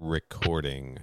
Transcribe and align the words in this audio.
recording. 0.00 0.98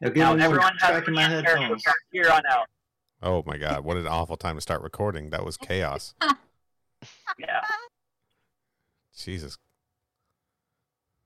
Again, 0.00 0.38
Now 0.38 0.44
everyone 0.44 0.72
has 0.78 0.90
tracking 0.90 1.14
my 1.14 1.22
to 1.22 1.28
character 1.28 1.56
headphones. 1.58 1.82
from 1.82 1.92
here 2.10 2.30
on 2.32 2.42
out. 2.50 2.66
Oh 3.22 3.42
my 3.46 3.56
god, 3.56 3.84
what 3.84 3.96
an 3.96 4.06
awful 4.08 4.36
time 4.36 4.56
to 4.56 4.60
start 4.60 4.82
recording. 4.82 5.30
That 5.30 5.44
was 5.44 5.56
chaos. 5.56 6.14
Yeah. 7.38 7.62
Jesus. 9.16 9.58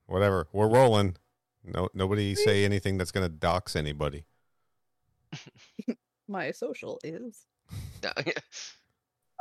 Whatever. 0.07 0.47
We're 0.53 0.69
rolling. 0.69 1.17
No 1.63 1.89
nobody 1.93 2.35
say 2.35 2.65
anything 2.65 2.97
that's 2.97 3.11
gonna 3.11 3.29
dox 3.29 3.77
anybody. 3.77 4.25
My 6.29 6.51
social 6.53 6.99
is. 7.05 7.45
All 8.05 8.13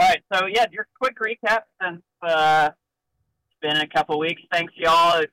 right. 0.02 0.22
So 0.34 0.48
yeah, 0.48 0.66
your 0.72 0.88
quick 1.00 1.18
recap 1.20 1.62
since 1.82 2.02
uh, 2.22 2.72
it's 2.72 2.78
been 3.62 3.78
a 3.78 3.88
couple 3.88 4.20
weeks. 4.20 4.42
Thanks, 4.52 4.74
y'all. 4.78 5.24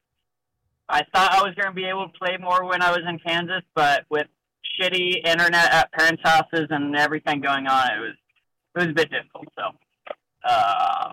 I 0.88 1.02
thought 1.14 1.32
I 1.32 1.42
was 1.42 1.54
going 1.54 1.68
to 1.68 1.74
be 1.74 1.84
able 1.86 2.08
to 2.08 2.18
play 2.18 2.36
more 2.38 2.64
when 2.64 2.82
I 2.82 2.90
was 2.90 3.00
in 3.08 3.18
Kansas, 3.20 3.62
but 3.74 4.04
with 4.10 4.26
shitty 4.80 5.26
internet 5.26 5.72
at 5.72 5.92
parents' 5.92 6.22
houses 6.24 6.66
and 6.70 6.96
everything 6.96 7.40
going 7.40 7.66
on, 7.66 7.86
it 7.96 8.00
was 8.00 8.14
it 8.74 8.78
was 8.78 8.88
a 8.88 8.92
bit 8.92 9.10
difficult. 9.10 9.46
So, 9.56 9.62
uh, 10.44 11.12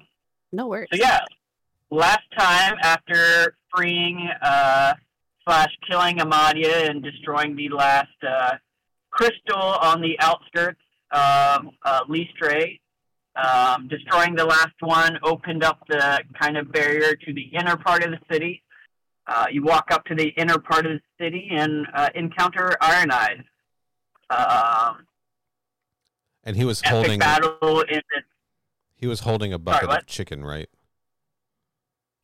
No 0.51 0.67
worries. 0.67 0.87
so 0.93 0.99
yeah, 0.99 1.19
last 1.91 2.23
time 2.37 2.75
after 2.81 3.55
freeing 3.75 4.29
uh, 4.41 4.93
slash 5.45 5.69
killing 5.89 6.17
Amadia 6.17 6.89
and 6.89 7.03
destroying 7.03 7.55
the 7.55 7.69
last 7.69 8.07
uh, 8.27 8.53
crystal 9.11 9.61
on 9.61 10.01
the 10.01 10.17
outskirts 10.19 10.79
of 11.11 11.67
uh, 11.83 12.01
Listre, 12.07 12.79
um, 13.35 13.87
destroying 13.87 14.35
the 14.35 14.45
last 14.45 14.75
one 14.79 15.19
opened 15.23 15.63
up 15.63 15.79
the 15.87 16.21
kind 16.39 16.57
of 16.57 16.71
barrier 16.71 17.15
to 17.15 17.33
the 17.33 17.43
inner 17.53 17.77
part 17.77 18.03
of 18.03 18.11
the 18.11 18.19
city. 18.31 18.63
Uh, 19.27 19.45
you 19.51 19.63
walk 19.63 19.91
up 19.91 20.03
to 20.05 20.15
the 20.15 20.29
inner 20.37 20.57
part 20.57 20.85
of 20.85 20.93
the 20.93 21.23
city 21.23 21.49
and 21.51 21.85
uh, 21.93 22.09
encounter 22.15 22.75
Iron 22.81 23.11
Eyes. 23.11 23.43
Um, 24.29 25.05
And 26.43 26.55
he 26.55 26.65
was 26.65 26.81
holding 26.85 27.19
battle 27.19 27.81
in 27.81 28.01
the 28.09 28.23
he 28.95 29.07
was 29.07 29.21
holding 29.21 29.53
a 29.53 29.59
bucket 29.59 29.87
what? 29.87 30.01
of 30.01 30.07
chicken, 30.07 30.43
right? 30.43 30.69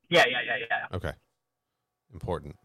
yeah 0.09 0.25
yeah 0.29 0.39
yeah 0.45 0.65
yeah. 0.69 0.95
Okay. 0.95 1.13
Important. 2.13 2.55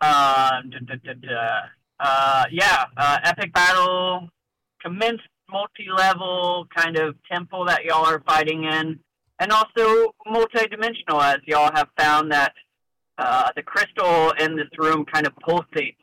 Um, 0.00 0.70
duh, 0.70 0.96
duh, 1.04 1.14
duh. 1.14 1.60
Uh, 2.00 2.44
yeah, 2.50 2.84
uh, 2.96 3.18
epic 3.24 3.52
battle, 3.52 4.28
commenced 4.82 5.22
multi-level 5.54 6.66
kind 6.76 6.98
of 6.98 7.14
temple 7.30 7.64
that 7.66 7.84
y'all 7.84 8.04
are 8.04 8.22
fighting 8.26 8.64
in, 8.64 8.98
and 9.38 9.52
also 9.52 10.12
multi-dimensional 10.26 11.20
as 11.20 11.38
y'all 11.46 11.70
have 11.74 11.88
found 11.96 12.32
that 12.32 12.52
uh, 13.18 13.48
the 13.54 13.62
crystal 13.62 14.32
in 14.40 14.56
this 14.56 14.68
room 14.76 15.04
kind 15.04 15.26
of 15.26 15.32
pulsates 15.46 15.96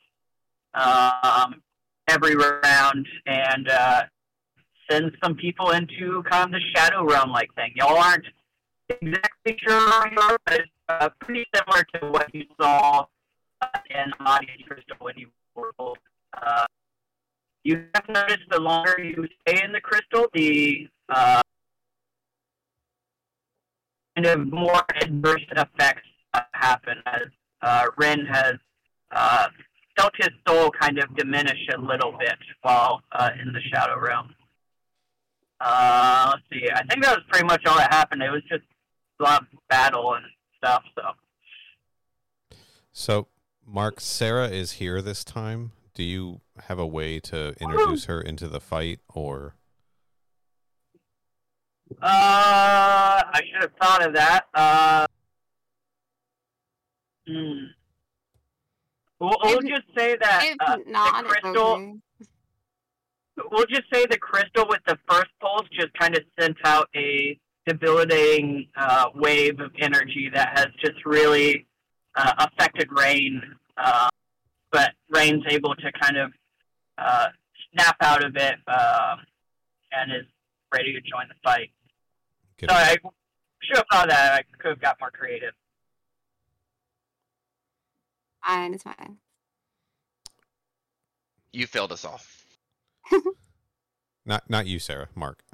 um, 0.73 1.61
every 2.07 2.35
round 2.35 3.05
and 3.25 3.69
uh, 3.69 4.03
sends 4.89 5.13
some 5.21 5.35
people 5.35 5.71
into 5.71 6.23
kind 6.29 6.45
of 6.45 6.51
the 6.51 6.61
shadow 6.73 7.03
realm-like 7.03 7.53
thing. 7.55 7.71
Y'all 7.75 7.97
aren't 7.97 8.25
exactly 8.89 9.57
sure 9.67 10.11
but 10.45 10.59
it's 10.59 10.71
uh, 10.89 11.09
pretty 11.19 11.45
similar 11.53 11.83
to 11.93 12.09
what 12.09 12.33
you 12.33 12.45
saw 12.59 13.05
uh, 13.61 13.67
in 13.89 14.11
Audience 14.25 14.61
Crystal 14.67 14.95
when 14.99 15.17
you 15.17 15.27
were 15.55 15.71
old. 15.77 15.97
You 17.63 17.85
have 17.93 18.07
noticed 18.09 18.49
the 18.49 18.59
longer 18.59 18.95
you 18.99 19.27
stay 19.41 19.63
in 19.63 19.71
the 19.71 19.81
crystal, 19.81 20.27
the 20.33 20.87
uh, 21.09 21.41
kind 24.15 24.25
of 24.25 24.51
more 24.51 24.81
adverse 24.95 25.45
effects 25.51 26.07
happen 26.53 26.97
as 27.05 27.23
uh, 27.61 27.85
Ren 27.97 28.25
has 28.25 28.55
uh, 29.11 29.47
felt 29.95 30.13
his 30.17 30.29
soul 30.47 30.71
kind 30.71 30.97
of 30.97 31.15
diminish 31.15 31.59
a 31.75 31.79
little 31.79 32.13
bit 32.17 32.37
while 32.61 33.01
uh, 33.11 33.29
in 33.39 33.53
the 33.53 33.59
Shadow 33.73 33.99
Realm. 33.99 34.33
Uh, 35.59 36.31
let's 36.31 36.43
see. 36.51 36.67
I 36.73 36.83
think 36.85 37.03
that 37.03 37.15
was 37.15 37.23
pretty 37.29 37.45
much 37.45 37.65
all 37.67 37.77
that 37.77 37.93
happened. 37.93 38.23
It 38.23 38.31
was 38.31 38.41
just 38.49 38.63
a 39.19 39.23
lot 39.23 39.41
of 39.41 39.47
battle 39.69 40.15
and 40.15 40.25
stuff. 40.57 40.83
So 40.95 42.57
So 42.91 43.27
Mark, 43.67 43.99
Sarah 43.99 44.47
is 44.47 44.73
here 44.73 45.01
this 45.01 45.23
time. 45.23 45.73
Do 45.93 46.03
you 46.03 46.41
have 46.67 46.79
a 46.79 46.87
way 46.87 47.19
to 47.19 47.53
introduce 47.59 48.05
her 48.05 48.21
into 48.21 48.47
the 48.47 48.61
fight 48.61 48.99
or 49.09 49.55
Uh, 52.01 53.21
I 53.33 53.41
should 53.51 53.61
have 53.61 53.71
thought 53.81 54.05
of 54.07 54.13
that. 54.13 54.45
Uh, 54.53 55.05
hmm. 57.27 57.65
We'll, 59.19 59.37
we'll 59.43 59.61
just 59.61 59.83
say 59.95 60.15
that 60.19 60.55
uh, 60.61 60.77
not, 60.87 61.23
the 61.23 61.29
crystal. 61.29 61.73
okay. 61.73 61.93
We'll 63.51 63.67
just 63.67 63.83
say 63.93 64.05
the 64.09 64.17
crystal 64.17 64.65
with 64.67 64.81
the 64.87 64.97
first 65.07 65.27
pulse 65.39 65.67
just 65.71 65.93
kind 65.93 66.15
of 66.17 66.23
sent 66.39 66.57
out 66.65 66.89
a 66.95 67.39
debilitating 67.67 68.67
uh, 68.75 69.07
wave 69.15 69.59
of 69.59 69.71
energy 69.79 70.29
that 70.33 70.57
has 70.57 70.67
just 70.83 71.05
really 71.05 71.67
uh, 72.15 72.47
affected 72.47 72.87
Rain. 72.91 73.41
But 74.71 74.91
Rain's 75.09 75.43
able 75.49 75.75
to 75.75 75.91
kind 76.01 76.17
of 76.17 76.31
uh, 76.97 77.27
snap 77.73 77.97
out 78.01 78.23
of 78.23 78.35
it 78.35 78.55
um, 78.67 79.19
and 79.91 80.11
is 80.11 80.25
ready 80.73 80.93
to 80.93 81.01
join 81.01 81.27
the 81.27 81.35
fight. 81.43 81.71
get 82.57 82.69
So 82.69 82.75
I 82.75 82.95
should 83.61 83.77
have 83.77 83.85
thought 83.91 84.05
of 84.05 84.09
that. 84.11 84.33
I 84.33 84.57
could 84.57 84.69
have 84.69 84.81
got 84.81 84.97
more 84.99 85.11
creative. 85.11 85.53
Fine, 88.45 88.73
it's 88.73 88.83
fine. 88.83 89.17
You 91.53 91.67
failed 91.67 91.91
us 91.91 92.05
all. 92.05 92.21
not 94.25 94.49
not 94.49 94.67
you, 94.67 94.79
Sarah, 94.79 95.09
Mark. 95.15 95.43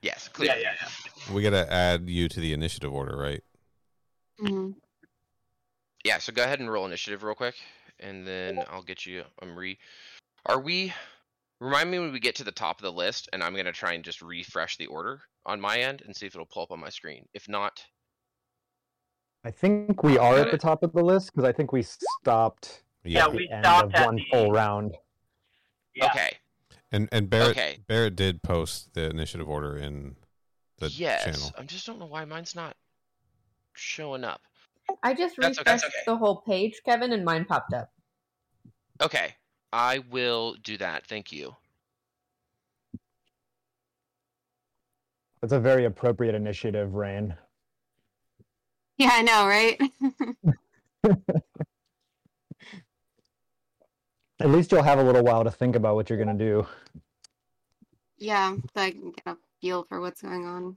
Yes, 0.00 0.28
clear. 0.28 0.50
Yeah, 0.50 0.58
yeah, 0.60 0.74
yeah. 0.80 1.34
We 1.34 1.42
gotta 1.42 1.70
add 1.72 2.08
you 2.08 2.28
to 2.28 2.38
the 2.38 2.52
initiative 2.52 2.92
order, 2.94 3.16
right? 3.16 3.42
Mhm. 4.40 4.76
Yeah, 6.04 6.18
so 6.18 6.32
go 6.32 6.44
ahead 6.44 6.60
and 6.60 6.70
roll 6.70 6.86
initiative 6.86 7.24
real 7.24 7.34
quick, 7.34 7.56
and 8.00 8.26
then 8.26 8.62
I'll 8.70 8.82
get 8.82 9.06
you 9.06 9.24
um 9.42 9.56
re. 9.56 9.78
Are 10.46 10.60
we? 10.60 10.92
Remind 11.60 11.90
me 11.90 11.98
when 11.98 12.12
we 12.12 12.20
get 12.20 12.36
to 12.36 12.44
the 12.44 12.52
top 12.52 12.78
of 12.78 12.84
the 12.84 12.92
list, 12.92 13.28
and 13.32 13.42
I'm 13.42 13.54
gonna 13.54 13.72
try 13.72 13.92
and 13.94 14.04
just 14.04 14.22
refresh 14.22 14.76
the 14.76 14.86
order 14.86 15.20
on 15.44 15.60
my 15.60 15.78
end 15.78 16.02
and 16.06 16.14
see 16.14 16.26
if 16.26 16.34
it'll 16.34 16.46
pull 16.46 16.62
up 16.62 16.70
on 16.70 16.78
my 16.80 16.88
screen. 16.88 17.26
If 17.34 17.48
not, 17.48 17.84
I 19.44 19.50
think 19.50 20.02
we 20.02 20.18
are 20.18 20.36
Got 20.36 20.46
at 20.46 20.50
the 20.52 20.58
top 20.58 20.82
of 20.82 20.92
the 20.92 21.02
list 21.02 21.32
because 21.32 21.48
I 21.48 21.52
think 21.52 21.72
we 21.72 21.82
stopped 21.82 22.82
Yeah, 23.04 23.24
at 23.24 23.32
we 23.34 23.48
end 23.48 23.64
stopped 23.64 23.86
of 23.88 23.94
at 23.94 24.06
one 24.06 24.16
the- 24.16 24.24
full 24.30 24.52
round. 24.52 24.96
Yeah. 25.94 26.06
okay. 26.06 26.36
And 26.92 27.08
and 27.12 27.28
Barrett 27.28 27.50
Okay. 27.50 27.78
Barrett 27.86 28.14
did 28.16 28.42
post 28.42 28.94
the 28.94 29.10
initiative 29.10 29.48
order 29.48 29.76
in 29.76 30.16
the 30.78 30.88
yes, 30.90 31.24
channel. 31.24 31.50
I 31.58 31.64
just 31.64 31.86
don't 31.86 31.98
know 31.98 32.06
why 32.06 32.24
mine's 32.24 32.54
not 32.54 32.76
showing 33.74 34.22
up. 34.24 34.42
I 35.02 35.14
just 35.14 35.36
That's 35.36 35.58
refreshed 35.58 35.64
that's 35.64 35.84
okay. 35.84 36.02
the 36.06 36.16
whole 36.16 36.40
page, 36.42 36.80
Kevin, 36.84 37.12
and 37.12 37.24
mine 37.24 37.44
popped 37.44 37.72
up. 37.74 37.90
Okay, 39.02 39.34
I 39.72 40.00
will 40.10 40.54
do 40.62 40.76
that. 40.78 41.06
Thank 41.06 41.30
you. 41.32 41.54
That's 45.40 45.52
a 45.52 45.60
very 45.60 45.84
appropriate 45.84 46.34
initiative, 46.34 46.94
Rain. 46.94 47.36
Yeah, 48.96 49.10
I 49.12 49.22
know, 49.22 49.46
right? 49.46 49.80
At 54.40 54.50
least 54.50 54.70
you'll 54.72 54.82
have 54.82 54.98
a 54.98 55.02
little 55.04 55.22
while 55.24 55.44
to 55.44 55.50
think 55.50 55.76
about 55.76 55.94
what 55.94 56.08
you're 56.10 56.18
gonna 56.18 56.34
do. 56.34 56.66
yeah, 58.18 58.54
so 58.74 58.80
I 58.82 58.90
can 58.90 59.12
get 59.12 59.22
a 59.26 59.36
feel 59.60 59.84
for 59.84 60.00
what's 60.00 60.22
going 60.22 60.44
on. 60.46 60.76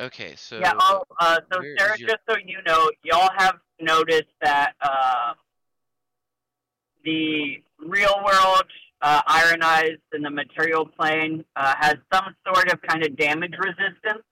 Okay, 0.00 0.34
so 0.34 0.58
Yeah, 0.58 0.72
oh, 0.80 1.04
uh, 1.20 1.40
so 1.52 1.60
Sarah, 1.76 1.98
your- 1.98 2.08
just 2.08 2.20
so 2.28 2.36
you 2.44 2.58
know, 2.66 2.90
y'all 3.04 3.30
have 3.36 3.56
noticed 3.80 4.32
that 4.40 4.72
uh, 4.80 5.34
the 7.04 7.62
real 7.86 8.14
world 8.24 8.64
uh, 9.02 9.22
Iron 9.26 9.62
Eyes 9.62 9.98
in 10.14 10.22
the 10.22 10.30
material 10.30 10.86
plane 10.86 11.44
uh, 11.56 11.74
has 11.78 11.96
some 12.12 12.34
sort 12.46 12.72
of 12.72 12.80
kind 12.82 13.04
of 13.04 13.16
damage 13.16 13.54
resistance 13.58 14.24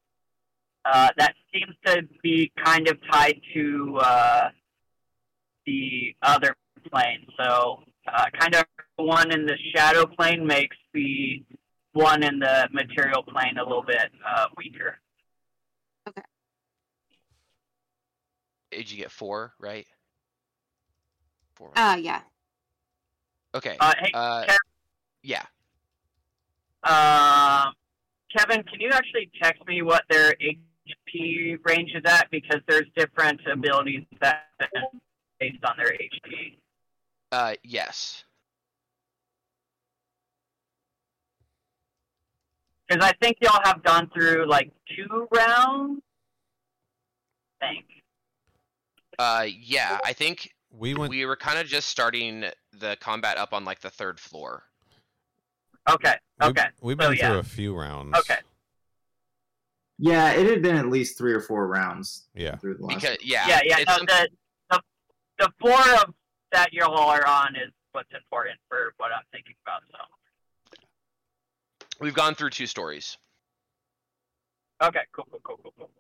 uh, 0.85 1.09
that 1.19 1.35
seems 1.53 1.75
to 1.87 2.03
be 2.23 2.51
kind 2.65 2.89
of 2.89 2.99
tied 3.11 3.41
to 3.55 3.99
uh, 4.01 4.49
the 5.67 6.15
other 6.23 6.55
plane. 6.91 7.27
So, 7.39 7.83
uh, 8.11 8.25
kind 8.39 8.55
of 8.55 8.65
one 8.97 9.31
in 9.33 9.45
the 9.47 9.57
shadow 9.75 10.07
plane 10.07 10.47
makes 10.47 10.77
the 10.95 11.45
one 11.93 12.23
in 12.23 12.39
the 12.39 12.69
material 12.73 13.23
plane 13.23 13.59
a 13.59 13.63
little 13.63 13.83
bit 13.83 14.11
uh, 14.27 14.47
weaker. 14.57 14.99
Did 18.71 18.91
you 18.91 18.97
get 18.99 19.11
four 19.11 19.53
right? 19.59 19.87
Four. 21.55 21.73
Uh, 21.77 21.97
yeah. 22.01 22.21
okay. 23.55 23.77
Uh, 23.81 23.95
hey, 23.99 24.11
Uh, 24.15 24.45
Kev- 24.45 24.57
yeah. 25.23 25.45
Um, 26.85 27.75
Kevin, 28.37 28.63
can 28.65 28.81
you 28.81 28.91
actually 28.93 29.31
text 29.43 29.67
me 29.67 29.83
what 29.83 30.05
their 30.09 30.35
HP 30.35 31.59
range 31.65 31.91
is 31.95 32.03
at 32.05 32.31
because 32.31 32.61
there's 32.69 32.87
different 32.97 33.41
abilities 33.51 34.05
that 34.21 34.47
based 35.39 35.65
on 35.65 35.77
their 35.77 35.93
HP. 35.93 36.57
Uh, 37.31 37.55
yes. 37.63 38.25
Because 42.89 43.05
I 43.05 43.13
think 43.21 43.39
y'all 43.41 43.61
have 43.65 43.83
gone 43.83 44.11
through 44.15 44.47
like 44.49 44.73
two 44.97 45.29
rounds. 45.35 46.01
I 47.61 47.67
think. 47.67 47.85
Uh, 49.19 49.47
yeah. 49.49 49.99
I 50.05 50.13
think 50.13 50.53
We 50.71 50.95
went. 50.95 51.11
we 51.11 51.25
were 51.27 51.37
kind 51.37 51.59
of 51.59 51.67
just 51.67 51.89
starting 51.89 52.45
the 52.73 52.97
combat 53.01 53.37
up 53.37 53.53
on 53.53 53.65
like 53.65 53.81
the 53.81 53.91
third 53.91 54.21
floor. 54.21 54.65
Okay. 55.91 56.15
we- 56.41 56.47
Okay. 56.49 56.67
We've 56.81 56.97
so 57.01 57.09
been 57.09 57.19
yeah. 57.19 57.31
through 57.31 57.39
a 57.39 57.43
few 57.43 57.75
rounds. 57.77 58.17
Okay. 58.19 58.39
Yeah, 59.99 60.31
it 60.33 60.49
had 60.49 60.63
been 60.63 60.77
at 60.77 60.87
least 60.89 61.19
three 61.19 61.33
or 61.33 61.41
four 61.41 61.67
rounds 61.67 62.29
Yeah. 62.35 62.57
through 62.57 62.75
the 62.77 62.85
last. 62.87 63.01
Because 63.01 63.17
yeah, 63.23 63.49
Yeah. 63.49 63.61
Yeah. 63.65 63.79
it's 63.79 63.89
No, 63.89 63.97
some- 63.97 64.07
the, 64.07 64.29
the 64.71 64.81
the 65.39 65.53
floor 65.61 65.81
of 66.03 66.15
that 66.53 66.73
y'all 66.73 66.97
are 66.97 67.27
on 67.27 67.57
is 67.57 67.73
what's 67.93 68.13
important 68.15 68.59
for 68.69 68.95
what 68.99 69.11
I'm 69.13 69.23
thinking 69.33 69.55
about. 69.67 69.83
So. 69.91 70.79
we've 72.01 72.15
gone 72.15 72.35
through 72.35 72.51
two 72.51 72.67
stories. 72.67 73.17
Okay, 74.81 75.01
cool, 75.13 75.27
cool, 75.31 75.41
cool, 75.43 75.59
cool, 75.63 75.73
cool. 75.77 75.91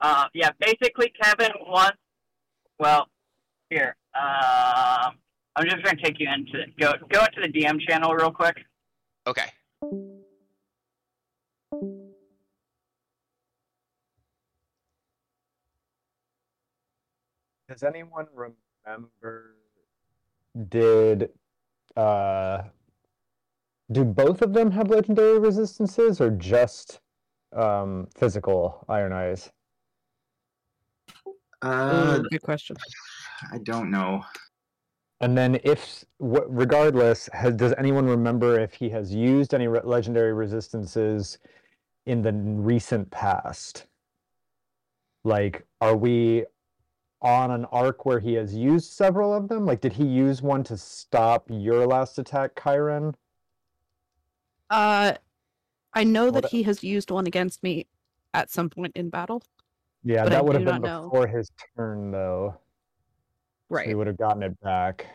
Uh, 0.00 0.26
yeah, 0.34 0.50
basically, 0.60 1.12
Kevin 1.20 1.52
wants. 1.66 1.98
Well, 2.78 3.08
here. 3.70 3.96
Um, 4.14 5.14
I'm 5.56 5.64
just 5.64 5.82
gonna 5.82 6.00
take 6.02 6.20
you 6.20 6.28
into 6.32 6.64
go 6.78 6.92
go 7.10 7.24
into 7.24 7.40
the 7.40 7.48
DM 7.48 7.80
channel 7.80 8.14
real 8.14 8.30
quick. 8.30 8.56
Okay. 9.26 9.46
Does 17.68 17.82
anyone 17.82 18.26
remember? 18.34 19.56
Did 20.68 21.30
uh, 21.96 22.62
do 23.92 24.04
both 24.04 24.42
of 24.42 24.52
them 24.52 24.70
have 24.70 24.88
legendary 24.90 25.38
resistances 25.38 26.20
or 26.20 26.30
just 26.30 27.00
um, 27.54 28.08
physical 28.16 28.84
Iron 28.88 29.12
Eyes? 29.12 29.50
Uh, 31.62 32.20
Ooh, 32.20 32.28
good 32.30 32.42
question. 32.42 32.76
I 33.52 33.58
don't 33.58 33.90
know. 33.90 34.24
And 35.20 35.36
then, 35.36 35.58
if 35.64 36.04
wh- 36.20 36.46
regardless, 36.46 37.28
has, 37.32 37.54
does 37.54 37.74
anyone 37.76 38.06
remember 38.06 38.60
if 38.60 38.74
he 38.74 38.88
has 38.90 39.12
used 39.12 39.52
any 39.52 39.66
re- 39.66 39.80
legendary 39.82 40.32
resistances 40.32 41.38
in 42.06 42.22
the 42.22 42.32
recent 42.32 43.10
past? 43.10 43.86
Like, 45.24 45.66
are 45.80 45.96
we 45.96 46.44
on 47.20 47.50
an 47.50 47.64
arc 47.66 48.06
where 48.06 48.20
he 48.20 48.34
has 48.34 48.54
used 48.54 48.92
several 48.92 49.34
of 49.34 49.48
them? 49.48 49.66
Like, 49.66 49.80
did 49.80 49.94
he 49.94 50.04
use 50.04 50.40
one 50.40 50.62
to 50.64 50.76
stop 50.76 51.46
your 51.50 51.84
last 51.84 52.16
attack, 52.20 52.52
Chiron? 52.62 53.16
Uh, 54.70 55.14
I 55.94 56.04
know 56.04 56.30
that 56.30 56.44
What- 56.44 56.52
he 56.52 56.62
has 56.62 56.84
used 56.84 57.10
one 57.10 57.26
against 57.26 57.64
me 57.64 57.86
at 58.32 58.50
some 58.50 58.70
point 58.70 58.96
in 58.96 59.10
battle. 59.10 59.42
Yeah, 60.04 60.24
But 60.24 60.32
I 60.32 60.36
that 60.36 60.44
would 60.44 60.54
have 60.54 60.64
been 60.64 60.80
not 60.80 60.82
know. 60.82 61.04
before 61.10 61.26
his 61.26 61.50
turn, 61.76 62.10
though. 62.10 62.54
So 63.70 63.74
Right. 63.74 63.86
he 63.88 63.94
would 63.94 64.06
have 64.06 64.16
gotten 64.16 64.42
it 64.42 64.58
back. 64.60 65.06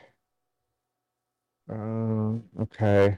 Um, 1.69 2.43
okay. 2.59 3.17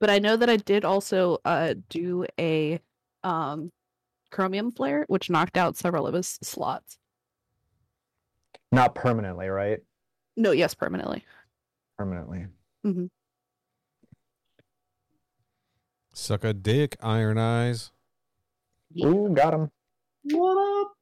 But 0.00 0.10
I 0.10 0.18
know 0.18 0.36
that 0.36 0.50
I 0.50 0.56
did 0.56 0.84
also 0.84 1.38
uh 1.44 1.74
do 1.88 2.26
a 2.38 2.80
um 3.22 3.70
chromium 4.30 4.70
flare, 4.72 5.04
which 5.08 5.30
knocked 5.30 5.56
out 5.56 5.76
several 5.76 6.06
of 6.06 6.14
his 6.14 6.38
slots. 6.42 6.98
Not 8.72 8.94
permanently, 8.94 9.48
right? 9.48 9.80
No, 10.36 10.52
yes, 10.52 10.74
permanently. 10.74 11.24
Permanently. 11.98 12.46
Suck 16.12 16.44
a 16.44 16.52
dick, 16.52 16.96
Iron 17.00 17.38
Eyes. 17.38 17.92
Yeah. 18.92 19.06
Ooh, 19.06 19.34
got 19.34 19.54
him. 19.54 19.70
What 20.24 20.82
up? 20.82 20.92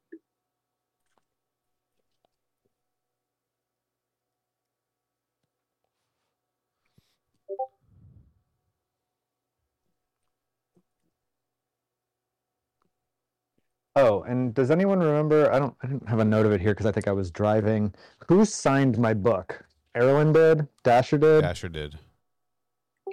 Oh, 13.96 14.23
and 14.23 14.55
does 14.55 14.70
anyone 14.70 15.00
remember? 15.00 15.52
I 15.52 15.58
don't. 15.58 15.75
I 15.82 15.88
didn't 15.88 16.08
have 16.08 16.20
a 16.20 16.25
note 16.25 16.46
of 16.46 16.52
it 16.52 16.61
here 16.61 16.70
because 16.70 16.87
I 16.87 16.93
think 16.93 17.08
I 17.08 17.12
was 17.12 17.32
driving. 17.32 17.93
Who 18.29 18.44
signed 18.44 18.96
my 18.96 19.12
book? 19.12 19.64
Erlen 19.96 20.32
did. 20.32 20.69
Dasher 20.85 21.19
did. 21.19 21.43
Dasher 21.43 21.69
did. 21.69 21.99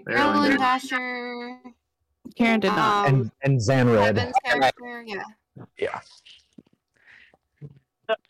There, 0.06 0.58
Dasher. 0.58 1.60
Karen 2.36 2.60
did 2.60 2.70
not. 2.72 3.08
Um, 3.08 3.14
And 3.16 3.32
and 3.44 3.60
Zanred. 3.60 4.04
Kevin's 4.16 4.36
character, 4.44 5.04
yeah. 5.06 5.24
Yeah. 5.78 6.00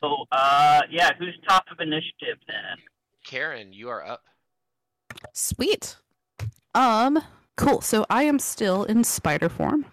So, 0.02 0.26
uh, 0.32 0.82
yeah, 0.90 1.12
who's 1.20 1.38
top 1.48 1.66
of 1.72 1.80
initiative 1.80 2.38
then? 2.48 2.78
Karen, 3.26 3.74
you 3.74 3.90
are 3.90 4.06
up. 4.06 4.24
Sweet. 5.34 5.98
Um, 6.74 7.22
cool. 7.58 7.82
So 7.82 8.06
I 8.10 8.24
am 8.24 8.40
still 8.40 8.84
in 8.86 9.04
spider 9.04 9.50
form. 9.50 9.86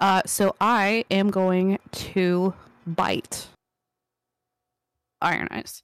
Uh, 0.00 0.22
so 0.26 0.56
I 0.60 1.04
am 1.10 1.30
going 1.30 1.78
to 1.92 2.54
bite 2.86 3.46
Iron 5.20 5.46
Eyes. 5.52 5.82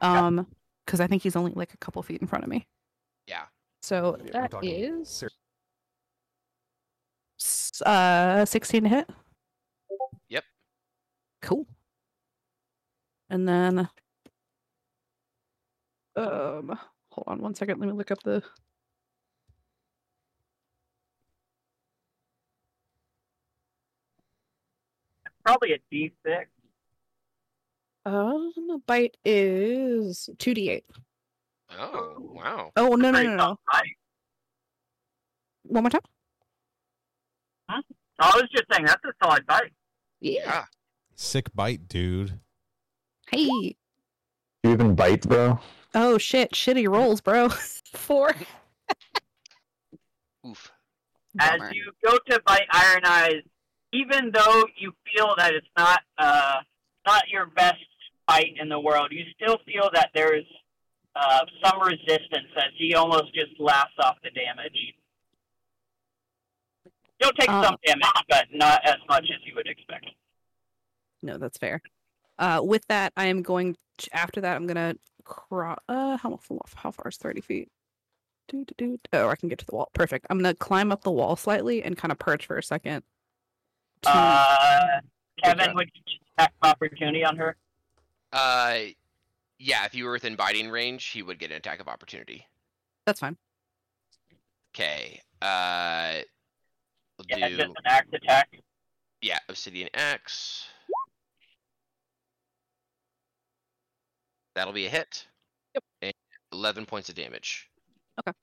Um, 0.00 0.46
because 0.84 1.00
I 1.00 1.06
think 1.06 1.22
he's 1.22 1.36
only 1.36 1.52
like 1.54 1.72
a 1.72 1.76
couple 1.78 2.02
feet 2.02 2.20
in 2.20 2.26
front 2.26 2.44
of 2.44 2.50
me. 2.50 2.66
Yeah. 3.26 3.44
So 3.82 4.16
Yeah, 4.18 4.24
we're 4.24 4.32
that 4.32 4.50
talking 4.50 4.70
is 4.70 5.08
ser- 5.08 5.26
s- 5.26 5.32
uh 7.86 8.44
16 8.44 8.82
to 8.84 8.88
hit. 8.88 9.10
Yep. 10.28 10.44
Cool. 11.42 11.66
And 13.28 13.48
then 13.48 13.88
um 16.16 16.78
hold 17.10 17.24
on 17.26 17.40
one 17.40 17.54
second, 17.54 17.80
let 17.80 17.86
me 17.88 17.92
look 17.94 18.10
up 18.10 18.22
the 18.22 18.42
Probably 25.44 25.72
a 25.72 25.78
D6. 25.92 26.44
um 28.04 28.52
the 28.68 28.78
bite 28.86 29.16
is 29.24 30.28
2d8. 30.36 30.82
Oh, 31.78 32.16
wow. 32.34 32.72
Oh 32.76 32.88
no 32.96 33.10
no 33.10 33.12
Pretty 33.12 33.28
no 33.28 33.36
no. 33.36 33.58
One 35.64 35.84
more 35.84 35.90
time? 35.90 36.00
I 38.18 38.32
was 38.34 38.48
just 38.50 38.64
saying 38.72 38.86
that's 38.86 39.04
a 39.04 39.24
solid 39.24 39.44
fight. 39.46 39.72
Yeah. 40.20 40.64
Sick 41.14 41.50
bite, 41.54 41.88
dude. 41.88 42.38
Hey. 43.30 43.76
You 44.62 44.72
even 44.72 44.94
bite, 44.94 45.22
bro? 45.22 45.58
Oh 45.94 46.18
shit, 46.18 46.52
shitty 46.52 46.88
rolls, 46.88 47.20
bro. 47.20 47.48
Four. 47.94 48.34
Oof. 50.46 50.72
As 51.38 51.60
you 51.72 51.92
go 52.04 52.18
to 52.28 52.42
bite 52.44 52.66
Iron 52.72 53.02
Eyes, 53.04 53.42
even 53.92 54.30
though 54.32 54.64
you 54.78 54.92
feel 55.06 55.34
that 55.38 55.54
it's 55.54 55.66
not 55.76 56.00
uh 56.18 56.56
not 57.06 57.24
your 57.32 57.46
best 57.46 57.76
fight 58.26 58.54
in 58.60 58.68
the 58.68 58.78
world, 58.78 59.08
you 59.10 59.24
still 59.34 59.58
feel 59.66 59.90
that 59.94 60.10
there's 60.14 60.44
uh, 61.16 61.40
some 61.64 61.80
resistance 61.82 62.50
as 62.56 62.72
he 62.78 62.94
almost 62.94 63.34
just 63.34 63.58
laughs 63.58 63.92
off 64.00 64.16
the 64.22 64.30
damage. 64.30 64.76
You'll 67.20 67.32
take 67.32 67.48
Uh, 67.50 67.62
some 67.64 67.76
damage, 67.84 68.04
but 68.28 68.46
not 68.52 68.80
as 68.84 68.96
much 69.08 69.24
as 69.24 69.44
you 69.44 69.54
would 69.54 69.66
expect. 69.66 70.06
No, 71.22 71.36
that's 71.36 71.58
fair. 71.58 71.82
Uh, 72.38 72.60
with 72.64 72.86
that, 72.88 73.12
I 73.16 73.26
am 73.26 73.42
going. 73.42 73.76
To, 73.98 74.16
after 74.16 74.40
that, 74.40 74.56
I'm 74.56 74.66
gonna 74.66 74.94
cross. 75.24 75.78
Uh, 75.88 76.16
how 76.16 76.38
how 76.76 76.90
far 76.90 77.08
is 77.08 77.16
thirty 77.18 77.42
feet? 77.42 77.68
Do, 78.48 78.64
do, 78.64 78.74
do. 78.78 78.98
Oh, 79.12 79.28
I 79.28 79.36
can 79.36 79.48
get 79.50 79.58
to 79.58 79.66
the 79.66 79.74
wall. 79.76 79.90
Perfect. 79.92 80.26
I'm 80.30 80.38
gonna 80.38 80.54
climb 80.54 80.90
up 80.90 81.02
the 81.04 81.10
wall 81.10 81.36
slightly 81.36 81.82
and 81.82 81.96
kind 81.96 82.10
of 82.10 82.18
perch 82.18 82.46
for 82.46 82.56
a 82.56 82.62
second. 82.62 83.02
to- 84.02 84.10
Uh, 84.10 85.00
Kevin, 85.44 85.74
would 85.74 85.90
you 85.94 86.16
attack 86.38 86.52
of 86.62 86.70
opportunity 86.70 87.22
on 87.24 87.36
her? 87.36 87.56
Uh, 88.32 88.78
yeah, 89.58 89.84
if 89.84 89.94
you 89.94 90.06
were 90.06 90.12
within 90.12 90.36
biting 90.36 90.70
range, 90.70 91.04
he 91.04 91.22
would 91.22 91.38
get 91.38 91.50
an 91.50 91.58
attack 91.58 91.80
of 91.80 91.88
opportunity. 91.88 92.46
that's 93.04 93.20
fine. 93.20 93.36
Okay. 94.74 95.20
Uh, 95.42 96.20
we'll 97.28 97.38
Yeah, 97.38 97.48
do 97.48 97.56
just 97.56 97.68
an 97.68 97.74
axe 97.86 98.08
attack. 98.12 98.48
yeah, 99.20 99.38
Obsidian 99.48 99.88
Axe. 99.94 100.66
That'll 104.54 104.72
be 104.72 104.86
a 104.86 104.90
hit. 104.90 105.26
Yep. 105.74 105.84
And 106.02 106.12
Eleven 106.52 106.84
points 106.84 107.08
of 107.08 107.14
damage. 107.14 107.68
Okay. 108.20 108.36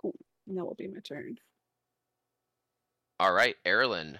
Cool. 0.00 0.14
And 0.46 0.56
that 0.58 0.64
will 0.64 0.74
be 0.74 0.86
my 0.88 1.00
turn. 1.00 1.38
All 3.18 3.32
right, 3.32 3.56
Erlen. 3.66 4.18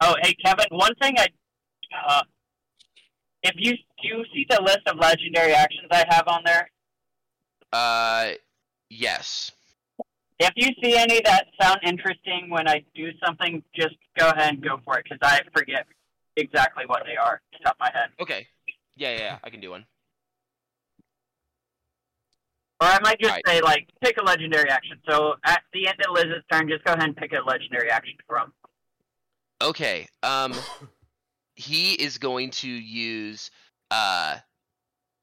Oh, 0.00 0.16
hey 0.22 0.34
Kevin. 0.44 0.66
One 0.70 0.94
thing 1.00 1.14
I, 1.16 1.28
uh, 2.06 2.22
if 3.44 3.52
you 3.56 3.72
do 3.72 4.08
you 4.08 4.24
see 4.34 4.44
the 4.50 4.60
list 4.60 4.80
of 4.86 4.98
legendary 4.98 5.54
actions 5.54 5.86
I 5.92 6.04
have 6.08 6.26
on 6.26 6.42
there? 6.44 6.68
Uh, 7.72 8.32
yes. 8.90 9.52
If 10.44 10.52
you 10.56 10.70
see 10.82 10.96
any 10.96 11.20
that 11.24 11.46
sound 11.60 11.80
interesting 11.84 12.50
when 12.50 12.68
I 12.68 12.84
do 12.94 13.10
something, 13.24 13.62
just 13.74 13.94
go 14.18 14.28
ahead 14.30 14.54
and 14.54 14.62
go 14.62 14.80
for 14.84 14.98
it 14.98 15.04
because 15.04 15.18
I 15.22 15.40
forget 15.54 15.86
exactly 16.36 16.84
what 16.86 17.04
they 17.06 17.16
are 17.16 17.34
off 17.34 17.40
the 17.52 17.64
top 17.64 17.76
of 17.76 17.80
my 17.80 17.90
head. 17.92 18.10
Okay. 18.20 18.46
Yeah, 18.96 19.12
yeah, 19.12 19.18
yeah. 19.18 19.38
I 19.44 19.50
can 19.50 19.60
do 19.60 19.70
one. 19.70 19.84
Or 22.80 22.88
I 22.88 22.98
might 23.00 23.20
just 23.20 23.32
Right. 23.32 23.42
say 23.46 23.60
like 23.60 23.88
pick 24.02 24.16
a 24.18 24.24
legendary 24.24 24.68
action. 24.68 24.98
So 25.08 25.36
at 25.44 25.62
the 25.72 25.86
end 25.86 25.98
of 26.06 26.12
Liz's 26.14 26.42
turn, 26.50 26.68
just 26.68 26.82
go 26.84 26.92
ahead 26.92 27.04
and 27.04 27.16
pick 27.16 27.32
a 27.32 27.40
legendary 27.46 27.90
action 27.90 28.16
from. 28.26 28.52
Okay. 29.62 30.08
Um, 30.24 30.54
he 31.54 31.92
is 31.92 32.18
going 32.18 32.50
to 32.50 32.68
use 32.68 33.52
uh, 33.92 34.38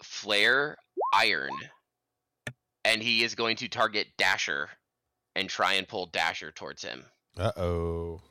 flare 0.01 0.77
iron, 1.13 1.51
and 2.85 3.03
he 3.03 3.23
is 3.23 3.35
going 3.35 3.57
to 3.57 3.67
target 3.67 4.07
Dasher, 4.17 4.69
and 5.35 5.49
try 5.49 5.73
and 5.73 5.87
pull 5.87 6.07
Dasher 6.07 6.51
towards 6.51 6.83
him. 6.83 7.05
Uh 7.37 7.51
oh. 7.57 8.21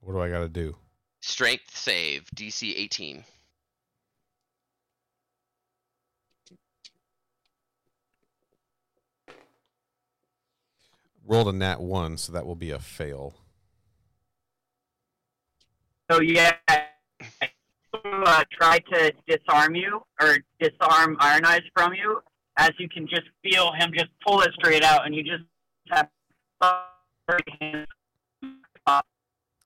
What 0.00 0.12
do 0.12 0.20
I 0.20 0.28
got 0.28 0.40
to 0.40 0.48
do? 0.48 0.76
Strength 1.20 1.76
save, 1.76 2.26
DC 2.36 2.74
18. 2.76 3.24
Rolled 11.26 11.48
a 11.48 11.52
nat 11.52 11.80
one, 11.80 12.18
so 12.18 12.32
that 12.32 12.44
will 12.44 12.54
be 12.54 12.70
a 12.70 12.78
fail. 12.78 13.34
So 16.10 16.20
yeah, 16.20 16.52
uh, 18.04 18.44
try 18.52 18.78
to 18.78 19.12
disarm 19.26 19.74
you 19.74 20.02
or 20.20 20.38
disarm 20.60 21.16
Iron 21.20 21.46
Eyes 21.46 21.62
from 21.74 21.94
you, 21.94 22.20
as 22.56 22.70
you 22.78 22.88
can 22.88 23.06
just 23.06 23.26
feel 23.42 23.72
him 23.72 23.92
just 23.94 24.10
pull 24.26 24.40
it 24.42 24.50
straight 24.54 24.82
out, 24.84 25.06
and 25.06 25.14
you 25.14 25.22
just 25.22 25.44
have. 25.90 26.08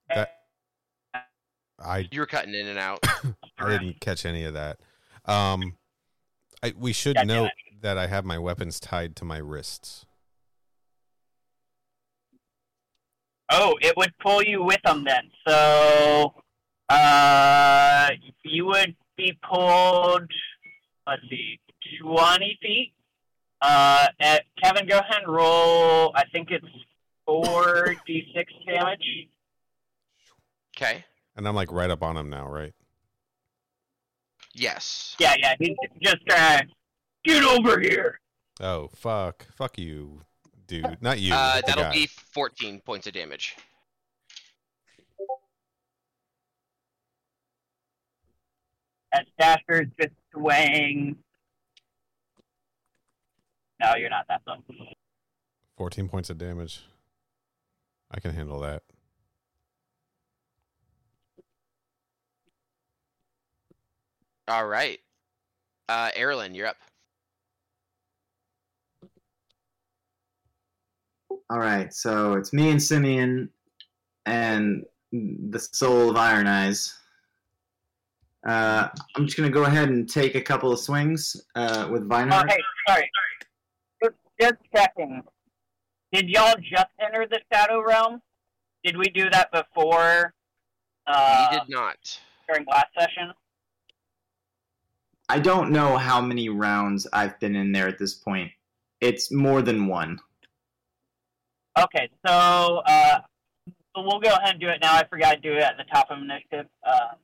That- 0.08 0.34
I 1.80 2.08
You 2.10 2.20
were 2.20 2.26
cutting 2.26 2.54
in 2.54 2.66
and 2.66 2.78
out. 2.78 2.98
I 3.58 3.68
didn't 3.70 4.00
catch 4.00 4.24
any 4.26 4.44
of 4.44 4.54
that. 4.54 4.78
Um, 5.24 5.76
I, 6.62 6.72
we 6.76 6.92
should 6.92 7.14
God 7.16 7.28
damn 7.28 7.36
note 7.42 7.50
it. 7.70 7.82
that 7.82 7.96
I 7.98 8.06
have 8.08 8.24
my 8.24 8.38
weapons 8.38 8.80
tied 8.80 9.14
to 9.16 9.24
my 9.24 9.38
wrists. 9.38 10.04
Oh, 13.50 13.76
it 13.80 13.96
would 13.96 14.12
pull 14.20 14.42
you 14.42 14.62
with 14.64 14.80
them 14.84 15.04
then. 15.04 15.30
So, 15.46 16.34
uh, 16.88 18.08
you 18.44 18.66
would 18.66 18.94
be 19.16 19.38
pulled. 19.48 20.30
Let's 21.06 21.22
see, 21.30 21.58
twenty 22.00 22.58
feet. 22.62 22.92
Uh, 23.60 24.06
at, 24.20 24.44
Kevin, 24.62 24.86
go 24.86 24.98
ahead 24.98 25.22
and 25.24 25.32
roll. 25.32 26.12
I 26.14 26.24
think 26.32 26.50
it's 26.50 26.66
four 27.26 27.96
d 28.06 28.30
six 28.34 28.52
damage. 28.66 29.28
Okay. 30.76 31.04
And 31.36 31.46
I'm 31.46 31.54
like 31.54 31.72
right 31.72 31.90
up 31.90 32.02
on 32.02 32.16
him 32.16 32.30
now, 32.30 32.48
right? 32.48 32.72
Yes. 34.54 35.16
Yeah, 35.18 35.34
yeah. 35.38 35.54
He's 35.58 35.76
just 36.02 36.16
uh, 36.30 36.62
get 37.24 37.44
over 37.44 37.80
here. 37.80 38.20
Oh 38.60 38.88
fuck, 38.88 39.46
fuck 39.54 39.78
you, 39.78 40.22
dude. 40.66 40.98
Not 41.00 41.20
you. 41.20 41.32
Uh, 41.32 41.60
that'll 41.66 41.84
guy. 41.84 41.92
be 41.92 42.06
14 42.06 42.80
points 42.80 43.06
of 43.06 43.12
damage. 43.12 43.56
As 49.12 49.24
Dasher's 49.40 49.86
just 49.98 50.14
swaying. 50.34 51.16
No, 53.80 53.94
you're 53.96 54.10
not 54.10 54.26
that 54.28 54.42
low. 54.46 54.56
14 55.76 56.08
points 56.08 56.30
of 56.30 56.38
damage. 56.38 56.80
I 58.10 58.20
can 58.20 58.34
handle 58.34 58.60
that. 58.60 58.82
All 64.48 64.66
right. 64.66 64.98
Uh, 65.88 66.10
Erlen, 66.16 66.54
you're 66.54 66.66
up. 66.66 66.76
All 71.50 71.58
right, 71.58 71.92
so 71.94 72.34
it's 72.34 72.52
me 72.52 72.70
and 72.70 72.82
Simeon 72.82 73.48
and 74.26 74.84
the 75.12 75.58
soul 75.58 76.10
of 76.10 76.16
Iron 76.16 76.46
Eyes. 76.46 76.94
Uh, 78.46 78.88
I'm 79.16 79.24
just 79.24 79.36
gonna 79.36 79.48
go 79.48 79.64
ahead 79.64 79.88
and 79.88 80.08
take 80.08 80.34
a 80.34 80.42
couple 80.42 80.70
of 80.72 80.78
swings 80.78 81.36
uh, 81.54 81.88
with 81.90 82.02
Oh, 82.02 82.06
Vinar. 82.06 82.46
hey, 82.48 82.58
sorry. 82.86 83.10
Just, 84.40 84.54
just 84.54 84.72
checking. 84.74 85.22
Did 86.12 86.28
y'all 86.28 86.54
just 86.56 86.86
enter 87.00 87.26
the 87.28 87.40
Shadow 87.52 87.82
Realm? 87.82 88.20
Did 88.84 88.96
we 88.96 89.06
do 89.06 89.28
that 89.30 89.50
before? 89.52 90.34
Uh, 91.06 91.50
he 91.50 91.58
did 91.58 91.68
not. 91.68 92.20
during 92.48 92.66
last 92.66 92.86
session. 92.98 93.32
I 95.28 95.38
don't 95.38 95.70
know 95.70 95.96
how 95.98 96.20
many 96.20 96.48
rounds 96.48 97.06
I've 97.12 97.38
been 97.40 97.54
in 97.54 97.72
there 97.72 97.88
at 97.88 97.98
this 97.98 98.14
point. 98.14 98.50
It's 99.00 99.30
more 99.30 99.60
than 99.60 99.86
one. 99.86 100.18
Okay, 101.78 102.08
so 102.26 102.82
uh, 102.86 103.20
so 103.66 104.02
we'll 104.02 104.20
go 104.20 104.30
ahead 104.34 104.52
and 104.52 104.60
do 104.60 104.68
it 104.68 104.78
now. 104.80 104.94
I 104.94 105.06
forgot 105.06 105.34
to 105.34 105.40
do 105.40 105.52
it 105.52 105.62
at 105.62 105.76
the 105.76 105.84
top 105.92 106.10
of 106.10 106.18
initiative. 106.18 106.66
Uh, 106.84 107.14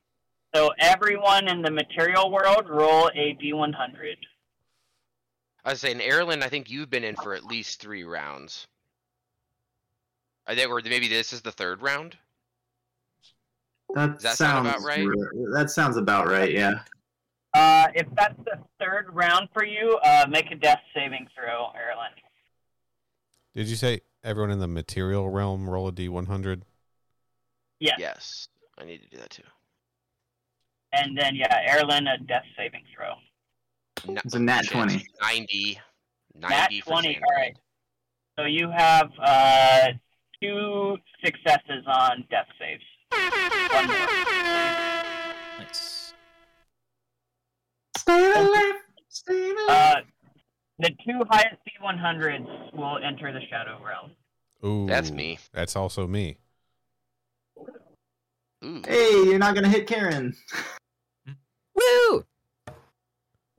so 0.53 0.71
everyone 0.79 1.47
in 1.47 1.61
the 1.61 1.71
material 1.71 2.31
world, 2.31 2.69
roll 2.69 3.09
a 3.13 3.37
d100. 3.41 3.73
I 5.65 5.71
was 5.71 5.81
saying, 5.81 5.97
Erlen, 5.97 6.43
I 6.43 6.47
think 6.47 6.69
you've 6.69 6.91
been 6.91 7.03
in 7.03 7.15
for 7.15 7.33
at 7.33 7.43
least 7.43 7.81
three 7.81 8.03
rounds. 8.03 8.67
I 10.45 10.53
think, 10.53 10.69
or 10.69 10.79
maybe 10.85 11.07
this 11.07 11.33
is 11.33 11.41
the 11.41 11.51
third 11.51 11.81
round. 11.81 12.15
That, 13.95 14.13
Does 14.13 14.23
that 14.23 14.37
sounds 14.37 14.37
sound 14.37 14.67
about 14.67 14.81
right? 14.83 15.07
That 15.53 15.71
sounds 15.71 15.97
about 15.97 16.27
right. 16.27 16.51
Yeah. 16.51 16.75
Uh, 17.55 17.87
if 17.95 18.05
that's 18.15 18.37
the 18.43 18.59
third 18.79 19.07
round 19.11 19.47
for 19.53 19.65
you, 19.65 19.97
uh, 20.03 20.27
make 20.29 20.51
a 20.51 20.55
death 20.55 20.81
saving 20.93 21.27
throw, 21.33 21.67
Erlen. 21.69 22.13
Did 23.55 23.67
you 23.67 23.75
say 23.75 24.01
everyone 24.23 24.51
in 24.51 24.59
the 24.59 24.67
material 24.67 25.29
realm 25.29 25.67
roll 25.67 25.87
a 25.87 25.91
d100? 25.91 26.61
Yes. 27.79 27.95
Yes, 27.97 28.47
I 28.77 28.85
need 28.85 29.01
to 29.01 29.09
do 29.09 29.17
that 29.17 29.29
too. 29.31 29.43
And 30.93 31.17
then, 31.17 31.35
yeah, 31.35 31.75
Erlen, 31.75 32.13
a 32.13 32.17
death 32.23 32.43
saving 32.57 32.83
throw. 32.93 33.13
No- 34.07 34.21
It's 34.23 34.35
a 34.35 34.39
nat 34.39 34.63
shit, 34.65 34.73
20. 34.73 34.93
90. 34.93 35.05
90 35.21 35.79
Nat 36.37 36.69
20, 36.85 37.07
Xandar. 37.15 37.21
alright. 37.27 37.57
So 38.37 38.45
you 38.45 38.69
have 38.75 39.09
uh, 39.23 39.87
two 40.41 40.97
successes 41.23 41.83
on 41.87 42.25
death 42.29 42.47
saves. 42.59 42.83
One 43.71 43.87
more. 43.87 43.97
Nice. 45.59 46.13
Stay 47.97 48.31
alive. 48.33 48.75
Stay 49.09 49.51
alive. 49.51 49.69
Uh, 49.69 49.95
the 50.79 50.89
two 50.89 51.21
highest 51.29 51.55
D100s 51.81 52.73
will 52.73 52.97
enter 52.97 53.31
the 53.31 53.39
Shadow 53.49 53.79
Realm. 53.85 54.11
Ooh, 54.65 54.87
That's 54.87 55.11
me. 55.11 55.39
That's 55.53 55.75
also 55.77 56.05
me. 56.05 56.37
Ooh. 58.65 58.81
hey, 58.87 59.23
you're 59.25 59.37
not 59.39 59.55
gonna 59.55 59.69
hit 59.69 59.87
Karen. 59.87 60.35
Woo! 61.75 62.25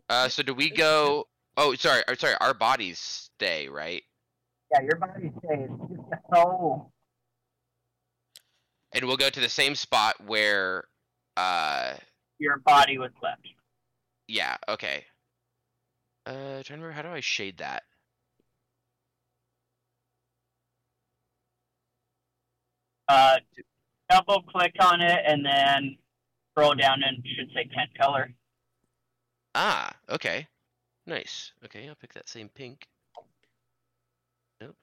Uh, 0.08 0.28
so 0.28 0.42
do 0.42 0.54
we 0.54 0.70
go? 0.70 1.26
Oh, 1.56 1.75
sorry. 1.75 2.02
Sorry. 2.18 2.34
Our 2.40 2.54
bodies 2.54 2.98
stay, 2.98 3.68
right? 3.68 4.02
Yeah, 4.72 4.82
your 4.82 4.96
body 4.96 5.32
stays. 5.44 5.68
Just 5.88 6.10
the 6.10 6.18
soul. 6.34 6.92
And 8.94 9.04
we'll 9.06 9.16
go 9.16 9.30
to 9.30 9.40
the 9.40 9.48
same 9.48 9.75
spot 9.75 10.14
where. 10.26 10.84
Uh, 11.36 11.94
Your 12.38 12.58
body 12.58 12.98
was 12.98 13.10
left. 13.22 13.42
yeah. 14.28 14.56
Okay. 14.68 15.04
Uh, 16.25 16.32
trying 16.32 16.62
to 16.64 16.72
remember 16.75 16.92
how 16.92 17.02
do 17.02 17.08
I 17.08 17.20
shade 17.20 17.58
that? 17.58 17.82
Uh, 23.08 23.36
double 24.10 24.42
click 24.42 24.75
on 24.80 25.00
it 25.00 25.20
and 25.26 25.44
then 25.44 25.96
scroll 26.52 26.75
down 26.75 27.02
and 27.02 27.18
it 27.18 27.25
should 27.36 27.48
say 27.54 27.64
tint 27.64 27.90
color. 28.00 28.32
Ah, 29.58 29.90
okay. 30.10 30.46
Nice. 31.06 31.52
Okay, 31.64 31.88
I'll 31.88 31.94
pick 31.94 32.12
that 32.14 32.28
same 32.28 32.50
pink. 32.50 32.86
Nope. 34.60 34.76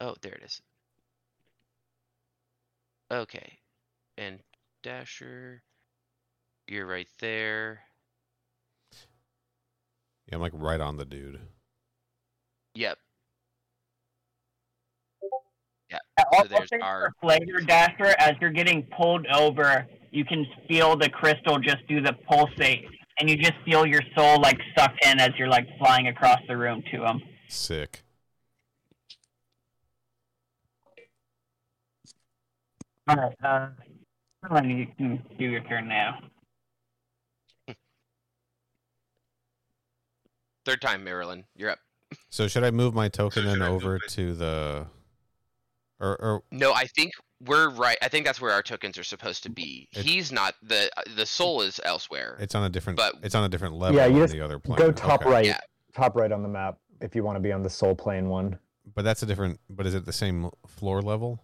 Oh, 0.00 0.14
there 0.20 0.34
it 0.34 0.42
is. 0.44 0.62
Okay. 3.10 3.58
And 4.16 4.40
Dasher 4.82 5.62
you're 6.68 6.86
right 6.86 7.08
there. 7.20 7.80
Yeah, 10.28 10.36
I'm 10.36 10.40
like 10.40 10.52
right 10.54 10.80
on 10.80 10.96
the 10.96 11.04
dude. 11.04 11.40
Yep. 12.74 12.98
Yeah. 15.90 15.98
So 16.18 16.24
Also, 16.32 16.48
there's 16.48 16.70
our 16.80 17.12
for 17.20 17.28
Flavor 17.28 17.60
Dasher, 17.66 18.14
as 18.18 18.32
you're 18.40 18.50
getting 18.50 18.82
pulled 18.96 19.26
over, 19.26 19.86
you 20.10 20.24
can 20.24 20.46
feel 20.68 20.96
the 20.96 21.10
crystal 21.10 21.58
just 21.58 21.86
do 21.88 22.00
the 22.00 22.14
pulsate, 22.28 22.84
and 23.18 23.28
you 23.28 23.36
just 23.36 23.54
feel 23.64 23.84
your 23.84 24.02
soul 24.16 24.40
like 24.40 24.58
sucked 24.76 25.04
in 25.04 25.20
as 25.20 25.30
you're 25.38 25.48
like 25.48 25.66
flying 25.78 26.08
across 26.08 26.38
the 26.48 26.56
room 26.56 26.82
to 26.92 27.04
him. 27.04 27.20
Sick. 27.48 28.02
All 33.08 33.16
right, 33.16 33.34
uh, 33.44 33.68
Caroline, 34.40 34.70
you 34.70 34.86
can 34.96 35.22
do 35.38 35.44
your 35.44 35.62
turn 35.64 35.88
now. 35.88 36.18
Third 40.64 40.80
time, 40.80 41.04
Marilyn. 41.04 41.44
You're 41.56 41.70
up. 41.70 41.78
So 42.30 42.46
should 42.48 42.64
I 42.64 42.70
move 42.70 42.94
my 42.94 43.08
token 43.08 43.44
then 43.46 43.62
over 43.62 43.98
to 43.98 44.34
the 44.34 44.86
or 46.00 46.16
or 46.20 46.42
No, 46.50 46.72
I 46.72 46.86
think 46.86 47.12
we're 47.40 47.70
right. 47.70 47.96
I 48.02 48.08
think 48.08 48.26
that's 48.26 48.40
where 48.40 48.52
our 48.52 48.62
tokens 48.62 48.98
are 48.98 49.04
supposed 49.04 49.42
to 49.44 49.50
be. 49.50 49.88
It- 49.92 50.04
He's 50.04 50.30
not 50.30 50.54
the 50.62 50.90
the 51.16 51.24
soul 51.26 51.62
is 51.62 51.80
elsewhere. 51.84 52.36
it's 52.40 52.54
on 52.54 52.64
a 52.64 52.68
different 52.68 52.98
But- 52.98 53.16
it's 53.22 53.34
on 53.34 53.44
a 53.44 53.48
different 53.48 53.74
level 53.74 53.96
Yeah, 53.96 54.06
you 54.06 54.22
on 54.22 54.28
the 54.28 54.40
other 54.40 54.58
plane. 54.58 54.78
Go 54.78 54.92
top 54.92 55.22
Okay. 55.22 55.30
right, 55.30 55.44
Yeah. 55.46 55.58
top 55.94 56.14
right 56.16 56.30
on 56.30 56.42
the 56.42 56.48
map 56.48 56.78
if 57.00 57.14
you 57.14 57.24
want 57.24 57.36
to 57.36 57.40
be 57.40 57.50
on 57.52 57.62
the 57.62 57.70
soul 57.70 57.94
plane 57.94 58.28
one. 58.28 58.58
But 58.94 59.04
that's 59.04 59.22
a 59.22 59.26
different 59.26 59.60
but 59.70 59.86
is 59.86 59.94
it 59.94 60.04
the 60.04 60.12
same 60.12 60.50
floor 60.66 61.00
level? 61.02 61.42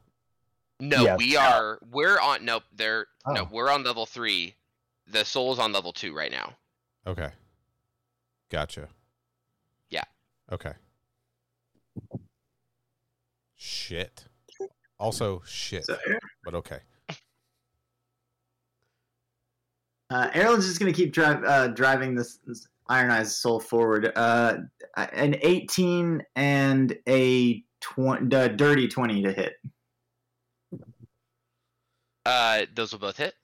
No, 0.81 1.03
Yes. 1.03 1.19
we 1.19 1.37
are. 1.37 1.79
We're 1.91 2.21
on. 2.21 2.45
Nope. 2.45 2.63
They're 2.73 3.07
oh. 3.27 3.33
no. 3.33 3.43
Oh. 3.43 3.49
We're 3.51 3.71
on 3.71 3.83
level 3.85 4.07
three. 4.07 4.55
The 5.07 5.25
soul's 5.25 5.59
on 5.59 5.73
level 5.73 5.93
two 5.93 6.15
right 6.15 6.31
now. 6.31 6.57
Okay. 7.07 7.31
Gotcha. 8.51 8.89
Yeah. 10.49 10.55
Okay. 10.55 10.73
Shit. 13.57 14.25
Also 14.99 15.43
shit. 15.47 15.85
So, 15.85 15.97
But 16.45 16.55
okay. 16.55 16.79
Uh, 20.11 20.31
Erlen's 20.31 20.67
just 20.67 20.81
gonna 20.81 20.93
keep 20.93 21.13
drive, 21.13 21.45
uh, 21.45 21.69
driving 21.69 22.15
this, 22.15 22.39
this 22.47 22.67
Iron 22.89 23.11
Eyes 23.11 23.37
soul 23.37 23.61
forward. 23.61 24.11
Uh, 24.17 24.59
an 24.97 25.37
18 25.43 26.23
and 26.37 26.97
a 27.07 27.61
tw- 27.81 28.33
uh, 28.33 28.49
dirty 28.49 28.89
20 28.89 29.23
to 29.23 29.33
hit. 29.33 29.55
Uh, 32.25 32.67
those 32.75 32.93
will 32.93 32.99
both 32.99 33.17
hit. 33.17 33.35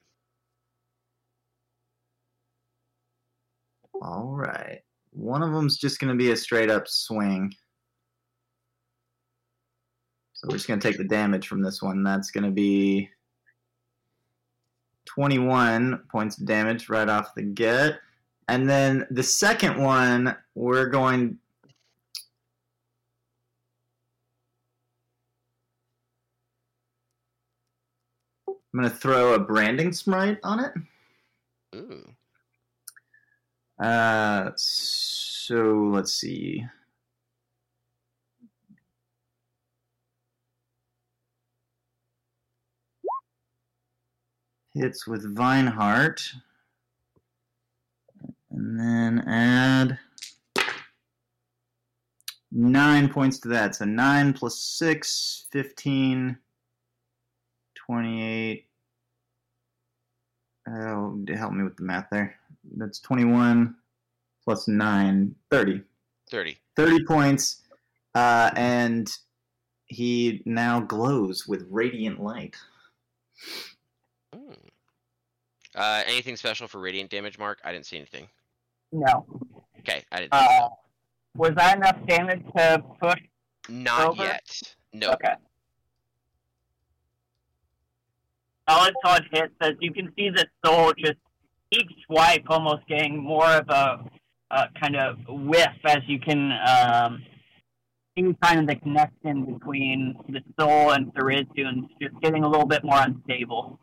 All 4.01 4.35
right. 4.35 4.81
One 5.15 5.43
of 5.43 5.53
them's 5.53 5.79
just 5.79 5.99
gonna 5.99 6.15
be 6.15 6.31
a 6.33 6.37
straight 6.37 6.71
up 6.71 6.87
swing. 6.87 7.55
So 10.35 10.49
we're 10.49 10.57
just 10.57 10.69
gonna 10.69 10.81
take 10.81 10.99
the 10.99 11.05
damage 11.05 11.49
from 11.49 11.63
this 11.63 11.81
one. 11.81 12.03
That's 12.03 12.31
gonna 12.31 12.51
be 12.51 13.09
21 15.07 16.03
points 16.11 16.39
of 16.39 16.47
damage 16.47 16.89
right 16.89 17.09
off 17.09 17.35
the 17.35 17.43
get. 17.43 18.01
And 18.49 18.69
then 18.69 19.07
the 19.11 19.23
second 19.23 19.81
one, 19.83 20.37
we're 20.55 20.87
going. 20.87 21.39
I'm 28.49 28.81
going 28.81 28.91
to 28.91 28.97
throw 28.97 29.35
a 29.35 29.39
branding 29.39 29.93
smite 29.93 30.39
on 30.43 30.59
it. 30.59 30.73
Ooh. 31.77 32.05
Uh, 33.85 34.51
so 34.57 35.91
let's 35.93 36.15
see. 36.15 36.65
Hits 44.73 45.07
with 45.07 45.37
Vineheart. 45.37 46.33
And 48.51 48.81
then 48.81 49.19
add 49.29 49.99
nine 52.51 53.11
points 53.11 53.39
to 53.41 53.49
that. 53.49 53.75
So 53.75 53.85
9 53.85 54.33
plus 54.33 54.59
6, 54.59 55.49
15, 55.53 56.39
28. 57.75 58.67
Oh, 60.71 61.23
help 61.37 61.53
me 61.53 61.65
with 61.65 61.77
the 61.77 61.83
math 61.83 62.07
there. 62.11 62.35
That's 62.77 63.01
21 63.01 63.75
plus 64.45 64.69
9, 64.69 65.35
30. 65.51 65.83
Thirty. 66.31 66.59
30 66.77 67.05
points. 67.05 67.63
Uh, 68.15 68.51
and 68.57 69.09
he 69.87 70.43
now 70.47 70.81
glows 70.81 71.47
with 71.47 71.67
radiant 71.71 72.23
light. 72.23 72.57
Mm. 74.35 74.57
Uh, 75.75 76.03
anything 76.07 76.37
special 76.37 76.69
for 76.69 76.81
radiant 76.81 77.11
damage, 77.11 77.39
Mark? 77.39 77.59
I 77.65 77.73
didn't 77.73 77.87
see 77.87 77.97
anything. 77.97 78.29
No. 78.93 79.27
Okay, 79.81 80.05
I 80.13 80.21
didn't. 80.21 80.33
Uh, 80.33 80.69
was 81.37 81.53
that 81.57 81.77
enough 81.77 81.97
damage 82.07 82.43
to 82.57 82.83
push? 83.01 83.21
Not 83.69 84.09
over? 84.11 84.23
yet. 84.23 84.63
No. 84.93 85.11
Okay. 85.13 85.35
Solid, 88.69 88.95
solid 89.05 89.25
hits. 89.33 89.53
As 89.61 89.73
you 89.81 89.93
can 89.93 90.13
see, 90.17 90.31
the 90.31 90.47
soul 90.65 90.93
just 90.97 91.19
each 91.75 91.91
swipe 92.07 92.45
almost 92.49 92.87
getting 92.89 93.23
more 93.23 93.47
of 93.47 93.69
a, 93.69 94.05
a 94.51 94.65
kind 94.81 94.97
of 94.97 95.17
whiff 95.29 95.69
as 95.85 95.99
you 96.07 96.19
can 96.19 96.53
um, 96.67 97.23
see 98.17 98.35
kind 98.43 98.61
of 98.61 98.67
the 98.67 98.77
connection 98.77 99.45
between 99.55 100.15
the 100.29 100.41
soul 100.59 100.93
and 100.93 101.13
Therizu 101.15 101.67
and 101.67 101.87
just 102.01 102.15
getting 102.23 102.45
a 102.45 102.49
little 102.49 102.67
bit 102.67 102.85
more 102.85 103.01
unstable. 103.01 103.79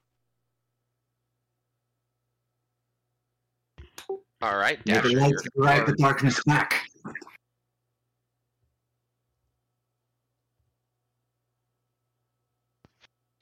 All 4.44 4.58
right, 4.58 4.84
May 4.88 4.94
the 4.94 5.02
Dasher. 5.02 5.18
light 5.20 5.30
you're- 5.32 5.66
drive 5.68 5.86
the 5.88 5.94
darkness 5.98 6.42
back. 6.46 6.86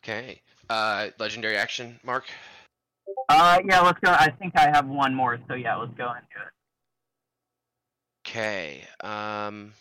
Okay. 0.03 0.41
Uh, 0.69 1.09
legendary 1.19 1.57
action, 1.57 1.99
Mark. 2.03 2.25
Uh, 3.27 3.59
yeah, 3.65 3.81
let's 3.81 3.99
go. 3.99 4.11
I 4.11 4.29
think 4.39 4.53
I 4.55 4.69
have 4.69 4.87
one 4.87 5.13
more, 5.13 5.39
so 5.47 5.53
yeah, 5.53 5.75
let's 5.75 5.93
go 5.97 6.09
into 6.09 6.21
it. 6.21 6.53
Okay. 8.27 8.83
Um. 9.01 9.73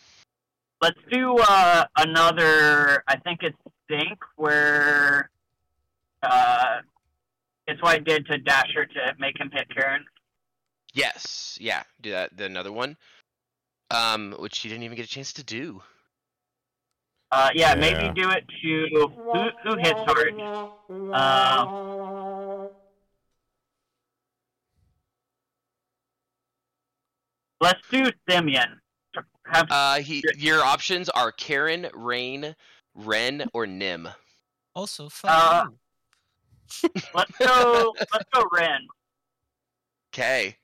Let's 0.81 0.99
do 1.11 1.35
uh, 1.37 1.85
another. 1.97 3.03
I 3.07 3.17
think 3.17 3.39
it's 3.43 3.57
Sync, 3.89 4.17
where 4.37 5.29
uh, 6.23 6.77
it's 7.67 7.81
what 7.81 7.95
I 7.95 7.99
did 7.99 8.25
to 8.27 8.37
Dasher 8.37 8.85
to 8.85 9.15
make 9.19 9.37
him 9.39 9.49
hit 9.51 9.67
Karen. 9.75 10.05
Yes. 10.93 11.57
Yeah. 11.59 11.83
Do 12.01 12.11
that. 12.11 12.37
The 12.37 12.45
another 12.45 12.71
one. 12.71 12.95
Um, 13.91 14.35
which 14.39 14.59
he 14.59 14.69
didn't 14.69 14.83
even 14.83 14.95
get 14.95 15.05
a 15.05 15.09
chance 15.09 15.33
to 15.33 15.43
do. 15.43 15.81
Uh, 17.31 17.49
yeah, 17.53 17.73
Yeah. 17.73 17.75
maybe 17.75 18.21
do 18.21 18.29
it 18.29 18.43
to 18.61 18.87
who, 18.93 19.49
who 19.63 19.77
hits 19.77 19.99
hard. 20.05 20.33
Uh, 21.13 21.65
let's 27.61 27.81
do 27.89 28.05
Simeon. 28.29 28.79
Have 29.47 29.67
Uh, 29.71 29.99
he. 29.99 30.23
Your 30.37 30.61
options 30.63 31.09
are 31.09 31.31
Karen, 31.31 31.87
Rain, 31.93 32.55
Ren, 32.93 33.45
or 33.53 33.65
Nim. 33.65 34.07
Also, 34.75 35.09
fuck 35.09 35.31
Uh, 35.31 35.65
let's 37.15 37.37
go. 37.39 37.95
let's 38.13 38.25
go 38.33 38.45
Ren. 38.51 38.87
Okay. 40.13 40.55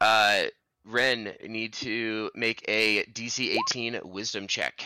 Uh, 0.00 0.44
Ren 0.84 1.34
need 1.46 1.72
to 1.74 2.30
make 2.34 2.64
a 2.68 3.04
DC 3.06 3.56
18 3.70 4.00
Wisdom 4.04 4.46
check. 4.46 4.84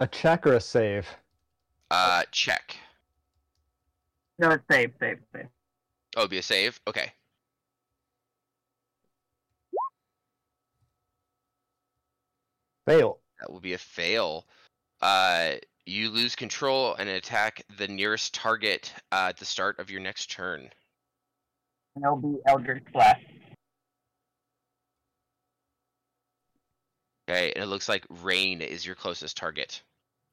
A 0.00 0.06
check 0.06 0.46
or 0.46 0.54
a 0.54 0.60
save? 0.60 1.06
Uh, 1.90 2.22
check. 2.30 2.76
No, 4.38 4.50
it's 4.50 4.64
save, 4.70 4.92
save, 5.00 5.18
save. 5.34 5.48
Oh, 6.16 6.20
it'd 6.20 6.30
be 6.30 6.38
a 6.38 6.42
save. 6.42 6.80
Okay. 6.86 7.12
Fail. 12.86 13.18
That 13.40 13.52
will 13.52 13.60
be 13.60 13.74
a 13.74 13.78
fail. 13.78 14.46
Uh, 15.00 15.52
you 15.86 16.10
lose 16.10 16.36
control 16.36 16.94
and 16.94 17.08
attack 17.08 17.62
the 17.78 17.88
nearest 17.88 18.34
target 18.34 18.92
uh, 19.12 19.26
at 19.30 19.38
the 19.38 19.44
start 19.44 19.78
of 19.78 19.90
your 19.90 20.00
next 20.00 20.30
turn. 20.30 20.70
and 21.96 22.04
it'll 22.04 22.16
be 22.16 22.38
Eldritch 22.46 22.84
Blast. 22.92 23.20
Okay, 27.28 27.52
and 27.54 27.62
it 27.62 27.68
looks 27.68 27.88
like 27.88 28.04
Rain 28.22 28.60
is 28.60 28.84
your 28.84 28.96
closest 28.96 29.36
target. 29.36 29.82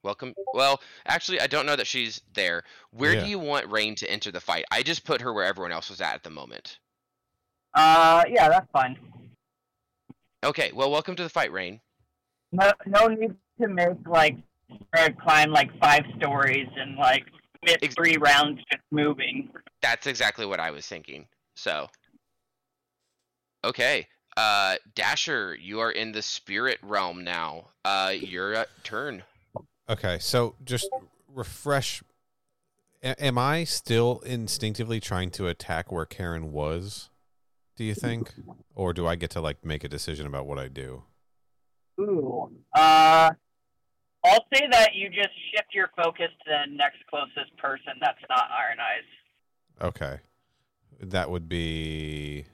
Welcome. 0.03 0.33
Well, 0.53 0.81
actually, 1.05 1.39
I 1.41 1.47
don't 1.47 1.65
know 1.65 1.75
that 1.75 1.87
she's 1.87 2.21
there. 2.33 2.63
Where 2.91 3.13
Yeah. 3.13 3.23
do 3.23 3.29
you 3.29 3.39
want 3.39 3.69
Rain 3.71 3.95
to 3.95 4.09
enter 4.09 4.31
the 4.31 4.39
fight? 4.39 4.65
I 4.71 4.83
just 4.83 5.03
put 5.03 5.21
her 5.21 5.33
where 5.33 5.45
everyone 5.45 5.71
else 5.71 5.89
was 5.89 6.01
at 6.01 6.13
at 6.13 6.23
the 6.23 6.29
moment. 6.29 6.79
Uh, 7.73 8.23
yeah, 8.29 8.49
that's 8.49 8.69
fine. 8.71 8.97
Okay, 10.43 10.71
well, 10.71 10.91
welcome 10.91 11.15
to 11.15 11.23
the 11.23 11.29
fight, 11.29 11.51
Rain. 11.51 11.81
No, 12.51 12.71
no 12.85 13.07
need 13.07 13.35
to 13.59 13.67
make 13.67 14.07
like 14.07 14.37
or 14.97 15.09
climb 15.21 15.51
like 15.51 15.77
five 15.79 16.03
stories 16.17 16.67
and 16.75 16.95
like 16.95 17.25
miss 17.65 17.77
Ex- 17.81 17.95
three 17.95 18.17
rounds 18.17 18.61
just 18.71 18.83
moving. 18.91 19.51
That's 19.81 20.07
exactly 20.07 20.45
what 20.45 20.59
I 20.59 20.71
was 20.71 20.87
thinking. 20.87 21.27
So, 21.55 21.89
okay, 23.63 24.07
uh, 24.37 24.77
Dasher, 24.95 25.55
you 25.55 25.79
are 25.79 25.91
in 25.91 26.11
the 26.11 26.21
spirit 26.21 26.77
realm 26.81 27.23
now. 27.23 27.69
Uh, 27.83 28.13
your 28.17 28.55
uh, 28.55 28.65
turn. 28.83 29.23
Okay, 29.89 30.17
so 30.19 30.55
just 30.63 30.89
refresh. 31.33 32.03
A- 33.03 33.23
am 33.23 33.37
I 33.37 33.63
still 33.63 34.19
instinctively 34.25 34.99
trying 34.99 35.31
to 35.31 35.47
attack 35.47 35.91
where 35.91 36.05
Karen 36.05 36.51
was? 36.51 37.09
Do 37.77 37.83
you 37.83 37.93
think, 37.93 38.33
or 38.75 38.91
do 38.91 39.07
I 39.07 39.15
get 39.15 39.29
to 39.31 39.41
like 39.41 39.63
make 39.63 39.83
a 39.83 39.87
decision 39.87 40.25
about 40.25 40.47
what 40.47 40.57
I 40.57 40.67
do? 40.67 41.03
Ooh. 41.99 42.51
Uh, 42.75 43.31
I'll 44.25 44.45
say 44.53 44.67
that 44.71 44.95
you 44.95 45.09
just 45.09 45.29
shift 45.51 45.73
your 45.73 45.89
focus 45.95 46.29
to 46.45 46.49
the 46.49 46.75
next 46.75 46.97
closest 47.09 47.55
person 47.57 47.93
that's 48.01 48.19
not 48.29 48.49
Iron 48.51 48.79
Eyes. 48.79 49.87
Okay, 49.89 50.19
that 51.01 51.29
would 51.29 51.47
be. 51.47 52.45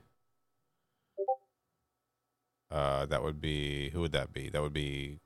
Uh, 2.69 3.05
that 3.05 3.23
would 3.23 3.39
be 3.39 3.89
who 3.91 4.01
would 4.01 4.11
that 4.11 4.33
be? 4.33 4.49
That 4.49 4.61
would 4.61 4.73
be. 4.73 5.19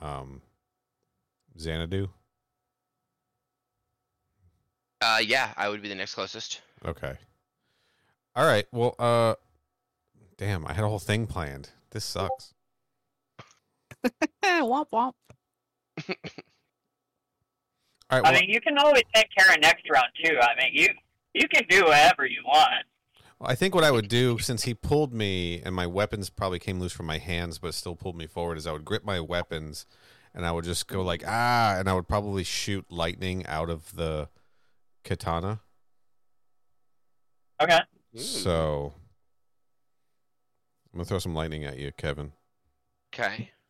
Um. 0.00 0.40
Xanadu. 1.58 2.08
Uh, 5.00 5.20
yeah, 5.24 5.52
I 5.56 5.68
would 5.68 5.82
be 5.82 5.88
the 5.88 5.94
next 5.94 6.14
closest. 6.14 6.60
Okay. 6.84 7.14
All 8.36 8.46
right. 8.46 8.66
Well, 8.70 8.94
uh, 8.98 9.34
damn, 10.36 10.66
I 10.66 10.72
had 10.72 10.84
a 10.84 10.88
whole 10.88 11.00
thing 11.00 11.26
planned. 11.26 11.70
This 11.90 12.04
sucks. 12.04 12.54
womp 14.44 14.86
womp. 14.92 15.12
All 18.10 18.20
right. 18.20 18.26
I 18.26 18.40
mean, 18.40 18.48
you 18.48 18.60
can 18.60 18.78
always 18.78 19.02
take 19.14 19.26
care 19.36 19.52
of 19.54 19.60
next 19.60 19.88
round 19.90 20.08
too. 20.22 20.38
I 20.40 20.54
mean, 20.56 20.70
you 20.72 20.88
you 21.34 21.48
can 21.48 21.64
do 21.68 21.84
whatever 21.84 22.26
you 22.26 22.42
want. 22.44 22.84
well, 23.38 23.50
I 23.50 23.54
think 23.54 23.74
what 23.74 23.84
I 23.84 23.90
would 23.90 24.08
do, 24.08 24.38
since 24.38 24.64
he 24.64 24.74
pulled 24.74 25.12
me 25.12 25.62
and 25.64 25.74
my 25.74 25.86
weapons 25.86 26.30
probably 26.30 26.58
came 26.58 26.78
loose 26.78 26.92
from 26.92 27.06
my 27.06 27.18
hands, 27.18 27.58
but 27.58 27.74
still 27.74 27.96
pulled 27.96 28.16
me 28.16 28.26
forward, 28.26 28.58
is 28.58 28.66
I 28.66 28.72
would 28.72 28.84
grip 28.84 29.04
my 29.04 29.18
weapons 29.18 29.86
and 30.34 30.46
I 30.46 30.52
would 30.52 30.64
just 30.64 30.86
go 30.88 31.02
like 31.02 31.22
ah, 31.26 31.76
and 31.78 31.88
I 31.88 31.94
would 31.94 32.08
probably 32.08 32.44
shoot 32.44 32.84
lightning 32.90 33.46
out 33.46 33.70
of 33.70 33.94
the 33.96 34.28
katana. 35.04 35.60
Okay. 37.60 37.80
So 38.16 38.94
I'm 40.92 40.98
gonna 40.98 41.04
throw 41.04 41.18
some 41.18 41.34
lightning 41.34 41.64
at 41.64 41.78
you, 41.78 41.92
Kevin. 41.96 42.32
Okay. 43.14 43.50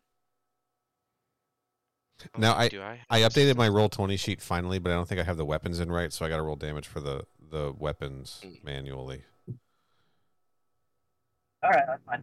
Now, 2.38 2.54
I- 2.56 2.68
do 2.68 2.80
I, 2.80 3.00
I 3.10 3.20
updated 3.22 3.56
my 3.56 3.68
Roll20 3.68 4.16
sheet 4.16 4.40
finally, 4.40 4.78
but 4.78 4.92
I 4.92 4.94
don't 4.94 5.08
think 5.08 5.20
I 5.20 5.24
have 5.24 5.36
the 5.36 5.44
weapons 5.44 5.80
in 5.80 5.90
right, 5.90 6.12
so 6.12 6.24
I 6.24 6.28
got 6.28 6.36
to 6.36 6.42
roll 6.44 6.54
damage 6.54 6.86
for 6.86 7.00
the 7.00 7.24
the 7.50 7.74
weapons 7.76 8.40
Mm. 8.44 8.62
manually. 8.64 9.24
All 11.64 11.70
right, 11.70 11.82
that's 11.84 12.00
fine. 12.06 12.22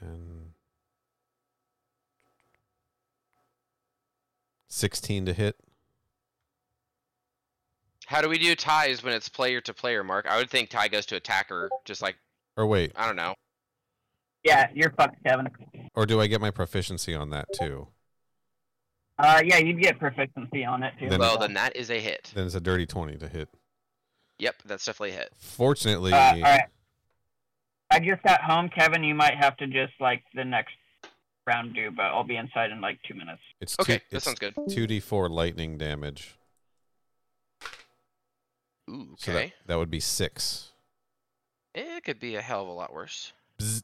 So 0.00 0.06
10 0.06 0.52
16 4.68 5.26
to 5.26 5.32
hit. 5.32 5.56
How 8.06 8.20
do 8.20 8.28
we 8.28 8.38
do 8.38 8.54
ties 8.54 9.02
when 9.02 9.14
it's 9.14 9.28
player 9.28 9.60
to 9.62 9.74
player, 9.74 10.04
Mark? 10.04 10.26
I 10.28 10.36
would 10.36 10.50
think 10.50 10.68
tie 10.70 10.88
goes 10.88 11.06
to 11.06 11.16
attacker, 11.16 11.70
just 11.84 12.02
like 12.02 12.16
Or 12.56 12.66
wait, 12.66 12.92
I 12.94 13.06
don't 13.06 13.16
know. 13.16 13.34
Yeah, 14.44 14.68
you're 14.74 14.92
fucked, 14.92 15.22
Kevin. 15.24 15.48
or 15.94 16.06
do 16.06 16.20
I 16.20 16.28
get 16.28 16.40
my 16.40 16.50
proficiency 16.52 17.14
on 17.14 17.30
that 17.30 17.46
too? 17.58 17.88
Uh, 19.18 19.42
yeah, 19.44 19.56
you'd 19.58 19.80
get 19.80 19.98
proficiency 19.98 20.64
on 20.64 20.82
it 20.82 20.92
too. 21.00 21.08
Then- 21.08 21.18
Well, 21.20 21.38
then 21.38 21.54
that 21.54 21.74
is 21.74 21.90
a 21.90 21.98
hit. 21.98 22.30
Then 22.34 22.46
it's 22.46 22.54
a 22.54 22.60
dirty 22.60 22.86
20 22.86 23.16
to 23.16 23.28
hit. 23.28 23.48
Yep, 24.38 24.56
that's 24.66 24.84
definitely 24.84 25.12
a 25.16 25.20
hit. 25.20 25.32
Fortunately, 25.38 26.12
Uh, 26.12 26.34
all 26.34 26.42
right. 26.42 26.68
I 27.90 28.00
just 28.00 28.22
got 28.22 28.42
home, 28.42 28.68
Kevin. 28.68 29.04
You 29.04 29.14
might 29.14 29.36
have 29.36 29.56
to 29.58 29.66
just 29.66 29.92
like 30.00 30.22
the 30.34 30.44
next 30.44 30.74
round 31.46 31.74
do, 31.74 31.90
but 31.90 32.06
I'll 32.06 32.24
be 32.24 32.36
inside 32.36 32.70
in 32.70 32.80
like 32.80 32.98
two 33.06 33.14
minutes. 33.14 33.40
it's 33.60 33.76
Okay, 33.78 33.98
two, 33.98 34.04
that 34.12 34.22
sounds 34.22 34.38
good. 34.38 34.54
2d4 34.54 35.30
lightning 35.30 35.78
damage. 35.78 36.36
Ooh, 38.90 39.14
So 39.18 39.32
okay. 39.32 39.46
that, 39.66 39.68
that 39.68 39.78
would 39.78 39.90
be 39.90 40.00
6. 40.00 40.72
It 41.74 42.04
could 42.04 42.18
be 42.18 42.36
a 42.36 42.40
hell 42.40 42.62
of 42.62 42.68
a 42.68 42.72
lot 42.72 42.92
worse. 42.92 43.32
Bzz. 43.58 43.82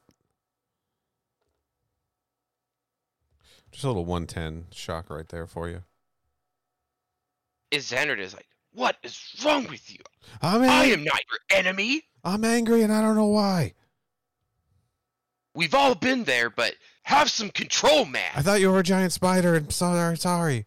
Just 3.70 3.84
a 3.84 3.86
little 3.86 4.04
110 4.04 4.66
shock 4.72 5.08
right 5.10 5.28
there 5.28 5.46
for 5.46 5.68
you. 5.68 5.82
Is 7.70 7.90
Xanard 7.90 8.18
is 8.18 8.34
like, 8.34 8.46
what 8.74 8.96
is 9.02 9.18
wrong 9.44 9.66
with 9.68 9.90
you? 9.90 10.00
I'm, 10.42 10.62
I 10.62 10.84
am 10.86 11.04
not 11.04 11.20
your 11.30 11.58
enemy. 11.58 12.02
I'm 12.22 12.44
angry 12.44 12.82
and 12.82 12.92
I 12.92 13.00
don't 13.00 13.16
know 13.16 13.26
why. 13.26 13.72
We've 15.54 15.74
all 15.74 15.94
been 15.94 16.24
there, 16.24 16.48
but 16.50 16.74
have 17.02 17.30
some 17.30 17.50
control, 17.50 18.04
man. 18.04 18.30
I 18.34 18.42
thought 18.42 18.60
you 18.60 18.70
were 18.70 18.78
a 18.78 18.84
giant 18.84 19.12
spider 19.12 19.54
and 19.54 19.72
sorry, 19.72 20.16
sorry. 20.16 20.66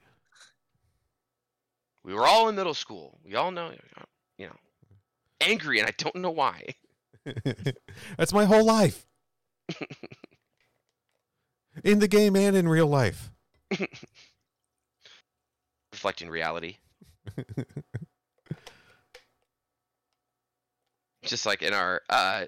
We 2.04 2.14
were 2.14 2.28
all 2.28 2.50
in 2.50 2.56
middle 2.56 2.76
school. 2.76 3.20
We 3.26 3.36
all 3.36 3.50
know, 3.52 3.72
you 4.38 4.46
know, 4.46 4.56
angry, 5.42 5.80
and 5.80 5.88
I 5.88 5.94
don't 5.98 6.18
know 6.18 6.30
why. 6.30 6.76
That's 8.18 8.34
my 8.34 8.46
whole 8.46 8.64
life. 8.64 9.08
in 11.84 12.00
the 12.00 12.08
game 12.08 12.36
and 12.36 12.56
in 12.56 12.68
real 12.68 12.88
life. 12.88 13.32
Reflecting 15.92 16.30
reality. 16.30 16.78
Just 21.24 21.46
like 21.48 21.64
in 21.64 21.74
our 21.74 22.02
uh 22.10 22.46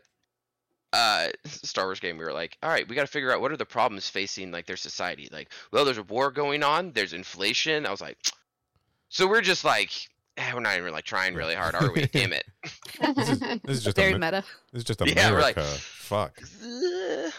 uh 0.94 1.28
Star 1.46 1.86
Wars 1.86 2.00
game, 2.00 2.18
we 2.18 2.24
were 2.26 2.34
like, 2.34 2.58
all 2.64 2.70
right, 2.70 2.88
we 2.88 2.96
got 2.96 3.02
to 3.02 3.08
figure 3.08 3.32
out 3.34 3.42
what 3.42 3.52
are 3.52 3.58
the 3.58 3.66
problems 3.66 4.10
facing 4.10 4.52
like 4.52 4.66
their 4.66 4.78
society. 4.78 5.28
Like, 5.32 5.52
well, 5.72 5.84
there's 5.86 5.98
a 5.98 6.04
war 6.04 6.32
going 6.32 6.64
on. 6.64 6.92
There's 6.94 7.14
inflation. 7.14 7.86
I 7.86 7.92
was 7.92 8.02
like, 8.02 8.18
so 9.10 9.28
we're 9.28 9.42
just 9.42 9.64
like, 9.66 9.92
eh, 10.38 10.52
we're 10.54 10.60
not 10.62 10.78
even 10.78 10.92
like 10.94 11.04
trying 11.06 11.36
really 11.36 11.56
hard, 11.56 11.76
are 11.76 11.92
we? 11.92 12.06
Damn 12.08 12.34
it. 12.34 12.46
This 13.16 13.30
is, 13.30 13.40
this 13.40 13.60
is 13.78 13.84
just 13.86 13.96
Very 13.98 14.10
Amer- 14.14 14.20
meta. 14.20 14.44
this 14.74 14.80
is 14.80 14.84
just 14.86 15.06
Yeah, 15.06 15.32
we're 15.32 15.38
America. 15.40 15.60
like- 15.62 15.70
Fuck. 15.70 16.42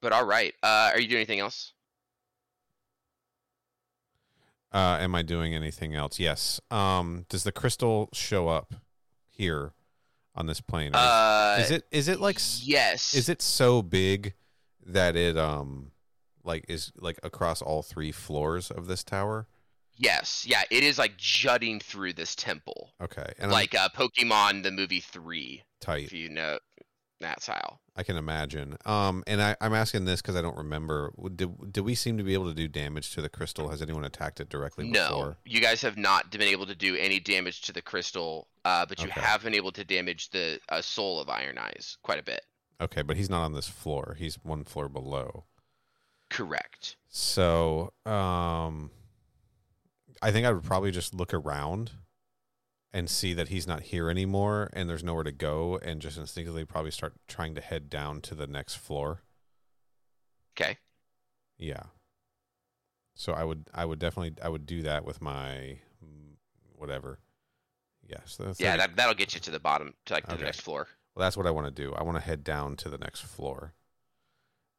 But 0.00 0.12
all 0.12 0.24
right. 0.24 0.54
Uh, 0.62 0.90
are 0.94 1.00
you 1.00 1.08
doing 1.08 1.18
anything 1.18 1.40
else? 1.40 1.72
Uh, 4.72 4.98
am 5.00 5.14
I 5.14 5.22
doing 5.22 5.54
anything 5.54 5.94
else? 5.94 6.20
Yes. 6.20 6.60
Um, 6.70 7.24
does 7.28 7.42
the 7.44 7.52
crystal 7.52 8.08
show 8.12 8.48
up 8.48 8.74
here 9.30 9.72
on 10.38 10.46
this 10.46 10.60
plane? 10.62 10.94
Is- 10.94 11.00
Uh, 11.00 11.58
is 11.60 11.70
it 11.70 11.84
is 11.90 12.08
it 12.08 12.20
like 12.20 12.38
yes? 12.62 13.12
is 13.12 13.28
it 13.28 13.42
so 13.42 13.82
big 13.82 14.32
that 14.86 15.16
it 15.16 15.36
um 15.36 15.90
like 16.44 16.64
is 16.68 16.92
like 16.96 17.18
across 17.22 17.60
all 17.60 17.82
three 17.82 18.12
floors 18.12 18.70
of 18.70 18.86
this 18.86 19.04
tower? 19.04 19.46
Yes. 20.00 20.46
Yeah. 20.46 20.62
It 20.70 20.84
is 20.84 20.96
like 20.96 21.16
jutting 21.18 21.80
through 21.80 22.12
this 22.12 22.36
temple, 22.36 22.92
Okay, 23.02 23.32
and 23.38 23.50
like 23.50 23.74
uh, 23.74 23.88
Pokemon 23.88 24.62
the 24.62 24.70
movie 24.70 25.00
three, 25.00 25.64
tight. 25.80 26.04
if 26.04 26.12
you 26.12 26.28
know 26.28 26.58
that 27.20 27.42
style. 27.42 27.80
I 27.96 28.02
can 28.04 28.16
imagine. 28.16 28.76
Um, 28.86 29.24
and 29.26 29.42
I, 29.42 29.56
I'm 29.60 29.74
asking 29.74 30.04
this 30.04 30.22
because 30.22 30.36
I 30.36 30.40
don't 30.42 30.56
remember. 30.56 31.12
Did 31.34 31.72
did 31.72 31.80
we 31.84 31.94
seem 31.94 32.16
to 32.18 32.22
be 32.24 32.34
able 32.34 32.46
to 32.48 32.54
do 32.54 32.68
damage 32.68 33.12
to 33.14 33.20
the 33.20 33.28
crystal? 33.28 33.68
Has 33.70 33.82
anyone 33.82 34.04
attacked 34.04 34.40
it 34.40 34.48
directly 34.48 34.88
No, 34.88 35.08
before? 35.08 35.36
you 35.44 35.60
guys 35.60 35.82
have 35.82 35.96
not 35.96 36.30
been 36.30 36.42
able 36.42 36.66
to 36.66 36.74
do 36.74 36.94
any 36.96 37.18
damage 37.20 37.62
to 37.62 37.72
the 37.72 37.82
crystal, 37.82 38.48
uh, 38.64 38.86
but 38.86 39.00
you 39.02 39.08
Okay. 39.08 39.20
have 39.20 39.42
been 39.42 39.54
able 39.54 39.72
to 39.72 39.84
damage 39.84 40.30
the 40.30 40.60
uh, 40.68 40.80
soul 40.80 41.20
of 41.20 41.28
Iron 41.28 41.58
Eyes 41.58 41.96
quite 42.02 42.20
a 42.20 42.22
bit. 42.22 42.42
Okay, 42.80 43.02
but 43.02 43.16
he's 43.16 43.28
not 43.30 43.42
on 43.44 43.52
this 43.54 43.68
floor. 43.68 44.14
He's 44.18 44.36
one 44.44 44.62
floor 44.62 44.88
below. 44.88 45.44
Correct. 46.30 46.96
So, 47.08 47.92
um, 48.06 48.90
I 50.22 50.30
think 50.30 50.46
I 50.46 50.52
would 50.52 50.62
probably 50.62 50.90
just 50.92 51.14
look 51.14 51.32
around 51.34 51.90
and 52.92 53.10
see 53.10 53.34
that 53.34 53.48
he's 53.48 53.66
not 53.66 53.82
here 53.82 54.08
anymore 54.08 54.70
and 54.72 54.88
there's 54.88 55.04
nowhere 55.04 55.24
to 55.24 55.32
go, 55.32 55.78
and 55.82 56.00
just 56.00 56.16
instinctively 56.18 56.64
probably 56.64 56.90
start 56.90 57.14
trying 57.28 57.54
to 57.54 57.60
head 57.60 57.90
down 57.90 58.20
to 58.22 58.34
the 58.34 58.46
next 58.46 58.74
floor. 58.76 59.22
Okay. 60.58 60.78
Yeah. 61.58 61.82
So 63.14 63.32
I 63.32 63.44
would 63.44 63.68
I 63.74 63.84
would 63.84 63.98
definitely 63.98 64.34
I 64.42 64.48
would 64.48 64.64
do 64.66 64.82
that 64.82 65.04
with 65.04 65.20
my 65.20 65.78
whatever. 66.76 67.18
Yes. 68.06 68.36
that's 68.38 68.58
Yeah, 68.60 68.70
like- 68.72 68.80
that 68.80 68.96
that'll 68.96 69.14
get 69.14 69.34
you 69.34 69.40
to 69.40 69.50
the 69.50 69.60
bottom, 69.60 69.94
to 70.06 70.14
like 70.14 70.24
Okay. 70.28 70.36
the 70.36 70.44
next 70.44 70.60
floor. 70.62 70.88
well, 71.14 71.24
that's 71.26 71.36
what 71.36 71.46
I 71.46 71.50
want 71.50 71.66
to 71.66 71.82
do. 71.82 71.94
I 71.94 72.02
want 72.04 72.16
to 72.16 72.22
head 72.22 72.42
down 72.44 72.76
to 72.76 72.88
the 72.88 72.98
next 72.98 73.20
floor. 73.22 73.74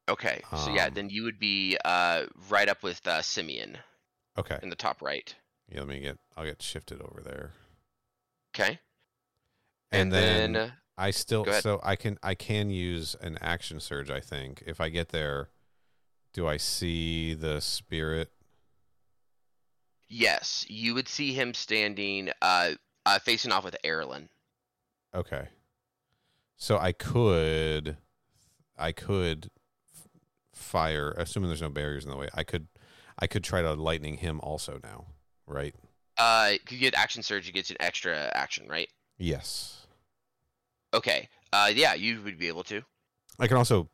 Okay, 0.08 0.42
so 0.64 0.72
yeah, 0.74 0.86
Um, 0.86 0.94
then 0.94 1.10
you 1.10 1.22
would 1.22 1.38
be 1.38 1.76
uh 1.84 2.26
right 2.48 2.68
up 2.68 2.82
with 2.82 3.06
uh, 3.06 3.22
Simeon 3.22 3.78
Okay. 4.36 4.58
in 4.62 4.68
the 4.70 4.74
top 4.74 5.00
right. 5.02 5.32
Yeah, 5.68 5.80
let 5.80 5.88
me 5.88 6.00
get 6.00 6.18
I'll 6.36 6.44
get 6.44 6.60
shifted 6.62 7.00
over 7.00 7.20
there. 7.22 7.52
Okay, 8.54 8.80
And, 9.92 10.12
then, 10.12 10.56
uh, 10.56 10.70
I 10.98 11.12
still 11.12 11.46
so 11.60 11.80
I 11.82 11.96
can 11.96 12.18
I 12.22 12.34
can 12.34 12.68
use 12.68 13.16
an 13.22 13.38
action 13.40 13.80
surge, 13.80 14.10
I 14.10 14.20
think. 14.20 14.62
If 14.66 14.80
I 14.80 14.90
get 14.90 15.10
there, 15.10 15.48
do 16.34 16.46
I 16.46 16.58
see 16.58 17.32
the 17.32 17.60
spirit? 17.60 18.30
yes, 20.10 20.66
you 20.68 20.92
would 20.94 21.08
see 21.08 21.32
him 21.32 21.54
standing 21.54 22.30
uh, 22.42 22.72
uh 23.06 23.18
facing 23.20 23.52
off 23.52 23.64
with 23.64 23.76
Erlen. 23.84 24.28
Okay. 25.14 25.48
So 26.56 26.76
I 26.76 26.92
could 26.92 27.96
I 28.76 28.92
could 28.92 29.50
fire 30.54 31.14
assuming 31.16 31.48
there's 31.48 31.62
no 31.62 31.70
barriers 31.70 32.04
in 32.04 32.10
the 32.10 32.16
way. 32.16 32.28
I 32.34 32.42
could 32.42 32.66
I 33.18 33.26
could 33.26 33.44
try 33.44 33.62
to 33.62 33.72
lightning 33.72 34.18
him 34.18 34.40
also 34.40 34.78
now, 34.82 35.06
right? 35.46 35.74
Uh, 36.20 36.52
you 36.68 36.76
get 36.76 36.94
action 36.94 37.22
surge, 37.22 37.46
you 37.46 37.52
get 37.52 37.70
an 37.70 37.78
extra 37.80 38.30
action, 38.34 38.68
right? 38.68 38.90
Yes. 39.16 39.86
Okay. 40.92 41.30
Uh, 41.50 41.70
yeah, 41.74 41.94
you 41.94 42.20
would 42.22 42.38
be 42.38 42.48
able 42.48 42.62
to. 42.64 42.82
I 43.38 43.46
can 43.46 43.56
also 43.56 43.88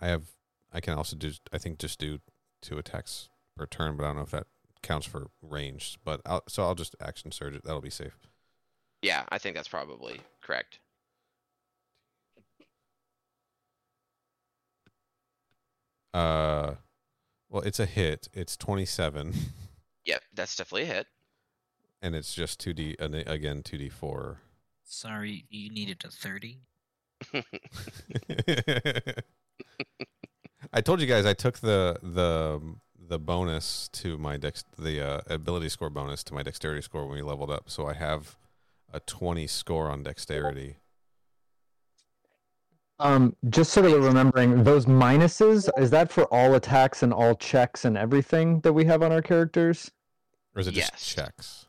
I 0.00 0.08
have 0.08 0.24
I 0.72 0.80
can 0.80 0.94
also 0.94 1.14
do 1.14 1.30
I 1.52 1.58
think 1.58 1.78
just 1.78 2.00
do 2.00 2.18
two 2.60 2.76
attacks 2.76 3.28
per 3.56 3.66
turn, 3.66 3.96
but 3.96 4.02
I 4.02 4.06
don't 4.08 4.16
know 4.16 4.22
if 4.22 4.32
that 4.32 4.48
counts 4.82 5.06
for 5.06 5.28
range. 5.42 5.96
But 6.04 6.22
I'll, 6.26 6.42
so 6.48 6.64
I'll 6.64 6.74
just 6.74 6.96
action 7.00 7.30
surge 7.30 7.54
it. 7.54 7.62
That'll 7.62 7.80
be 7.80 7.88
safe. 7.88 8.18
Yeah, 9.00 9.22
I 9.28 9.38
think 9.38 9.54
that's 9.54 9.68
probably 9.68 10.22
correct. 10.42 10.80
Uh 16.12 16.74
well, 17.48 17.62
it's 17.62 17.78
a 17.78 17.86
hit. 17.86 18.28
It's 18.32 18.56
27 18.56 19.34
Yep, 20.06 20.22
that's 20.34 20.56
definitely 20.56 20.90
a 20.90 20.94
hit. 20.94 21.06
And 22.04 22.14
it's 22.14 22.34
just 22.34 22.60
2d 22.64 23.00
and 23.00 23.14
again 23.14 23.62
2d4. 23.62 24.36
Sorry, 24.84 25.46
you 25.48 25.70
needed 25.70 26.04
a 26.04 26.10
30. 26.10 26.58
I 30.72 30.80
told 30.82 31.00
you 31.00 31.06
guys 31.06 31.24
I 31.24 31.32
took 31.34 31.58
the 31.60 31.98
the 32.02 32.60
the 32.98 33.18
bonus 33.18 33.88
to 33.94 34.18
my 34.18 34.36
dex 34.36 34.64
the 34.78 35.00
uh, 35.00 35.20
ability 35.26 35.68
score 35.70 35.88
bonus 35.90 36.22
to 36.24 36.34
my 36.34 36.42
dexterity 36.42 36.82
score 36.82 37.06
when 37.06 37.16
we 37.16 37.22
leveled 37.22 37.50
up. 37.50 37.70
So 37.70 37.86
I 37.86 37.94
have 37.94 38.36
a 38.92 39.00
20 39.00 39.46
score 39.46 39.88
on 39.90 40.02
dexterity. 40.02 40.76
Um, 42.98 43.34
just 43.50 43.72
so 43.72 43.82
that 43.82 43.90
we're 43.90 44.06
remembering, 44.06 44.62
those 44.62 44.86
minuses, 44.86 45.68
is 45.76 45.90
that 45.90 46.12
for 46.12 46.24
all 46.32 46.54
attacks 46.54 47.02
and 47.02 47.12
all 47.12 47.34
checks 47.34 47.84
and 47.84 47.98
everything 47.98 48.60
that 48.60 48.72
we 48.72 48.84
have 48.84 49.02
on 49.02 49.10
our 49.10 49.20
characters? 49.20 49.90
Or 50.54 50.60
is 50.60 50.68
it 50.68 50.74
Yes. 50.74 50.90
just 50.92 51.08
checks? 51.16 51.66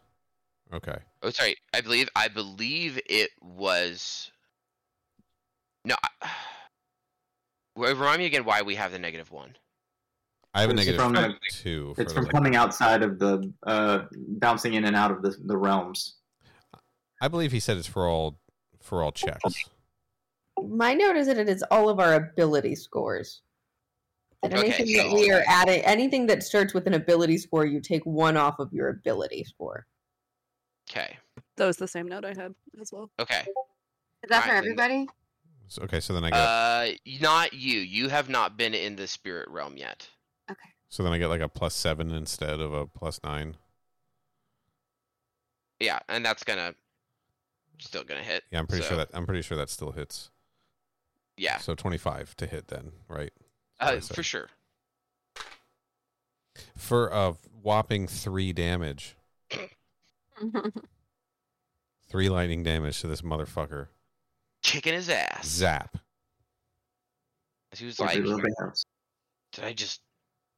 Okay. 0.75 0.97
Oh, 1.23 1.29
sorry. 1.29 1.55
I 1.73 1.81
believe 1.81 2.09
I 2.15 2.27
believe 2.27 2.99
it 3.09 3.31
was. 3.41 4.31
No. 5.85 5.95
I... 6.21 6.29
Remind 7.77 8.19
me 8.19 8.25
again 8.25 8.45
why 8.45 8.61
we 8.61 8.75
have 8.75 8.93
the 8.93 8.99
negative 8.99 9.31
one. 9.31 9.57
I 10.53 10.61
have 10.61 10.69
a 10.69 10.73
negative 10.73 11.01
from 11.01 11.13
the- 11.13 11.35
two. 11.51 11.93
For 11.95 12.01
It's 12.01 12.13
the, 12.13 12.21
from 12.21 12.29
coming 12.29 12.55
outside 12.55 13.03
of 13.03 13.19
the 13.19 13.51
uh, 13.67 14.03
bouncing 14.13 14.75
in 14.75 14.85
and 14.85 14.95
out 14.95 15.11
of 15.11 15.21
the, 15.21 15.35
the 15.45 15.57
realms. 15.57 16.15
I 17.21 17.27
believe 17.27 17.51
he 17.51 17.59
said 17.59 17.75
it's 17.75 17.87
for 17.87 18.07
all 18.07 18.39
for 18.81 19.03
all 19.03 19.11
checks. 19.11 19.65
My 20.61 20.93
note 20.93 21.17
is 21.17 21.27
that 21.27 21.37
it 21.37 21.49
is 21.49 21.63
all 21.69 21.89
of 21.89 21.99
our 21.99 22.13
ability 22.13 22.75
scores. 22.75 23.41
That 24.43 24.53
Okay, 24.53 24.67
anything 24.67 24.97
that 24.97 25.13
we 25.13 25.31
are 25.31 25.43
adding, 25.47 25.81
anything 25.81 26.27
that 26.27 26.43
starts 26.43 26.73
with 26.73 26.87
an 26.87 26.93
ability 26.93 27.37
score, 27.37 27.65
you 27.65 27.81
take 27.81 28.05
one 28.05 28.37
off 28.37 28.59
of 28.59 28.71
your 28.71 28.89
ability 28.89 29.43
score. 29.43 29.85
Okay. 30.89 31.17
That 31.57 31.65
was 31.65 31.77
the 31.77 31.87
same 31.87 32.07
note 32.07 32.25
I 32.25 32.29
had 32.33 32.53
as 32.81 32.91
well. 32.91 33.09
Okay. 33.19 33.39
Is 33.41 34.29
that 34.29 34.43
for 34.43 34.49
Alright, 34.49 34.49
then- 34.49 34.57
everybody? 34.57 35.07
So, 35.67 35.81
okay, 35.83 35.99
so 35.99 36.13
then 36.13 36.23
I 36.23 36.29
get 36.29 36.37
Uh, 36.37 36.91
not 37.21 37.53
you. 37.53 37.79
You 37.79 38.09
have 38.09 38.29
not 38.29 38.55
been 38.55 38.75
in 38.75 38.95
the 38.95 39.07
spirit 39.07 39.49
realm 39.49 39.77
yet. 39.77 40.07
Okay. 40.51 40.69
so 40.89 41.01
then 41.01 41.11
I 41.11 41.17
get 41.17 41.27
like 41.27 41.41
a 41.41 41.49
plus 41.49 41.73
seven 41.73 42.11
instead 42.11 42.59
of 42.59 42.71
a 42.71 42.85
plus 42.85 43.19
nine. 43.23 43.57
Yeah, 45.79 45.99
and 46.07 46.23
that's 46.23 46.43
gonna 46.43 46.75
still 47.79 48.03
gonna 48.03 48.21
hit. 48.23 48.43
Yeah, 48.51 48.59
I'm 48.59 48.67
pretty 48.67 48.83
so, 48.83 48.89
sure 48.89 48.97
that 48.97 49.09
I'm 49.13 49.25
pretty 49.25 49.41
sure 49.41 49.57
that 49.57 49.69
still 49.71 49.91
hits. 49.91 50.29
Yeah, 51.37 51.57
So 51.57 51.73
25 51.75 52.35
to 52.37 52.45
hit 52.47 52.67
then, 52.67 52.91
right? 53.09 53.33
uh, 53.81 53.85
I 53.95 53.99
said. 53.99 54.15
for 54.15 54.23
sure. 54.23 54.49
For 56.77 57.07
a 57.09 57.31
whopping 57.61 58.07
three 58.07 58.53
damage, 58.53 59.15
three 62.09 62.29
lightning 62.29 62.63
damage 62.63 63.01
to 63.01 63.07
this 63.07 63.21
motherfucker. 63.21 63.87
Kicking 64.63 64.93
his 64.93 65.09
ass. 65.09 65.47
Zap. 65.47 65.97
He 67.75 67.85
was 67.85 67.99
like, 67.99 68.17
little 68.17 68.39
bit 68.39 68.53
helps. 68.57 68.85
"Did 69.51 69.65
I 69.65 69.73
just 69.73 70.01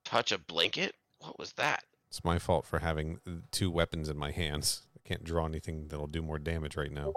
touch 0.06 0.32
a 0.32 0.38
blanket? 0.38 0.96
What 1.20 1.40
was 1.40 1.54
that?" 1.54 1.84
It's 2.10 2.24
my 2.24 2.40
fault 2.40 2.66
for 2.66 2.80
having 2.80 3.20
two 3.52 3.72
weapons 3.72 4.08
in 4.08 4.18
my 4.18 4.32
hands. 4.32 4.84
I 4.96 5.08
can't 5.08 5.24
draw 5.24 5.46
anything 5.46 5.88
that'll 5.88 6.08
do 6.08 6.22
more 6.22 6.40
damage 6.40 6.78
right 6.78 6.92
now. 6.92 7.14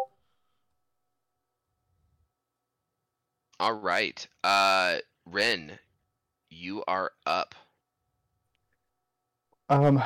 All 3.61 3.75
right, 3.75 4.27
uh, 4.43 4.99
Ren, 5.27 5.79
you 6.49 6.83
are 6.89 7.13
up. 7.27 7.55
Um, 9.71 10.03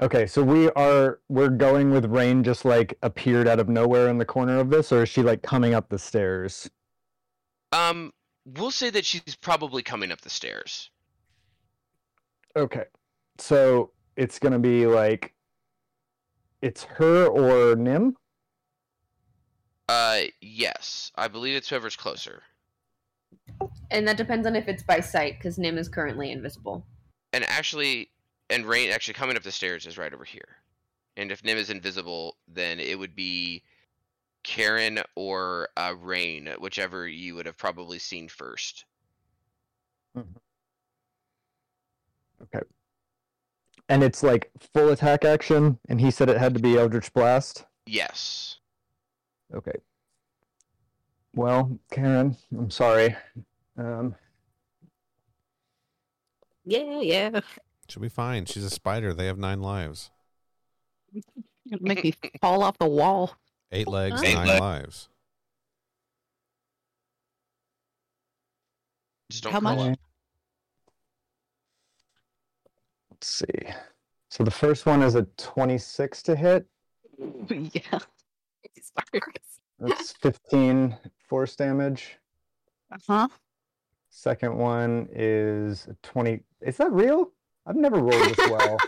okay, 0.00 0.26
so 0.26 0.42
we 0.42 0.68
are 0.70 1.20
we're 1.28 1.48
going 1.48 1.92
with 1.92 2.06
Rain 2.06 2.42
just 2.42 2.64
like 2.64 2.98
appeared 3.02 3.46
out 3.46 3.60
of 3.60 3.68
nowhere 3.68 4.08
in 4.08 4.18
the 4.18 4.24
corner 4.24 4.58
of 4.58 4.70
this, 4.70 4.90
or 4.90 5.04
is 5.04 5.08
she 5.08 5.22
like 5.22 5.42
coming 5.42 5.72
up 5.72 5.88
the 5.88 6.00
stairs? 6.00 6.68
Um, 7.70 8.12
we'll 8.44 8.72
say 8.72 8.90
that 8.90 9.04
she's 9.04 9.36
probably 9.40 9.84
coming 9.84 10.10
up 10.10 10.20
the 10.22 10.30
stairs. 10.30 10.90
Okay, 12.56 12.86
so 13.38 13.92
it's 14.16 14.40
gonna 14.40 14.58
be 14.58 14.86
like 14.86 15.32
it's 16.60 16.82
her 16.82 17.26
or 17.26 17.76
Nim. 17.76 18.16
Uh, 19.88 20.22
yes, 20.40 21.12
I 21.14 21.28
believe 21.28 21.54
it's 21.54 21.68
whoever's 21.68 21.94
closer. 21.94 22.42
And 23.92 24.08
that 24.08 24.16
depends 24.16 24.44
on 24.44 24.56
if 24.56 24.66
it's 24.66 24.82
by 24.82 24.98
sight, 24.98 25.38
because 25.38 25.56
Nim 25.56 25.78
is 25.78 25.88
currently 25.88 26.32
invisible. 26.32 26.84
And 27.32 27.44
actually, 27.44 28.10
and 28.54 28.64
Rain 28.64 28.90
actually 28.90 29.14
coming 29.14 29.36
up 29.36 29.42
the 29.42 29.50
stairs 29.50 29.84
is 29.84 29.98
right 29.98 30.14
over 30.14 30.24
here. 30.24 30.56
And 31.16 31.32
if 31.32 31.44
Nim 31.44 31.58
is 31.58 31.70
invisible, 31.70 32.36
then 32.46 32.78
it 32.78 32.98
would 32.98 33.16
be 33.16 33.64
Karen 34.44 35.00
or 35.16 35.68
uh, 35.76 35.94
Rain, 36.00 36.48
whichever 36.60 37.08
you 37.08 37.34
would 37.34 37.46
have 37.46 37.58
probably 37.58 37.98
seen 37.98 38.28
first. 38.28 38.84
Okay. 40.16 40.24
And 43.88 44.04
it's 44.04 44.22
like 44.22 44.50
full 44.72 44.90
attack 44.90 45.24
action, 45.24 45.78
and 45.88 46.00
he 46.00 46.10
said 46.10 46.30
it 46.30 46.38
had 46.38 46.54
to 46.54 46.60
be 46.60 46.78
Eldritch 46.78 47.12
Blast. 47.12 47.64
Yes. 47.86 48.58
Okay. 49.52 49.74
Well, 51.34 51.76
Karen, 51.90 52.36
I'm 52.56 52.70
sorry. 52.70 53.16
Um, 53.76 54.14
Yeah, 56.64 57.00
yeah. 57.00 57.40
She'll 57.88 58.02
be 58.02 58.08
fine. 58.08 58.46
She's 58.46 58.64
a 58.64 58.70
spider. 58.70 59.12
They 59.12 59.26
have 59.26 59.38
nine 59.38 59.60
lives, 59.60 60.10
It'll 61.70 61.82
make 61.86 62.02
me 62.04 62.14
fall 62.40 62.62
off 62.62 62.76
the 62.78 62.86
wall. 62.88 63.36
eight 63.72 63.88
legs, 63.88 64.22
Eight 64.22 64.34
nine 64.34 64.46
leg- 64.48 64.60
lives. 64.60 65.08
Just 69.30 69.44
don't 69.44 69.52
How 69.52 69.60
much? 69.60 69.78
up. 69.78 69.98
let's 73.10 73.26
see. 73.28 73.46
So 74.28 74.44
the 74.44 74.50
first 74.50 74.86
one 74.86 75.02
is 75.02 75.14
a 75.14 75.22
26 75.36 76.22
to 76.24 76.36
hit. 76.36 76.66
yeah. 77.48 77.98
That's 79.78 80.12
15 80.12 80.96
force 81.28 81.56
damage. 81.56 82.18
Uh 82.92 82.98
huh? 83.08 83.28
Second 84.10 84.56
one 84.56 85.08
is 85.12 85.88
20. 86.02 86.40
Is 86.60 86.76
that 86.76 86.92
real? 86.92 87.30
I've 87.66 87.76
never 87.76 87.96
rolled 87.98 88.22
this 88.36 88.48
well. 88.50 88.78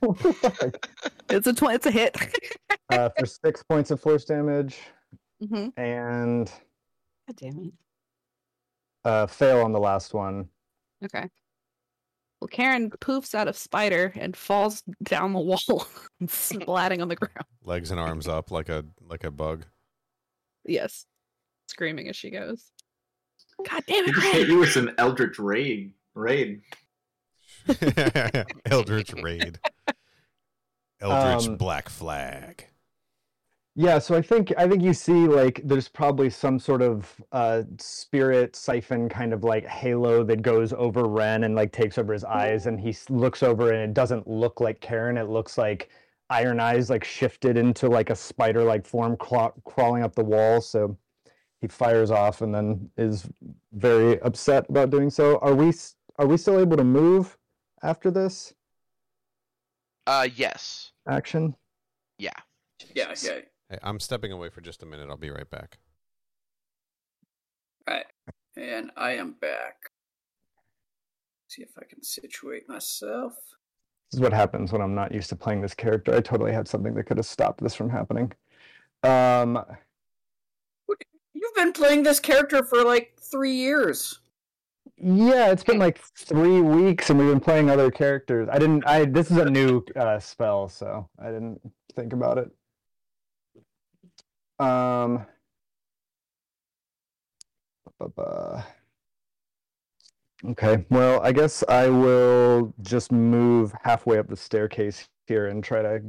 What? 0.00 0.76
It's 1.28 1.46
a 1.48 1.52
tw- 1.52 1.70
it's 1.72 1.86
a 1.86 1.90
hit. 1.90 2.16
uh, 2.92 3.08
for 3.18 3.26
six 3.26 3.62
points 3.64 3.90
of 3.90 4.00
force 4.00 4.24
damage 4.24 4.78
hmm 5.44 5.68
and 5.76 6.46
God 7.26 7.36
damn 7.36 7.58
it. 7.58 7.72
uh, 9.04 9.26
fail 9.26 9.60
on 9.62 9.72
the 9.72 9.80
last 9.80 10.14
one. 10.14 10.48
Okay. 11.04 11.28
Well, 12.40 12.48
Karen 12.48 12.90
poofs 12.90 13.34
out 13.34 13.48
of 13.48 13.56
spider 13.56 14.12
and 14.14 14.36
falls 14.36 14.82
down 15.02 15.32
the 15.32 15.40
wall, 15.40 15.86
splatting 16.24 17.02
on 17.02 17.08
the 17.08 17.16
ground. 17.16 17.46
Legs 17.64 17.90
and 17.90 17.98
arms 18.00 18.28
up 18.28 18.50
like 18.50 18.68
a 18.68 18.84
like 19.02 19.24
a 19.24 19.30
bug. 19.30 19.64
Yes, 20.64 21.06
screaming 21.68 22.08
as 22.08 22.16
she 22.16 22.30
goes. 22.30 22.70
God 23.68 23.82
damn 23.86 24.04
He 24.04 24.10
it, 24.10 24.14
just 24.14 24.26
hit 24.28 24.48
you 24.48 24.58
with 24.60 24.70
some 24.72 24.90
Eldritch 24.98 25.38
raid. 25.38 25.92
Raid. 26.14 26.62
Eldritch 28.66 29.12
Raid. 29.22 29.58
Eldritch 31.00 31.48
Um, 31.48 31.56
Black 31.56 31.88
Flag. 31.88 32.66
Yeah, 33.78 33.98
so 33.98 34.14
I 34.14 34.22
think 34.22 34.54
I 34.56 34.66
think 34.66 34.82
you 34.82 34.94
see 34.94 35.26
like 35.26 35.60
there's 35.62 35.86
probably 35.86 36.30
some 36.30 36.58
sort 36.58 36.80
of 36.80 37.14
uh 37.32 37.64
spirit 37.78 38.56
siphon 38.56 39.06
kind 39.08 39.34
of 39.34 39.44
like 39.44 39.66
halo 39.66 40.24
that 40.24 40.40
goes 40.40 40.72
over 40.72 41.04
Ren 41.04 41.44
and 41.44 41.54
like 41.54 41.72
takes 41.72 41.98
over 41.98 42.14
his 42.14 42.24
eyes 42.24 42.66
and 42.66 42.80
he 42.80 42.96
looks 43.10 43.42
over 43.42 43.72
and 43.72 43.82
it 43.82 43.92
doesn't 43.92 44.26
look 44.26 44.60
like 44.60 44.80
Karen, 44.80 45.18
it 45.18 45.28
looks 45.28 45.58
like 45.58 45.90
Iron 46.30 46.58
Eyes 46.58 46.88
like 46.88 47.04
shifted 47.04 47.58
into 47.58 47.88
like 47.88 48.08
a 48.08 48.16
spider 48.16 48.64
like 48.64 48.86
form 48.86 49.14
craw- 49.18 49.52
crawling 49.64 50.02
up 50.02 50.14
the 50.14 50.24
wall, 50.24 50.62
so 50.62 50.96
he 51.60 51.68
fires 51.68 52.10
off 52.10 52.40
and 52.40 52.54
then 52.54 52.90
is 52.96 53.28
very 53.74 54.18
upset 54.22 54.64
about 54.70 54.88
doing 54.88 55.10
so. 55.10 55.36
Are 55.38 55.54
we 55.54 55.70
are 56.18 56.26
we 56.26 56.38
still 56.38 56.58
able 56.58 56.78
to 56.78 56.84
move 56.84 57.36
after 57.86 58.10
this 58.10 58.52
Uh, 60.08 60.28
yes. 60.34 60.92
action? 61.08 61.56
Yeah. 62.18 62.30
Yeah, 62.94 63.14
yeah. 63.22 63.40
Hey, 63.68 63.78
I'm 63.82 63.98
stepping 64.00 64.32
away 64.32 64.50
for 64.50 64.60
just 64.60 64.82
a 64.82 64.86
minute. 64.86 65.08
I'll 65.08 65.16
be 65.16 65.30
right 65.30 65.48
back. 65.48 65.78
Right. 67.88 68.06
And 68.56 68.90
I 68.96 69.12
am 69.12 69.32
back. 69.40 69.90
See 71.48 71.62
if 71.62 71.70
I 71.78 71.84
can 71.84 72.02
situate 72.02 72.68
myself. 72.68 73.34
This 74.10 74.18
is 74.18 74.20
what 74.20 74.32
happens 74.32 74.72
when 74.72 74.80
I'm 74.82 74.94
not 74.94 75.12
used 75.12 75.28
to 75.30 75.36
playing 75.36 75.60
this 75.62 75.74
character. 75.74 76.14
I 76.14 76.20
totally 76.20 76.52
had 76.52 76.68
something 76.68 76.94
that 76.94 77.04
could 77.04 77.16
have 77.16 77.26
stopped 77.26 77.60
this 77.62 77.74
from 77.74 77.90
happening. 77.90 78.32
Um, 79.02 79.64
You've 81.34 81.54
been 81.54 81.72
playing 81.72 82.02
this 82.02 82.18
character 82.20 82.64
for 82.64 82.82
like 82.84 83.14
three 83.20 83.54
years. 83.54 84.20
Yeah, 84.98 85.50
it's 85.50 85.64
been 85.64 85.78
like 85.78 85.98
three 86.16 86.60
weeks, 86.60 87.10
and 87.10 87.18
we've 87.18 87.28
been 87.28 87.40
playing 87.40 87.70
other 87.70 87.90
characters. 87.90 88.48
I 88.50 88.58
didn't. 88.58 88.86
I 88.86 89.04
this 89.04 89.30
is 89.30 89.36
a 89.36 89.50
new 89.50 89.84
uh, 89.94 90.18
spell, 90.18 90.68
so 90.68 91.08
I 91.18 91.26
didn't 91.26 91.60
think 91.94 92.12
about 92.12 92.38
it. 92.38 92.50
Um. 94.64 95.26
Okay, 100.44 100.84
well, 100.90 101.20
I 101.22 101.32
guess 101.32 101.64
I 101.68 101.88
will 101.88 102.74
just 102.82 103.10
move 103.10 103.72
halfway 103.82 104.18
up 104.18 104.28
the 104.28 104.36
staircase 104.36 105.08
here 105.26 105.48
and 105.48 105.64
try 105.64 105.82
to 105.82 106.02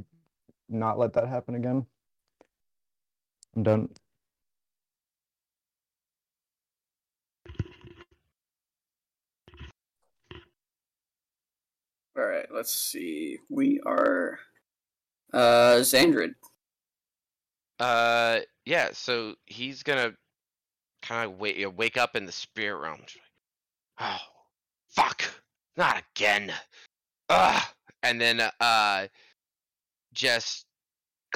not 0.70 1.00
let 1.00 1.14
that 1.14 1.28
happen 1.28 1.56
again. 1.56 1.86
I'm 3.56 3.64
done. 3.64 3.90
All 12.18 12.26
right, 12.26 12.48
let's 12.52 12.74
see. 12.74 13.38
We 13.50 13.80
are 13.86 14.40
uh 15.34 15.78
Xandrid. 15.82 16.34
Uh, 17.80 18.40
yeah. 18.66 18.90
So 18.94 19.36
he's 19.46 19.84
gonna 19.84 20.14
kind 21.04 21.30
of 21.30 21.38
wake 21.40 21.64
wake 21.78 21.98
up 21.98 22.16
in 22.16 22.26
the 22.26 22.32
spirit 22.32 22.80
realm. 22.80 23.02
Oh, 24.00 24.18
fuck! 24.90 25.24
Not 25.76 26.02
again. 26.16 26.52
Ugh. 27.30 27.64
And 28.02 28.20
then 28.20 28.42
uh, 28.60 29.08
just 30.14 30.66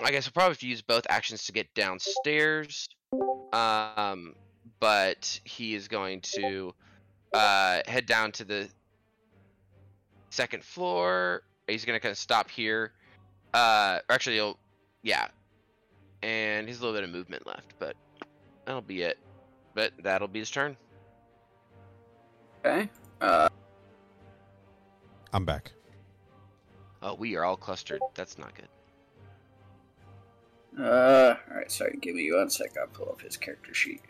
I 0.03 0.09
guess 0.09 0.25
we'll 0.25 0.33
probably 0.33 0.51
have 0.51 0.59
to 0.59 0.67
use 0.67 0.81
both 0.81 1.05
actions 1.09 1.45
to 1.45 1.51
get 1.51 1.71
downstairs. 1.75 2.89
Um, 3.53 4.33
but 4.79 5.39
he 5.43 5.75
is 5.75 5.87
going 5.87 6.21
to 6.21 6.73
uh 7.33 7.81
head 7.85 8.07
down 8.07 8.31
to 8.31 8.43
the 8.43 8.67
second 10.31 10.63
floor. 10.63 11.43
He's 11.67 11.85
gonna 11.85 11.99
kind 11.99 12.11
of 12.11 12.17
stop 12.17 12.49
here. 12.49 12.91
Uh, 13.53 13.99
actually, 14.09 14.37
he'll 14.37 14.57
yeah, 15.03 15.27
and 16.23 16.67
he's 16.67 16.79
a 16.79 16.81
little 16.81 16.95
bit 16.97 17.03
of 17.03 17.11
movement 17.11 17.45
left, 17.45 17.75
but 17.77 17.95
that'll 18.65 18.81
be 18.81 19.03
it. 19.03 19.19
But 19.75 19.93
that'll 20.01 20.27
be 20.27 20.39
his 20.39 20.49
turn. 20.49 20.75
Okay. 22.65 22.89
Uh, 23.21 23.47
I'm 25.33 25.45
back. 25.45 25.71
Oh, 27.01 27.13
we 27.15 27.35
are 27.35 27.45
all 27.45 27.57
clustered. 27.57 28.01
That's 28.15 28.37
not 28.37 28.51
good. 28.55 28.67
uh, 30.83 31.35
all 31.49 31.57
right. 31.57 31.71
Sorry, 31.71 31.97
give 32.01 32.15
me 32.15 32.31
one 32.31 32.49
sec. 32.49 32.75
I'll 32.79 32.87
pull 32.87 33.09
up 33.09 33.21
his 33.21 33.37
character 33.37 33.73
sheet. 33.73 34.01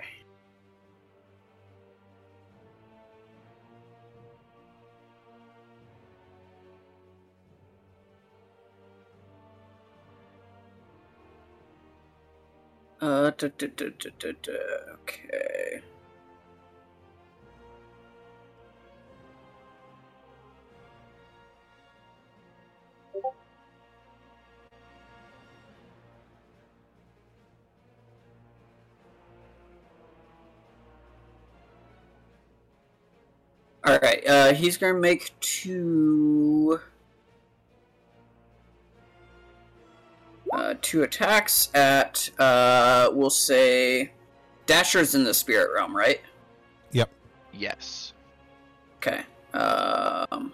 Uh, 13.01 13.31
da, 13.37 13.49
da, 13.57 13.67
da, 13.67 13.89
okay. 14.95 15.81
All 33.83 33.99
right. 33.99 34.25
Uh, 34.27 34.53
he's 34.53 34.77
gonna 34.77 34.99
make 34.99 35.33
two. 35.39 36.79
Uh, 40.61 40.75
two 40.83 41.01
attacks 41.01 41.69
at 41.73 42.29
uh, 42.37 43.09
we'll 43.13 43.31
say, 43.31 44.11
Dasher's 44.67 45.15
in 45.15 45.23
the 45.23 45.33
spirit 45.33 45.71
realm, 45.73 45.97
right? 45.97 46.21
Yep. 46.91 47.09
Yes. 47.51 48.13
Okay. 48.97 49.23
Um, 49.55 50.53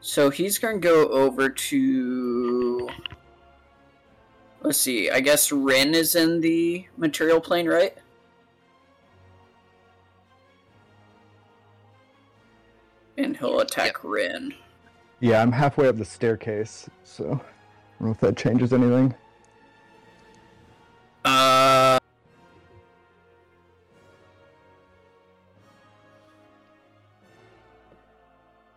so 0.00 0.30
he's 0.30 0.56
gonna 0.56 0.78
go 0.78 1.08
over 1.08 1.48
to. 1.48 2.88
Let's 4.62 4.78
see. 4.78 5.10
I 5.10 5.18
guess 5.18 5.50
Rin 5.50 5.96
is 5.96 6.14
in 6.14 6.40
the 6.40 6.86
material 6.96 7.40
plane, 7.40 7.66
right? 7.66 7.96
And 13.16 13.36
he'll 13.36 13.58
attack 13.58 14.04
Rin. 14.04 14.54
Yeah, 15.18 15.42
I'm 15.42 15.50
halfway 15.50 15.88
up 15.88 15.96
the 15.96 16.04
staircase, 16.04 16.88
so 17.02 17.40
I 17.98 18.04
don't 18.04 18.08
know 18.08 18.12
if 18.12 18.20
that 18.20 18.36
changes 18.36 18.72
anything. 18.72 19.12
Uh. 21.24 21.98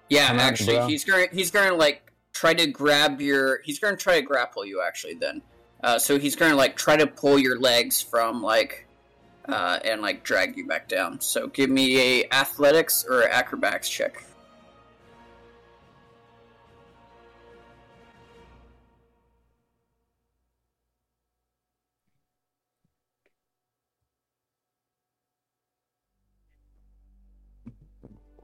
Yeah, 0.10 0.28
Come 0.28 0.38
on, 0.38 0.42
actually, 0.42 0.76
bro. 0.76 0.88
he's 0.88 1.04
going. 1.06 1.30
to 1.30 1.36
He's 1.36 1.52
going 1.52 1.70
to 1.70 1.76
like 1.76 2.12
try 2.34 2.54
to 2.54 2.66
grab 2.68 3.22
your. 3.22 3.62
He's 3.64 3.80
going 3.80 3.96
to 3.96 4.02
try 4.02 4.20
to 4.20 4.26
grapple 4.26 4.66
you. 4.66 4.82
Actually, 4.86 5.14
then. 5.16 5.42
Uh, 5.84 5.98
so 6.00 6.18
he's 6.20 6.36
going 6.36 6.52
to 6.52 6.58
like 6.58 6.76
try 6.76 6.96
to 6.98 7.08
pull 7.08 7.40
your 7.40 7.60
legs 7.60 8.02
from 8.02 8.42
like, 8.42 8.88
uh, 9.48 9.80
and 9.86 10.02
like 10.02 10.24
drag 10.24 10.58
you 10.58 10.68
back 10.68 10.88
down. 10.88 11.22
So 11.22 11.48
give 11.48 11.70
me 11.70 12.22
a 12.22 12.28
athletics 12.32 13.06
or 13.08 13.24
acrobatics 13.24 13.88
check. 13.90 14.24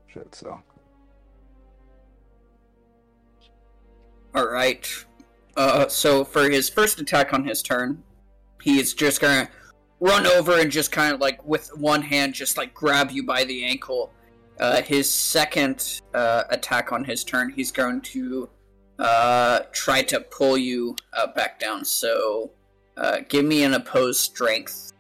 Shit, 0.08 0.34
so. 0.34 0.62
All 4.36 4.48
right. 4.48 4.88
Uh, 5.56 5.88
so 5.88 6.24
for 6.24 6.50
his 6.50 6.70
first 6.70 7.00
attack 7.00 7.34
on 7.34 7.44
his 7.44 7.64
turn, 7.64 8.04
he's 8.62 8.94
just 8.94 9.20
gonna 9.20 9.50
run 10.00 10.28
over 10.28 10.60
and 10.60 10.72
just 10.72 10.92
kind 10.92 11.14
of 11.14 11.20
like 11.20 11.44
with 11.46 11.70
one 11.76 12.02
hand, 12.02 12.34
just 12.34 12.58
like 12.58 12.74
grab 12.74 13.12
you 13.12 13.24
by 13.24 13.44
the 13.44 13.64
ankle. 13.64 14.12
Uh, 14.60 14.82
his 14.82 15.10
second 15.10 16.02
uh, 16.14 16.44
attack 16.50 16.92
on 16.92 17.04
his 17.04 17.24
turn, 17.24 17.52
he's 17.52 17.72
going 17.72 18.02
to 18.02 18.50
uh, 19.00 19.62
try 19.72 20.02
to 20.02 20.20
pull 20.20 20.58
you 20.58 20.96
uh, 21.14 21.28
back 21.34 21.60
down. 21.60 21.86
So, 21.86 22.52
uh, 22.96 23.20
give 23.30 23.46
me 23.46 23.64
an 23.64 23.76
opposed 23.76 24.20
strength. 24.20 24.94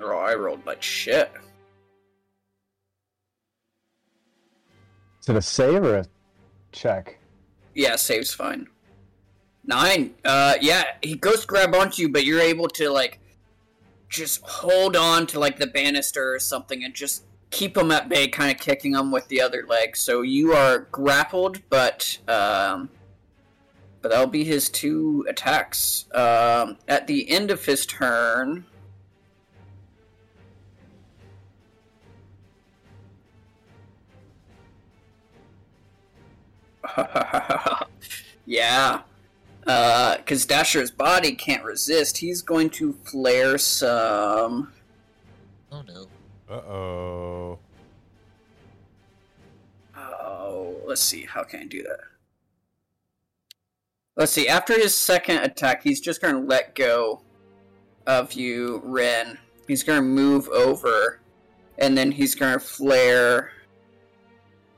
Oh, 0.00 0.18
I 0.18 0.34
rolled 0.34 0.64
like 0.66 0.82
shit. 0.82 1.32
Is 5.22 5.28
it 5.28 5.36
a 5.36 5.42
save 5.42 5.84
or 5.84 5.98
a 5.98 6.06
check? 6.72 7.18
Yeah, 7.74 7.94
save's 7.94 8.34
fine. 8.34 8.66
Nine. 9.64 10.14
Uh, 10.24 10.54
yeah, 10.60 10.84
he 11.00 11.14
goes 11.14 11.44
grab 11.44 11.74
onto 11.74 12.02
you, 12.02 12.08
but 12.08 12.24
you're 12.24 12.40
able 12.40 12.66
to 12.70 12.90
like 12.90 13.20
just 14.08 14.42
hold 14.42 14.96
on 14.96 15.28
to 15.28 15.38
like 15.38 15.58
the 15.58 15.68
banister 15.68 16.34
or 16.34 16.40
something 16.40 16.82
and 16.82 16.92
just 16.92 17.24
keep 17.50 17.76
him 17.76 17.92
at 17.92 18.08
bay, 18.08 18.26
kind 18.26 18.50
of 18.50 18.60
kicking 18.60 18.94
him 18.94 19.12
with 19.12 19.28
the 19.28 19.40
other 19.40 19.64
leg. 19.68 19.96
So 19.96 20.22
you 20.22 20.52
are 20.54 20.80
grappled, 20.90 21.62
but 21.70 22.18
um, 22.26 22.90
but 24.00 24.10
that'll 24.10 24.26
be 24.26 24.42
his 24.42 24.68
two 24.68 25.24
attacks. 25.28 26.06
Um, 26.12 26.78
at 26.88 27.06
the 27.06 27.30
end 27.30 27.52
of 27.52 27.64
his 27.64 27.86
turn. 27.86 28.64
yeah. 38.46 39.02
Because 39.60 40.44
Dasher's 40.46 40.90
body 40.90 41.34
can't 41.34 41.64
resist. 41.64 42.18
He's 42.18 42.42
going 42.42 42.70
to 42.70 42.92
flare 43.04 43.58
some. 43.58 44.72
Oh 45.70 45.82
no. 45.86 46.06
Uh 46.48 46.54
oh. 46.54 47.58
Oh, 49.96 50.76
let's 50.86 51.00
see. 51.00 51.24
How 51.24 51.44
can 51.44 51.60
I 51.60 51.64
do 51.64 51.82
that? 51.84 52.00
Let's 54.16 54.32
see. 54.32 54.48
After 54.48 54.74
his 54.74 54.94
second 54.94 55.38
attack, 55.38 55.82
he's 55.82 56.00
just 56.00 56.20
going 56.20 56.34
to 56.34 56.40
let 56.40 56.74
go 56.74 57.22
of 58.06 58.34
you, 58.34 58.82
Ren. 58.84 59.38
He's 59.66 59.82
going 59.82 59.98
to 59.98 60.06
move 60.06 60.48
over, 60.48 61.20
and 61.78 61.96
then 61.96 62.10
he's 62.10 62.34
going 62.34 62.52
to 62.52 62.60
flare. 62.60 63.52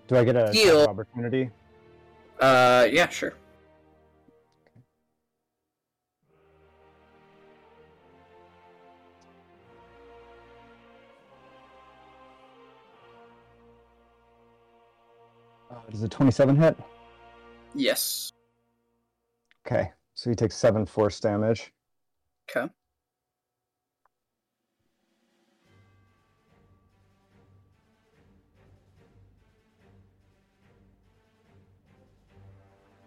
Do 0.06 0.16
I 0.16 0.24
get 0.24 0.36
a 0.36 0.52
Heal. 0.52 0.82
opportunity? 0.82 1.50
Uh, 2.44 2.86
yeah, 2.92 3.08
sure. 3.08 3.32
Uh, 15.70 15.76
does 15.90 16.02
a 16.02 16.08
27 16.08 16.54
hit? 16.56 16.76
Yes. 17.74 18.30
Okay, 19.66 19.90
so 20.12 20.28
he 20.28 20.36
takes 20.36 20.54
seven 20.54 20.84
force 20.84 21.18
damage. 21.20 21.72
Okay. 22.50 22.70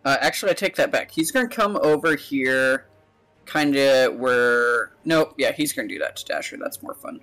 Uh, 0.08 0.16
actually, 0.22 0.50
I 0.52 0.54
take 0.54 0.78
that 0.78 0.90
back. 0.90 1.12
He's 1.12 1.32
gonna 1.32 1.50
come 1.50 1.76
over 1.82 2.16
here, 2.16 2.86
kind 3.46 3.76
of 3.76 4.16
where. 4.16 4.94
Nope, 5.04 5.34
yeah, 5.38 5.52
he's 5.52 5.74
gonna 5.74 5.90
do 5.90 6.00
that 6.00 6.16
to 6.16 6.24
Dasher. 6.24 6.56
That's 6.56 6.82
more 6.82 6.94
fun. 6.94 7.20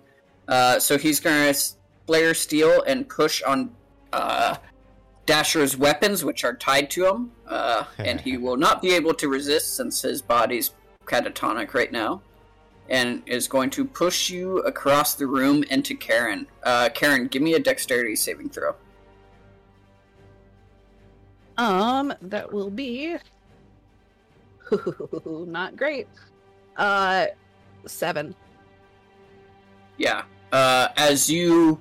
Uh, 0.47 0.79
so 0.79 0.99
he's 0.99 1.19
gonna 1.19 1.47
s- 1.47 1.79
flare 2.07 2.35
steel 2.35 2.83
and 2.87 3.09
push 3.09 3.43
on 3.43 3.75
uh, 4.13 4.57
Dasher's 5.25 5.79
weapons, 5.79 6.27
which 6.27 6.45
are 6.45 6.53
tied 6.53 6.91
to 6.91 7.07
him, 7.07 7.33
uh, 7.49 7.85
and 7.97 8.21
he 8.21 8.37
will 8.45 8.59
not 8.59 8.83
be 8.83 8.93
able 8.93 9.15
to 9.15 9.29
resist 9.31 9.79
since 9.79 10.03
his 10.03 10.21
body's 10.21 10.73
catatonic 11.07 11.73
right 11.73 11.91
now, 11.91 12.21
and 12.91 13.23
is 13.25 13.49
going 13.49 13.71
to 13.71 13.87
push 13.87 14.29
you 14.29 14.59
across 14.59 15.15
the 15.15 15.27
room 15.27 15.63
into 15.71 15.97
Karen. 15.97 16.47
Uh, 16.63 16.91
Karen, 16.93 17.29
give 17.29 17.41
me 17.41 17.55
a 17.55 17.59
dexterity 17.59 18.15
saving 18.15 18.51
throw. 18.51 18.75
Um, 21.57 22.13
that 22.23 22.53
will 22.53 22.71
be 22.71 23.17
not 25.27 25.77
great. 25.77 26.09
Uh, 26.77 27.27
seven. 27.87 28.35
Yeah. 29.99 30.23
Uh, 30.53 30.89
as 30.97 31.31
you, 31.31 31.81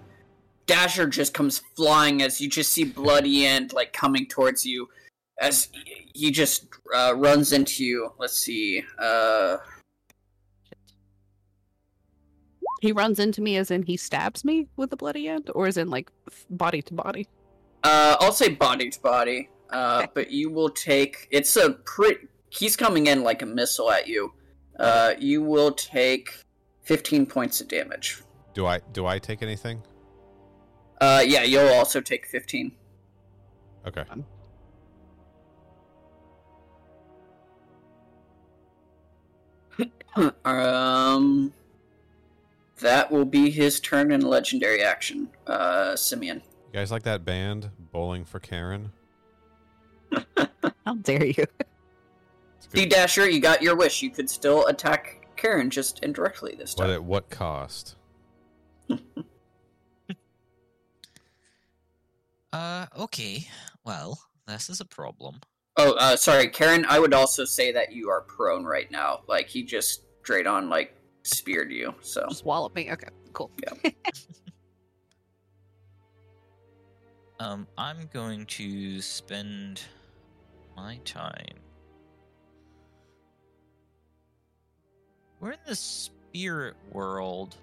Dasher 0.65 1.07
just 1.07 1.34
comes 1.34 1.59
flying 1.76 2.21
as 2.21 2.39
you 2.39 2.49
just 2.49 2.71
see 2.74 2.84
Bloody 2.84 3.45
End 3.45 3.74
like 3.74 3.93
coming 3.93 4.26
towards 4.28 4.65
you, 4.65 4.88
as 5.39 5.69
he- 6.13 6.32
just 6.32 6.67
uh, 6.95 7.13
runs 7.15 7.51
into 7.53 7.84
you. 7.84 8.11
Let's 8.19 8.38
see. 8.38 8.84
Uh, 8.99 9.57
He 12.82 12.91
runs 12.91 13.17
into 13.17 13.39
me 13.41 13.55
as 13.55 13.71
in 13.71 13.84
he 13.84 13.95
stabs 13.95 14.43
me 14.43 14.67
with 14.76 14.89
the 14.89 14.97
bloody 14.97 15.30
end, 15.30 15.49
or 15.55 15.67
as 15.67 15.78
in 15.78 15.89
like 15.89 16.11
body 16.49 16.82
to 16.82 16.93
body. 16.93 17.30
uh, 17.86 18.17
I'll 18.19 18.34
say 18.34 18.49
body 18.49 18.89
to 18.89 18.99
body. 18.99 19.47
Uh, 19.74 20.07
but 20.13 20.32
you 20.32 20.49
will 20.51 20.69
take. 20.69 21.28
It's 21.32 21.55
a 21.57 21.71
pretty. 21.71 22.28
He's 22.49 22.78
coming 22.78 23.07
in 23.07 23.24
like 23.24 23.41
a 23.41 23.45
missile 23.45 23.91
at 23.91 24.07
you. 24.07 24.32
Uh, 24.80 25.15
you 25.19 25.41
will 25.41 25.71
take 25.71 26.30
15 26.84 27.26
points 27.26 27.59
of 27.59 27.67
damage. 27.67 28.21
Do 28.53 28.67
I 28.67 28.80
do 28.91 29.07
I 29.07 29.17
take 29.17 29.41
anything? 29.41 29.82
Uh, 31.01 31.24
yeah, 31.26 31.43
you'll 31.43 31.74
also 31.74 31.99
take 31.99 32.28
15. 32.28 32.71
Okay. 33.88 34.03
um, 40.45 41.51
that 42.80 43.11
will 43.11 43.26
be 43.26 43.49
his 43.49 43.80
turn 43.80 44.11
in 44.11 44.21
legendary 44.21 44.84
action. 44.84 45.30
Uh, 45.47 45.95
Simeon. 45.95 46.41
You 46.71 46.80
guys 46.80 46.91
like 46.91 47.03
that 47.03 47.26
band, 47.26 47.71
Bowling 47.91 48.24
for 48.24 48.39
Karen? 48.39 48.91
How 50.86 50.95
dare 50.95 51.26
you? 51.26 51.45
See, 52.74 52.86
Dasher, 52.86 53.30
you 53.30 53.39
got 53.39 53.61
your 53.61 53.76
wish. 53.76 54.01
You 54.01 54.09
could 54.09 54.30
still 54.30 54.66
attack 54.68 55.28
Karen 55.36 55.70
just 55.70 55.99
indirectly 56.03 56.55
this 56.57 56.74
time. 56.74 56.88
But 56.88 56.93
at 56.93 57.03
what 57.03 57.30
cost? 57.30 57.95
Uh, 62.53 62.86
okay. 62.95 63.47
Well, 63.84 64.20
this 64.47 64.70
is 64.70 64.80
a 64.80 64.86
problem. 64.86 65.41
Oh, 65.76 65.93
uh, 65.93 66.16
sorry, 66.16 66.47
Karen. 66.49 66.86
I 66.88 66.99
would 66.99 67.14
also 67.14 67.45
say 67.45 67.72
that 67.72 67.91
you 67.91 68.11
are 68.11 68.22
prone 68.22 68.64
right 68.64 68.89
now. 68.91 69.22
Like 69.28 69.47
he 69.49 69.64
just 69.64 70.03
straight 70.22 70.45
on 70.45 70.70
like 70.70 70.95
speared 71.24 71.72
you. 71.72 71.95
So 72.01 72.24
Just 72.30 72.45
wallop 72.45 72.76
me. 72.76 72.91
Okay, 72.91 73.07
cool. 73.34 73.51
Yeah. 73.84 73.91
Um, 77.39 77.68
I'm 77.78 78.07
going 78.14 78.45
to 78.45 79.01
spend 79.01 79.82
my 80.76 80.99
time. 81.05 81.57
We're 85.39 85.51
in 85.51 85.59
the 85.65 85.76
spirit 85.76 86.76
world. 86.91 87.57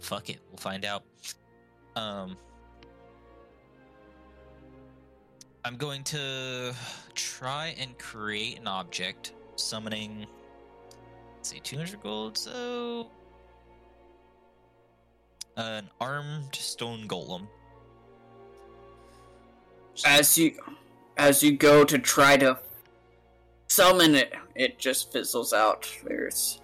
Fuck 0.00 0.30
it, 0.30 0.38
we'll 0.50 0.58
find 0.58 0.84
out. 0.84 1.02
Um, 1.96 2.36
I'm 5.64 5.76
going 5.76 6.04
to 6.04 6.72
try 7.14 7.74
and 7.80 7.98
create 7.98 8.60
an 8.60 8.68
object, 8.68 9.32
summoning. 9.56 10.26
Let's 11.34 11.50
see, 11.50 11.58
200 11.58 12.00
gold, 12.02 12.38
so. 12.38 13.10
An 15.56 15.90
armed 16.00 16.54
stone 16.54 17.08
golem. 17.08 17.48
as 20.04 20.38
you 20.38 20.52
as 21.16 21.42
you 21.42 21.56
go 21.56 21.84
to 21.84 21.98
try 21.98 22.36
to 22.36 22.58
summon 23.68 24.14
it, 24.14 24.34
it 24.54 24.78
just 24.78 25.12
fizzles 25.12 25.52
out. 25.52 25.90
There's 26.04 26.60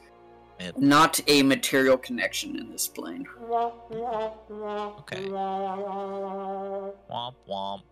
Yep. 0.60 0.76
not 0.78 1.20
a 1.26 1.42
material 1.42 1.96
connection 1.98 2.56
in 2.56 2.70
this 2.70 2.86
plane. 2.86 3.26
Okay. 3.50 5.24
Womp 7.10 7.34
womp. 7.48 7.82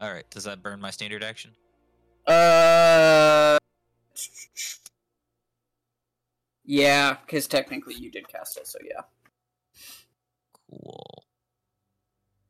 Alright, 0.00 0.30
does 0.30 0.44
that 0.44 0.62
burn 0.62 0.80
my 0.80 0.90
standard 0.90 1.22
action? 1.22 1.50
Uh. 2.26 3.58
Yeah, 6.64 7.16
because 7.26 7.46
technically 7.46 7.94
you 7.94 8.10
did 8.10 8.26
cast 8.28 8.56
it, 8.56 8.66
so 8.66 8.78
yeah. 8.82 9.02
Cool. 10.70 11.24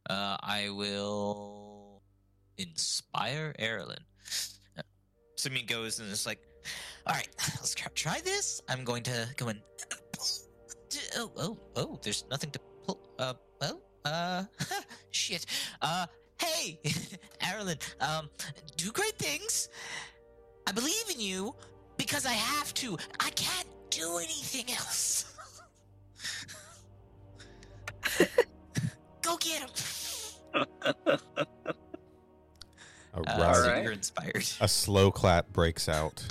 Uh, 0.09 0.37
I 0.41 0.69
will 0.71 1.70
inspire. 2.63 3.55
Uh, 3.59 4.83
Simeon 5.37 5.67
goes 5.67 6.01
and 6.01 6.11
is 6.11 6.27
like, 6.27 6.41
"All 7.07 7.15
right, 7.15 7.29
let's 7.61 7.75
try, 7.75 8.21
this. 8.21 8.63
I'm 8.69 8.85
going 8.85 9.03
to 9.05 9.27
go 9.37 9.49
and 9.49 9.61
oh 11.17 11.31
oh 11.37 11.59
oh. 11.77 11.99
There's 12.03 12.25
nothing 12.31 12.51
to 12.51 12.61
pull. 12.85 13.01
Uh 13.19 13.35
well 13.61 13.81
uh 14.05 14.45
shit. 15.11 15.47
Uh 15.83 16.07
hey, 16.39 16.81
Erlen. 17.43 17.79
Um, 18.01 18.29
do 18.77 18.91
great 18.93 19.19
things. 19.19 19.69
I 20.67 20.73
believe 20.73 21.11
in 21.11 21.21
you 21.21 21.55
because 21.97 22.27
I 22.27 22.33
have 22.33 22.73
to. 22.75 22.97
I 23.19 23.31
can't 23.31 23.69
do 23.91 24.19
anything 24.19 24.75
else. 24.75 25.27
Go 29.23 29.37
get 29.37 29.63
him. 29.63 29.71
You're 33.17 33.93
inspired. 33.93 34.47
A 34.61 34.69
slow 34.69 35.11
clap 35.11 35.53
breaks 35.53 35.89
out. 35.89 36.23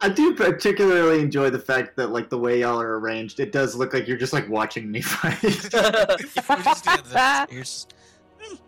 I 0.00 0.08
do 0.08 0.34
particularly 0.34 1.20
enjoy 1.20 1.50
the 1.50 1.58
fact 1.58 1.96
that 1.96 2.10
like 2.10 2.30
the 2.30 2.38
way 2.38 2.60
y'all 2.60 2.80
are 2.80 2.98
arranged, 3.00 3.40
it 3.40 3.50
does 3.50 3.74
look 3.74 3.92
like 3.92 4.06
you're 4.06 4.16
just 4.16 4.32
like 4.32 4.48
watching 4.48 4.90
me 4.90 5.00
fight. 5.02 5.42
We're 5.72 6.62
just 6.62 6.84
doing 6.84 6.98
this. 7.04 7.46
Here's- 7.50 7.86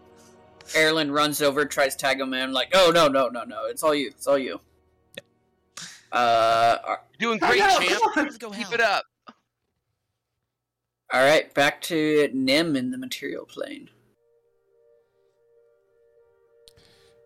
Erlen 0.75 1.13
runs 1.13 1.41
over, 1.43 1.65
tries 1.67 1.95
to 1.97 1.99
tag 2.07 2.21
him 2.21 2.33
in, 2.35 2.53
like, 2.53 2.71
oh 2.75 2.91
no, 2.95 3.09
no, 3.09 3.29
no, 3.29 3.45
no, 3.45 3.67
it's 3.67 3.83
all 3.83 3.95
you, 3.95 4.09
it's 4.09 4.27
all 4.27 4.39
you. 4.39 4.61
Yeah. 5.17 6.19
Uh, 6.19 6.79
ar- 6.85 7.03
Doing 7.19 7.39
great, 7.39 7.59
know, 7.61 7.79
champ. 7.79 8.01
come 8.03 8.13
on. 8.17 8.25
Let's 8.25 8.39
go 8.39 8.51
Keep 8.51 8.65
hell. 8.67 8.75
it 8.75 8.81
up. 8.81 9.05
all 11.13 11.21
right, 11.23 11.53
back 11.55 11.81
to 11.83 12.29
Nim 12.33 12.75
in 12.77 12.91
the 12.91 12.99
material 12.99 13.45
plane. 13.47 13.89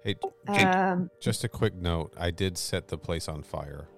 Hey, 0.05 0.17
Um, 0.49 1.11
just 1.19 1.45
a 1.45 1.49
quick 1.49 1.75
note. 1.75 2.13
I 2.19 2.31
did 2.31 2.59
set 2.59 2.89
the 2.89 2.99
place 2.99 3.27
on 3.27 3.43
fire. 3.43 3.89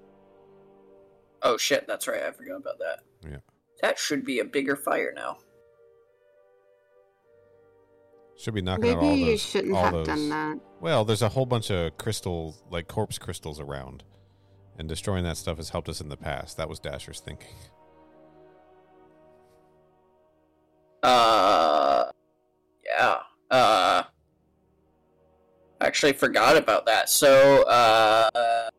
Oh 1.42 1.56
shit, 1.56 1.86
that's 1.86 2.06
right, 2.06 2.22
I 2.22 2.30
forgot 2.30 2.56
about 2.58 2.78
that. 2.78 3.00
Yeah. 3.28 3.36
That 3.82 3.98
should 3.98 4.24
be 4.24 4.38
a 4.38 4.44
bigger 4.44 4.76
fire 4.76 5.12
now. 5.14 5.38
Should 8.38 8.54
be 8.54 8.62
knocking 8.62 8.90
out 8.90 8.96
all 8.98 9.02
those. 9.02 9.10
Maybe 9.10 9.30
you 9.30 9.38
shouldn't 9.38 9.74
have 9.76 9.92
those. 9.92 10.06
done 10.06 10.28
that. 10.28 10.58
Well, 10.80 11.04
there's 11.04 11.22
a 11.22 11.28
whole 11.28 11.46
bunch 11.46 11.70
of 11.70 11.96
crystals, 11.98 12.62
like 12.70 12.86
corpse 12.86 13.18
crystals 13.18 13.58
around, 13.60 14.04
and 14.78 14.88
destroying 14.88 15.24
that 15.24 15.36
stuff 15.38 15.56
has 15.56 15.70
helped 15.70 15.88
us 15.88 16.00
in 16.00 16.08
the 16.08 16.16
past. 16.16 16.56
That 16.56 16.68
was 16.68 16.78
Dasher's 16.78 17.20
thinking. 17.20 17.54
Uh, 21.02 22.10
yeah. 22.84 23.18
Uh, 23.50 24.02
actually 25.80 26.12
forgot 26.12 26.56
about 26.56 26.86
that. 26.86 27.08
So, 27.08 27.62
uh, 27.68 28.70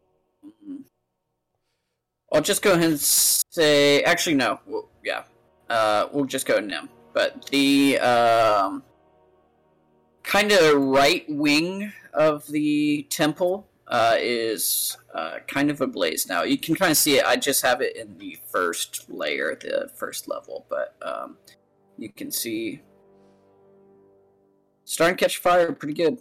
I'll 2.31 2.41
just 2.41 2.61
go 2.61 2.73
ahead 2.73 2.89
and 2.91 2.99
say. 2.99 4.03
Actually, 4.03 4.35
no. 4.35 4.59
Well, 4.65 4.89
yeah. 5.03 5.23
Uh, 5.69 6.07
we'll 6.11 6.25
just 6.25 6.45
go 6.45 6.59
Nim. 6.59 6.89
But 7.13 7.45
the 7.47 7.97
um, 7.99 8.83
kind 10.23 10.51
of 10.51 10.75
right 10.81 11.25
wing 11.29 11.91
of 12.13 12.45
the 12.47 13.07
temple 13.09 13.67
uh, 13.87 14.17
is 14.19 14.97
uh, 15.13 15.37
kind 15.47 15.71
of 15.71 15.81
ablaze 15.81 16.27
now. 16.27 16.43
You 16.43 16.57
can 16.57 16.75
kind 16.75 16.91
of 16.91 16.97
see 16.97 17.17
it. 17.17 17.25
I 17.25 17.37
just 17.37 17.63
have 17.63 17.81
it 17.81 17.95
in 17.95 18.17
the 18.17 18.37
first 18.51 19.09
layer, 19.09 19.57
the 19.59 19.89
first 19.95 20.27
level, 20.27 20.65
but 20.69 20.95
um, 21.01 21.37
you 21.97 22.09
can 22.09 22.29
see 22.29 22.81
starting 24.83 25.17
to 25.17 25.23
catch 25.23 25.37
fire 25.37 25.71
pretty 25.71 25.93
good. 25.93 26.19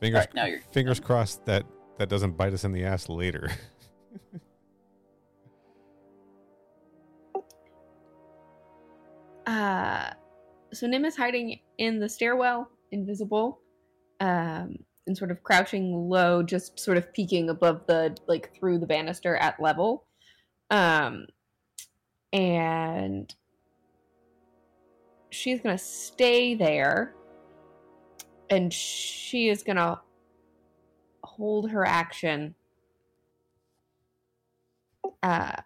Fingers, 0.00 0.20
Alright, 0.20 0.34
now 0.34 0.46
you're 0.46 0.60
fingers 0.72 0.98
crossed 1.00 1.44
that 1.46 1.64
that 1.98 2.08
doesn't 2.08 2.36
bite 2.36 2.52
us 2.52 2.62
in 2.64 2.70
the 2.72 2.84
ass 2.84 3.08
later. 3.08 3.50
uh, 9.46 10.10
so 10.72 10.86
Nim 10.86 11.04
is 11.04 11.16
hiding 11.16 11.58
in 11.78 11.98
the 11.98 12.08
stairwell, 12.08 12.70
invisible, 12.92 13.58
um, 14.20 14.76
and 15.08 15.18
sort 15.18 15.32
of 15.32 15.42
crouching 15.42 16.08
low, 16.08 16.44
just 16.44 16.78
sort 16.78 16.96
of 16.96 17.12
peeking 17.12 17.50
above 17.50 17.84
the 17.88 18.16
like 18.28 18.54
through 18.54 18.78
the 18.78 18.86
banister 18.86 19.34
at 19.36 19.60
level, 19.60 20.06
um, 20.70 21.26
and 22.32 23.34
she's 25.30 25.60
gonna 25.60 25.76
stay 25.76 26.54
there, 26.54 27.16
and 28.50 28.72
she 28.72 29.48
is 29.48 29.62
gonna 29.62 30.00
hold 31.22 31.70
her 31.70 31.86
action. 31.86 32.54
Uh, 35.22 35.56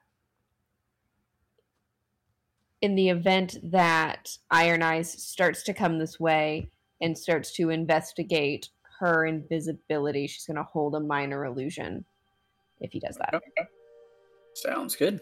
in 2.82 2.96
the 2.96 3.08
event 3.08 3.58
that 3.62 4.36
Iron 4.50 4.82
Eyes 4.82 5.10
starts 5.10 5.62
to 5.64 5.72
come 5.72 5.98
this 5.98 6.18
way 6.18 6.68
and 7.00 7.16
starts 7.16 7.52
to 7.52 7.70
investigate 7.70 8.68
her 8.98 9.24
invisibility, 9.24 10.26
she's 10.26 10.46
going 10.46 10.56
to 10.56 10.64
hold 10.64 10.94
a 10.96 11.00
minor 11.00 11.44
illusion 11.44 12.04
if 12.80 12.92
he 12.92 13.00
does 13.00 13.16
that. 13.16 13.34
Okay. 13.34 13.68
Sounds 14.54 14.96
good. 14.96 15.20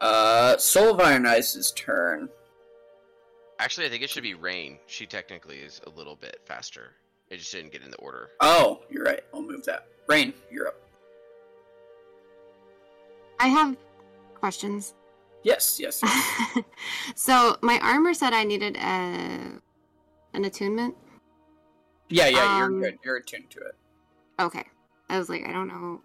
Uh, 0.00 0.56
Soul 0.56 0.94
of 0.94 1.00
Iron 1.00 1.26
Eyes' 1.26 1.72
turn. 1.76 2.28
Actually, 3.60 3.86
I 3.86 3.90
think 3.90 4.02
it 4.02 4.08
should 4.08 4.22
be 4.22 4.32
Rain. 4.32 4.78
She 4.86 5.04
technically 5.04 5.58
is 5.58 5.82
a 5.86 5.90
little 5.90 6.16
bit 6.16 6.40
faster. 6.46 6.92
It 7.28 7.36
just 7.36 7.52
didn't 7.52 7.72
get 7.72 7.82
in 7.82 7.90
the 7.90 7.98
order. 7.98 8.30
Oh, 8.40 8.80
you're 8.88 9.04
right. 9.04 9.20
I'll 9.34 9.42
move 9.42 9.66
that. 9.66 9.86
Rain, 10.08 10.32
you're 10.50 10.68
up. 10.68 10.80
I 13.38 13.48
have 13.48 13.76
questions. 14.34 14.94
Yes, 15.42 15.78
yes. 15.78 16.00
yes. 16.02 16.64
so 17.14 17.58
my 17.60 17.78
armor 17.82 18.14
said 18.14 18.32
I 18.32 18.44
needed 18.44 18.78
a 18.78 19.60
an 20.32 20.44
attunement. 20.46 20.94
yeah, 22.08 22.28
yeah, 22.28 22.56
you're 22.56 22.66
Um, 22.66 22.80
good. 22.80 22.98
You're 23.04 23.16
attuned 23.16 23.50
to 23.50 23.58
it. 23.58 23.74
Okay. 24.40 24.64
I 25.10 25.18
was 25.18 25.28
like, 25.28 25.46
I 25.46 25.52
don't 25.52 25.68
know. 25.68 26.00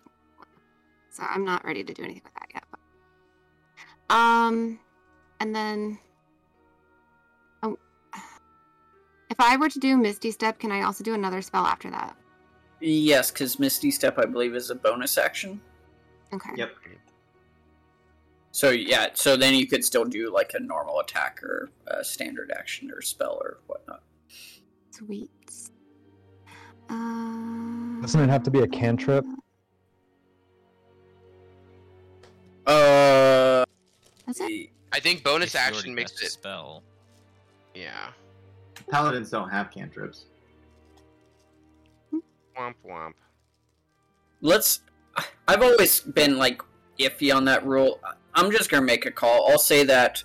So 1.10 1.24
I'm 1.24 1.45
not 1.45 1.64
ready 1.64 1.86
to 1.86 1.93
do 1.93 2.03
anything 2.03 2.24
with 2.26 2.34
that 2.34 2.49
yet. 2.53 2.64
But... 2.70 4.14
Um, 4.14 4.78
and 5.39 5.56
then, 5.56 5.99
if 9.38 9.46
I 9.46 9.58
were 9.58 9.68
to 9.68 9.80
do 9.80 9.98
Misty 9.98 10.32
Step, 10.32 10.60
can 10.60 10.72
I 10.72 10.84
also 10.84 11.04
do 11.04 11.14
another 11.14 11.42
spell 11.42 11.66
after 11.66 11.90
that? 11.90 12.16
Yes, 12.80 13.32
because 13.32 13.60
Misty 13.60 13.92
Step, 13.92 14.18
I 14.18 14.24
believe, 14.26 14.56
is 14.56 14.70
a 14.70 14.76
bonus 14.76 15.18
action. 15.18 15.60
Okay. 16.34 16.52
Yep. 16.56 16.72
So 18.54 18.70
yeah, 18.70 19.08
so 19.14 19.36
then 19.36 19.54
you 19.56 19.68
could 19.68 19.84
still 19.84 20.06
do 20.06 20.32
like 20.34 20.54
a 20.54 20.60
normal 20.62 21.02
attack 21.02 21.44
or 21.44 21.70
a 21.88 22.02
standard 22.02 22.50
action 22.58 22.90
or 22.90 23.02
spell 23.02 23.38
or 23.42 23.58
whatnot. 23.68 24.02
Sweet. 24.92 25.30
Uh, 26.90 28.00
Doesn't 28.02 28.22
it 28.22 28.30
have 28.30 28.44
to 28.44 28.52
be 28.52 28.60
a 28.62 28.68
cantrip? 28.68 29.26
Uh, 32.66 33.66
That's 34.26 34.40
it. 34.40 34.70
I 34.94 35.02
think 35.02 35.26
bonus 35.26 35.48
If 35.48 35.56
you 35.56 35.60
already 35.60 35.78
action 35.78 35.96
makes 35.96 36.12
cast 36.12 36.24
a 36.24 36.26
it. 36.28 36.32
spell. 36.32 36.84
Yeah. 37.74 38.08
Paladins 38.90 39.30
don't 39.30 39.50
have 39.50 39.72
cantrips. 39.72 40.26
Womp 42.58 42.76
womp. 42.88 43.14
let's. 44.42 44.82
I've 45.48 45.62
always 45.62 46.00
been 46.02 46.38
like 46.38 46.62
iffy 47.00 47.34
on 47.36 47.46
that 47.46 47.66
rule. 47.66 48.00
I'm 48.34 48.52
just 48.52 48.70
gonna 48.70 48.86
make 48.86 49.06
a 49.06 49.12
call. 49.12 49.50
I'll 49.50 49.58
say 49.60 49.84
that 49.86 50.24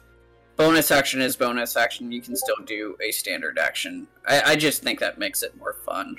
bonus 0.57 0.91
action 0.91 1.21
is 1.21 1.37
bonus 1.37 1.77
action. 1.77 2.11
You 2.13 2.21
can 2.21 2.37
still 2.37 2.57
do 2.65 2.97
a 3.03 3.11
standard 3.11 3.59
action. 3.59 4.07
I, 4.29 4.43
I 4.53 4.57
just 4.57 4.83
think 4.83 5.01
that 5.01 5.19
makes 5.19 5.43
it 5.43 5.57
more 5.57 5.75
fun. 5.87 6.17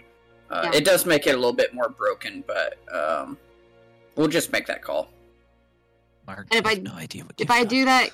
Uh, 0.50 0.62
Yeah. 0.72 0.80
It 0.80 0.86
does 0.86 1.06
make 1.06 1.28
it 1.28 1.32
a 1.32 1.38
little 1.38 1.54
bit 1.54 1.74
more 1.74 1.89
broken, 1.89 2.44
but 2.48 2.78
um, 2.94 3.38
we'll 4.16 4.28
just 4.28 4.52
make 4.52 4.66
that 4.68 4.82
call 4.82 5.10
Mark, 6.28 6.48
And 6.52 6.60
if 6.60 6.66
I 6.66 6.72
I- 6.72 6.76
no 6.76 6.94
idea 6.94 7.24
what 7.24 7.36
If 7.39 7.50
I 7.52 7.60
done. 7.60 7.68
do 7.68 7.86
that, 7.86 8.10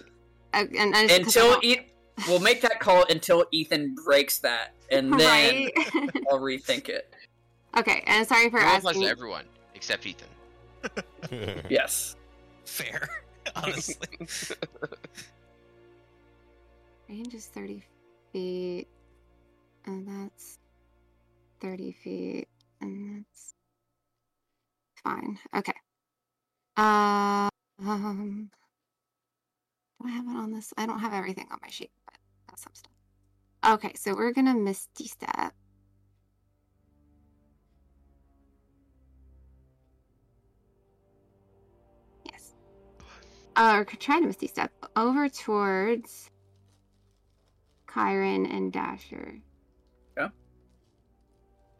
and 0.54 0.96
I 0.96 1.08
just, 1.08 1.24
'cause 1.24 1.36
until 1.36 1.54
I'm 1.56 1.60
e- 1.64 1.88
we'll 2.28 2.40
make 2.40 2.62
that 2.62 2.80
call 2.80 3.06
until 3.10 3.46
Ethan 3.52 3.96
breaks 4.06 4.40
that, 4.40 4.74
and 4.92 5.12
then 5.20 5.66
right. 5.66 5.72
I'll 6.32 6.40
rethink 6.40 6.90
it. 6.90 7.14
okay, 7.78 8.04
and 8.08 8.28
sorry 8.28 8.50
for 8.50 8.58
Roll 8.60 8.68
applies 8.76 8.86
asking. 8.86 9.04
to 9.04 9.10
everyone 9.10 9.46
except 9.76 10.06
Ethan. 10.06 10.28
Yes. 11.70 12.16
Fair, 12.66 13.10
honestly. 13.56 14.08
Range 17.10 17.34
is 17.34 17.46
30 17.48 17.84
feet. 18.32 18.88
And 19.86 20.08
that's 20.08 20.60
30 21.62 21.92
feet. 22.04 22.48
And 22.82 23.26
that's 23.26 23.54
fine. 25.04 25.40
Okay. 25.56 25.74
Uh, 26.76 27.50
um, 27.86 28.50
do 30.02 30.08
I 30.08 30.12
have 30.12 30.26
it 30.26 30.36
on 30.36 30.52
this? 30.52 30.74
I 30.78 30.86
don't 30.86 31.00
have 31.00 31.14
everything 31.14 31.48
on 31.52 31.58
my 31.62 31.70
sheet, 31.70 31.90
but 31.90 31.90
I 31.90 31.94
got 31.94 31.97
some 32.58 32.74
stuff. 32.74 32.92
Okay, 33.66 33.94
so 33.96 34.14
we're 34.14 34.32
gonna 34.34 34.54
Misty 34.54 35.08
Step. 35.08 35.54
Yes. 42.24 42.54
Uh, 43.56 43.76
or 43.78 43.86
try 43.86 44.20
to 44.20 44.28
Misty 44.28 44.48
Step 44.48 44.72
over 44.96 45.28
towards 45.30 46.30
Kyron 47.88 48.52
and 48.54 48.72
Dasher. 48.72 49.40
Yeah. 50.16 50.30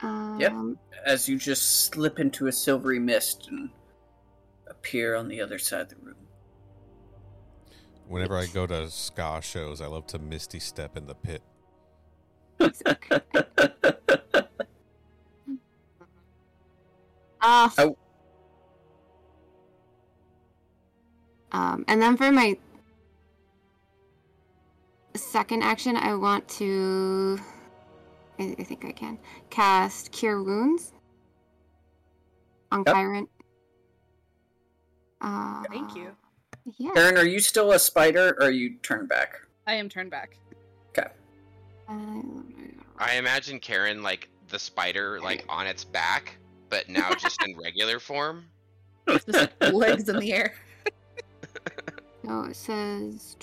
Um, 0.02 0.38
Yep. 0.40 0.54
As 1.06 1.30
you 1.30 1.38
just 1.38 1.86
slip 1.86 2.20
into 2.20 2.48
a 2.48 2.52
silvery 2.52 3.00
mist 3.00 3.48
and 3.50 3.70
appear 4.68 5.16
on 5.16 5.28
the 5.28 5.42
other 5.42 5.60
side 5.60 5.82
of 5.82 5.90
the 5.90 5.96
room. 5.98 6.27
Whenever 8.08 8.38
I 8.38 8.46
go 8.48 8.66
to 8.66 8.90
ska 8.90 9.40
shows, 9.44 9.82
I 9.82 9.88
love 9.88 10.08
to 10.08 10.20
misty 10.20 10.60
step 10.60 10.96
in 10.98 11.08
the 11.08 11.16
pit. 11.16 11.42
Uh, 17.42 17.70
Oh. 17.78 17.98
um, 21.52 21.86
and 21.88 22.02
then 22.02 22.18
for 22.18 22.32
my 22.32 22.58
second 25.16 25.64
action, 25.64 25.96
I 25.96 26.16
want 26.16 26.48
to. 26.50 27.40
I, 28.40 28.56
I 28.60 28.64
think 28.64 28.86
I 28.86 28.92
can 28.92 29.18
cast 29.50 30.12
Cure 30.12 30.44
Wounds 30.44 30.94
on 32.72 32.84
Yep. 32.86 32.96
Kyron. 32.96 33.28
Uh, 35.22 35.64
Thank 35.70 35.96
you. 35.96 36.16
Yeah. 36.78 36.92
Karen, 36.94 37.18
are 37.18 37.26
you 37.26 37.40
still 37.40 37.72
a 37.72 37.80
spider 37.80 38.36
or 38.40 38.48
are 38.48 38.52
you 38.52 38.76
turned 38.84 39.08
back? 39.08 39.40
I 39.66 39.74
am 39.74 39.90
turned 39.90 40.12
back. 40.12 40.38
Uh, 41.90 42.22
I 42.98 43.16
imagine 43.16 43.60
Karen 43.60 44.04
like 44.04 44.30
the 44.50 44.60
spider 44.60 45.20
like 45.22 45.46
on 45.48 45.68
its 45.68 45.84
back, 45.84 46.38
but 46.70 46.90
now 46.90 47.14
just 47.14 47.42
in 47.44 47.56
regular 47.64 48.00
form. 48.00 48.46
Just 49.08 49.30
legs 49.72 50.10
in 50.10 50.20
the 50.20 50.34
air. 50.34 50.54
So 52.26 52.42
it 52.44 52.58
says. 52.58 53.38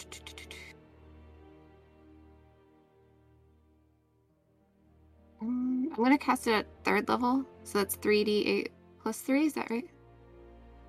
Mm, 5.43 5.87
I'm 5.87 5.95
gonna 5.97 6.18
cast 6.18 6.47
it 6.49 6.53
at 6.53 6.66
third 6.85 7.09
level, 7.09 7.47
so 7.62 7.79
that's 7.79 7.97
3d8 7.97 8.68
plus 9.01 9.20
3, 9.20 9.47
is 9.47 9.55
that 9.55 9.70
right? 9.70 9.89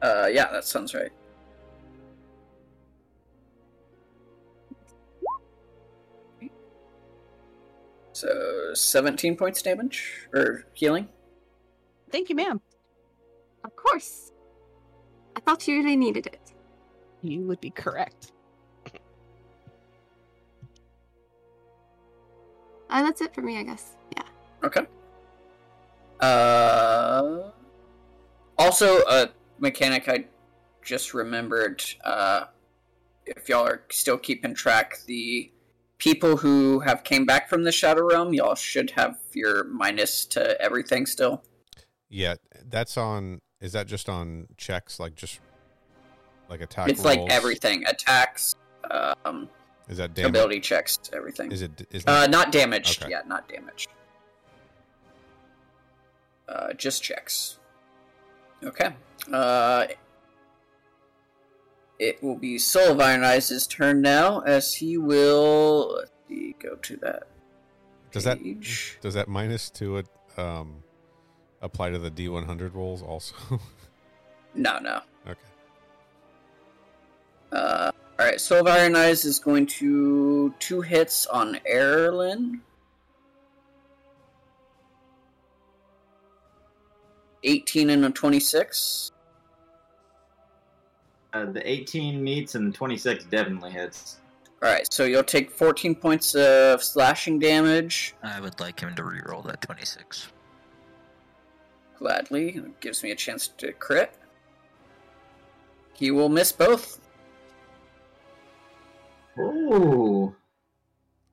Uh, 0.02 0.28
yeah, 0.30 0.52
that 0.52 0.66
sounds 0.66 0.94
right. 0.94 1.12
So 8.16 8.74
17 8.74 9.36
points 9.36 9.62
damage 9.62 10.30
or 10.34 10.64
healing. 10.74 11.10
Thank 12.12 12.30
you, 12.30 12.36
ma'am. 12.36 12.62
Of 13.66 13.76
course. 13.76 14.32
I 15.36 15.42
thought 15.42 15.68
you 15.68 15.80
really 15.80 15.98
needed 15.98 16.28
it. 16.28 16.54
You 17.22 17.42
would 17.42 17.60
be 17.60 17.72
correct. 17.72 18.32
Uh, 22.90 23.04
that's 23.04 23.20
it 23.20 23.36
for 23.36 23.42
me, 23.42 23.58
I 23.58 23.64
guess. 23.64 23.98
Yeah. 24.16 24.24
Okay. 24.64 24.86
Uh, 26.22 27.50
also, 28.58 29.00
a 29.10 29.28
mechanic 29.60 30.08
I 30.08 30.28
just 30.82 31.14
remembered. 31.14 31.84
Uh, 32.06 32.46
if 33.26 33.50
y'all 33.50 33.68
are 33.68 33.84
still 33.90 34.18
keeping 34.18 34.54
track, 34.54 35.00
the 35.06 35.52
people 35.98 36.38
who 36.38 36.80
have 36.82 37.04
came 37.04 37.26
back 37.26 37.50
from 37.50 37.64
the 37.64 37.72
Shadow 37.72 38.04
Realm, 38.08 38.34
y'all 38.34 38.56
should 38.56 38.92
have 38.92 39.18
your 39.34 39.64
minus 39.66 40.26
to 40.28 40.60
everything 40.62 41.06
still. 41.06 41.44
Yeah, 42.10 42.36
that's 42.70 42.98
on. 42.98 43.42
Is 43.62 43.74
that 43.74 43.88
just 43.88 44.10
on 44.10 44.48
checks? 44.58 45.00
Like 45.00 45.16
just 45.16 45.40
like 46.50 46.62
attack? 46.62 46.90
it's 46.90 47.04
like 47.04 47.20
everything: 47.30 47.86
attacks, 47.88 48.56
um, 48.92 49.50
Is 49.90 49.98
that 49.98 50.14
damage? 50.14 50.30
ability 50.30 50.60
checks, 50.60 51.00
everything. 51.14 51.52
Is 51.52 51.62
it? 51.62 51.88
Is 51.92 52.04
Uh, 52.06 52.28
not 52.28 52.52
damaged. 52.52 53.02
Okay. 53.04 53.12
Yeah, 53.12 53.22
not 53.26 53.48
damaged. 53.50 53.90
Uh, 56.48 56.74
just 56.74 57.02
checks. 57.02 57.58
Okay. 58.64 58.94
Uh, 59.32 59.88
it 62.00 62.22
will 62.24 62.36
be 62.36 62.58
Soul 62.58 62.92
of 62.92 63.00
Iron 63.00 63.24
Eyes' 63.24 63.68
turn 63.68 64.02
now, 64.02 64.42
as 64.42 64.74
he 64.76 64.98
will. 64.98 65.96
Let's 65.98 66.12
see, 66.28 66.56
go 66.60 66.76
to 66.76 66.98
that. 66.98 67.24
does 68.12 68.24
that 68.24 68.40
does 69.02 69.14
that 69.14 69.28
minus 69.28 69.70
to 69.72 69.98
it 69.98 70.08
um 70.38 70.84
apply 71.62 71.90
to 71.92 71.98
the 72.00 72.10
D 72.10 72.28
one 72.30 72.46
hundred 72.46 72.74
rolls 72.76 73.02
also? 73.02 73.36
No, 74.58 74.80
no. 74.80 75.02
okay. 75.28 75.40
Uh, 77.52 77.92
all 78.18 78.26
right. 78.26 78.40
Soul 78.40 78.60
of 78.62 78.68
Iron 78.68 78.96
Eyes 78.96 79.26
is 79.26 79.38
going 79.38 79.66
to 79.66 80.54
two 80.60 80.80
hits 80.80 81.26
on 81.28 81.60
Erlin. 81.70 82.62
18 87.44 87.90
and 87.90 88.06
a 88.06 88.10
26. 88.10 89.12
Uh, 91.36 91.44
the 91.52 91.70
18 91.70 92.24
meets 92.24 92.56
and 92.56 92.72
the 92.72 92.78
26 92.78 93.26
definitely 93.26 93.70
hits. 93.70 94.22
Alright, 94.64 94.88
so 94.94 95.04
you'll 95.04 95.22
take 95.22 95.52
14 95.52 95.94
points 95.94 96.34
of 96.34 96.82
slashing 96.82 97.40
damage. 97.40 98.16
I 98.24 98.40
would 98.40 98.58
like 98.62 98.80
him 98.80 98.96
to 98.96 99.02
reroll 99.04 99.46
that 99.48 99.60
26. 99.62 100.30
Gladly. 102.00 102.56
It 102.56 102.80
gives 102.80 103.04
me 103.04 103.12
a 103.12 103.16
chance 103.16 103.50
to 103.50 103.74
crit. 103.74 104.14
He 105.94 106.10
will 106.10 106.30
miss 106.30 106.54
both. 106.54 107.02
Ooh. 109.38 110.34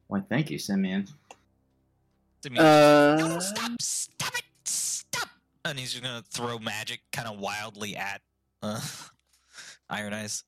Why, 0.09 0.20
thank 0.28 0.50
you, 0.50 0.59
Simeon. 0.59 1.07
Simeon, 2.42 2.64
no, 2.64 2.68
Uh, 3.36 3.40
stop! 3.40 3.70
Stop 3.80 4.34
it! 4.34 4.44
Stop! 4.64 5.28
And 5.64 5.78
he's 5.78 5.92
just 5.92 6.03
gonna 6.03 6.24
throw 6.28 6.59
magic 6.59 7.03
kind 7.12 7.28
of 7.28 7.38
wildly 7.38 7.96
at 7.96 8.20
uh, 8.62 8.80
Iron 9.93 10.14
Eyes. 10.14 10.45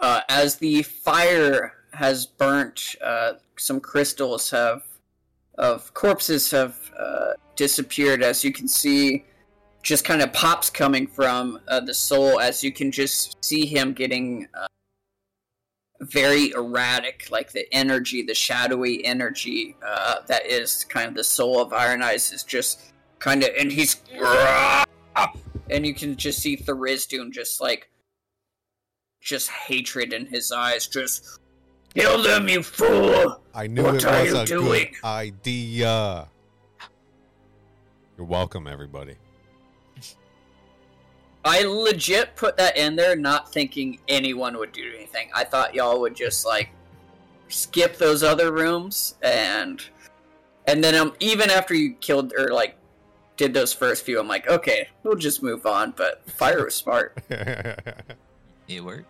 uh, 0.00 0.22
as 0.28 0.56
the 0.56 0.82
fire 0.82 1.74
has 1.92 2.26
burnt, 2.26 2.96
uh, 3.04 3.34
some 3.56 3.80
crystals 3.80 4.50
have 4.50 4.82
of 5.58 5.92
corpses 5.92 6.50
have 6.50 6.76
uh, 6.98 7.32
disappeared. 7.54 8.22
As 8.22 8.42
you 8.42 8.52
can 8.52 8.66
see, 8.66 9.26
just 9.82 10.04
kind 10.06 10.22
of 10.22 10.32
pops 10.32 10.70
coming 10.70 11.06
from 11.06 11.60
uh, 11.68 11.80
the 11.80 11.92
soul. 11.92 12.40
As 12.40 12.64
you 12.64 12.72
can 12.72 12.90
just 12.90 13.36
see 13.44 13.66
him 13.66 13.92
getting 13.92 14.48
uh, 14.54 14.66
very 16.00 16.52
erratic, 16.52 17.28
like 17.30 17.52
the 17.52 17.66
energy, 17.74 18.22
the 18.22 18.34
shadowy 18.34 19.04
energy 19.04 19.76
uh, 19.86 20.16
that 20.28 20.46
is 20.46 20.84
kind 20.84 21.08
of 21.08 21.14
the 21.14 21.24
soul 21.24 21.60
of 21.60 21.74
Iron 21.74 22.02
Eyes 22.02 22.32
is 22.32 22.42
just 22.42 22.92
kind 23.18 23.42
of, 23.42 23.50
and 23.58 23.70
he's, 23.70 24.00
and 25.68 25.86
you 25.86 25.92
can 25.92 26.16
just 26.16 26.38
see 26.38 26.56
Tharizdun 26.56 27.32
just 27.32 27.60
like 27.60 27.90
just 29.20 29.50
hatred 29.50 30.12
in 30.12 30.26
his 30.26 30.50
eyes. 30.52 30.86
Just 30.86 31.40
kill 31.94 32.22
them, 32.22 32.48
you 32.48 32.62
fool! 32.62 33.40
I 33.54 33.66
knew 33.66 33.82
What 33.84 33.96
it 33.96 34.04
are 34.04 34.20
was 34.22 34.32
you 34.32 34.38
a 34.38 34.46
doing? 34.46 34.94
good 34.94 35.04
idea. 35.04 36.28
You're 38.16 38.26
welcome, 38.26 38.66
everybody. 38.66 39.16
I 41.42 41.62
legit 41.62 42.36
put 42.36 42.58
that 42.58 42.76
in 42.76 42.96
there, 42.96 43.16
not 43.16 43.50
thinking 43.50 43.98
anyone 44.08 44.58
would 44.58 44.72
do 44.72 44.92
anything. 44.94 45.30
I 45.34 45.44
thought 45.44 45.74
y'all 45.74 46.00
would 46.00 46.14
just 46.14 46.44
like 46.44 46.68
skip 47.48 47.96
those 47.96 48.22
other 48.22 48.52
rooms 48.52 49.16
and 49.22 49.82
and 50.66 50.84
then 50.84 50.94
um 50.94 51.14
even 51.18 51.50
after 51.50 51.74
you 51.74 51.94
killed 51.94 52.32
or 52.38 52.48
like 52.48 52.76
did 53.38 53.54
those 53.54 53.72
first 53.72 54.04
few, 54.04 54.20
I'm 54.20 54.28
like, 54.28 54.48
okay, 54.48 54.88
we'll 55.02 55.16
just 55.16 55.42
move 55.42 55.64
on. 55.64 55.94
But 55.96 56.22
fire 56.30 56.62
was 56.66 56.74
smart. 56.74 57.16
It 58.70 58.84
works. 58.84 59.04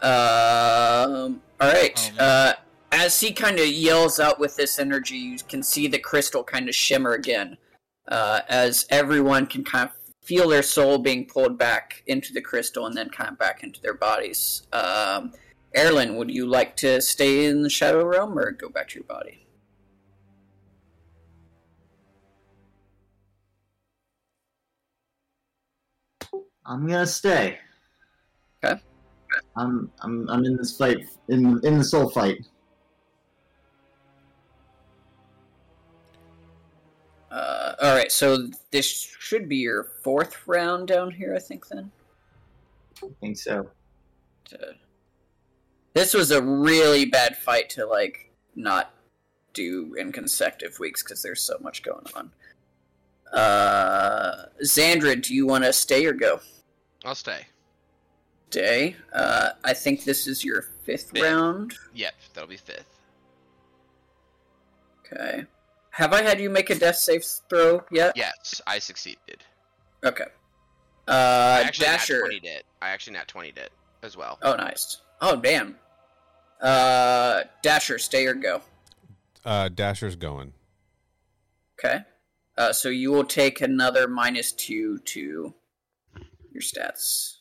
Um. 0.00 1.42
All 1.60 1.72
right. 1.72 2.12
Oh, 2.18 2.24
uh, 2.24 2.52
as 2.92 3.20
he 3.20 3.32
kind 3.32 3.58
of 3.58 3.66
yells 3.66 4.18
out 4.18 4.38
with 4.38 4.56
this 4.56 4.78
energy, 4.78 5.16
you 5.16 5.38
can 5.48 5.62
see 5.62 5.88
the 5.88 5.98
crystal 5.98 6.42
kind 6.42 6.68
of 6.68 6.74
shimmer 6.74 7.12
again. 7.12 7.56
Uh, 8.08 8.40
as 8.48 8.86
everyone 8.90 9.46
can 9.46 9.64
kind 9.64 9.88
of 9.88 9.96
feel 10.22 10.48
their 10.48 10.62
soul 10.62 10.98
being 10.98 11.26
pulled 11.26 11.58
back 11.58 12.02
into 12.06 12.32
the 12.32 12.40
crystal 12.40 12.86
and 12.86 12.96
then 12.96 13.08
kind 13.10 13.30
of 13.30 13.38
back 13.38 13.62
into 13.62 13.80
their 13.80 13.94
bodies. 13.94 14.66
Um, 14.72 15.32
Erlin, 15.76 16.16
would 16.16 16.30
you 16.30 16.46
like 16.46 16.76
to 16.76 17.00
stay 17.00 17.46
in 17.46 17.62
the 17.62 17.70
shadow 17.70 18.04
realm 18.04 18.38
or 18.38 18.52
go 18.52 18.68
back 18.68 18.88
to 18.88 18.94
your 18.96 19.04
body? 19.04 19.46
I'm 26.66 26.86
gonna 26.86 27.06
stay. 27.06 27.58
Okay. 29.34 29.46
I'm 29.56 29.90
I'm 30.00 30.28
I'm 30.28 30.44
in 30.44 30.56
this 30.56 30.76
fight 30.76 31.06
in 31.28 31.60
in 31.64 31.78
the 31.78 31.84
soul 31.84 32.10
fight. 32.10 32.44
Uh, 37.30 37.74
all 37.82 37.94
right. 37.94 38.12
So 38.12 38.48
this 38.70 38.86
should 38.86 39.48
be 39.48 39.56
your 39.56 39.84
fourth 40.02 40.46
round 40.46 40.88
down 40.88 41.10
here, 41.10 41.34
I 41.34 41.40
think. 41.40 41.66
Then. 41.68 41.90
I 43.02 43.08
think 43.20 43.36
so. 43.36 43.68
to 44.46 44.74
this 45.94 46.12
was 46.12 46.32
a 46.32 46.42
really 46.42 47.06
bad 47.06 47.36
fight 47.36 47.70
to 47.70 47.86
like 47.86 48.30
not 48.56 48.92
do 49.52 49.94
in 49.94 50.12
consecutive 50.12 50.78
weeks 50.80 51.02
because 51.02 51.22
there's 51.22 51.40
so 51.40 51.56
much 51.60 51.82
going 51.82 52.04
on. 52.14 52.30
Uh, 53.32 54.46
Xandra, 54.62 55.20
do 55.20 55.34
you 55.34 55.46
want 55.46 55.64
to 55.64 55.72
stay 55.72 56.04
or 56.04 56.12
go? 56.12 56.40
I'll 57.04 57.14
stay. 57.14 57.46
Day. 58.54 58.96
Uh, 59.12 59.50
I 59.64 59.74
think 59.74 60.04
this 60.04 60.26
is 60.26 60.44
your 60.44 60.62
fifth 60.84 61.10
Fifth. 61.10 61.22
round. 61.22 61.74
Yep, 61.94 62.14
that'll 62.32 62.48
be 62.48 62.56
fifth. 62.56 62.86
Okay. 65.12 65.44
Have 65.90 66.12
I 66.12 66.22
had 66.22 66.40
you 66.40 66.50
make 66.50 66.70
a 66.70 66.74
death 66.74 66.96
save 66.96 67.24
throw 67.50 67.84
yet? 67.90 68.16
Yes, 68.16 68.60
I 68.66 68.78
succeeded. 68.78 69.44
Okay. 70.04 70.24
I 71.06 71.12
Uh, 71.12 71.62
actually 71.66 71.86
nat 71.86 71.92
Dasher. 71.92 72.20
20 72.20 72.36
it. 72.48 72.64
I 72.80 72.88
actually 72.90 73.12
nat 73.14 73.28
20 73.28 73.50
it 73.50 73.72
as 74.02 74.16
well. 74.16 74.38
Oh, 74.42 74.56
nice. 74.56 75.00
Oh, 75.20 75.36
damn. 75.36 75.76
Uh, 76.60 77.42
Dasher, 77.62 77.98
stay 77.98 78.26
or 78.26 78.34
go. 78.34 78.62
Uh, 79.44 79.68
Dasher's 79.68 80.16
going. 80.16 80.52
Okay. 81.78 82.00
Uh, 82.56 82.72
so 82.72 82.88
you 82.88 83.10
will 83.12 83.24
take 83.24 83.60
another 83.60 84.08
minus 84.08 84.52
two 84.52 84.98
to 84.98 85.54
your 86.52 86.62
stats. 86.62 87.38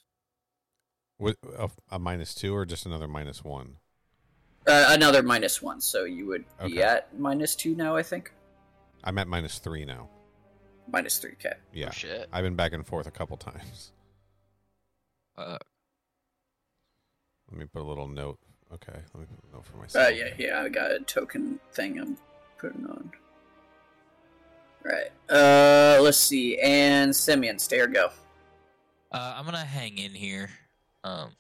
With 1.24 1.38
a, 1.58 1.70
a 1.90 2.00
minus 2.00 2.36
two 2.36 2.54
or 2.54 2.66
just 2.66 2.86
another 2.86 3.08
minus 3.08 3.46
one? 3.46 3.78
Uh, 4.68 4.88
another 4.90 5.24
minus 5.24 5.62
one, 5.62 5.80
so 5.80 6.04
you 6.04 6.26
would 6.28 6.44
be 6.60 6.74
Okay. 6.80 6.82
at 6.82 7.18
minus 7.18 7.56
two 7.56 7.76
now, 7.76 7.96
I 7.96 8.04
think. 8.04 8.34
I'm 9.06 9.18
at 9.18 9.30
minus 9.30 9.58
three 9.60 9.86
now. 9.86 10.10
Minus 10.92 11.20
three, 11.20 11.32
okay. 11.40 11.54
Yeah. 11.72 11.88
Oh, 11.88 11.92
shit. 11.92 12.28
I've 12.34 12.44
been 12.44 12.58
back 12.58 12.74
and 12.74 12.86
forth 12.86 13.08
a 13.08 13.12
couple 13.12 13.38
times. 13.38 13.94
Uh, 15.38 15.58
Let 17.50 17.58
me 17.58 17.66
put 17.72 17.82
a 17.82 17.86
little 17.86 18.08
note. 18.10 18.38
Okay, 18.74 18.92
let 19.14 19.16
me 19.22 19.26
put 19.26 19.50
a 19.50 19.56
note 19.56 19.66
for 19.66 19.78
myself. 19.78 20.08
Uh, 20.08 20.12
yeah, 20.12 20.30
yeah, 20.38 20.62
I 20.62 20.68
got 20.68 20.92
a 20.92 21.00
token 21.00 21.58
thing 21.72 22.00
I'm 22.00 22.18
putting 22.58 22.86
on. 22.86 23.12
Right. 24.84 25.10
Uh, 25.30 26.02
let's 26.02 26.18
see. 26.18 26.60
And 26.60 27.16
Simeon, 27.16 27.60
stay 27.60 27.80
or 27.80 27.88
go. 27.88 28.10
uh, 29.14 29.36
I'm 29.38 29.46
gonna 29.46 29.60
hang 29.64 29.98
in 29.98 30.12
here. 30.12 30.50
Um, 31.04 31.32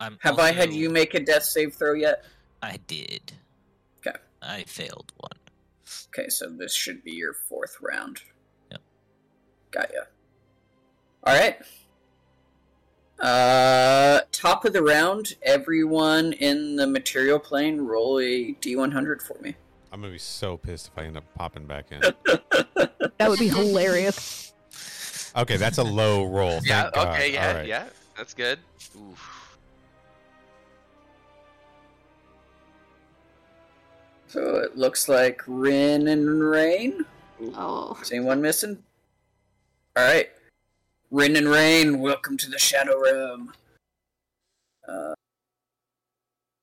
I'm. 0.00 0.18
Have 0.20 0.38
I 0.38 0.52
had 0.52 0.72
you 0.72 0.90
make 0.90 1.14
a 1.14 1.20
death 1.20 1.44
save 1.44 1.74
throw 1.74 1.94
yet? 1.94 2.24
I 2.62 2.78
did. 2.86 3.32
Okay. 3.98 4.16
I 4.42 4.64
failed 4.64 5.12
one. 5.18 5.30
Okay, 6.08 6.28
so 6.28 6.48
this 6.48 6.74
should 6.74 7.04
be 7.04 7.12
your 7.12 7.34
fourth 7.34 7.76
round. 7.80 8.20
Yep. 8.70 8.80
Got 9.70 9.90
ya. 9.94 10.00
All 11.24 11.38
right. 11.38 11.58
Uh, 13.18 14.20
top 14.32 14.64
of 14.64 14.72
the 14.72 14.82
round, 14.82 15.34
everyone 15.42 16.32
in 16.34 16.76
the 16.76 16.86
material 16.86 17.38
plane, 17.38 17.80
roll 17.80 18.18
a 18.18 18.52
d100 18.60 19.22
for 19.22 19.38
me. 19.40 19.54
I'm 19.90 20.00
gonna 20.00 20.12
be 20.12 20.18
so 20.18 20.56
pissed 20.56 20.88
if 20.88 20.98
I 20.98 21.06
end 21.06 21.16
up 21.16 21.24
popping 21.34 21.66
back 21.66 21.86
in. 21.90 22.02
That 23.18 23.30
would 23.30 23.38
be 23.38 23.48
hilarious. 23.48 24.52
Okay, 25.34 25.56
that's 25.56 25.78
a 25.78 25.82
low 25.82 26.24
roll. 26.26 26.60
Thank 26.60 26.66
yeah, 26.66 26.90
God. 26.92 27.14
okay, 27.14 27.32
yeah, 27.32 27.48
All 27.48 27.54
right. 27.54 27.66
yeah. 27.66 27.84
That's 28.16 28.32
good. 28.34 28.58
Oof. 28.96 29.58
So 34.28 34.56
it 34.56 34.76
looks 34.76 35.08
like 35.08 35.42
Rin 35.46 36.08
and 36.08 36.42
Rain. 36.42 37.04
Oh. 37.54 37.96
Is 38.00 38.10
anyone 38.10 38.40
missing? 38.40 38.82
All 39.96 40.04
right. 40.04 40.30
Rin 41.10 41.36
and 41.36 41.48
Rain, 41.48 42.00
welcome 42.00 42.36
to 42.38 42.50
the 42.50 42.58
Shadow 42.58 43.00
Realm. 43.00 43.52
Uh, 44.88 45.14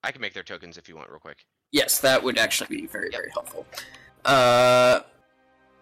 I 0.04 0.12
can 0.12 0.22
make 0.22 0.34
their 0.34 0.44
tokens 0.44 0.78
if 0.78 0.90
you 0.90 0.96
want, 0.96 1.10
real 1.10 1.20
quick. 1.20 1.46
yes, 1.72 2.00
that 2.00 2.22
would 2.22 2.38
actually 2.38 2.76
be 2.76 2.88
very, 2.88 3.10
very 3.10 3.30
helpful. 3.32 3.66
Uh, 4.26 5.00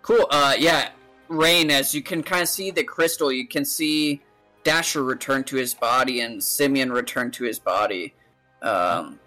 cool. 0.04 0.28
Uh, 0.30 0.54
yeah, 0.58 0.90
Rain. 1.28 1.72
As 1.72 1.96
you 1.96 2.04
can 2.04 2.22
kind 2.22 2.44
of 2.44 2.50
see 2.50 2.72
the 2.72 2.84
crystal, 2.84 3.32
you 3.32 3.48
can 3.48 3.66
see 3.66 4.22
Dasher 4.64 5.04
returned 5.04 5.48
to 5.48 5.56
his 5.56 5.74
body 5.74 6.22
and 6.22 6.44
Simeon 6.44 6.92
returned 6.92 7.34
to 7.34 7.44
his 7.44 7.60
body. 7.60 8.14
Um, 8.62 9.20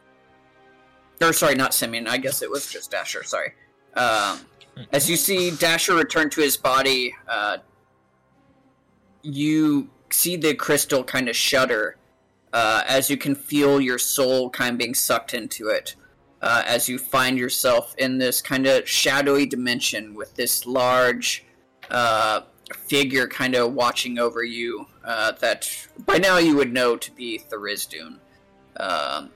or 1.20 1.32
sorry, 1.32 1.55
not 1.55 1.74
Simeon. 1.74 2.07
I 2.07 2.18
guess 2.18 2.43
it 2.43 2.51
was 2.51 2.70
just 2.70 2.91
Dasher. 2.91 3.22
Sorry. 3.24 3.53
Um, 3.95 4.41
as 4.93 5.09
you 5.09 5.16
see 5.16 5.51
Dasher 5.51 5.95
return 5.95 6.30
to 6.30 6.41
his 6.41 6.57
body, 6.57 7.14
uh, 7.28 7.59
you 9.22 9.89
see 10.11 10.37
the 10.37 10.55
crystal 10.55 11.03
kind 11.03 11.28
of 11.28 11.37
shudder 11.37 11.97
uh, 12.53 12.85
as 12.87 13.11
you 13.11 13.16
can 13.16 13.35
feel 13.35 13.80
your 13.80 13.99
soul 13.99 14.49
kind 14.49 14.74
of 14.74 14.78
being 14.78 14.95
sucked 14.95 15.35
into 15.35 15.68
it. 15.68 15.97
Uh, 16.41 16.62
as 16.66 16.89
you 16.89 16.99
find 16.99 17.39
yourself 17.39 17.95
in 17.97 18.18
this 18.18 18.43
kind 18.43 18.66
of 18.66 18.87
shadowy 18.89 19.47
dimension 19.47 20.14
with 20.14 20.35
this 20.35 20.66
large 20.66 21.45
uh, 21.91 22.43
figure 22.73 23.27
kind 23.27 23.55
of 23.55 23.75
watching 23.75 24.19
over 24.19 24.43
you 24.43 24.87
uh, 25.05 25.33
that 25.33 25.71
by 26.07 26.19
now 26.19 26.39
you 26.39 26.57
would 26.57 26.73
know 26.73 26.97
to 26.97 27.11
be 27.12 27.41
Tharizdun. 27.51 28.19
Um, 28.77 29.31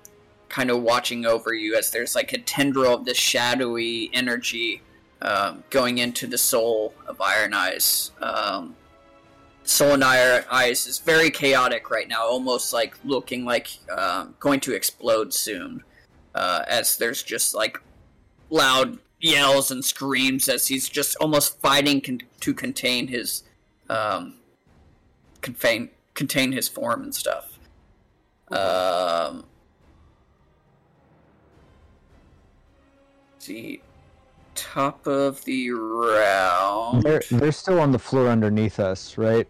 kind 0.49 0.71
of 0.71 0.83
watching 0.83 1.27
over 1.27 1.53
you 1.53 1.77
as 1.77 1.91
there's 1.91 2.15
like 2.15 2.33
a 2.33 2.39
tendril 2.39 2.95
of 2.95 3.05
this 3.05 3.19
shadowy 3.19 4.11
energy 4.13 4.83
um, 5.23 5.63
going 5.71 5.99
into 5.99 6.27
the 6.27 6.39
soul 6.39 6.95
of 7.07 7.21
Iron 7.21 7.55
Eyes. 7.55 8.13
Um, 8.21 8.75
soul 9.65 9.95
in 9.95 10.03
Iron 10.03 10.45
Eyes 10.51 10.87
is 10.87 10.99
very 10.99 11.31
chaotic 11.31 11.91
right 11.91 12.09
now, 12.09 12.27
almost 12.27 12.73
like 12.73 12.97
looking 13.05 13.45
like 13.45 13.69
um, 13.97 14.35
going 14.41 14.61
to 14.61 14.75
explode 14.75 15.35
soon. 15.35 15.83
Uh, 16.35 16.65
as 16.69 16.97
there's 16.97 17.23
just 17.23 17.55
like 17.55 17.81
loud 18.51 18.99
yells 19.21 19.71
and 19.71 19.85
screams 19.85 20.49
as 20.49 20.69
he's 20.69 20.89
just 20.89 21.17
almost 21.17 21.61
fighting 21.61 22.01
con- 22.01 22.23
to 22.41 22.55
contain 22.55 23.09
his 23.09 23.43
um, 23.89 24.35
contain 25.41 25.91
contain 26.15 26.53
his 26.53 26.69
form 26.69 27.03
and 27.03 27.15
stuff. 27.15 27.59
Um, 28.51 29.45
see, 33.39 33.83
top 34.55 35.07
of 35.07 35.45
the 35.45 35.71
round. 35.71 37.03
They're, 37.03 37.23
they're 37.31 37.53
still 37.53 37.81
on 37.81 37.93
the 37.93 37.99
floor 37.99 38.29
underneath 38.29 38.81
us, 38.81 39.19
right? 39.19 39.47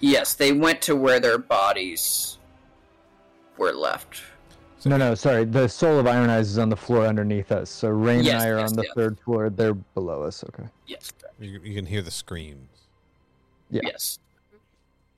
Yes, 0.00 0.34
they 0.34 0.52
went 0.52 0.80
to 0.82 0.96
where 0.96 1.20
their 1.20 1.36
bodies 1.36 2.38
were 3.58 3.72
left. 3.72 4.22
No, 4.84 4.96
no, 4.96 5.14
sorry. 5.14 5.44
The 5.44 5.68
soul 5.68 5.98
of 5.98 6.06
Iron 6.06 6.30
Eyes 6.30 6.48
is 6.48 6.58
on 6.58 6.68
the 6.68 6.76
floor 6.76 7.06
underneath 7.06 7.52
us. 7.52 7.68
So 7.68 7.88
Rain 7.88 8.24
Yes, 8.24 8.34
and 8.34 8.42
I 8.42 8.48
are 8.48 8.58
yes, 8.60 8.70
on 8.70 8.76
the 8.76 8.84
yes. 8.84 8.92
third 8.94 9.20
floor. 9.20 9.50
They're 9.50 9.74
below 9.74 10.22
us. 10.22 10.42
Okay. 10.44 10.68
Yes. 10.86 11.12
You, 11.38 11.60
you 11.62 11.74
can 11.74 11.86
hear 11.86 12.02
the 12.02 12.10
screams. 12.10 12.88
Yeah. 13.70 13.82
Yes. 13.84 14.18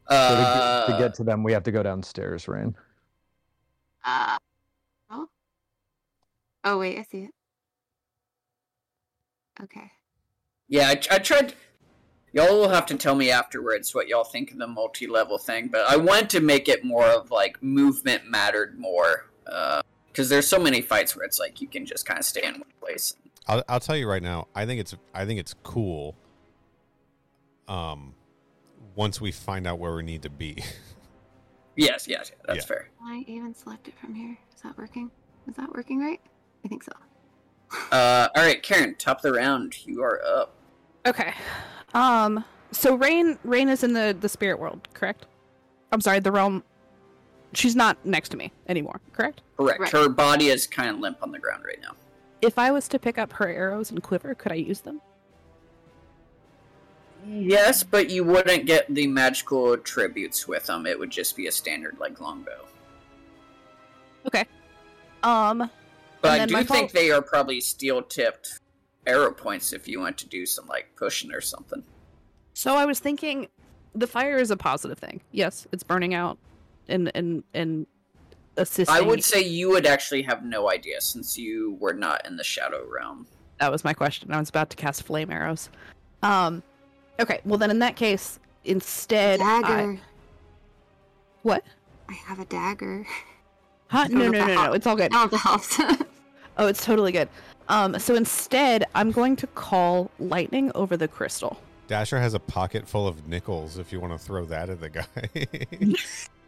So 0.09 0.15
to, 0.15 0.15
Uh, 0.15 0.87
get, 0.87 0.93
to 0.93 0.99
get 0.99 1.15
to 1.15 1.25
them, 1.25 1.43
we 1.43 1.53
have 1.53 1.63
to 1.65 1.73
go 1.73 1.83
downstairs, 1.83 2.49
Rain. 2.49 2.75
Uh, 4.05 4.37
oh. 5.11 5.29
Oh, 6.65 6.79
wait, 6.79 6.99
I 6.99 7.03
see 7.05 7.19
it. 7.25 7.31
Okay. 9.63 9.93
Yeah, 10.69 10.89
I, 10.89 11.01
I 11.11 11.19
tried. 11.19 11.55
Y'all 12.33 12.59
will 12.59 12.69
have 12.69 12.87
to 12.87 12.97
tell 12.97 13.15
me 13.15 13.31
afterwards 13.31 13.95
what 13.95 14.09
y'all 14.09 14.25
think 14.25 14.51
of 14.51 14.59
the 14.59 14.67
multi-level 14.67 15.39
thing, 15.39 15.69
but 15.69 15.83
I 15.83 15.97
wanted 15.97 16.31
to 16.31 16.41
make 16.41 16.69
it 16.69 16.85
more 16.85 17.07
of 17.07 17.31
like 17.31 17.63
movement 17.63 18.27
mattered 18.27 18.79
more, 18.79 19.27
because 19.45 20.29
there's 20.29 20.47
so 20.47 20.59
many 20.59 20.81
fights 20.81 21.17
where 21.17 21.25
it's 21.25 21.39
like 21.39 21.61
you 21.61 21.69
can 21.69 21.87
just 21.87 22.07
kind 22.07 22.19
of 22.19 22.25
stay 22.25 22.43
in 22.45 22.55
one 22.55 22.65
place. 22.81 23.17
I'll, 23.47 23.63
I'll 23.69 23.81
tell 23.81 23.97
you 23.97 24.09
right 24.09 24.23
now. 24.23 24.49
I 24.55 24.67
think 24.67 24.81
it's 24.81 24.95
I 25.15 25.25
think 25.27 25.41
it's 25.41 25.55
cool. 25.63 26.17
Um, 27.69 28.15
once 28.95 29.21
we 29.21 29.33
find 29.33 29.67
out 29.67 29.79
where 29.79 29.95
we 29.95 30.03
need 30.03 30.23
to 30.23 30.31
be. 30.31 30.63
Yes, 31.75 32.07
yes, 32.07 32.31
yeah, 32.31 32.37
that's 32.47 32.59
Yeah. 32.59 32.65
fair. 32.67 32.91
I 33.03 33.25
even 33.27 33.55
select 33.55 33.89
it 33.89 33.95
from 33.99 34.15
here. 34.15 34.37
Is 34.55 34.61
that 34.61 34.77
working? 34.77 35.11
Is 35.49 35.57
that 35.57 35.73
working 35.75 36.01
right? 36.01 36.21
I 36.63 36.69
think 36.69 36.83
so. 36.83 36.93
Uh, 37.91 38.29
all 38.37 38.43
right, 38.45 38.63
Karen, 38.63 38.95
top 38.97 39.17
of 39.17 39.23
the 39.23 39.33
round, 39.33 39.87
you 39.87 40.03
are 40.03 40.21
up. 40.23 40.55
Okay. 41.07 41.33
Um. 41.95 42.45
So 42.73 42.95
Rain, 42.95 43.39
Rain 43.43 43.71
is 43.71 43.83
in 43.83 43.95
the 43.95 44.15
the 44.21 44.29
spirit 44.29 44.59
world, 44.59 44.87
correct? 44.93 45.25
I'm 45.93 46.03
sorry, 46.03 46.21
the 46.21 46.31
realm. 46.31 46.63
She's 47.55 47.77
not 47.77 48.05
next 48.05 48.31
to 48.31 48.37
me 48.37 48.53
anymore, 48.69 49.01
correct? 49.13 49.43
Correct. 49.57 49.81
Right. 49.81 49.93
Her 49.93 50.09
body 50.09 50.49
is 50.49 50.67
kind 50.67 50.91
of 50.91 50.99
limp 50.99 51.19
on 51.23 51.31
the 51.31 51.39
ground 51.39 51.65
right 51.65 51.81
now. 51.83 51.95
If 52.41 52.59
I 52.59 52.71
was 52.71 52.89
to 52.89 52.99
pick 52.99 53.19
up 53.19 53.33
her 53.35 53.49
arrows 53.49 53.91
and 53.91 54.03
quiver, 54.03 54.35
could 54.35 54.53
I 54.53 54.57
use 54.57 54.81
them? 54.81 55.01
Yes, 57.27 57.85
but 57.85 58.11
you 58.11 58.25
wouldn't 58.25 58.67
get 58.67 58.93
the 58.93 59.07
magical 59.07 59.75
attributes 59.75 60.49
with 60.49 60.67
them. 60.67 60.87
It 60.87 60.99
would 60.99 61.11
just 61.11 61.37
be 61.37 61.47
a 61.47 61.53
standard 61.53 61.99
like 62.01 62.21
longbow. 62.21 62.67
Okay. 64.27 64.45
Um. 65.23 65.71
But 66.21 66.41
I 66.41 66.47
do 66.47 66.55
my 66.55 66.65
think 66.65 66.91
fol- 66.91 67.01
they 67.01 67.11
are 67.11 67.23
probably 67.23 67.61
steel 67.61 68.03
tipped 68.03 68.61
arrow 69.07 69.33
points 69.33 69.73
if 69.73 69.89
you 69.89 70.01
want 70.01 70.19
to 70.19 70.27
do 70.29 70.47
some 70.47 70.67
like 70.67 70.89
pushing 70.97 71.33
or 71.33 71.41
something. 71.41 71.83
So 72.55 72.77
I 72.77 72.85
was 72.87 72.99
thinking, 72.99 73.49
the 73.95 74.07
fire 74.07 74.39
is 74.39 74.51
a 74.51 74.57
positive 74.57 74.99
thing. 74.99 75.21
Yes, 75.33 75.67
it's 75.73 75.83
burning 75.83 76.15
out, 76.15 76.39
and 76.89 77.11
and 77.15 77.45
and 77.55 77.87
assisting. 78.57 78.95
I 78.95 79.01
would 79.01 79.25
say 79.25 79.43
you 79.43 79.71
would 79.71 79.87
actually 79.87 80.23
have 80.23 80.45
no 80.45 80.71
idea 80.71 81.01
since 81.01 81.39
you 81.39 81.77
were 81.81 81.95
not 81.95 82.27
in 82.27 82.37
the 82.37 82.45
shadow 82.45 82.85
realm. 82.89 83.27
that 83.59 83.71
was 83.71 83.85
my 83.85 83.93
question. 83.93 84.33
I 84.33 84.39
was 84.39 84.49
about 84.49 84.71
to 84.71 84.77
cast 84.77 85.03
flame 85.03 85.31
arrows. 85.31 85.69
Um. 86.23 86.63
Okay. 87.21 87.41
Well, 87.45 87.59
then 87.59 87.71
in 87.71 87.79
that 87.81 87.97
case, 87.97 88.39
instead, 88.65 89.41
I, 89.41 89.61
Dagger. 89.61 90.01
What? 91.43 91.65
I 92.09 92.13
have 92.15 92.39
a 92.39 92.45
dagger. 92.45 93.07
Huh? 93.89 94.09
don't 94.09 94.19
No, 94.19 94.29
no, 94.29 94.47
no, 94.47 94.55
no. 94.55 94.73
It's 94.73 94.87
all 94.87 94.97
good. 94.97 95.13
I 95.13 95.27
don't 95.27 95.33
know 95.33 95.55
if 95.55 95.77
that 95.77 95.87
helps. 95.87 96.03
Oh, 96.59 96.67
it's 96.67 96.85
totally 96.85 97.13
good. 97.13 97.31
Um, 97.69 97.99
so 97.99 98.15
instead, 98.15 98.85
I'm 98.95 99.11
going 99.11 99.37
to 99.37 99.47
call 99.47 100.11
lightning 100.19 100.71
over 100.75 100.99
the 100.99 101.09
crystal. 101.09 101.59
Dasher 101.89 102.21
has 102.21 102.35
a 102.35 102.39
pocket 102.39 102.87
full 102.87 103.09
of 103.09 103.27
nickels 103.27 103.79
if 103.79 103.91
you 103.91 104.01
want 104.01 104.13
to 104.13 104.19
throw 104.19 104.45
that 104.45 104.69
at 104.69 104.81
the 104.81 104.91
guy. 104.91 105.97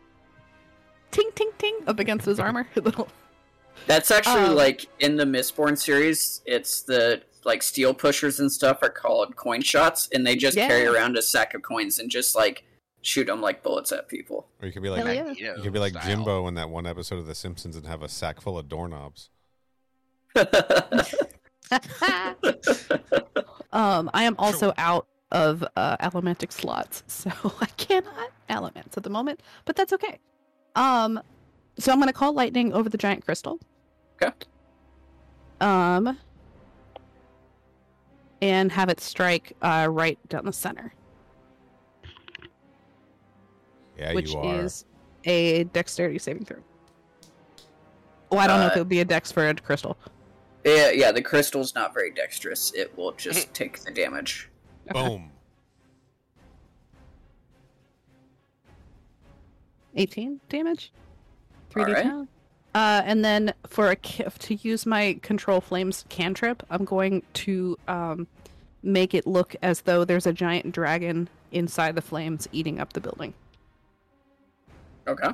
Ting, 1.14 1.30
ting, 1.36 1.50
ting, 1.58 1.76
up 1.86 2.00
against 2.00 2.26
his 2.26 2.40
armor. 2.40 2.66
That's 3.86 4.10
actually 4.10 4.46
Um, 4.46 4.56
like 4.56 4.86
in 4.98 5.16
the 5.16 5.24
Mistborn 5.24 5.78
series. 5.78 6.42
It's 6.44 6.82
the 6.82 7.22
like 7.44 7.62
steel 7.62 7.94
pushers 7.94 8.40
and 8.40 8.50
stuff 8.50 8.78
are 8.82 8.88
called 8.90 9.36
coin 9.36 9.62
shots, 9.62 10.08
and 10.12 10.26
they 10.26 10.34
just 10.34 10.56
carry 10.56 10.86
around 10.86 11.16
a 11.16 11.22
sack 11.22 11.54
of 11.54 11.62
coins 11.62 12.00
and 12.00 12.10
just 12.10 12.34
like 12.34 12.64
shoot 13.02 13.26
them 13.28 13.40
like 13.40 13.62
bullets 13.62 13.92
at 13.92 14.08
people. 14.08 14.48
or 14.60 14.66
you 14.66 14.72
could 14.72 14.82
be 14.82 14.90
like 14.90 15.04
yeah. 15.04 15.54
You 15.56 15.62
could 15.62 15.72
be 15.72 15.78
like 15.78 15.92
style. 15.92 16.04
Jimbo 16.04 16.48
in 16.48 16.54
that 16.54 16.68
one 16.68 16.84
episode 16.86 17.18
of 17.20 17.26
The 17.26 17.34
Simpsons 17.36 17.76
and 17.76 17.86
have 17.86 18.02
a 18.02 18.08
sack 18.08 18.40
full 18.40 18.58
of 18.58 18.68
doorknobs. 18.68 19.30
Um, 23.72 24.08
I 24.14 24.22
am 24.22 24.36
also 24.38 24.72
out 24.78 25.08
of 25.32 25.64
uh, 25.74 25.96
elementic 25.96 26.52
slots, 26.52 27.02
so 27.08 27.30
I 27.60 27.66
cannot 27.76 28.30
elements 28.48 28.96
at 28.96 29.02
the 29.02 29.10
moment, 29.10 29.40
but 29.64 29.74
that's 29.74 29.92
okay. 29.92 30.18
Um, 30.74 31.20
so 31.78 31.92
I'm 31.92 31.98
going 31.98 32.08
to 32.08 32.12
call 32.12 32.32
lightning 32.32 32.72
over 32.72 32.88
the 32.88 32.98
giant 32.98 33.24
crystal. 33.24 33.58
Okay. 34.22 34.32
Um, 35.60 36.18
and 38.42 38.70
have 38.72 38.88
it 38.88 39.00
strike 39.00 39.56
uh, 39.62 39.88
right 39.90 40.18
down 40.28 40.44
the 40.44 40.52
center, 40.52 40.92
Yeah, 43.98 44.12
which 44.14 44.32
you 44.32 44.38
are. 44.38 44.56
Which 44.56 44.64
is 44.64 44.84
a 45.24 45.64
dexterity 45.64 46.18
saving 46.18 46.44
throw. 46.44 46.58
Oh, 48.30 48.38
I 48.38 48.46
don't 48.46 48.58
know 48.60 48.66
if 48.66 48.72
Uh, 48.72 48.76
it 48.76 48.80
would 48.80 48.88
be 48.88 49.00
a 49.00 49.04
dex 49.04 49.30
for 49.30 49.48
a 49.48 49.54
crystal. 49.54 49.96
yeah, 50.64 50.90
yeah. 50.90 51.12
The 51.12 51.22
crystal's 51.22 51.74
not 51.74 51.94
very 51.94 52.10
dexterous. 52.10 52.72
It 52.74 52.96
will 52.98 53.12
just 53.12 53.54
take 53.54 53.78
the 53.80 53.90
damage. 53.92 54.50
Boom. 54.92 55.30
18 59.96 60.40
damage. 60.48 60.92
3d10. 61.70 61.86
Alright. 61.88 62.28
Uh, 62.74 63.02
and 63.04 63.24
then 63.24 63.54
for 63.68 63.90
a 63.90 63.96
ki- 63.96 64.24
to 64.40 64.54
use 64.56 64.84
my 64.84 65.18
control 65.22 65.60
flames 65.60 66.04
cantrip, 66.08 66.62
I'm 66.70 66.84
going 66.84 67.22
to 67.34 67.78
um, 67.86 68.26
make 68.82 69.14
it 69.14 69.26
look 69.26 69.54
as 69.62 69.82
though 69.82 70.04
there's 70.04 70.26
a 70.26 70.32
giant 70.32 70.72
dragon 70.72 71.28
inside 71.52 71.94
the 71.94 72.02
flames 72.02 72.48
eating 72.50 72.80
up 72.80 72.92
the 72.92 73.00
building, 73.00 73.32
Okay. 75.06 75.28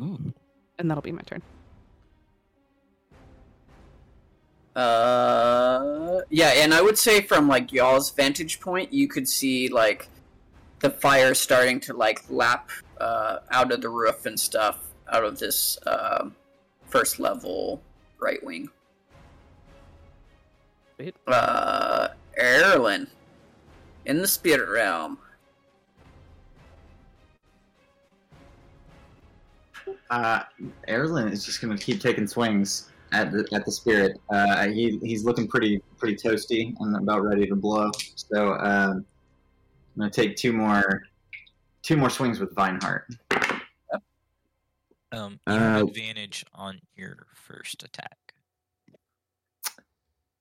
Ooh. 0.00 0.32
and 0.78 0.88
that'll 0.88 1.02
be 1.02 1.10
my 1.10 1.22
turn. 1.22 1.42
Uh, 4.74 6.20
yeah, 6.30 6.52
and 6.56 6.72
I 6.72 6.80
would 6.80 6.96
say 6.96 7.20
from 7.22 7.48
like 7.48 7.72
y'all's 7.72 8.10
vantage 8.10 8.60
point, 8.60 8.92
you 8.92 9.06
could 9.08 9.28
see 9.28 9.68
like 9.68 10.08
the 10.80 10.90
fire 10.90 11.34
starting 11.34 11.78
to 11.80 11.92
like 11.94 12.24
lap 12.30 12.70
uh, 13.02 13.40
out 13.50 13.72
of 13.72 13.80
the 13.80 13.88
roof 13.88 14.26
and 14.26 14.38
stuff 14.38 14.78
out 15.12 15.24
of 15.24 15.38
this 15.38 15.76
uh, 15.86 16.28
first 16.86 17.18
level 17.18 17.82
right 18.20 18.42
wing. 18.44 18.68
Sweet. 20.96 21.16
Uh, 21.26 22.08
Erlen 22.38 23.08
in 24.06 24.18
the 24.18 24.28
spirit 24.28 24.68
realm. 24.68 25.18
Uh, 30.10 30.42
Erlen 30.88 31.32
is 31.32 31.44
just 31.44 31.60
gonna 31.60 31.76
keep 31.76 32.00
taking 32.00 32.26
swings 32.26 32.90
at 33.12 33.32
the 33.32 33.48
at 33.52 33.64
the 33.64 33.72
spirit. 33.72 34.20
Uh, 34.30 34.68
he 34.68 34.98
he's 35.02 35.24
looking 35.24 35.48
pretty 35.48 35.82
pretty 35.98 36.14
toasty 36.14 36.74
and 36.78 36.96
about 36.96 37.24
ready 37.24 37.46
to 37.46 37.56
blow. 37.56 37.90
So 38.14 38.52
um, 38.52 39.04
I'm 39.94 39.98
gonna 39.98 40.10
take 40.10 40.36
two 40.36 40.52
more 40.52 41.02
two 41.82 41.96
more 41.96 42.10
swings 42.10 42.40
with 42.40 42.54
Vineheart. 42.54 43.04
Um, 45.12 45.38
you 45.46 45.52
have 45.52 45.82
Uh, 45.82 45.86
advantage 45.86 46.44
on 46.54 46.80
your 46.96 47.26
first 47.34 47.82
attack. 47.82 48.16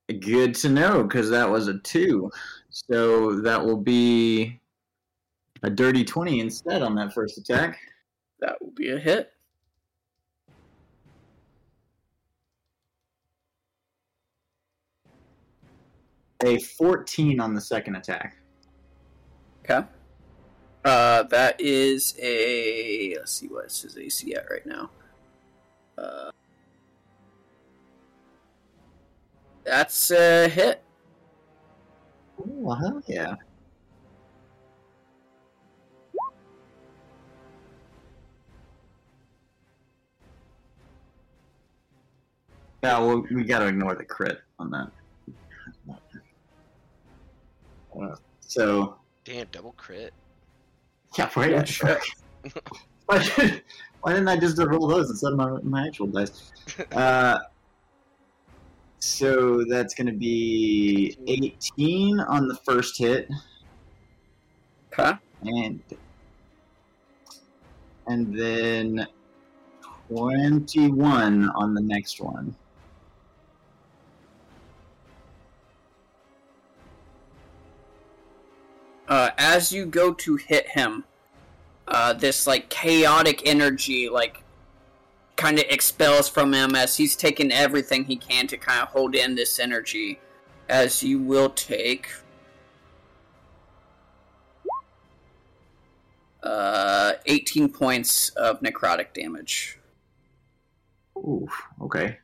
Good 0.07 0.55
to 0.55 0.69
know 0.69 1.03
because 1.03 1.29
that 1.29 1.49
was 1.49 1.67
a 1.67 1.79
two. 1.79 2.31
So 2.69 3.41
that 3.41 3.63
will 3.63 3.77
be 3.77 4.59
a 5.63 5.69
dirty 5.69 6.03
twenty 6.03 6.39
instead 6.39 6.81
on 6.81 6.95
that 6.95 7.13
first 7.13 7.37
attack. 7.37 7.79
That 8.39 8.61
will 8.61 8.71
be 8.71 8.91
a 8.91 8.97
hit. 8.97 9.33
A 16.43 16.59
fourteen 16.59 17.39
on 17.39 17.53
the 17.53 17.61
second 17.61 17.95
attack. 17.95 18.37
Okay. 19.63 19.85
Uh, 20.83 21.23
that 21.23 21.61
is 21.61 22.15
a. 22.21 23.15
Let's 23.17 23.33
see 23.33 23.47
what 23.47 23.65
is 23.65 23.81
his 23.81 23.97
AC 23.97 24.33
at 24.33 24.45
right 24.49 24.65
now. 24.65 24.89
Uh, 25.97 26.31
that's 29.63 30.09
a 30.09 30.49
hit. 30.49 30.81
Oh 32.39 32.73
hell 32.73 33.03
yeah! 33.07 33.35
Yeah, 42.83 42.97
well, 42.97 43.23
we 43.29 43.43
gotta 43.43 43.67
ignore 43.67 43.93
the 43.93 44.03
crit 44.03 44.39
on 44.57 44.71
that. 44.71 44.89
Uh, 47.95 48.15
so 48.39 48.95
Damn, 49.23 49.45
double 49.51 49.73
crit. 49.73 50.13
Yeah, 51.17 51.29
right. 51.35 51.51
Yeah, 51.51 51.63
sure. 51.63 51.99
why, 53.05 53.19
did, 53.35 53.63
why 54.01 54.13
didn't 54.13 54.27
I 54.27 54.37
just 54.37 54.57
roll 54.57 54.87
those 54.87 55.09
instead 55.09 55.33
of 55.33 55.37
my, 55.37 55.57
my 55.63 55.87
actual 55.87 56.07
dice? 56.07 56.51
Uh, 56.91 57.37
so 58.99 59.65
that's 59.67 59.95
gonna 59.95 60.13
be 60.13 61.17
eighteen 61.27 62.19
on 62.19 62.47
the 62.47 62.55
first 62.65 62.97
hit. 62.97 63.27
Okay. 64.93 65.17
and 65.43 65.81
and 68.07 68.37
then 68.37 69.07
21 70.09 71.49
on 71.49 71.73
the 71.73 71.81
next 71.81 72.19
one 72.19 72.55
as 79.41 79.73
you 79.73 79.87
go 79.87 80.13
to 80.13 80.35
hit 80.35 80.69
him, 80.69 81.03
uh, 81.87 82.13
this 82.13 82.45
like 82.45 82.69
chaotic 82.69 83.41
energy 83.45 84.07
like 84.07 84.43
kind 85.35 85.57
of 85.57 85.65
expels 85.67 86.29
from 86.29 86.53
him 86.53 86.75
as 86.75 86.95
he's 86.95 87.15
taking 87.15 87.51
everything 87.51 88.05
he 88.05 88.15
can 88.15 88.45
to 88.45 88.55
kind 88.55 88.81
of 88.83 88.89
hold 88.89 89.15
in 89.15 89.33
this 89.33 89.59
energy. 89.59 90.19
As 90.69 91.01
you 91.01 91.19
will 91.19 91.49
take 91.49 92.07
uh, 96.43 97.13
18 97.25 97.69
points 97.69 98.29
of 98.29 98.61
necrotic 98.61 99.11
damage. 99.13 99.79
Ooh, 101.17 101.49
okay 101.81 102.19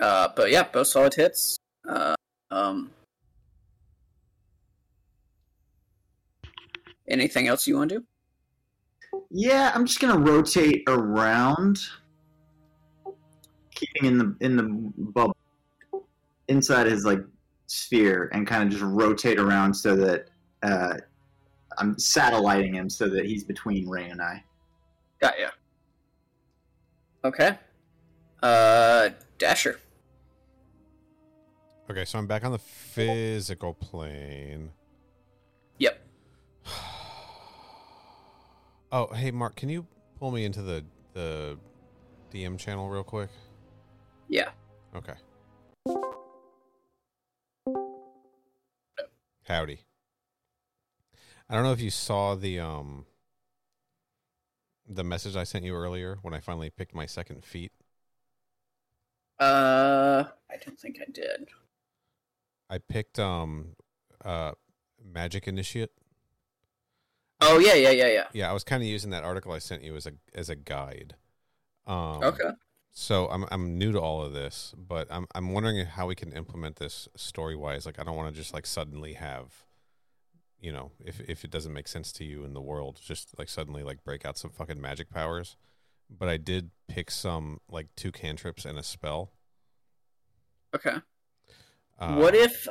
Uh, 0.00 0.28
but 0.34 0.50
yeah, 0.50 0.62
both 0.62 0.86
solid 0.86 1.14
hits. 1.14 1.58
Uh, 1.88 2.14
um, 2.50 2.90
anything 7.08 7.48
else 7.48 7.66
you 7.66 7.76
want 7.76 7.90
to 7.90 7.98
do? 7.98 8.04
yeah 9.30 9.72
i'm 9.74 9.86
just 9.86 10.00
gonna 10.00 10.18
rotate 10.18 10.82
around 10.86 11.80
keeping 13.74 14.04
in 14.04 14.18
the 14.18 14.36
in 14.40 14.56
the 14.56 14.92
bubble 15.12 15.36
inside 16.48 16.86
his 16.86 17.04
like 17.04 17.20
sphere 17.66 18.30
and 18.32 18.46
kind 18.46 18.62
of 18.62 18.70
just 18.70 18.82
rotate 18.82 19.38
around 19.38 19.72
so 19.74 19.96
that 19.96 20.26
uh 20.62 20.94
i'm 21.78 21.98
satelliting 21.98 22.74
him 22.74 22.88
so 22.90 23.08
that 23.08 23.24
he's 23.24 23.44
between 23.44 23.88
ray 23.88 24.08
and 24.08 24.20
i 24.20 24.42
Got 25.20 25.38
ya. 25.38 25.48
Okay. 27.24 27.58
Uh, 28.42 29.10
Dasher. 29.38 29.80
Okay, 31.90 32.04
so 32.04 32.18
I'm 32.18 32.26
back 32.26 32.44
on 32.44 32.52
the 32.52 32.58
physical 32.58 33.74
plane. 33.74 34.70
Yep. 35.78 36.00
Oh, 38.90 39.12
hey 39.12 39.30
Mark, 39.30 39.54
can 39.54 39.68
you 39.68 39.86
pull 40.18 40.30
me 40.30 40.46
into 40.46 40.62
the 40.62 40.82
the 41.12 41.58
DM 42.32 42.58
channel 42.58 42.88
real 42.88 43.04
quick? 43.04 43.28
Yeah. 44.28 44.48
Okay. 44.96 45.12
Howdy. 49.44 49.80
I 51.50 51.54
don't 51.54 51.64
know 51.64 51.72
if 51.72 51.82
you 51.82 51.90
saw 51.90 52.34
the 52.34 52.60
um 52.60 53.04
the 54.88 55.04
message 55.04 55.36
I 55.36 55.44
sent 55.44 55.66
you 55.66 55.74
earlier 55.74 56.18
when 56.22 56.32
I 56.32 56.40
finally 56.40 56.70
picked 56.70 56.94
my 56.94 57.04
second 57.04 57.44
feat. 57.44 57.72
Uh, 59.38 60.24
I 60.50 60.56
don't 60.64 60.80
think 60.80 60.98
I 61.00 61.10
did. 61.12 61.48
I 62.70 62.78
picked 62.78 63.18
um 63.18 63.76
uh 64.24 64.52
Magic 65.04 65.46
Initiate. 65.48 65.90
Oh 67.40 67.58
yeah, 67.58 67.74
yeah, 67.74 67.90
yeah, 67.90 68.08
yeah. 68.08 68.26
Yeah, 68.32 68.50
I 68.50 68.52
was 68.52 68.64
kind 68.64 68.82
of 68.82 68.88
using 68.88 69.10
that 69.10 69.22
article 69.22 69.52
I 69.52 69.58
sent 69.58 69.82
you 69.82 69.96
as 69.96 70.06
a 70.06 70.12
as 70.34 70.48
a 70.50 70.56
guide. 70.56 71.14
Um, 71.86 72.22
Okay. 72.22 72.50
So 72.90 73.28
I'm 73.28 73.44
I'm 73.52 73.78
new 73.78 73.92
to 73.92 74.00
all 74.00 74.22
of 74.22 74.32
this, 74.32 74.74
but 74.76 75.06
I'm 75.10 75.26
I'm 75.34 75.52
wondering 75.52 75.86
how 75.86 76.06
we 76.08 76.16
can 76.16 76.32
implement 76.32 76.76
this 76.76 77.06
story 77.16 77.54
wise. 77.54 77.86
Like 77.86 77.98
I 78.00 78.02
don't 78.02 78.16
want 78.16 78.34
to 78.34 78.40
just 78.40 78.52
like 78.52 78.66
suddenly 78.66 79.12
have, 79.12 79.64
you 80.60 80.72
know, 80.72 80.90
if 81.04 81.20
if 81.20 81.44
it 81.44 81.50
doesn't 81.50 81.72
make 81.72 81.86
sense 81.86 82.10
to 82.14 82.24
you 82.24 82.44
in 82.44 82.54
the 82.54 82.60
world, 82.60 82.98
just 83.00 83.38
like 83.38 83.48
suddenly 83.48 83.84
like 83.84 84.02
break 84.02 84.24
out 84.26 84.36
some 84.36 84.50
fucking 84.50 84.80
magic 84.80 85.10
powers. 85.10 85.56
But 86.10 86.28
I 86.28 86.38
did 86.38 86.70
pick 86.88 87.10
some 87.10 87.60
like 87.70 87.86
two 87.94 88.10
cantrips 88.10 88.64
and 88.64 88.78
a 88.78 88.82
spell. 88.82 89.30
Okay. 90.74 90.96
Uh, 91.98 92.14
what 92.16 92.34
if 92.34 92.68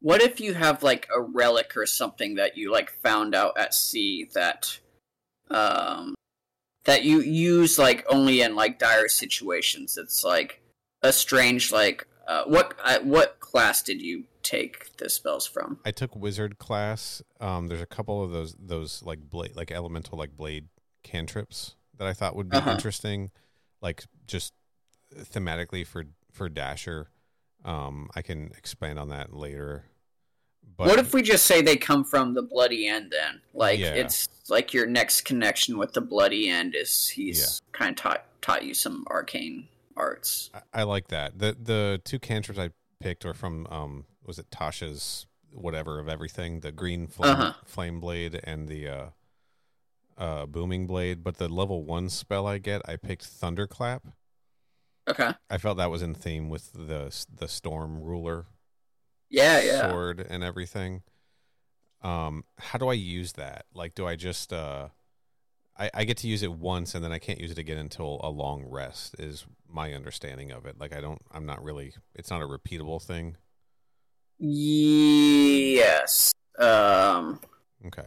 what 0.00 0.20
if 0.22 0.40
you 0.40 0.54
have 0.54 0.82
like 0.82 1.08
a 1.14 1.20
relic 1.20 1.76
or 1.76 1.86
something 1.86 2.34
that 2.36 2.56
you 2.56 2.70
like 2.72 2.90
found 2.90 3.34
out 3.34 3.56
at 3.58 3.74
sea 3.74 4.28
that 4.34 4.78
um 5.50 6.14
that 6.84 7.04
you 7.04 7.20
use 7.20 7.78
like 7.78 8.04
only 8.08 8.40
in 8.40 8.54
like 8.54 8.78
dire 8.78 9.08
situations 9.08 9.96
it's 9.96 10.24
like 10.24 10.60
a 11.02 11.12
strange 11.12 11.70
like 11.72 12.06
uh, 12.26 12.44
what 12.44 12.76
uh, 12.84 12.98
what 13.00 13.40
class 13.40 13.82
did 13.82 14.02
you 14.02 14.24
take 14.42 14.96
the 14.98 15.08
spells 15.08 15.46
from 15.46 15.78
I 15.84 15.90
took 15.90 16.14
wizard 16.14 16.58
class. 16.58 17.22
Um, 17.40 17.68
there's 17.68 17.80
a 17.80 17.86
couple 17.86 18.22
of 18.22 18.30
those 18.30 18.54
those 18.58 19.02
like 19.02 19.20
blade 19.20 19.56
like 19.56 19.70
elemental 19.70 20.18
like 20.18 20.36
blade 20.36 20.68
cantrips 21.02 21.74
that 21.96 22.06
I 22.06 22.12
thought 22.12 22.36
would 22.36 22.50
be 22.50 22.58
Uh-huh. 22.58 22.72
interesting, 22.72 23.30
like 23.80 24.04
just 24.26 24.52
thematically 25.14 25.86
for 25.86 26.04
for 26.30 26.48
Dasher. 26.50 27.08
Um, 27.64 28.08
I 28.14 28.22
can 28.22 28.52
expand 28.56 28.98
on 28.98 29.08
that 29.08 29.32
later. 29.34 29.84
But 30.76 30.86
what 30.88 30.98
if 30.98 31.12
we 31.12 31.22
just 31.22 31.44
say 31.46 31.60
they 31.60 31.76
come 31.76 32.04
from 32.04 32.34
the 32.34 32.42
bloody 32.42 32.86
end 32.86 33.10
then 33.10 33.40
like 33.52 33.80
Yeah. 33.80 33.94
it's 33.94 34.28
like 34.48 34.72
your 34.72 34.86
next 34.86 35.22
connection 35.22 35.76
with 35.76 35.92
the 35.92 36.00
bloody 36.00 36.48
end 36.48 36.74
is 36.76 37.08
he's 37.08 37.60
kind 37.72 37.90
of 37.90 37.96
taught 37.96 38.24
taught 38.42 38.62
you 38.64 38.74
some 38.74 39.04
arcane 39.10 39.66
arts 39.96 40.50
I, 40.54 40.60
I 40.80 40.82
like 40.84 41.08
that. 41.08 41.38
The 41.38 41.56
the 41.60 42.00
two 42.04 42.18
cantrips 42.20 42.60
I 42.60 42.70
picked 43.00 43.24
are 43.24 43.34
from 43.34 43.66
um 43.70 44.04
was 44.24 44.38
it 44.38 44.50
Tasha's 44.50 45.26
whatever 45.50 45.98
of 45.98 46.08
everything, 46.08 46.60
the 46.60 46.70
green 46.70 47.06
flame, 47.08 47.32
Uh-huh. 47.32 47.52
flame 47.64 47.98
blade 47.98 48.38
and 48.44 48.68
the 48.68 48.86
uh 48.88 49.06
uh 50.16 50.46
booming 50.46 50.86
blade, 50.86 51.24
but 51.24 51.38
the 51.38 51.48
level 51.48 51.82
1 51.82 52.08
spell 52.10 52.46
I 52.46 52.58
get, 52.58 52.82
I 52.88 52.96
picked 52.96 53.24
thunderclap. 53.24 54.06
Okay 55.08 55.32
I 55.50 55.58
felt 55.58 55.78
that 55.78 55.90
was 55.90 56.02
in 56.02 56.14
theme 56.14 56.48
with 56.48 56.72
the 56.72 57.14
the 57.34 57.48
storm 57.48 58.00
ruler 58.00 58.46
yeah 59.30 59.60
yeah 59.60 59.90
sword 59.90 60.26
and 60.28 60.42
everything. 60.42 61.02
Um, 62.00 62.44
how 62.58 62.78
do 62.78 62.88
I 62.88 62.92
use 62.92 63.32
that? 63.32 63.66
Like, 63.74 63.94
do 63.94 64.06
I 64.06 64.14
just 64.14 64.52
uh, 64.52 64.88
I, 65.78 65.90
I 65.94 66.04
get 66.04 66.16
to 66.18 66.28
use 66.28 66.42
it 66.42 66.52
once 66.52 66.94
and 66.94 67.04
then 67.04 67.12
I 67.12 67.18
can't 67.18 67.40
use 67.40 67.50
it 67.50 67.58
again 67.58 67.78
until 67.78 68.20
a 68.22 68.30
long 68.30 68.64
rest 68.66 69.16
is 69.18 69.46
my 69.68 69.92
understanding 69.92 70.50
of 70.50 70.66
it. 70.66 70.78
Like, 70.78 70.92
I 70.92 71.00
don't, 71.00 71.20
I'm 71.30 71.46
not 71.46 71.62
really, 71.62 71.92
it's 72.14 72.30
not 72.30 72.42
a 72.42 72.46
repeatable 72.46 73.02
thing. 73.02 73.36
Yes. 74.38 76.32
Um. 76.58 77.40
Okay. 77.86 78.06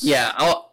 Yeah. 0.00 0.32
I'll. 0.36 0.71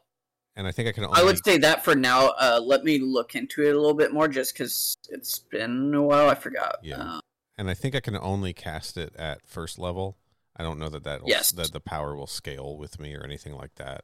And 0.60 0.68
I 0.68 0.74
think 0.74 0.90
I 0.90 0.92
can 0.92 1.06
only, 1.06 1.18
I 1.22 1.24
would 1.24 1.42
say 1.46 1.58
that 1.60 1.86
for 1.86 1.96
now. 1.96 2.32
Uh, 2.38 2.60
let 2.62 2.84
me 2.84 3.00
look 3.00 3.34
into 3.34 3.64
it 3.64 3.74
a 3.74 3.80
little 3.80 3.94
bit 3.94 4.12
more, 4.12 4.28
just 4.28 4.54
because 4.54 4.98
it's 5.10 5.40
been 5.40 5.94
a 5.96 6.04
while. 6.04 6.30
I 6.30 6.36
forgot. 6.36 6.80
Yeah. 6.84 6.98
Uh, 6.98 7.20
and 7.58 7.70
I 7.70 7.74
think 7.74 7.96
I 7.96 8.02
can 8.02 8.18
only 8.18 8.52
cast 8.52 8.98
it 8.98 9.16
at 9.16 9.48
first 9.48 9.80
level. 9.80 10.18
I 10.58 10.64
don't 10.64 10.78
know 10.78 10.90
that 10.90 11.06
that 11.06 11.22
Yes. 11.26 11.54
that 11.54 11.72
the 11.72 11.80
power 11.80 12.14
will 12.14 12.28
scale 12.28 12.78
with 12.78 13.00
me 13.00 13.16
or 13.16 13.24
anything 13.24 13.54
like 13.56 13.76
that. 13.76 14.04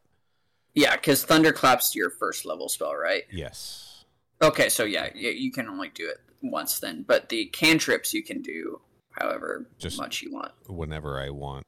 yeah, 0.74 0.96
because 0.96 1.26
thunderclap's 1.26 1.94
your 1.94 2.10
first 2.10 2.46
level 2.46 2.70
spell, 2.70 2.96
right? 2.96 3.24
Yes. 3.30 4.06
Okay, 4.42 4.70
so 4.70 4.86
yeah, 4.86 5.10
you, 5.14 5.32
you 5.32 5.52
can 5.52 5.68
only 5.68 5.90
do 5.90 6.08
it 6.08 6.20
once 6.42 6.80
then, 6.80 7.04
but 7.06 7.28
the 7.28 7.48
cantrips 7.48 8.14
you 8.14 8.24
can 8.24 8.42
do 8.42 8.80
however 9.12 9.68
Just- 9.78 9.98
much 9.98 10.22
you 10.22 10.32
want. 10.32 10.54
whenever 10.68 11.20
I 11.20 11.32
want. 11.32 11.66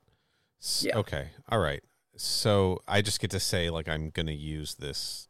Yeah. 0.79 0.97
Okay. 0.97 1.31
All 1.49 1.59
right. 1.59 1.83
So 2.18 2.82
I 2.88 3.01
just 3.01 3.20
get 3.20 3.32
to 3.32 3.39
say 3.39 3.70
like 3.70 3.88
I'm 3.88 4.09
going 4.09 4.28
to 4.28 4.34
use 4.34 4.76
this 4.76 5.28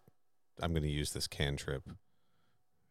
I'm 0.62 0.72
going 0.72 0.84
to 0.84 0.90
use 0.90 1.12
this 1.14 1.28
cantrip. 1.28 1.84
And- 1.86 1.98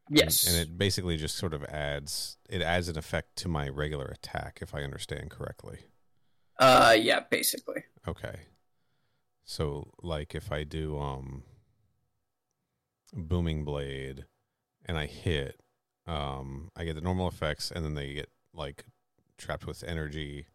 Yes. 0.08 0.46
And, 0.46 0.56
it 0.56 0.78
basically 0.78 1.16
just 1.16 1.36
sort 1.36 1.52
of 1.52 1.64
adds 1.64 2.36
it 2.48 2.62
adds 2.62 2.88
an 2.88 2.96
effect 2.96 3.34
to 3.38 3.48
my 3.48 3.68
regular 3.68 4.04
attack 4.04 4.60
if 4.62 4.72
I 4.72 4.82
understand 4.82 5.30
correctly. 5.30 5.80
uh, 6.60 6.96
yeah, 6.96 7.20
basically. 7.28 7.82
Okay. 8.06 8.36
So 9.44 9.90
like 10.02 10.34
if 10.36 10.52
I 10.52 10.62
do 10.62 10.96
um 10.98 11.42
booming 13.12 13.64
blade 13.64 14.26
and 14.84 14.96
I 14.96 15.06
hit 15.06 15.60
um 16.06 16.70
I 16.76 16.84
get 16.84 16.94
the 16.94 17.00
normal 17.00 17.26
effects 17.26 17.72
and 17.72 17.84
then 17.84 17.94
they 17.94 18.12
get 18.14 18.30
like 18.54 18.84
trapped 19.38 19.66
with 19.66 19.82
energy 19.82 20.46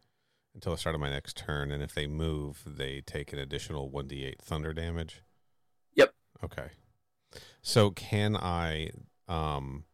until 0.53 0.73
the 0.73 0.77
start 0.77 0.95
of 0.95 1.01
my 1.01 1.09
next 1.09 1.37
turn 1.37 1.71
and 1.71 1.81
if 1.81 1.93
they 1.93 2.07
move 2.07 2.63
they 2.65 3.01
take 3.01 3.31
an 3.33 3.39
additional 3.39 3.89
1d8 3.89 4.39
thunder 4.39 4.73
damage. 4.73 5.21
Yep. 5.93 6.13
Okay. 6.43 6.67
So 7.61 7.91
can 7.91 8.35
I 8.35 8.91
um 9.27 9.85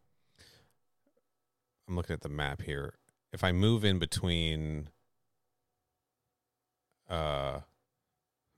I'm 1.88 1.96
looking 1.96 2.14
at 2.14 2.22
the 2.22 2.30
map 2.30 2.64
here. 2.64 2.96
If 3.32 3.44
I 3.44 3.52
move 3.52 3.86
in 3.86 4.00
between 4.00 4.90
uh 7.10 7.62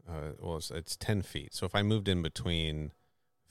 uh, 0.10 0.32
well, 0.40 0.58
it's, 0.58 0.72
it's 0.72 0.96
10 0.96 1.22
feet. 1.22 1.54
So 1.54 1.66
if 1.66 1.76
I 1.76 1.84
moved 1.84 2.08
in 2.08 2.22
between 2.22 2.92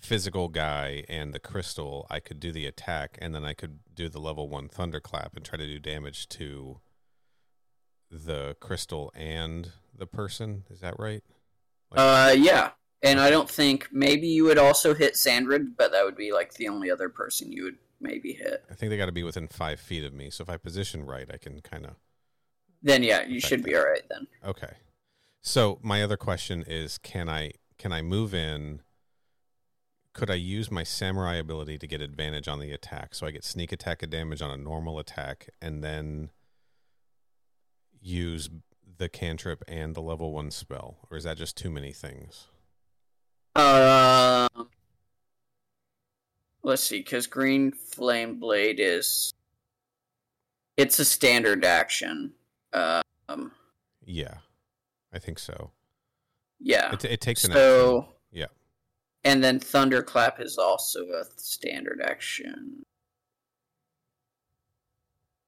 physical 0.01 0.49
guy 0.49 1.05
and 1.09 1.33
the 1.33 1.39
crystal, 1.39 2.07
I 2.11 2.21
could 2.21 2.41
do 2.41 2.53
the 2.53 2.67
attack 2.67 3.19
and 3.21 3.35
then 3.35 3.45
I 3.45 3.53
could 3.53 3.81
do 3.95 4.09
the 4.09 4.21
level 4.21 4.49
one 4.49 4.69
thunderclap 4.69 5.37
and 5.37 5.45
try 5.45 5.59
to 5.59 5.67
do 5.67 5.79
damage 5.79 6.29
to 6.31 6.81
the 8.11 8.57
crystal 8.61 9.13
and 9.15 9.73
the 9.97 10.07
person. 10.07 10.65
Is 10.71 10.81
that 10.81 10.99
right? 10.99 11.23
Like- 11.91 12.01
Uh, 12.01 12.33
yeah. 12.37 12.71
And 13.03 13.21
I 13.21 13.31
don't 13.31 13.49
think 13.49 13.89
maybe 13.93 14.27
you 14.27 14.45
would 14.45 14.59
also 14.59 14.93
hit 14.93 15.15
Xandrid, 15.15 15.77
but 15.77 15.93
that 15.93 16.05
would 16.05 16.17
be 16.17 16.33
like 16.33 16.55
the 16.55 16.69
only 16.69 16.91
other 16.91 17.09
person 17.09 17.53
you 17.53 17.63
would 17.65 17.77
maybe 18.01 18.33
hit. 18.33 18.65
I 18.71 18.75
think 18.75 18.91
they 18.91 18.97
got 18.97 19.07
to 19.07 19.13
be 19.13 19.23
within 19.23 19.47
five 19.47 19.79
feet 19.79 20.05
of 20.05 20.13
me. 20.13 20.31
So 20.31 20.43
if 20.43 20.51
I 20.51 20.57
position 20.57 21.05
right, 21.07 21.29
I 21.33 21.37
can 21.37 21.61
kind 21.61 21.87
of. 21.87 21.93
Then 22.83 23.03
yeah, 23.05 23.25
you 23.25 23.39
should 23.41 23.63
be 23.63 23.77
all 23.77 23.85
right 23.85 24.03
then. 24.09 24.27
Okay. 24.45 24.73
So 25.43 25.79
my 25.83 26.03
other 26.03 26.17
question 26.17 26.65
is, 26.67 26.99
can 26.99 27.29
I 27.29 27.53
can 27.79 27.93
I 27.93 28.03
move 28.03 28.35
in? 28.35 28.81
Could 30.13 30.31
I 30.31 30.35
use 30.35 30.69
my 30.71 30.83
samurai 30.83 31.37
ability 31.37 31.79
to 31.79 31.87
get 31.87 32.01
advantage 32.01 32.49
on 32.49 32.59
the 32.59 32.73
attack? 32.73 33.15
So 33.15 33.27
I 33.27 33.31
get 33.31 33.45
sneak 33.45 33.71
attack 33.71 34.09
damage 34.11 34.43
on 34.43 34.51
a 34.51 34.57
normal 34.57 34.99
attack, 34.99 35.49
and 35.63 35.85
then 35.85 36.31
use 38.01 38.49
the 38.99 39.09
cantrip 39.09 39.63
and 39.69 39.95
the 39.95 40.03
level 40.03 40.33
one 40.33 40.51
spell, 40.51 40.99
or 41.11 41.17
is 41.17 41.25
that 41.25 41.37
just 41.37 41.57
too 41.57 41.71
many 41.71 41.93
things? 41.93 42.49
Um, 43.55 44.69
let's 46.63 46.83
see, 46.83 46.99
because 46.99 47.27
Green 47.27 47.73
Flame 47.73 48.39
Blade 48.39 48.81
is 48.81 49.33
it's 50.77 50.99
a 50.99 51.05
standard 51.05 51.65
action. 51.65 52.33
Um, 52.73 53.53
Yeah, 54.05 54.35
I 55.13 55.19
think 55.19 55.39
so. 55.39 55.73
yeah. 56.61 56.93
It, 56.93 57.05
it 57.05 57.21
takes 57.21 57.45
an 57.45 57.53
so, 57.53 57.99
action. 57.99 58.15
Yeah. 58.31 58.47
and 59.25 59.43
then 59.43 59.59
Thunderclap 59.59 60.41
is 60.41 60.59
also 60.59 61.01
a 61.07 61.25
standard 61.37 62.01
action. 62.05 62.85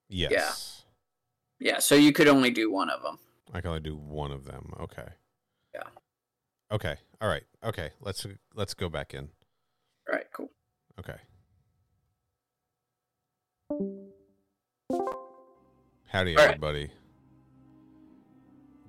Yes. 0.09 0.33
Yeah, 0.33 0.80
so 1.79 1.95
you 1.95 2.13
could 2.13 2.29
only 2.29 2.51
do 2.51 2.71
one 2.71 2.91
of 2.91 3.03
them. 3.03 3.19
I 3.53 3.61
can 3.61 3.69
only 3.69 3.81
do 3.81 3.97
one 3.97 4.31
of 4.33 4.45
them. 4.45 4.73
Okay. 4.81 5.07
Yeah. 5.75 5.83
Okay. 6.73 6.97
All 7.21 7.29
right. 7.29 7.43
Okay. 7.65 7.91
Let's 8.01 8.27
let's 8.55 8.75
go 8.75 8.89
back 8.89 9.15
in. 9.15 9.29
All 10.09 10.15
right, 10.15 10.27
cool. 10.33 10.51
Okay. 10.99 11.17
Howdy, 16.09 16.37
All 16.37 16.45
right. 16.45 16.55
everybody. 16.55 16.91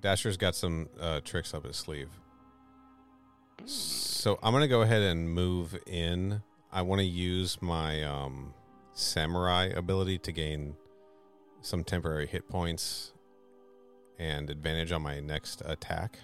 Dasher's 0.00 0.36
got 0.36 0.54
some 0.56 0.88
uh, 1.00 1.20
tricks 1.20 1.54
up 1.54 1.64
his 1.64 1.76
sleeve. 1.76 2.08
So 3.64 4.38
I'm 4.42 4.52
gonna 4.52 4.66
go 4.66 4.82
ahead 4.82 5.02
and 5.02 5.30
move 5.30 5.78
in. 5.86 6.42
I 6.72 6.82
want 6.82 7.00
to 7.00 7.06
use 7.06 7.60
my 7.60 8.02
um, 8.02 8.54
samurai 8.94 9.66
ability 9.66 10.18
to 10.18 10.32
gain 10.32 10.74
some 11.62 11.84
temporary 11.84 12.26
hit 12.26 12.48
points, 12.48 13.12
and 14.18 14.50
advantage 14.50 14.92
on 14.92 15.02
my 15.02 15.20
next 15.20 15.62
attack. 15.64 16.18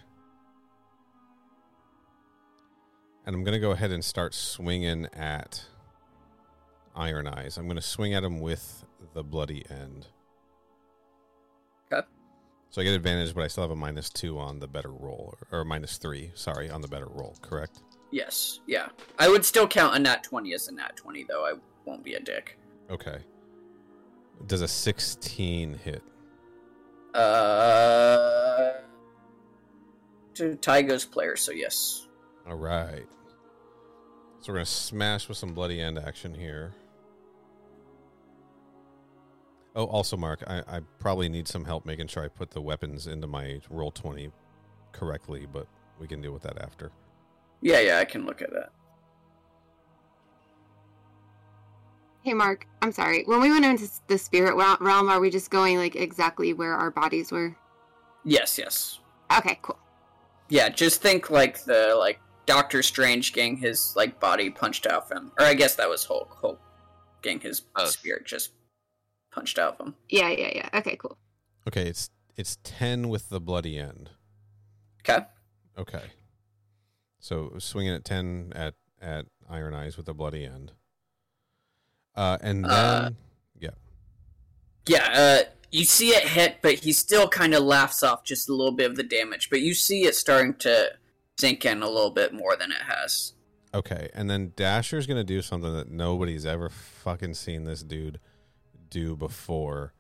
And 3.24 3.34
I'm 3.34 3.44
going 3.44 3.54
to 3.54 3.60
go 3.60 3.72
ahead 3.72 3.90
and 3.90 4.04
start 4.04 4.34
swinging 4.34 5.06
at 5.12 5.64
Iron 6.96 7.26
Eyes. 7.26 7.58
I'm 7.58 7.66
going 7.66 7.76
to 7.76 7.82
swing 7.82 8.14
at 8.14 8.24
him 8.24 8.40
with 8.40 8.84
the 9.14 9.22
bloody 9.22 9.64
end. 9.70 10.06
Okay. 11.92 12.06
So 12.70 12.80
I 12.80 12.84
get 12.84 12.94
advantage, 12.94 13.34
but 13.34 13.44
I 13.44 13.48
still 13.48 13.64
have 13.64 13.70
a 13.70 13.76
minus 13.76 14.10
two 14.10 14.38
on 14.38 14.58
the 14.58 14.66
better 14.66 14.90
roll, 14.90 15.34
or, 15.50 15.60
or 15.60 15.64
minus 15.64 15.98
three, 15.98 16.30
sorry, 16.34 16.70
on 16.70 16.80
the 16.80 16.88
better 16.88 17.06
roll, 17.06 17.36
correct? 17.42 17.82
Yes, 18.10 18.60
yeah. 18.66 18.88
I 19.18 19.28
would 19.28 19.44
still 19.44 19.68
count 19.68 19.94
a 19.94 19.98
nat 19.98 20.24
20 20.24 20.54
as 20.54 20.68
a 20.68 20.72
nat 20.72 20.96
20, 20.96 21.26
though. 21.28 21.44
I 21.44 21.52
won't 21.84 22.02
be 22.02 22.14
a 22.14 22.20
dick. 22.20 22.58
Okay. 22.90 23.18
Does 24.46 24.62
a 24.62 24.68
16 24.68 25.74
hit? 25.74 26.02
Uh. 27.14 28.72
To 30.34 30.56
Tygo's 30.56 31.04
player, 31.04 31.36
so 31.36 31.52
yes. 31.52 32.06
All 32.46 32.56
right. 32.56 33.06
So 34.40 34.52
we're 34.52 34.58
going 34.58 34.66
to 34.66 34.70
smash 34.70 35.28
with 35.28 35.36
some 35.36 35.52
bloody 35.52 35.80
end 35.80 35.98
action 35.98 36.32
here. 36.34 36.74
Oh, 39.74 39.84
also, 39.84 40.16
Mark, 40.16 40.42
I, 40.46 40.62
I 40.66 40.80
probably 40.98 41.28
need 41.28 41.46
some 41.46 41.64
help 41.64 41.84
making 41.84 42.06
sure 42.08 42.24
I 42.24 42.28
put 42.28 42.50
the 42.50 42.60
weapons 42.60 43.06
into 43.06 43.26
my 43.26 43.60
Roll20 43.72 44.32
correctly, 44.92 45.46
but 45.52 45.66
we 46.00 46.06
can 46.06 46.20
deal 46.20 46.32
with 46.32 46.42
that 46.42 46.60
after. 46.62 46.90
Yeah, 47.60 47.80
yeah, 47.80 47.98
I 47.98 48.04
can 48.04 48.24
look 48.24 48.42
at 48.42 48.50
that. 48.52 48.70
Hey, 52.28 52.34
Mark. 52.34 52.66
I'm 52.82 52.92
sorry. 52.92 53.22
When 53.24 53.40
we 53.40 53.50
went 53.50 53.64
into 53.64 53.88
the 54.06 54.18
spirit 54.18 54.54
realm, 54.54 55.08
are 55.08 55.18
we 55.18 55.30
just 55.30 55.50
going 55.50 55.78
like 55.78 55.96
exactly 55.96 56.52
where 56.52 56.74
our 56.74 56.90
bodies 56.90 57.32
were? 57.32 57.56
Yes, 58.22 58.58
yes. 58.58 58.98
Okay, 59.34 59.58
cool. 59.62 59.78
Yeah, 60.50 60.68
just 60.68 61.00
think 61.00 61.30
like 61.30 61.64
the 61.64 61.94
like 61.98 62.20
Doctor 62.44 62.82
Strange 62.82 63.32
getting 63.32 63.56
his 63.56 63.94
like 63.96 64.20
body 64.20 64.50
punched 64.50 64.86
out 64.86 65.04
of 65.04 65.10
him, 65.10 65.32
or 65.40 65.46
I 65.46 65.54
guess 65.54 65.74
that 65.76 65.88
was 65.88 66.04
Hulk. 66.04 66.36
Hulk 66.38 66.60
getting 67.22 67.40
his 67.40 67.62
oh. 67.76 67.86
spirit 67.86 68.26
just 68.26 68.50
punched 69.30 69.58
out 69.58 69.80
of 69.80 69.86
him. 69.86 69.94
Yeah, 70.10 70.28
yeah, 70.28 70.50
yeah. 70.54 70.68
Okay, 70.74 70.96
cool. 70.96 71.16
Okay, 71.66 71.86
it's 71.86 72.10
it's 72.36 72.58
10 72.62 73.08
with 73.08 73.30
the 73.30 73.40
bloody 73.40 73.78
end. 73.78 74.10
Okay. 75.00 75.24
Okay. 75.78 76.04
So 77.20 77.54
swinging 77.56 77.94
at 77.94 78.04
10 78.04 78.52
at 78.54 78.74
at 79.00 79.24
Iron 79.48 79.72
Eyes 79.72 79.96
with 79.96 80.04
the 80.04 80.12
bloody 80.12 80.44
end. 80.44 80.72
Uh 82.14 82.38
and 82.40 82.64
then 82.64 82.70
Uh, 82.70 83.10
yeah. 83.58 83.70
Yeah, 84.86 85.08
uh, 85.12 85.50
you 85.70 85.84
see 85.84 86.10
it 86.10 86.26
hit, 86.26 86.56
but 86.62 86.74
he 86.74 86.92
still 86.92 87.28
kind 87.28 87.54
of 87.54 87.62
laughs 87.62 88.02
off 88.02 88.24
just 88.24 88.48
a 88.48 88.54
little 88.54 88.72
bit 88.72 88.90
of 88.90 88.96
the 88.96 89.02
damage. 89.02 89.50
But 89.50 89.60
you 89.60 89.74
see 89.74 90.04
it 90.04 90.14
starting 90.14 90.54
to 90.60 90.92
sink 91.38 91.64
in 91.64 91.82
a 91.82 91.88
little 91.88 92.10
bit 92.10 92.32
more 92.32 92.56
than 92.56 92.72
it 92.72 92.82
has. 92.82 93.34
Okay, 93.74 94.08
and 94.14 94.30
then 94.30 94.52
Dasher's 94.56 95.06
gonna 95.06 95.22
do 95.24 95.42
something 95.42 95.72
that 95.74 95.90
nobody's 95.90 96.46
ever 96.46 96.70
fucking 96.70 97.34
seen 97.34 97.64
this 97.64 97.82
dude 97.82 98.18
do 98.88 99.14
before. 99.14 99.92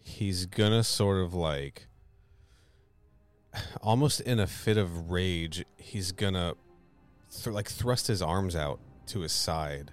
He's 0.00 0.46
gonna 0.46 0.84
sort 0.84 1.18
of 1.18 1.34
like, 1.34 1.88
almost 3.82 4.20
in 4.20 4.38
a 4.38 4.46
fit 4.46 4.76
of 4.76 5.10
rage, 5.10 5.64
he's 5.76 6.12
gonna 6.12 6.54
th- 7.32 7.52
like 7.52 7.68
thrust 7.68 8.06
his 8.06 8.22
arms 8.22 8.54
out 8.54 8.78
to 9.06 9.20
his 9.20 9.32
side, 9.32 9.92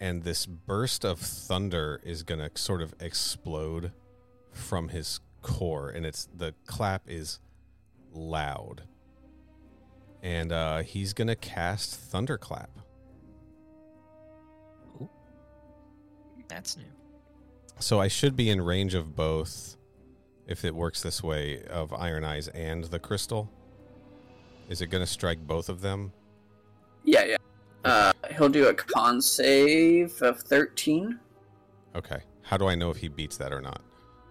and 0.00 0.22
this 0.22 0.46
burst 0.46 1.04
of 1.04 1.18
thunder 1.18 2.00
is 2.04 2.22
gonna 2.22 2.50
sort 2.54 2.82
of 2.82 2.94
explode 3.00 3.92
from 4.52 4.88
his 4.88 5.20
core, 5.42 5.90
and 5.90 6.04
it's 6.04 6.28
the 6.34 6.54
clap 6.66 7.02
is 7.06 7.40
loud 8.12 8.82
and 10.26 10.50
uh, 10.50 10.78
he's 10.78 11.12
gonna 11.12 11.36
cast 11.36 11.94
Thunderclap. 11.94 12.70
That's 16.48 16.76
new. 16.76 16.84
So 17.78 18.00
I 18.00 18.08
should 18.08 18.34
be 18.34 18.50
in 18.50 18.60
range 18.60 18.94
of 18.94 19.14
both, 19.14 19.76
if 20.48 20.64
it 20.64 20.74
works 20.74 21.00
this 21.00 21.22
way, 21.22 21.62
of 21.66 21.92
Iron 21.92 22.24
Eyes 22.24 22.48
and 22.48 22.82
the 22.84 22.98
crystal. 22.98 23.48
Is 24.68 24.80
it 24.80 24.88
gonna 24.88 25.06
strike 25.06 25.38
both 25.46 25.68
of 25.68 25.80
them? 25.80 26.12
Yeah, 27.04 27.24
yeah. 27.24 27.36
Uh, 27.86 28.12
he'll 28.36 28.48
do 28.48 28.66
a 28.66 28.74
con 28.74 29.20
save 29.20 30.20
of 30.22 30.40
13. 30.40 31.18
Okay. 31.94 32.18
How 32.42 32.56
do 32.56 32.66
I 32.66 32.74
know 32.74 32.90
if 32.90 32.96
he 32.96 33.08
beats 33.08 33.36
that 33.36 33.52
or 33.52 33.60
not? 33.60 33.82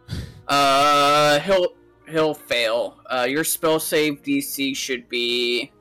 Uh, 0.47 1.39
he'll 1.39 1.69
he'll 2.07 2.35
fail. 2.35 2.99
Uh, 3.09 3.25
your 3.27 3.43
spell 3.43 3.79
save 3.79 4.21
DC 4.21 4.77
should 4.77 5.09
be 5.09 5.71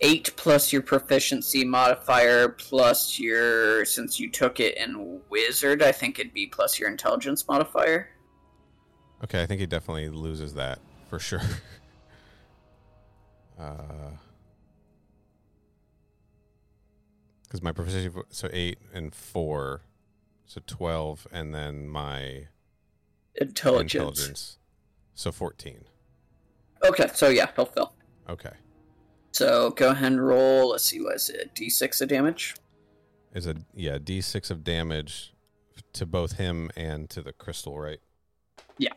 eight 0.00 0.32
plus 0.36 0.72
your 0.72 0.80
proficiency 0.80 1.64
modifier 1.64 2.50
plus 2.50 3.18
your 3.18 3.84
since 3.84 4.20
you 4.20 4.30
took 4.30 4.60
it 4.60 4.76
in 4.76 5.20
wizard. 5.28 5.82
I 5.82 5.90
think 5.90 6.20
it'd 6.20 6.32
be 6.32 6.46
plus 6.46 6.78
your 6.78 6.88
intelligence 6.88 7.48
modifier. 7.48 8.10
Okay, 9.24 9.42
I 9.42 9.46
think 9.46 9.60
he 9.60 9.66
definitely 9.66 10.08
loses 10.08 10.54
that 10.54 10.78
for 11.08 11.18
sure. 11.18 11.40
uh, 13.58 14.10
because 17.56 17.64
my 17.64 17.72
proficiency 17.72 18.10
so 18.28 18.48
eight 18.52 18.78
and 18.92 19.14
four, 19.14 19.82
so 20.44 20.60
twelve, 20.66 21.26
and 21.32 21.54
then 21.54 21.88
my 21.88 22.48
Intelligence. 23.40 24.58
so 25.14 25.32
fourteen. 25.32 25.84
Okay, 26.84 27.08
so 27.14 27.28
yeah, 27.28 27.48
he'll 27.56 27.64
fail. 27.64 27.94
Okay, 28.28 28.52
So 29.32 29.70
go 29.70 29.90
ahead 29.90 30.12
and 30.12 30.24
roll. 30.26 30.70
Let's 30.70 30.84
see, 30.84 31.00
what 31.00 31.14
is 31.14 31.30
it? 31.30 31.54
D6 31.54 32.02
of 32.02 32.08
damage. 32.08 32.56
is 33.34 33.46
a 33.46 33.54
yeah 33.74 33.98
d 34.02 34.20
six 34.20 34.50
of 34.50 34.64
damage 34.64 35.32
to 35.94 36.04
both 36.04 36.32
him 36.32 36.70
and 36.76 37.08
to 37.10 37.22
the 37.22 37.32
crystal, 37.32 37.78
right? 37.78 38.00
Yeah. 38.78 38.92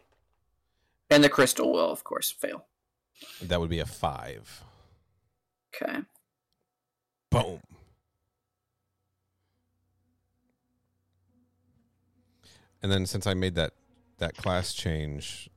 And 1.09 1.23
the 1.23 1.29
crystal 1.29 1.71
will, 1.71 1.89
of 1.91 2.03
course, 2.03 2.29
fail. 2.31 2.65
That 3.41 3.59
would 3.61 3.69
be 3.69 3.79
a 3.79 3.85
five. 3.85 4.63
Okay. 5.73 5.99
Boom. 7.29 7.59
And 12.81 12.91
then 12.91 13.05
since 13.05 13.27
I 13.27 13.33
made 13.33 13.55
that 13.55 13.73
that 14.19 14.35
class 14.35 14.73
change, 14.73 15.49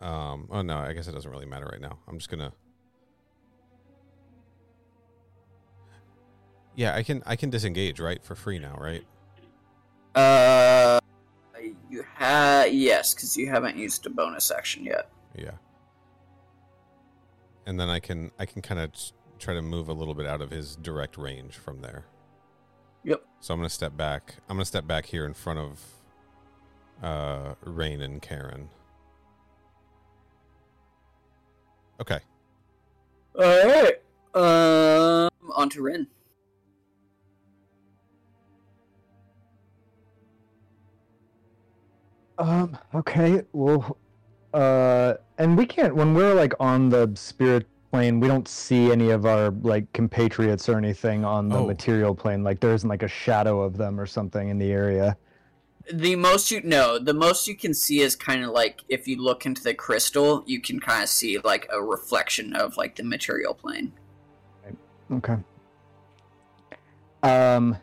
um, 0.00 0.48
oh 0.50 0.62
no, 0.62 0.76
I 0.76 0.92
guess 0.92 1.08
it 1.08 1.12
doesn't 1.12 1.30
really 1.30 1.46
matter 1.46 1.66
right 1.66 1.80
now. 1.80 1.98
I'm 2.06 2.18
just 2.18 2.30
gonna. 2.30 2.52
Yeah, 6.74 6.94
I 6.94 7.02
can 7.02 7.22
I 7.24 7.36
can 7.36 7.50
disengage 7.50 8.00
right 8.00 8.22
for 8.22 8.34
free 8.34 8.58
now, 8.58 8.76
right? 8.78 9.04
Uh, 10.14 11.00
you 11.90 12.04
have 12.14 12.72
yes, 12.72 13.14
because 13.14 13.36
you 13.36 13.48
haven't 13.48 13.76
used 13.76 14.04
a 14.06 14.10
bonus 14.10 14.50
action 14.50 14.84
yet. 14.84 15.10
Yeah. 15.34 15.52
And 17.66 17.80
then 17.80 17.88
I 17.88 18.00
can 18.00 18.30
I 18.38 18.46
can 18.46 18.60
kind 18.62 18.80
of 18.80 18.90
try 19.38 19.54
to 19.54 19.62
move 19.62 19.88
a 19.88 19.92
little 19.92 20.14
bit 20.14 20.26
out 20.26 20.40
of 20.40 20.50
his 20.50 20.76
direct 20.76 21.16
range 21.16 21.54
from 21.56 21.80
there. 21.80 22.04
Yep. 23.04 23.22
So 23.40 23.54
I'm 23.54 23.60
gonna 23.60 23.70
step 23.70 23.96
back. 23.96 24.36
I'm 24.48 24.56
gonna 24.56 24.66
step 24.66 24.86
back 24.86 25.06
here 25.06 25.24
in 25.24 25.32
front 25.32 25.58
of 25.58 25.80
uh 27.02 27.54
Rain 27.64 28.00
and 28.02 28.20
Karen. 28.22 28.68
Okay. 32.00 32.18
All 33.38 33.44
right. 33.44 33.94
Um, 34.34 35.30
on 35.54 35.68
to 35.70 35.82
Rin. 35.82 36.06
Um. 42.38 42.76
Okay. 42.94 43.42
Well. 43.52 43.96
Uh. 44.52 45.14
And 45.38 45.56
we 45.56 45.66
can't 45.66 45.94
when 45.94 46.14
we're 46.14 46.34
like 46.34 46.54
on 46.60 46.88
the 46.88 47.10
spirit 47.14 47.66
plane. 47.92 48.20
We 48.20 48.28
don't 48.28 48.48
see 48.48 48.90
any 48.90 49.10
of 49.10 49.26
our 49.26 49.50
like 49.62 49.90
compatriots 49.92 50.68
or 50.68 50.76
anything 50.78 51.24
on 51.24 51.48
the 51.48 51.58
Oh. 51.58 51.66
material 51.66 52.14
plane. 52.14 52.42
Like 52.42 52.60
there 52.60 52.72
isn't 52.74 52.88
like 52.88 53.02
a 53.02 53.08
shadow 53.08 53.60
of 53.60 53.76
them 53.76 54.00
or 54.00 54.06
something 54.06 54.48
in 54.48 54.58
the 54.58 54.70
area. 54.72 55.16
The 55.92 56.16
most 56.16 56.50
you 56.50 56.62
know, 56.62 56.98
the 56.98 57.14
most 57.14 57.46
you 57.46 57.56
can 57.56 57.72
see 57.72 58.00
is 58.00 58.16
kind 58.16 58.42
of 58.42 58.50
like 58.50 58.80
if 58.88 59.06
you 59.06 59.22
look 59.22 59.46
into 59.46 59.62
the 59.62 59.74
crystal, 59.74 60.42
you 60.46 60.60
can 60.60 60.80
kind 60.80 61.02
of 61.02 61.08
see 61.08 61.38
like 61.38 61.68
a 61.72 61.80
reflection 61.82 62.56
of 62.56 62.76
like 62.76 62.96
the 62.96 63.04
material 63.04 63.54
plane. 63.54 63.92
Okay. 65.12 65.36
Um. 67.22 67.76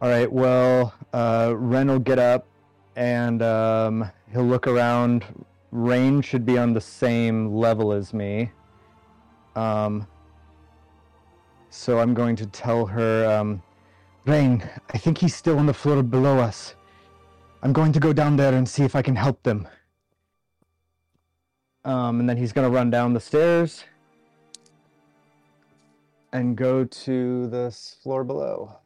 All 0.00 0.08
right. 0.08 0.30
Well, 0.30 0.94
uh, 1.12 1.54
Ren 1.56 1.88
will 1.88 1.98
get 1.98 2.18
up, 2.18 2.46
and 2.94 3.42
um, 3.42 4.10
he'll 4.32 4.44
look 4.44 4.66
around. 4.66 5.24
Rain 5.72 6.22
should 6.22 6.46
be 6.46 6.56
on 6.56 6.72
the 6.72 6.80
same 6.80 7.52
level 7.52 7.92
as 7.92 8.14
me. 8.14 8.52
Um. 9.56 10.06
So 11.70 11.98
I'm 11.98 12.14
going 12.14 12.36
to 12.36 12.46
tell 12.46 12.86
her, 12.86 13.26
um, 13.38 13.62
Rain. 14.26 14.62
I 14.92 14.98
think 14.98 15.18
he's 15.18 15.34
still 15.34 15.58
on 15.58 15.66
the 15.66 15.74
floor 15.74 16.02
below 16.02 16.38
us. 16.38 16.74
I'm 17.62 17.72
going 17.72 17.92
to 17.92 18.00
go 18.00 18.12
down 18.12 18.36
there 18.36 18.54
and 18.54 18.68
see 18.68 18.82
if 18.82 18.94
I 18.96 19.02
can 19.02 19.16
help 19.16 19.42
them. 19.42 19.66
Um, 21.84 22.18
and 22.20 22.28
then 22.28 22.36
he's 22.36 22.52
going 22.52 22.68
to 22.68 22.74
run 22.74 22.90
down 22.90 23.14
the 23.14 23.20
stairs 23.20 23.84
and 26.32 26.56
go 26.56 26.84
to 26.84 27.46
the 27.48 27.66
s- 27.66 27.96
floor 28.02 28.24
below. 28.24 28.76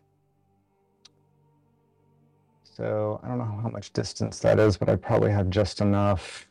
So 2.62 3.18
I 3.22 3.28
don't 3.28 3.38
know 3.38 3.44
how 3.62 3.70
much 3.70 3.92
distance 3.94 4.38
that 4.40 4.58
is, 4.58 4.76
but 4.76 4.88
I 4.90 4.96
probably 4.96 5.30
have 5.30 5.48
just 5.48 5.80
enough 5.80 6.46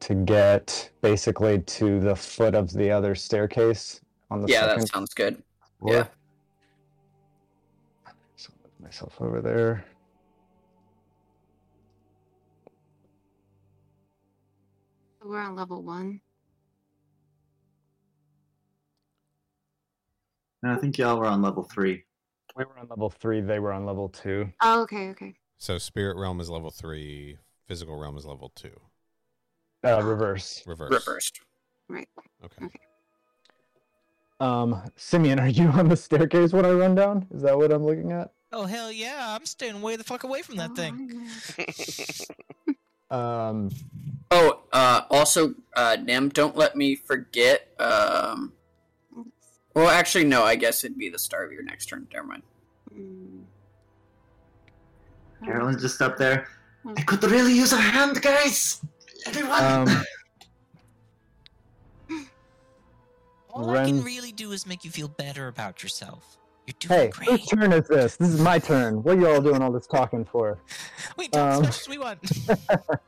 to 0.00 0.14
get 0.14 0.90
basically 1.02 1.60
to 1.60 2.00
the 2.00 2.16
foot 2.16 2.54
of 2.54 2.72
the 2.72 2.90
other 2.90 3.14
staircase 3.14 4.00
on 4.30 4.40
the 4.40 4.48
Yeah, 4.48 4.62
second 4.62 4.80
that 4.80 4.88
sounds 4.88 5.14
good. 5.14 5.42
floor. 5.78 5.94
Yeah. 5.94 6.06
So 8.90 9.06
I'll 9.06 9.12
move 9.12 9.12
myself 9.12 9.20
over 9.20 9.40
there. 9.40 9.84
We're 15.22 15.38
on 15.38 15.54
level 15.54 15.82
one. 15.82 16.20
No, 20.62 20.72
I 20.72 20.76
think 20.76 20.98
y'all 20.98 21.18
were 21.18 21.26
on 21.26 21.40
level 21.40 21.62
three. 21.62 22.04
We 22.56 22.64
were 22.64 22.78
on 22.78 22.88
level 22.88 23.10
three. 23.10 23.40
They 23.40 23.60
were 23.60 23.72
on 23.72 23.86
level 23.86 24.08
two. 24.08 24.50
Oh, 24.60 24.82
okay, 24.82 25.08
okay. 25.10 25.34
So 25.58 25.78
spirit 25.78 26.16
realm 26.16 26.40
is 26.40 26.50
level 26.50 26.70
three. 26.70 27.38
Physical 27.66 27.98
realm 27.98 28.16
is 28.16 28.26
level 28.26 28.50
two. 28.54 28.72
Uh, 29.84 30.02
reverse. 30.02 30.62
Reverse. 30.66 30.90
Reversed. 30.90 31.40
Right. 31.88 32.08
Okay. 32.44 32.66
Um, 34.40 34.82
Simeon, 34.96 35.38
are 35.38 35.48
you 35.48 35.68
on 35.68 35.88
the 35.88 35.96
staircase 35.96 36.52
when 36.52 36.64
I 36.64 36.72
run 36.72 36.94
down? 36.94 37.26
Is 37.30 37.42
that 37.42 37.56
what 37.56 37.72
I'm 37.72 37.84
looking 37.84 38.10
at? 38.10 38.32
Oh 38.52 38.64
hell 38.64 38.90
yeah! 38.90 39.36
I'm 39.36 39.46
staying 39.46 39.80
way 39.80 39.96
the 39.96 40.04
fuck 40.04 40.24
away 40.24 40.42
from 40.42 40.56
that 40.56 40.74
thing. 40.74 41.26
Um, 43.10 43.70
Oh, 44.32 44.60
uh, 44.72 45.02
also, 45.10 45.54
uh, 45.74 45.96
Nim, 46.00 46.28
don't 46.28 46.56
let 46.56 46.76
me 46.76 46.94
forget. 46.94 47.68
Um, 47.80 48.52
well, 49.74 49.88
actually, 49.88 50.24
no. 50.24 50.44
I 50.44 50.54
guess 50.54 50.84
it'd 50.84 50.96
be 50.96 51.08
the 51.08 51.18
start 51.18 51.46
of 51.46 51.52
your 51.52 51.64
next 51.64 51.86
turn. 51.86 52.06
Never 52.12 52.26
mind. 52.26 52.42
Mm. 52.94 53.42
Carolyn's 55.44 55.82
just 55.82 56.00
up 56.00 56.16
there. 56.16 56.46
I 56.96 57.02
could 57.02 57.24
really 57.24 57.54
use 57.54 57.72
a 57.72 57.76
hand, 57.76 58.22
guys. 58.22 58.80
Everyone. 59.26 59.64
um, 59.64 60.04
All 63.50 63.70
I 63.70 63.84
can 63.84 64.04
really 64.04 64.30
do 64.30 64.52
is 64.52 64.64
make 64.64 64.84
you 64.84 64.92
feel 64.92 65.08
better 65.08 65.48
about 65.48 65.82
yourself. 65.82 66.36
Hey, 66.86 67.10
great. 67.10 67.28
whose 67.28 67.46
turn 67.46 67.72
is 67.72 67.88
this? 67.88 68.16
This 68.16 68.28
is 68.30 68.40
my 68.40 68.58
turn. 68.58 69.02
What 69.02 69.16
are 69.16 69.20
you 69.20 69.28
all 69.28 69.40
doing 69.40 69.62
all 69.62 69.72
this 69.72 69.86
talking 69.86 70.24
for? 70.24 70.58
We 71.16 71.28
talk 71.28 71.40
as 71.52 71.56
um, 71.58 71.62
much 71.64 71.80
as 71.80 71.88
we 71.88 71.98
want. 71.98 72.20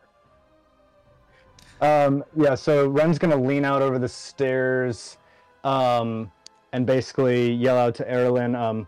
Um, 1.80 2.22
yeah, 2.36 2.54
so 2.54 2.86
Ren's 2.88 3.18
gonna 3.18 3.34
lean 3.36 3.64
out 3.64 3.82
over 3.82 3.98
the 3.98 4.08
stairs, 4.08 5.18
um, 5.64 6.30
and 6.72 6.86
basically 6.86 7.52
yell 7.54 7.76
out 7.76 7.96
to 7.96 8.04
Erlin, 8.08 8.54
um, 8.54 8.86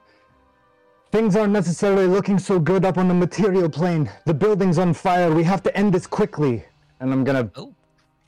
things 1.10 1.34
aren't 1.34 1.52
necessarily 1.52 2.06
looking 2.06 2.38
so 2.38 2.60
good 2.60 2.84
up 2.84 2.96
on 2.96 3.08
the 3.08 3.14
material 3.14 3.68
plane. 3.68 4.08
The 4.26 4.34
building's 4.34 4.78
on 4.78 4.94
fire. 4.94 5.32
We 5.34 5.42
have 5.42 5.60
to 5.64 5.76
end 5.76 5.92
this 5.92 6.06
quickly. 6.06 6.64
And 7.00 7.12
I'm 7.12 7.24
gonna 7.24 7.50
Oh. 7.56 7.74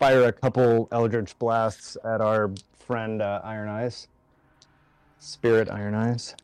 fire 0.00 0.24
a 0.24 0.32
couple 0.32 0.88
Eldritch 0.90 1.38
blasts 1.38 1.96
at 2.04 2.20
our 2.20 2.50
friend 2.76 3.22
uh, 3.22 3.40
Iron 3.44 3.68
Eyes. 3.68 4.08
Spirit 5.18 5.68
Iron 5.70 5.94
Eyes. 5.94 6.34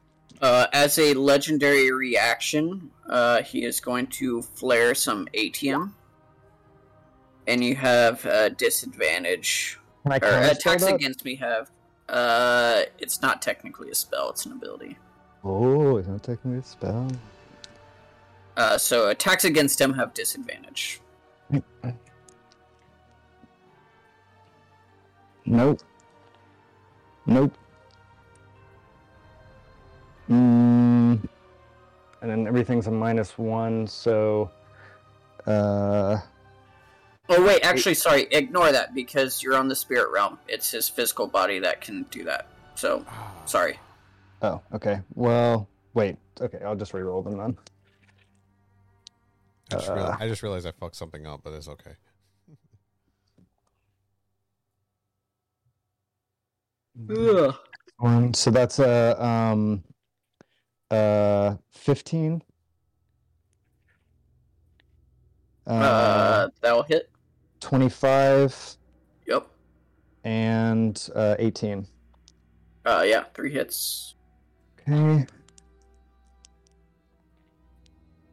Uh, 0.40 0.66
as 0.72 0.98
a 0.98 1.14
legendary 1.14 1.92
reaction, 1.92 2.90
uh, 3.08 3.42
he 3.42 3.64
is 3.64 3.80
going 3.80 4.08
to 4.08 4.42
flare 4.42 4.94
some 4.94 5.28
ATM, 5.34 5.92
and 7.46 7.62
you 7.62 7.76
have 7.76 8.26
uh, 8.26 8.48
disadvantage. 8.50 9.78
Or 10.04 10.16
attacks 10.16 10.82
against 10.82 11.24
me 11.24 11.36
have. 11.36 11.70
Uh, 12.08 12.82
it's 12.98 13.22
not 13.22 13.40
technically 13.40 13.90
a 13.90 13.94
spell; 13.94 14.30
it's 14.30 14.44
an 14.44 14.52
ability. 14.52 14.98
Oh, 15.44 15.96
it's 15.96 16.08
not 16.08 16.24
technically 16.24 16.58
a 16.58 16.62
spell. 16.64 17.08
Uh, 18.56 18.76
so 18.76 19.08
attacks 19.08 19.44
against 19.44 19.80
him 19.80 19.94
have 19.94 20.12
disadvantage. 20.12 21.00
Nope. 25.44 25.80
Nope. 27.26 27.56
Mm. 30.32 31.28
And 32.22 32.30
then 32.30 32.46
everything's 32.46 32.86
a 32.86 32.90
minus 32.90 33.36
one, 33.36 33.86
so. 33.86 34.50
Uh. 35.46 36.18
Oh 37.28 37.44
wait, 37.44 37.64
actually, 37.64 37.94
sorry, 37.94 38.26
ignore 38.30 38.72
that 38.72 38.94
because 38.94 39.42
you're 39.42 39.56
on 39.56 39.68
the 39.68 39.76
spirit 39.76 40.10
realm. 40.12 40.38
It's 40.48 40.70
his 40.70 40.88
physical 40.88 41.26
body 41.26 41.58
that 41.60 41.80
can 41.80 42.04
do 42.10 42.24
that. 42.24 42.46
So, 42.74 43.04
sorry. 43.44 43.78
Oh, 44.40 44.60
okay. 44.74 45.00
Well, 45.14 45.68
wait. 45.94 46.16
Okay, 46.40 46.58
I'll 46.64 46.74
just 46.76 46.94
re-roll 46.94 47.22
them 47.22 47.36
then. 47.38 47.58
I 49.70 49.74
just, 49.76 49.88
real- 49.88 49.98
Uh. 49.98 50.16
I 50.18 50.28
just 50.28 50.42
realized 50.42 50.66
I 50.66 50.72
fucked 50.72 50.96
something 50.96 51.26
up, 51.26 51.40
but 51.44 51.52
it's 51.52 51.68
okay. 51.68 51.92
Ugh. 57.10 57.54
One. 57.98 58.34
So 58.34 58.50
that's 58.50 58.78
a 58.78 59.22
um. 59.24 59.82
Uh, 60.92 61.56
fifteen. 61.70 62.42
Uh, 65.66 65.70
Uh, 65.70 66.48
that'll 66.60 66.82
hit. 66.82 67.10
twenty-five 67.60 68.54
Yep. 69.26 69.46
and 70.24 71.08
uh, 71.14 71.36
eighteen. 71.38 71.86
Uh, 72.84 73.04
yeah, 73.06 73.24
three 73.32 73.50
hits. 73.52 74.16
Okay. 74.80 75.24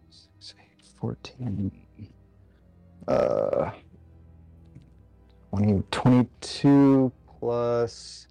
Six, 0.09 0.55
eight, 0.59 0.85
14. 0.99 1.71
Uh, 3.07 3.71
20, 5.51 5.83
22 5.91 7.11
plus 7.39 8.27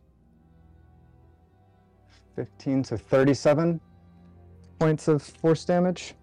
15, 2.36 2.84
so 2.84 2.96
37 2.96 3.80
points 4.78 5.08
of 5.08 5.22
force 5.22 5.64
damage. 5.64 6.14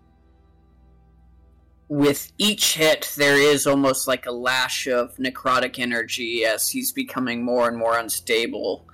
With 1.87 2.31
each 2.37 2.75
hit, 2.75 3.13
there 3.15 3.37
is 3.37 3.67
almost 3.67 4.07
like 4.07 4.25
a 4.25 4.31
lash 4.31 4.87
of 4.87 5.15
necrotic 5.17 5.77
energy 5.77 6.43
as 6.45 6.69
he's 6.69 6.91
becoming 6.91 7.43
more 7.43 7.67
and 7.67 7.77
more 7.77 7.97
unstable. 7.99 8.87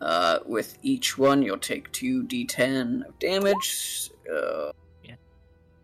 Uh, 0.00 0.40
with 0.44 0.76
each 0.82 1.16
one, 1.16 1.42
you'll 1.42 1.56
take 1.56 1.90
2d10 1.92 3.08
of 3.08 3.18
damage. 3.18 4.10
Uh, 4.30 4.72
Yeah. 5.02 5.14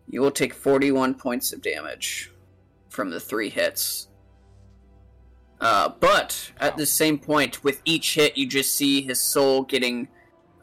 You 0.07 0.21
will 0.21 0.31
take 0.31 0.53
41 0.53 1.15
points 1.15 1.51
of 1.51 1.61
damage 1.63 2.31
from 2.89 3.09
the 3.09 3.19
three 3.19 3.49
hits. 3.49 4.07
Uh, 5.59 5.89
but 5.99 6.51
at 6.59 6.77
the 6.77 6.85
same 6.85 7.17
point, 7.17 7.63
with 7.63 7.81
each 7.85 8.13
hit, 8.15 8.37
you 8.37 8.45
just 8.47 8.75
see 8.75 9.01
his 9.01 9.19
soul 9.19 9.63
getting 9.63 10.07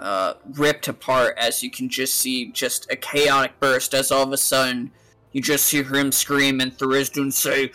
uh, 0.00 0.34
ripped 0.52 0.88
apart 0.88 1.36
as 1.38 1.62
you 1.62 1.70
can 1.70 1.88
just 1.88 2.14
see 2.14 2.46
just 2.46 2.90
a 2.90 2.96
chaotic 2.96 3.58
burst 3.60 3.94
as 3.94 4.12
all 4.12 4.22
of 4.22 4.32
a 4.32 4.36
sudden 4.36 4.90
you 5.32 5.42
just 5.42 5.70
hear 5.70 5.84
him 5.84 6.12
scream 6.12 6.60
and 6.60 6.76
Tharizdun 6.76 7.32
say, 7.32 7.72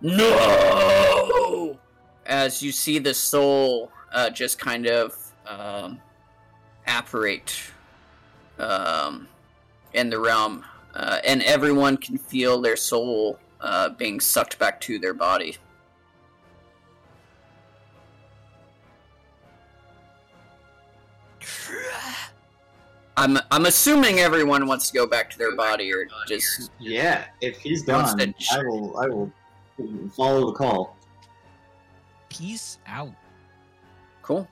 No! 0.00 1.78
As 2.26 2.62
you 2.62 2.72
see 2.72 2.98
the 2.98 3.14
soul 3.14 3.90
uh, 4.12 4.30
just 4.30 4.58
kind 4.58 4.86
of 4.86 5.16
um, 5.46 6.00
apparate 6.86 7.58
um, 8.58 9.28
in 9.92 10.10
the 10.10 10.18
realm, 10.18 10.64
uh, 10.94 11.20
and 11.24 11.42
everyone 11.42 11.96
can 11.96 12.18
feel 12.18 12.60
their 12.60 12.76
soul 12.76 13.38
uh, 13.60 13.88
being 13.90 14.20
sucked 14.20 14.58
back 14.58 14.80
to 14.82 14.98
their 14.98 15.14
body. 15.14 15.56
I'm 23.18 23.36
I'm 23.50 23.66
assuming 23.66 24.20
everyone 24.20 24.68
wants 24.68 24.88
to 24.90 24.94
go 24.96 25.04
back 25.04 25.28
to 25.30 25.38
their 25.38 25.56
body 25.56 25.92
or 25.92 26.06
just 26.28 26.70
Yeah, 26.78 27.24
if 27.40 27.58
he's 27.58 27.84
Wants 27.84 28.14
gone, 28.14 28.32
to- 28.38 28.54
I 28.56 28.62
will. 28.62 28.96
I 28.96 29.06
will 29.08 29.32
follow 30.16 30.46
the 30.46 30.56
call. 30.56 30.96
Peace 32.28 32.78
out. 32.86 33.12
Cool. 34.22 34.46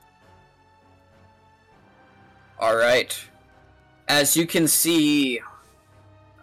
All 2.59 2.75
right. 2.75 3.17
As 4.09 4.35
you 4.35 4.45
can 4.45 4.67
see, 4.67 5.39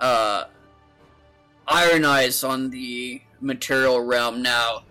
uh, 0.00 0.44
Iron 1.68 2.04
Eyes 2.06 2.42
on 2.42 2.70
the 2.70 3.20
material 3.40 4.00
realm 4.00 4.40
now. 4.40 4.84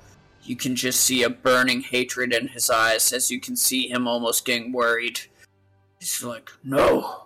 You 0.43 0.55
can 0.55 0.75
just 0.75 0.99
see 1.01 1.23
a 1.23 1.29
burning 1.29 1.81
hatred 1.81 2.31
in 2.33 2.49
his 2.49 2.69
eyes 2.69 3.11
as 3.13 3.31
you 3.31 3.39
can 3.39 3.55
see 3.55 3.87
him 3.89 4.07
almost 4.07 4.45
getting 4.45 4.71
worried. 4.73 5.21
He's 5.99 6.21
like, 6.21 6.51
"No, 6.65 7.22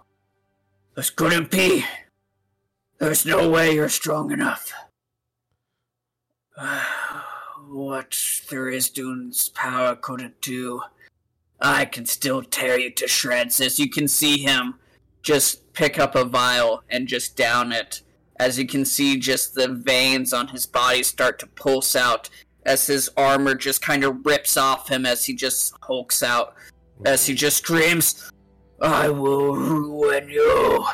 this 0.98 1.10
couldn't 1.12 1.52
be. 1.52 1.86
There's 2.98 3.26
no 3.26 3.50
way 3.50 3.76
you're 3.76 3.88
strong 3.88 4.32
enough. 4.32 4.74
what 7.70 8.18
there 8.50 8.68
is 8.70 8.90
Tharizdun's 8.90 9.50
power 9.50 9.96
couldn't 9.96 10.42
do, 10.42 10.82
I 11.62 11.86
can 11.86 12.08
still 12.08 12.42
tear 12.42 12.80
you 12.80 12.90
to 12.92 13.08
shreds. 13.08 13.62
As 13.62 13.80
you 13.80 13.90
can 13.90 14.08
see 14.08 14.40
him 14.40 14.80
just 15.22 15.72
pick 15.74 16.00
up 16.00 16.16
a 16.16 16.26
vial 16.26 16.84
and 16.90 17.08
just 17.08 17.38
down 17.38 17.72
it. 17.72 18.02
As 18.40 18.58
you 18.58 18.66
can 18.66 18.84
see, 18.84 19.20
just 19.20 19.54
the 19.54 19.68
veins 19.68 20.34
on 20.34 20.48
his 20.48 20.66
body 20.66 21.04
start 21.04 21.38
to 21.40 21.48
pulse 21.48 21.96
out 21.96 22.30
as 22.66 22.88
his 22.88 23.08
armor 23.16 23.54
just 23.54 23.84
kind 23.84 24.04
of 24.04 24.26
rips 24.26 24.58
off 24.58 24.90
him 24.90 25.06
as 25.06 25.26
he 25.26 25.36
just 25.36 25.76
hulks 25.82 26.24
out. 26.24 26.56
As 27.06 27.28
he 27.28 27.36
just 27.36 27.58
screams, 27.58 28.32
I 28.82 29.10
will 29.10 29.56
ruin 29.56 30.30
you. 30.30 30.86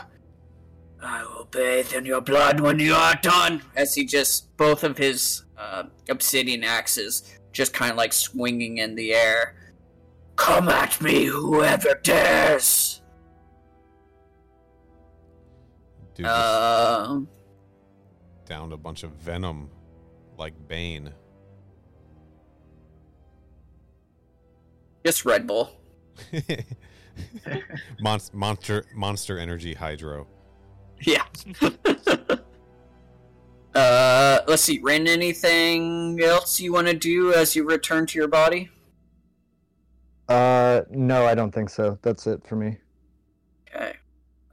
I 1.02 1.24
will 1.24 1.46
bathe 1.46 1.94
in 1.94 2.06
your 2.06 2.22
blood 2.22 2.60
when 2.62 2.80
you 2.80 2.94
are 2.94 3.16
done. 3.22 3.62
As 3.76 3.94
he 3.94 4.06
just, 4.06 4.56
both 4.58 4.84
of 4.84 4.98
his 4.98 5.44
uh, 5.58 5.84
obsidian 6.10 6.64
axes 6.64 7.38
just 7.52 7.74
kind 7.74 7.92
of 7.92 7.98
like 7.98 8.14
swinging 8.14 8.78
in 8.78 8.96
the 8.96 9.14
air. 9.14 9.56
Come 10.38 10.70
at 10.70 11.00
me, 11.02 11.26
whoever 11.26 12.00
dares. 12.02 13.02
Dude, 16.16 16.26
Um, 16.26 17.28
downed 18.46 18.74
a 18.74 18.78
bunch 18.78 19.04
of 19.04 19.12
venom 19.12 19.70
like 20.38 20.54
Bane. 20.68 21.12
just 25.06 25.26
Red 25.26 25.46
Bull. 25.46 25.70
Mon- 28.00 28.20
monster 28.34 28.86
monster 28.96 29.38
energy 29.40 29.74
hydro. 29.74 30.28
Yeah. 31.02 31.24
uh, 33.76 34.40
let's 34.48 34.62
see. 34.64 34.80
Ren, 34.80 35.08
anything 35.08 36.20
else 36.22 36.60
you 36.60 36.74
want 36.74 36.88
to 36.88 36.94
do 36.94 37.34
as 37.34 37.56
you 37.56 37.64
return 37.68 38.06
to 38.08 38.18
your 38.18 38.28
body? 38.28 38.70
Uh, 40.30 40.82
no, 40.90 41.26
I 41.26 41.36
don't 41.36 41.52
think 41.54 41.70
so. 41.70 41.98
That's 42.02 42.28
it 42.28 42.46
for 42.48 42.56
me. 42.56 42.78
Okay. 43.76 43.94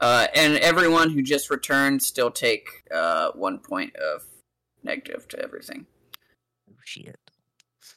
Uh, 0.00 0.26
and 0.34 0.56
everyone 0.58 1.10
who 1.10 1.22
just 1.22 1.50
returned 1.50 2.02
still 2.02 2.30
take 2.30 2.68
uh, 2.92 3.30
one 3.34 3.58
point 3.58 3.94
of 3.96 4.22
negative 4.82 5.28
to 5.28 5.38
everything. 5.40 5.86
Oh, 6.70 6.74
shit. 6.84 7.16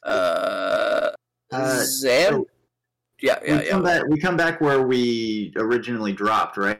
Uh, 0.02 1.10
Uh, 1.50 1.82
Zan? 1.84 2.32
so- 2.32 2.46
yeah, 3.24 3.38
yeah, 3.42 3.58
we 3.58 3.64
come 3.68 3.84
yeah. 3.86 3.98
back. 3.98 4.08
We 4.08 4.20
come 4.20 4.36
back 4.36 4.60
where 4.60 4.82
we 4.82 5.50
originally 5.56 6.12
dropped, 6.12 6.58
right? 6.58 6.78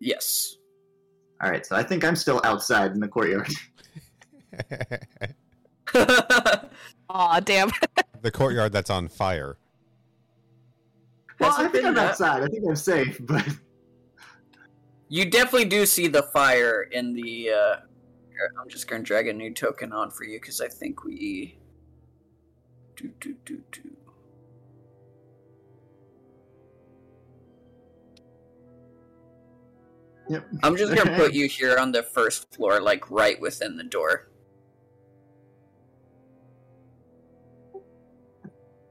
Yes. 0.00 0.56
All 1.42 1.48
right. 1.50 1.64
So 1.64 1.74
I 1.74 1.82
think 1.82 2.04
I'm 2.04 2.14
still 2.14 2.42
outside 2.44 2.92
in 2.92 3.00
the 3.00 3.08
courtyard. 3.08 3.48
Aw, 7.08 7.40
damn. 7.40 7.70
the 8.20 8.30
courtyard 8.30 8.72
that's 8.72 8.90
on 8.90 9.08
fire. 9.08 9.56
well, 11.40 11.52
Has 11.52 11.66
I 11.66 11.68
think 11.70 11.86
I'm 11.86 11.94
that- 11.94 12.10
outside. 12.10 12.42
I 12.42 12.48
think 12.48 12.64
I'm 12.68 12.76
safe, 12.76 13.18
but 13.20 13.48
You 15.08 15.24
definitely 15.24 15.64
do 15.70 15.86
see 15.86 16.06
the 16.06 16.22
fire 16.24 16.82
in 16.82 17.14
the. 17.14 17.50
Uh, 17.50 17.76
I'm 18.60 18.68
just 18.68 18.88
going 18.88 19.02
to 19.02 19.06
drag 19.06 19.26
a 19.26 19.32
new 19.32 19.54
token 19.54 19.90
on 19.92 20.10
for 20.10 20.24
you 20.24 20.38
because 20.38 20.60
I 20.60 20.68
think 20.68 21.02
we. 21.02 21.58
Do, 22.96 23.10
do, 23.20 23.36
do, 23.46 23.62
do. 23.72 23.90
Yep. 30.28 30.46
I'm 30.62 30.76
just 30.76 30.94
going 30.94 31.08
to 31.08 31.16
put 31.16 31.32
you 31.34 31.46
here 31.48 31.78
on 31.78 31.92
the 31.92 32.02
first 32.02 32.54
floor, 32.54 32.80
like 32.80 33.10
right 33.10 33.40
within 33.40 33.76
the 33.76 33.84
door. 33.84 34.28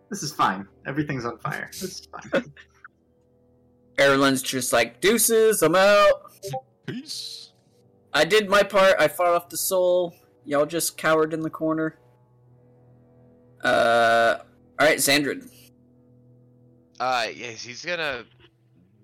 This 0.10 0.24
is 0.24 0.34
fine. 0.34 0.68
Everything's 0.86 1.26
on 1.26 1.38
fire. 1.40 1.70
This 1.72 1.84
is 1.84 2.08
fine. 2.08 2.53
Erlen's 3.98 4.41
just 4.41 4.74
like, 4.74 4.99
deuces, 4.99 5.62
I'm 5.62 5.76
out. 5.76 6.34
Peace. 6.86 7.53
I 8.14 8.26
did 8.26 8.49
my 8.49 8.64
part. 8.64 8.95
I 8.99 9.08
fought 9.08 9.30
off 9.30 9.49
the 9.49 9.58
soul. 9.58 10.14
Y'all 10.44 10.66
just 10.66 10.98
cowered 10.98 11.34
in 11.34 11.41
the 11.41 11.49
corner. 11.49 11.98
Uh, 13.64 14.40
all 14.80 14.88
right, 14.88 14.98
Xandrid. 14.98 15.49
Uh, 16.99 17.28
yes, 17.34 17.64
he's 17.64 17.86
gonna 17.86 18.26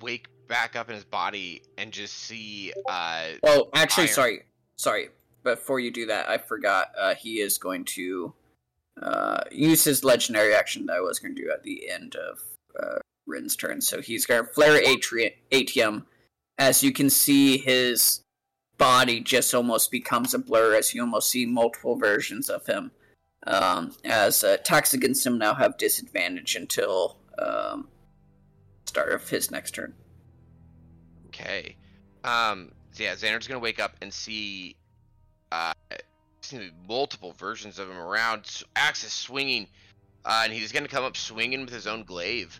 wake 0.02 0.28
back 0.48 0.76
up 0.76 0.90
in 0.90 0.95
his 0.95 1.03
body 1.03 1.61
and 1.78 1.91
just 1.91 2.14
see. 2.14 2.74
Uh, 2.88 3.26
Oh, 3.44 3.69
actually, 3.74 4.07
Fire. 4.07 4.14
sorry, 4.14 4.40
sorry. 4.78 5.10
Before 5.44 5.80
you 5.80 5.91
do 5.91 6.06
that, 6.07 6.30
I 6.30 6.38
forgot. 6.38 6.91
Uh, 6.98 7.15
he 7.15 7.40
is 7.40 7.57
going 7.57 7.86
to 7.86 8.34
uh, 9.02 9.41
use 9.52 9.84
his 9.84 10.03
legendary 10.03 10.53
action 10.53 10.86
that 10.88 10.98
I 10.98 10.99
was 11.02 11.19
going 11.19 11.36
to 11.36 11.41
do 11.41 11.49
at 11.52 11.64
the 11.64 11.90
end 11.90 12.15
of 12.15 12.40
uh, 12.78 12.99
Rin's 13.26 13.56
turn. 13.56 13.80
So 13.82 14.02
he's 14.02 14.26
going 14.26 14.44
to 14.45 14.52
flare 14.52 14.82
atri- 14.82 15.36
ATM. 15.52 16.06
As 16.57 16.84
you 16.84 16.91
can 16.91 17.10
see, 17.10 17.57
his 17.60 18.22
body 18.78 19.19
just 19.22 19.53
almost 19.53 19.90
becomes 19.91 20.34
a 20.34 20.40
blur 20.40 20.76
as 20.76 20.94
you 20.94 21.02
almost 21.02 21.30
see 21.30 21.45
multiple 21.45 21.95
versions 21.95 22.49
of 22.49 22.65
him. 22.65 22.91
Um, 23.45 23.94
as 24.03 24.44
uh, 24.44 24.57
attacks 24.60 24.94
against 24.94 25.26
him 25.26 25.38
now 25.38 25.53
have 25.53 25.78
disadvantage 25.78 26.56
until 26.56 27.18
um, 27.40 27.88
start 28.86 29.14
of 29.14 29.30
his 29.30 29.52
next 29.52 29.72
turn. 29.72 29.94
Okay. 31.39 31.76
Um. 32.23 32.72
So 32.91 33.03
yeah, 33.03 33.15
Xander's 33.15 33.47
gonna 33.47 33.59
wake 33.59 33.80
up 33.80 33.95
and 34.01 34.14
see. 34.14 34.76
Uh, 35.51 35.73
multiple 36.88 37.34
versions 37.34 37.77
of 37.80 37.89
him 37.89 37.97
around, 37.97 38.39
s- 38.39 38.64
axes 38.76 39.11
swinging, 39.11 39.68
uh, 40.26 40.41
and 40.43 40.53
he's 40.53 40.72
gonna 40.72 40.88
come 40.88 41.03
up 41.03 41.18
swinging 41.18 41.61
with 41.61 41.73
his 41.73 41.88
own 41.88 42.03
glaive, 42.03 42.59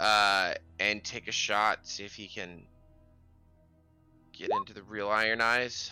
uh, 0.00 0.52
and 0.78 1.02
take 1.02 1.28
a 1.28 1.32
shot, 1.32 1.86
see 1.86 2.04
if 2.04 2.14
he 2.14 2.26
can 2.26 2.62
get 4.32 4.50
into 4.50 4.74
the 4.74 4.82
real 4.82 5.08
Iron 5.08 5.40
Eyes. 5.40 5.90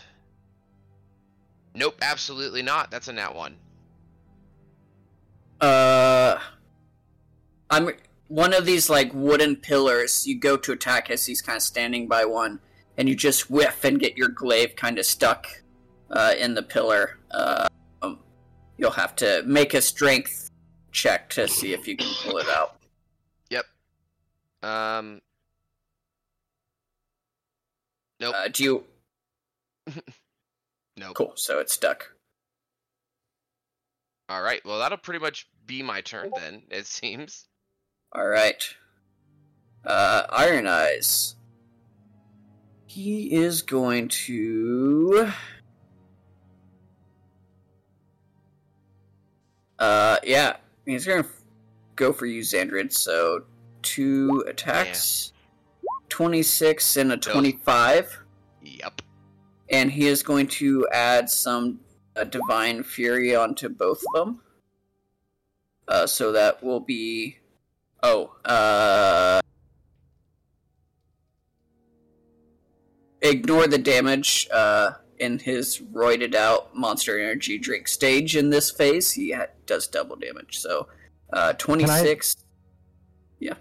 Nope, 1.73 1.95
absolutely 2.01 2.61
not. 2.61 2.91
That's 2.91 3.07
a 3.07 3.13
nat 3.13 3.33
one. 3.33 3.55
Uh, 5.59 6.39
I'm 7.69 7.89
one 8.31 8.53
of 8.53 8.65
these 8.65 8.89
like 8.89 9.11
wooden 9.13 9.57
pillars. 9.57 10.25
You 10.25 10.39
go 10.39 10.55
to 10.55 10.71
attack 10.71 11.09
as 11.09 11.25
he's 11.25 11.41
kind 11.41 11.57
of 11.57 11.61
standing 11.61 12.07
by 12.07 12.23
one, 12.23 12.61
and 12.97 13.09
you 13.09 13.15
just 13.15 13.51
whiff 13.51 13.83
and 13.83 13.99
get 13.99 14.15
your 14.15 14.29
glaive 14.29 14.77
kind 14.77 14.97
of 14.97 15.05
stuck 15.05 15.47
uh, 16.09 16.33
in 16.39 16.53
the 16.53 16.63
pillar. 16.63 17.19
Uh, 17.29 17.67
um, 18.01 18.19
you'll 18.77 18.91
have 18.91 19.17
to 19.17 19.43
make 19.45 19.73
a 19.73 19.81
strength 19.81 20.49
check 20.93 21.29
to 21.31 21.47
see 21.47 21.73
if 21.73 21.85
you 21.87 21.97
can 21.97 22.07
pull 22.23 22.37
it 22.37 22.47
out. 22.47 22.77
Yep. 23.49 23.65
Um. 24.63 25.21
Nope. 28.21 28.35
Uh, 28.37 28.47
do 28.47 28.63
you? 28.63 28.83
nope. 30.97 31.15
Cool. 31.15 31.33
So 31.35 31.59
it's 31.59 31.73
stuck. 31.73 32.13
All 34.29 34.41
right. 34.41 34.61
Well, 34.63 34.79
that'll 34.79 34.97
pretty 34.97 35.19
much 35.19 35.49
be 35.65 35.83
my 35.83 35.99
turn 35.99 36.31
then. 36.33 36.61
It 36.69 36.87
seems. 36.87 37.49
All 38.13 38.27
right. 38.27 38.61
Uh, 39.85 40.23
Iron 40.29 40.67
Eyes. 40.67 41.35
He 42.85 43.33
is 43.33 43.61
going 43.61 44.09
to. 44.09 45.31
Uh, 49.79 50.17
yeah, 50.23 50.57
he's 50.85 51.05
gonna 51.05 51.21
f- 51.21 51.41
go 51.95 52.13
for 52.13 52.25
you, 52.25 52.41
Xandrid. 52.41 52.91
So 52.93 53.45
two 53.81 54.43
attacks, 54.47 55.33
twenty-six 56.09 56.97
and 56.97 57.13
a 57.13 57.17
twenty-five, 57.17 58.19
Yep. 58.61 59.01
and 59.69 59.89
he 59.91 60.07
is 60.07 60.21
going 60.21 60.47
to 60.49 60.87
add 60.91 61.29
some 61.29 61.79
uh, 62.15 62.25
divine 62.25 62.83
fury 62.83 63.35
onto 63.35 63.69
both 63.69 64.03
of 64.13 64.25
them. 64.25 64.41
Uh, 65.87 66.05
so 66.05 66.31
that 66.31 66.61
will 66.63 66.79
be 66.81 67.37
Oh, 68.03 68.33
uh. 68.45 69.41
Ignore 73.21 73.67
the 73.67 73.77
damage 73.77 74.47
uh, 74.51 74.93
in 75.19 75.37
his 75.37 75.79
roided 75.93 76.33
out 76.33 76.75
monster 76.75 77.19
energy 77.19 77.59
drink 77.59 77.87
stage 77.87 78.35
in 78.35 78.49
this 78.49 78.71
phase. 78.71 79.11
He 79.11 79.31
ha- 79.31 79.45
does 79.67 79.87
double 79.87 80.15
damage. 80.15 80.57
So, 80.57 80.87
uh, 81.31 81.53
26. 81.53 82.37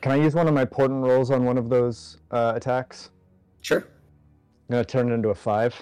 Can 0.00 0.12
I 0.12 0.16
use 0.16 0.34
one 0.34 0.48
of 0.48 0.54
my 0.54 0.64
portent 0.64 1.02
rolls 1.02 1.30
on 1.30 1.44
one 1.44 1.58
of 1.58 1.68
those 1.68 2.18
uh, 2.30 2.52
attacks? 2.54 3.10
Sure. 3.60 3.80
I'm 4.68 4.74
gonna 4.74 4.84
turn 4.84 5.10
it 5.10 5.14
into 5.14 5.30
a 5.30 5.34
five. 5.34 5.74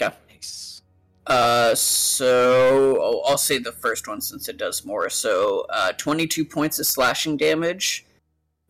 Okay. 0.00 0.14
Nice. 0.30 0.82
Uh, 1.26 1.74
so 1.74 2.98
oh, 3.00 3.22
I'll 3.26 3.38
say 3.38 3.58
the 3.58 3.72
first 3.72 4.06
one 4.06 4.20
since 4.20 4.48
it 4.48 4.58
does 4.58 4.84
more. 4.84 5.08
So, 5.08 5.66
uh, 5.70 5.92
22 5.92 6.44
points 6.44 6.78
of 6.78 6.86
slashing 6.86 7.36
damage, 7.36 8.04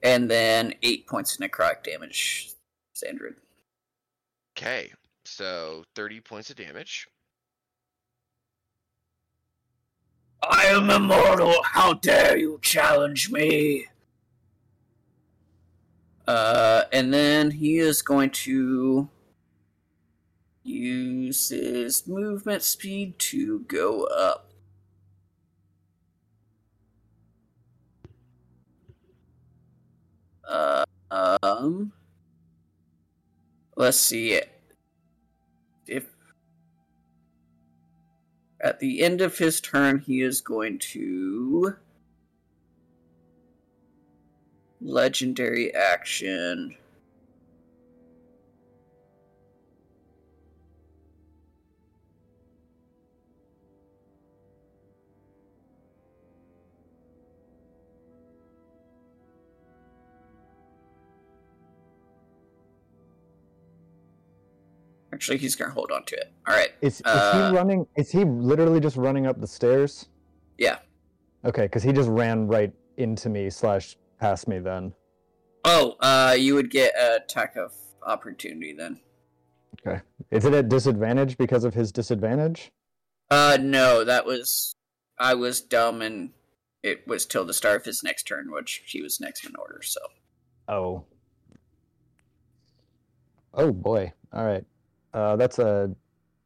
and 0.03 0.31
then 0.31 0.75
8 0.83 1.07
points 1.07 1.35
of 1.35 1.41
necrotic 1.41 1.83
damage, 1.83 2.53
Xandrid. 2.95 3.35
Okay. 4.57 4.93
So 5.25 5.85
30 5.97 6.21
points 6.21 6.51
of 6.51 6.57
damage. 6.57 7.09
I 10.43 10.67
am 10.67 10.91
immortal. 10.91 11.55
How 11.65 11.95
dare 11.95 12.37
you 12.37 12.59
challenge 12.63 13.31
me? 13.31 13.87
Uh, 16.27 16.85
and 16.93 17.13
then 17.13 17.51
he 17.51 17.79
is 17.79 18.03
going 18.03 18.31
to 18.31 19.09
use 20.65 21.51
his 21.51 22.09
movement 22.09 22.63
speed 22.63 23.19
to 23.19 23.61
go 23.61 24.05
up. 24.05 24.51
Uh, 30.49 30.85
um, 31.11 31.93
let's 33.77 33.99
see. 33.99 34.41
If 35.87 36.07
at 38.61 38.81
the 38.81 39.03
end 39.03 39.21
of 39.21 39.37
his 39.37 39.61
turn, 39.61 39.99
he 40.01 40.23
is 40.23 40.41
going 40.41 40.79
to 40.79 41.77
legendary 44.81 45.75
action. 45.75 46.77
Actually, 65.15 65.39
he's 65.39 65.55
gonna 65.55 65.71
hold 65.73 65.93
on 65.93 66.05
to 66.07 66.17
it. 66.17 66.33
All 66.47 66.55
right. 66.57 66.71
Is, 66.81 66.97
is 66.97 67.03
Uh, 67.07 67.51
he 67.51 67.57
running? 67.57 67.87
Is 67.97 68.11
he 68.11 68.25
literally 68.25 68.81
just 68.81 68.97
running 68.97 69.27
up 69.27 69.41
the 69.41 69.47
stairs? 69.47 70.09
Yeah. 70.59 70.79
Okay, 71.45 71.63
because 71.63 71.85
he 71.85 71.93
just 71.93 72.09
ran 72.09 72.49
right 72.49 72.73
into 72.97 73.29
me 73.29 73.49
slash 73.49 73.97
past 74.19 74.49
me. 74.49 74.59
Then 74.59 74.93
Oh, 75.65 75.95
uh, 76.01 76.35
you 76.37 76.55
would 76.57 76.69
get 76.71 76.93
a 76.99 77.17
attack 77.23 77.55
of 77.57 77.73
opportunity 78.03 78.73
then. 78.73 78.99
okay, 79.87 80.01
is 80.33 80.45
it 80.45 80.53
at 80.53 80.69
disadvantage 80.69 81.39
because 81.39 81.63
of 81.65 81.75
his 81.75 81.93
disadvantage? 81.93 82.73
Uh, 83.31 83.57
no, 83.61 84.03
that 84.05 84.27
was 84.27 84.75
I 85.19 85.35
was 85.35 85.61
dumb, 85.61 86.03
and 86.03 86.31
it 86.83 87.07
was 87.07 87.25
till 87.25 87.45
the 87.45 87.55
start 87.55 87.77
of 87.77 87.85
his 87.85 88.03
next 88.03 88.25
turn, 88.25 88.51
which 88.51 88.83
he 88.87 89.01
was 89.01 89.21
next 89.21 89.45
in 89.47 89.55
order. 89.57 89.81
So 89.83 90.01
Oh. 90.69 91.05
Oh 93.55 93.71
boy. 93.71 94.13
All 94.33 94.45
right. 94.45 94.65
Uh, 95.15 95.37
that's 95.37 95.59
a 95.61 95.91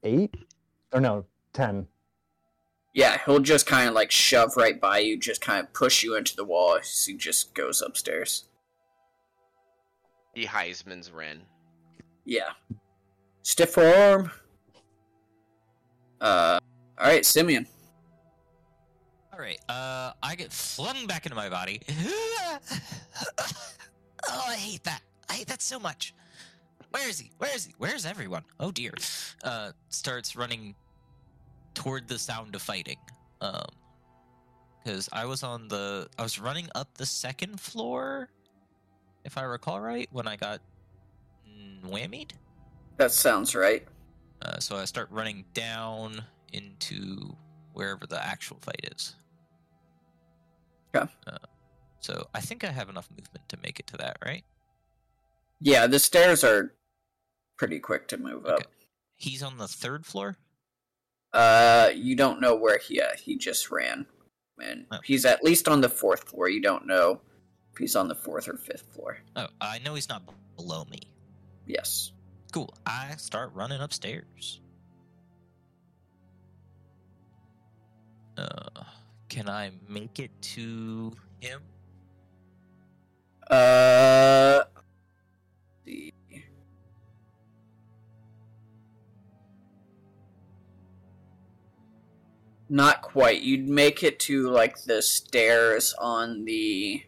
eight 0.05 0.37
or 0.93 1.01
no 1.01 1.25
ten. 1.53 1.89
yeah, 2.95 3.19
he'll 3.25 3.41
just 3.41 3.67
kind 3.67 3.89
of 3.89 3.95
like 3.95 4.11
shove 4.11 4.57
right 4.57 4.79
by 4.81 4.99
you, 4.99 5.19
just 5.19 5.41
kind 5.41 5.61
of 5.65 5.73
push 5.73 6.03
you 6.03 6.17
into 6.17 6.37
the 6.37 6.45
wall 6.45 6.77
as 6.79 7.05
he 7.05 7.15
just 7.15 7.55
goes 7.55 7.81
upstairs. 7.83 8.45
The 10.35 10.47
Heisman's 10.47 11.11
Ren. 11.11 11.41
Yeah, 12.25 12.51
stiff 13.43 13.79
arm. 13.79 14.31
Uh, 16.21 16.59
all 16.99 17.07
right, 17.07 17.25
Simeon. 17.25 17.67
All 19.33 19.39
right. 19.39 19.61
Uh, 19.69 20.13
I 20.23 20.35
get 20.35 20.53
flung 20.53 21.07
back 21.07 21.25
into 21.25 21.37
my 21.37 21.49
body. 21.49 21.81
oh, 24.29 24.45
I 24.49 24.55
hate 24.57 24.83
that. 24.85 25.01
I 25.31 25.35
hate 25.35 25.47
that 25.47 25.63
so 25.63 25.79
much. 25.79 26.13
Where 26.91 27.09
is 27.09 27.19
he? 27.19 27.31
Where 27.39 27.55
is 27.55 27.67
he? 27.67 27.75
Where's 27.79 28.07
everyone? 28.07 28.45
Oh 28.59 28.71
dear. 28.71 28.95
Uh, 29.45 29.73
starts 29.89 30.37
running 30.37 30.75
toward 31.75 32.09
the 32.09 32.19
sound 32.19 32.55
of 32.55 32.63
fighting. 32.63 32.99
Um, 33.41 33.67
because 34.83 35.09
I 35.13 35.27
was 35.27 35.43
on 35.43 35.69
the, 35.69 36.09
I 36.19 36.23
was 36.23 36.39
running 36.39 36.69
up 36.75 36.97
the 36.97 37.05
second 37.05 37.61
floor, 37.61 38.31
if 39.25 39.37
I 39.37 39.43
recall 39.43 39.81
right, 39.81 40.09
when 40.13 40.27
I 40.27 40.37
got 40.37 40.61
mm, 41.47 41.83
whammied. 41.83 42.31
That 42.97 43.13
sounds 43.13 43.55
right. 43.55 43.87
Uh, 44.41 44.59
so 44.59 44.77
I 44.77 44.87
start 44.87 45.09
running 45.11 45.45
down 45.53 46.25
into 46.53 47.37
wherever 47.75 48.07
the 48.07 48.25
actual 48.25 48.59
fight 48.61 48.89
is. 48.93 49.15
Okay. 50.95 51.11
Uh, 51.27 51.37
so 52.01 52.27
I 52.35 52.41
think 52.41 52.65
I 52.65 52.69
have 52.69 52.89
enough 52.89 53.09
movement 53.11 53.47
to 53.49 53.59
make 53.63 53.79
it 53.79 53.87
to 53.89 53.97
that, 53.99 54.17
right? 54.25 54.45
Yeah, 55.61 55.87
the 55.87 55.99
stairs 55.99 56.45
are 56.45 56.73
pretty 57.59 57.79
quick 57.79 58.09
to 58.09 58.17
move 58.17 58.47
up. 58.47 58.61
He's 59.17 59.43
on 59.43 59.59
the 59.59 59.69
third 59.69 60.07
floor. 60.07 60.37
Uh, 61.35 61.91
you 61.95 62.17
don't 62.17 62.41
know 62.41 62.57
where 62.57 62.79
he 62.79 63.01
uh, 63.01 63.09
he 63.19 63.37
just 63.37 63.71
ran, 63.71 64.07
and 64.63 64.87
Oh. 64.91 64.99
he's 65.05 65.27
at 65.27 65.45
least 65.45 65.69
on 65.69 65.83
the 65.83 65.89
fourth 65.91 66.25
floor. 66.31 66.49
You 66.49 66.63
don't 66.63 66.87
know 66.87 67.21
if 67.73 67.79
he's 67.79 67.95
on 67.97 68.09
the 68.09 68.15
fourth 68.15 68.49
or 68.49 68.57
fifth 68.57 68.87
floor. 68.95 69.19
Oh, 69.37 69.49
I 69.61 69.79
know 69.81 69.95
he's 69.95 70.09
not 70.09 70.23
below 70.57 70.87
me. 70.91 71.01
Yes. 71.67 72.13
Cool. 72.53 72.73
I 72.87 73.15
start 73.19 73.51
running 73.53 73.83
upstairs. 73.83 74.61
Uh, 78.39 78.85
can 79.29 79.49
I 79.49 79.73
make 79.89 80.19
it 80.21 80.31
to 80.41 81.13
him? 81.41 81.61
Uh. 83.51 84.63
see. 85.85 86.13
Not 92.69 93.03
quite. 93.03 93.41
You'd 93.43 93.69
make 93.69 94.03
it 94.03 94.19
to 94.21 94.49
like 94.51 94.83
the 94.83 95.01
stairs 95.01 95.95
on 95.99 96.45
the 96.45 97.03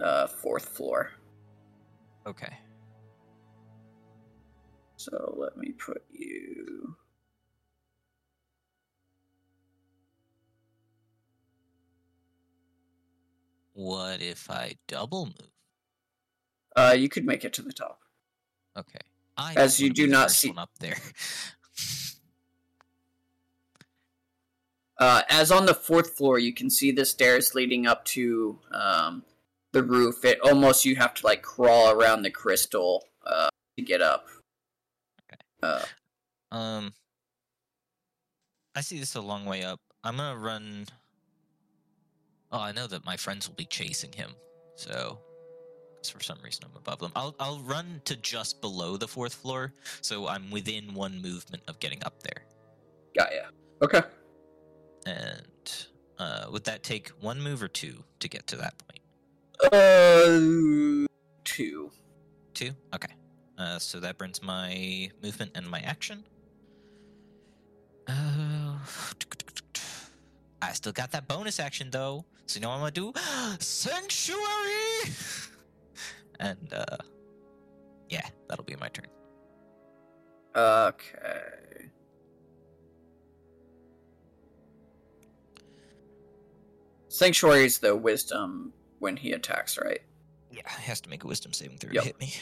uh, 0.00 0.26
fourth 0.26 0.68
floor. 0.68 1.12
Okay. 2.26 2.58
So 4.96 5.34
let 5.38 5.56
me 5.56 5.70
put 5.72 6.04
you. 6.10 6.96
What 13.74 14.20
if 14.20 14.50
I 14.50 14.74
double 14.86 15.26
move? 15.26 15.50
Uh, 16.76 16.94
you 16.98 17.08
could 17.08 17.24
make 17.24 17.44
it 17.44 17.52
to 17.54 17.62
the 17.62 17.72
top. 17.72 18.00
Okay. 18.76 18.98
I 19.36 19.54
As 19.54 19.80
you 19.80 19.90
do 19.90 20.06
not 20.06 20.30
see- 20.30 20.52
up 20.56 20.70
there. 20.80 20.96
Uh, 24.98 25.22
as 25.28 25.50
on 25.52 25.66
the 25.66 25.74
fourth 25.74 26.16
floor, 26.16 26.38
you 26.38 26.52
can 26.52 26.68
see 26.68 26.90
the 26.90 27.04
stairs 27.04 27.54
leading 27.54 27.86
up 27.86 28.04
to 28.04 28.58
um, 28.72 29.22
the 29.72 29.82
roof. 29.82 30.24
It 30.24 30.40
almost 30.40 30.84
you 30.84 30.96
have 30.96 31.14
to 31.14 31.26
like 31.26 31.42
crawl 31.42 31.90
around 31.92 32.22
the 32.22 32.30
crystal 32.30 33.04
uh, 33.24 33.48
to 33.76 33.84
get 33.84 34.00
up. 34.02 34.26
Uh, 35.62 35.82
Um, 36.50 36.92
I 38.74 38.80
see 38.80 38.98
this 38.98 39.14
a 39.14 39.20
long 39.20 39.44
way 39.44 39.62
up. 39.64 39.80
I'm 40.04 40.16
gonna 40.16 40.38
run. 40.38 40.86
Oh, 42.50 42.60
I 42.60 42.72
know 42.72 42.86
that 42.86 43.04
my 43.04 43.16
friends 43.16 43.48
will 43.48 43.56
be 43.56 43.66
chasing 43.66 44.12
him, 44.12 44.30
so 44.76 45.18
for 46.10 46.22
some 46.22 46.38
reason 46.42 46.64
I'm 46.64 46.76
above 46.76 47.00
them. 47.00 47.12
I'll 47.14 47.34
I'll 47.38 47.58
run 47.60 48.00
to 48.06 48.16
just 48.16 48.60
below 48.60 48.96
the 48.96 49.08
fourth 49.08 49.34
floor, 49.34 49.74
so 50.00 50.26
I'm 50.26 50.50
within 50.50 50.94
one 50.94 51.20
movement 51.20 51.62
of 51.68 51.78
getting 51.80 52.02
up 52.04 52.22
there. 52.22 52.44
got 53.16 53.30
ya. 53.34 53.42
Okay. 53.82 54.02
And 55.08 55.86
uh, 56.18 56.46
would 56.52 56.64
that 56.64 56.82
take 56.82 57.08
one 57.20 57.40
move 57.40 57.62
or 57.62 57.68
two 57.68 58.04
to 58.20 58.28
get 58.28 58.46
to 58.48 58.56
that 58.56 58.74
point? 58.78 59.00
Uh, 59.72 61.06
two. 61.44 61.90
Two. 62.52 62.72
Okay. 62.94 63.14
Uh, 63.56 63.78
so 63.78 64.00
that 64.00 64.18
brings 64.18 64.42
my 64.42 65.10
movement 65.22 65.52
and 65.54 65.66
my 65.68 65.80
action. 65.80 66.24
Uh, 68.06 68.76
I 70.60 70.72
still 70.72 70.92
got 70.92 71.10
that 71.12 71.26
bonus 71.26 71.58
action 71.58 71.88
though. 71.90 72.24
So 72.46 72.58
you 72.58 72.62
know 72.62 72.68
what 72.68 72.74
I'm 72.74 72.80
gonna 72.80 72.90
do? 72.92 73.12
Sanctuary. 73.60 75.14
and 76.40 76.72
uh, 76.72 76.96
yeah, 78.10 78.28
that'll 78.48 78.64
be 78.64 78.76
my 78.76 78.88
turn. 78.88 79.06
Okay. 80.54 81.90
Sanctuary 87.22 87.64
is 87.64 87.78
the 87.78 87.96
wisdom 87.96 88.72
when 89.00 89.16
he 89.16 89.32
attacks, 89.32 89.76
right? 89.76 90.00
Yeah, 90.52 90.62
he 90.78 90.84
has 90.84 91.00
to 91.00 91.10
make 91.10 91.24
a 91.24 91.26
Wisdom 91.26 91.52
saving 91.52 91.78
throw 91.78 91.90
Yep. 91.90 92.02
to 92.02 92.06
hit 92.06 92.20
me. 92.20 92.32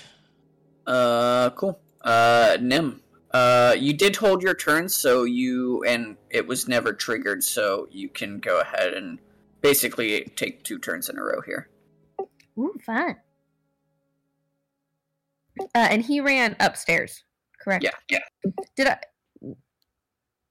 Uh, 0.87 1.49
cool. 1.51 1.81
Uh, 2.03 2.59
Nim. 2.61 3.01
Uh, 3.31 3.75
you 3.79 3.95
did 3.95 4.15
hold 4.17 4.43
your 4.43 4.53
turn, 4.55 4.87
so 4.91 5.25
you 5.25 5.83
and 5.85 6.19
it 6.29 6.47
was 6.47 6.69
never 6.69 6.93
triggered, 6.93 7.43
so 7.43 7.89
you 7.91 8.11
can 8.11 8.39
go 8.39 8.61
ahead 8.61 8.93
and 8.93 9.19
basically 9.63 10.25
take 10.37 10.63
two 10.63 10.79
turns 10.79 11.09
in 11.09 11.17
a 11.17 11.23
row 11.23 11.41
here. 11.41 11.71
Ooh, 12.59 12.75
fun. 12.85 13.17
Uh, 15.59 15.65
and 15.75 16.03
he 16.03 16.21
ran 16.21 16.55
upstairs, 16.61 17.25
Correct. 17.59 17.83
Yeah, 17.83 17.91
yeah. 18.11 18.51
Did 18.77 18.89
I? 18.89 18.99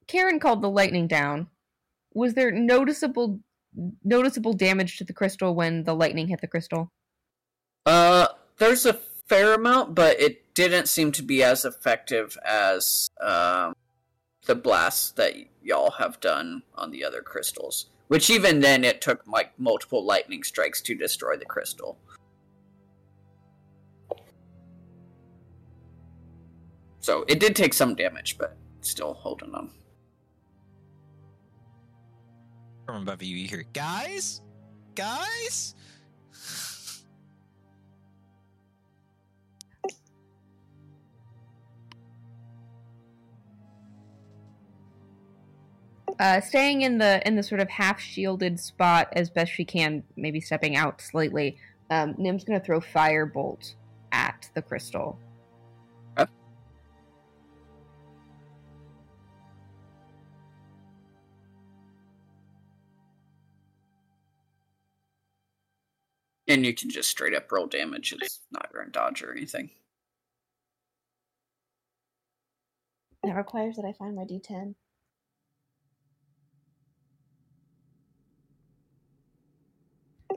Karen 0.08 0.40
called 0.40 0.64
the 0.64 0.70
lightning 0.70 1.08
down. 1.08 1.48
Was 2.16 2.34
there 2.34 2.52
noticeable 2.52 3.40
noticeable 4.04 4.54
damage 4.54 4.98
to 4.98 5.04
the 5.04 5.14
crystal 5.14 5.56
when 5.56 5.84
the 5.84 5.94
lightning 5.94 6.28
hit 6.28 6.42
the 6.42 6.48
crystal? 6.48 6.90
Uh, 7.86 8.28
there's 8.58 8.86
a 8.86 8.94
fair 9.28 9.54
amount, 9.54 9.96
but 9.96 10.20
it 10.20 10.54
didn't 10.54 10.88
seem 10.88 11.12
to 11.12 11.24
be 11.24 11.44
as 11.44 11.66
effective 11.66 12.38
as 12.46 13.10
um, 13.22 13.76
the 14.46 14.56
blasts 14.56 15.12
that 15.12 15.34
y'all 15.62 15.92
have 15.92 16.20
done 16.20 16.64
on 16.76 16.92
the 16.92 17.04
other 17.04 17.22
crystals. 17.22 17.88
Which 18.08 18.30
even 18.30 18.60
then, 18.60 18.84
it 18.84 19.02
took 19.02 19.26
like 19.28 19.60
multiple 19.60 20.06
lightning 20.06 20.44
strikes 20.44 20.82
to 20.84 20.94
destroy 20.94 21.38
the 21.38 21.46
crystal. 21.46 21.98
So 27.00 27.26
it 27.28 27.40
did 27.40 27.56
take 27.56 27.74
some 27.74 27.96
damage, 27.96 28.38
but 28.38 28.56
still 28.82 29.14
holding 29.16 29.54
on. 29.56 29.72
From 32.86 33.02
above 33.02 33.24
you, 33.24 33.36
you 33.36 33.48
hear, 33.48 33.66
guys, 33.74 34.41
guys. 34.94 35.74
Uh, 46.18 46.40
staying 46.40 46.84
in 46.84 46.98
the 46.98 47.26
in 47.28 47.36
the 47.36 47.44
sort 47.44 47.60
of 47.60 47.70
half 47.70 47.99
shielded 47.99 48.60
spot 48.60 49.10
as 49.14 49.30
best 49.30 49.52
she 49.52 49.66
can, 49.66 50.03
maybe 50.16 50.40
stepping 50.40 50.76
out 50.76 51.02
slightly. 51.02 51.57
Um, 51.90 52.16
Nim's 52.18 52.44
gonna 52.44 52.60
throw 52.60 52.80
firebolt 52.80 53.74
at 54.12 54.49
the 54.53 54.62
crystal. 54.62 55.20
And 66.48 66.66
you 66.66 66.74
can 66.74 66.90
just 66.90 67.10
straight 67.10 67.34
up 67.34 67.52
roll 67.52 67.68
damage. 67.68 68.14
It's 68.14 68.42
not 68.52 68.72
going 68.72 68.86
to 68.86 68.92
dodge 68.92 69.24
or 69.24 69.32
anything. 69.32 69.72
That 73.24 73.36
requires 73.36 73.76
that 73.78 73.86
I 73.86 73.94
find 73.94 74.16
my 74.16 74.24
D10. 74.24 74.76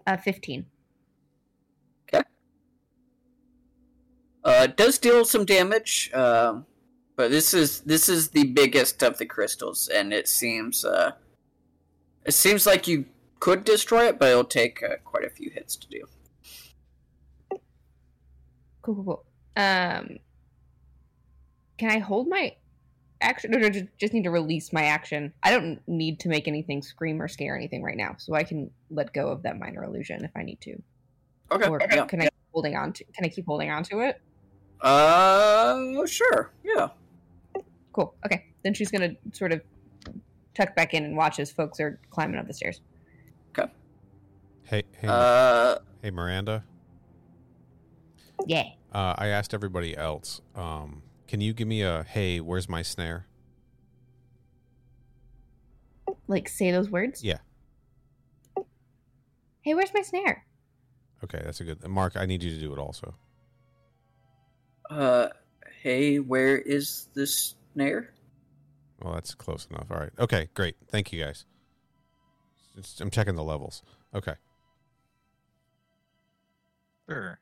Uh, 0.06 0.16
fifteen. 0.16 0.64
Uh, 4.48 4.66
does 4.66 4.97
deal 4.97 5.26
some 5.26 5.44
damage, 5.44 6.10
um, 6.14 6.64
but 7.16 7.30
this 7.30 7.52
is 7.52 7.80
this 7.82 8.09
is 8.09 8.30
the 8.30 8.44
biggest 8.44 9.02
of 9.02 9.18
the 9.18 9.26
crystals, 9.26 9.89
and 9.89 10.10
it 10.10 10.26
seems 10.26 10.86
uh, 10.86 11.10
it 12.24 12.32
seems 12.32 12.66
like 12.66 12.89
you 12.89 13.05
could 13.40 13.65
destroy 13.65 14.09
it, 14.09 14.19
but 14.19 14.31
it'll 14.31 14.44
take 14.44 14.82
uh, 14.82 14.97
quite 15.05 15.24
a 15.24 15.31
few 15.31 15.51
hits 15.51 15.77
to 15.77 15.89
do. 15.89 16.05
Cool, 18.82 18.94
cool, 18.94 19.05
cool. 19.05 19.24
Um, 19.56 20.19
can 21.77 21.90
I 21.90 21.98
hold 21.98 22.28
my 22.28 22.55
action? 23.20 23.55
Or 23.55 23.70
ju- 23.70 23.89
just 23.98 24.12
need 24.12 24.24
to 24.24 24.31
release 24.31 24.73
my 24.73 24.85
action? 24.85 25.32
I 25.43 25.51
don't 25.51 25.81
need 25.86 26.20
to 26.20 26.28
make 26.28 26.48
anything 26.48 26.82
scream 26.82 27.20
or 27.20 27.28
scare 27.28 27.56
anything 27.56 27.82
right 27.82 27.97
now, 27.97 28.15
so 28.19 28.35
I 28.35 28.44
can 28.44 28.70
let 28.90 29.12
go 29.12 29.28
of 29.28 29.43
that 29.43 29.59
minor 29.59 29.85
illusion 29.85 30.24
if 30.24 30.31
I 30.36 30.43
need 30.43 30.60
to. 30.62 30.82
Okay. 31.51 31.69
Or 31.69 31.81
yeah. 31.81 32.05
can 32.06 32.20
I 32.20 32.24
keep 32.24 32.32
holding 32.52 32.77
on 32.77 32.93
to? 32.94 33.05
Can 33.05 33.24
I 33.24 33.28
keep 33.28 33.47
holding 33.47 33.70
on 33.70 33.82
to 33.85 34.01
it? 34.01 34.20
Uh, 34.81 36.06
sure. 36.06 36.52
Yeah. 36.65 36.89
Cool. 37.93 38.15
Okay. 38.24 38.47
Then 38.62 38.74
she's 38.74 38.90
gonna 38.90 39.15
sort 39.32 39.52
of 39.52 39.62
tuck 40.55 40.74
back 40.74 40.94
in 40.94 41.05
and 41.05 41.16
watch 41.16 41.39
as 41.39 41.51
folks 41.51 41.81
are 41.81 42.01
climbing 42.10 42.39
up 42.39 42.47
the 42.47 42.55
stairs. 42.55 42.81
Hey, 44.68 44.82
hey, 45.00 45.08
Uh, 45.08 45.78
hey, 46.02 46.10
Miranda. 46.10 46.62
Yeah. 48.46 48.64
Uh, 48.92 49.14
I 49.16 49.28
asked 49.28 49.54
everybody 49.54 49.96
else. 49.96 50.42
Um, 50.54 51.02
can 51.26 51.40
you 51.40 51.54
give 51.54 51.66
me 51.66 51.82
a 51.82 52.02
hey? 52.04 52.40
Where's 52.40 52.68
my 52.68 52.82
snare? 52.82 53.26
Like 56.26 56.48
say 56.48 56.70
those 56.70 56.90
words. 56.90 57.24
Yeah. 57.24 57.38
Hey, 59.62 59.74
where's 59.74 59.92
my 59.94 60.02
snare? 60.02 60.44
Okay, 61.24 61.40
that's 61.42 61.60
a 61.60 61.64
good. 61.64 61.86
Mark, 61.88 62.16
I 62.16 62.26
need 62.26 62.42
you 62.42 62.50
to 62.50 62.60
do 62.60 62.72
it 62.72 62.78
also. 62.78 63.14
uh, 64.90 65.28
hey, 65.82 66.18
where 66.18 66.58
is 66.58 67.08
this 67.14 67.54
snare? 67.72 68.12
Well, 69.02 69.14
that's 69.14 69.34
close 69.34 69.66
enough. 69.70 69.86
All 69.90 69.98
right. 69.98 70.10
Okay, 70.18 70.48
great. 70.54 70.76
Thank 70.90 71.12
you 71.12 71.22
guys. 71.24 71.44
Just- 72.76 73.00
I'm 73.00 73.10
checking 73.10 73.34
the 73.34 73.42
levels. 73.44 73.82
Okay. 74.14 74.34
Sure. 77.09 77.40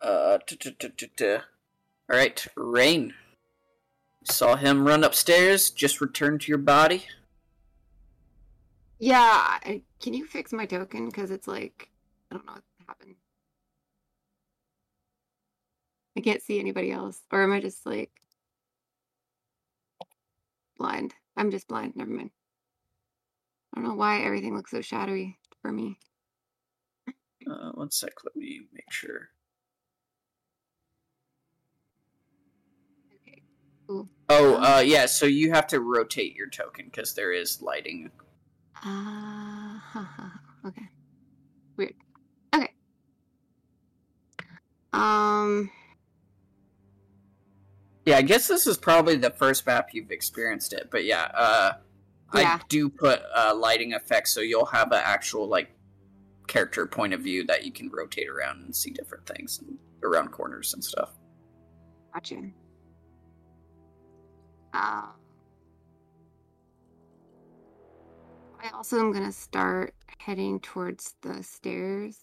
Uh, 0.00 0.38
t- 0.46 0.56
t- 0.56 0.72
t- 0.72 0.88
t- 0.88 1.10
t- 1.16 1.34
all 1.34 1.40
right, 2.16 2.46
Rain. 2.56 3.14
Saw 4.24 4.56
him 4.56 4.86
run 4.86 5.04
upstairs. 5.04 5.70
Just 5.70 6.00
return 6.00 6.38
to 6.38 6.48
your 6.48 6.58
body. 6.58 7.04
Yeah, 8.98 9.18
I, 9.20 9.82
can 10.00 10.14
you 10.14 10.26
fix 10.26 10.52
my 10.52 10.66
token? 10.66 11.06
Because 11.06 11.30
it's 11.30 11.46
like, 11.46 11.88
I 12.30 12.34
don't 12.34 12.46
know 12.46 12.54
what 12.54 12.62
happened. 12.86 13.14
I 16.16 16.20
can't 16.20 16.42
see 16.42 16.58
anybody 16.58 16.90
else. 16.90 17.20
Or 17.30 17.42
am 17.42 17.52
I 17.52 17.60
just 17.60 17.86
like 17.86 18.10
blind? 20.78 21.14
I'm 21.36 21.50
just 21.50 21.68
blind. 21.68 21.94
Never 21.94 22.10
mind. 22.10 22.30
I 23.72 23.80
don't 23.80 23.88
know 23.88 23.94
why 23.94 24.22
everything 24.22 24.56
looks 24.56 24.72
so 24.72 24.80
shadowy 24.80 25.38
for 25.62 25.70
me. 25.70 25.98
Uh, 27.50 27.70
one 27.72 27.90
sec. 27.90 28.12
Let 28.24 28.36
me 28.36 28.60
make 28.72 28.90
sure. 28.90 29.30
Okay. 33.26 33.42
Cool. 33.86 34.08
Oh, 34.28 34.56
Um, 34.56 34.62
uh, 34.64 34.78
yeah. 34.80 35.06
So 35.06 35.26
you 35.26 35.50
have 35.52 35.66
to 35.68 35.80
rotate 35.80 36.34
your 36.34 36.48
token 36.48 36.86
because 36.86 37.14
there 37.14 37.32
is 37.32 37.62
lighting. 37.62 38.10
Uh, 38.76 39.78
huh, 39.78 40.04
huh, 40.04 40.28
okay. 40.68 40.88
Weird. 41.76 41.94
Okay. 42.54 42.72
Um, 44.92 45.70
Yeah, 48.06 48.16
I 48.16 48.22
guess 48.22 48.48
this 48.48 48.66
is 48.66 48.78
probably 48.78 49.16
the 49.16 49.30
first 49.30 49.66
map 49.66 49.90
you've 49.92 50.10
experienced 50.10 50.72
it, 50.72 50.88
but 50.90 51.04
yeah, 51.04 51.24
uh, 51.34 51.72
Yeah. 52.34 52.58
I 52.58 52.64
do 52.68 52.88
put 52.88 53.20
uh, 53.34 53.54
lighting 53.54 53.92
effects, 53.92 54.32
so 54.32 54.40
you'll 54.40 54.64
have 54.66 54.92
an 54.92 55.00
actual 55.04 55.46
like 55.48 55.70
character 56.48 56.86
point 56.86 57.14
of 57.14 57.20
view 57.20 57.44
that 57.46 57.64
you 57.64 57.70
can 57.70 57.88
rotate 57.90 58.28
around 58.28 58.64
and 58.64 58.74
see 58.74 58.90
different 58.90 59.26
things 59.26 59.60
and 59.60 59.78
around 60.02 60.30
corners 60.32 60.74
and 60.74 60.82
stuff. 60.82 61.10
gotcha. 62.12 62.36
Um, 64.74 65.12
I 68.62 68.70
also 68.74 68.98
am 68.98 69.12
gonna 69.12 69.32
start 69.32 69.94
heading 70.18 70.60
towards 70.60 71.14
the 71.22 71.42
stairs. 71.42 72.18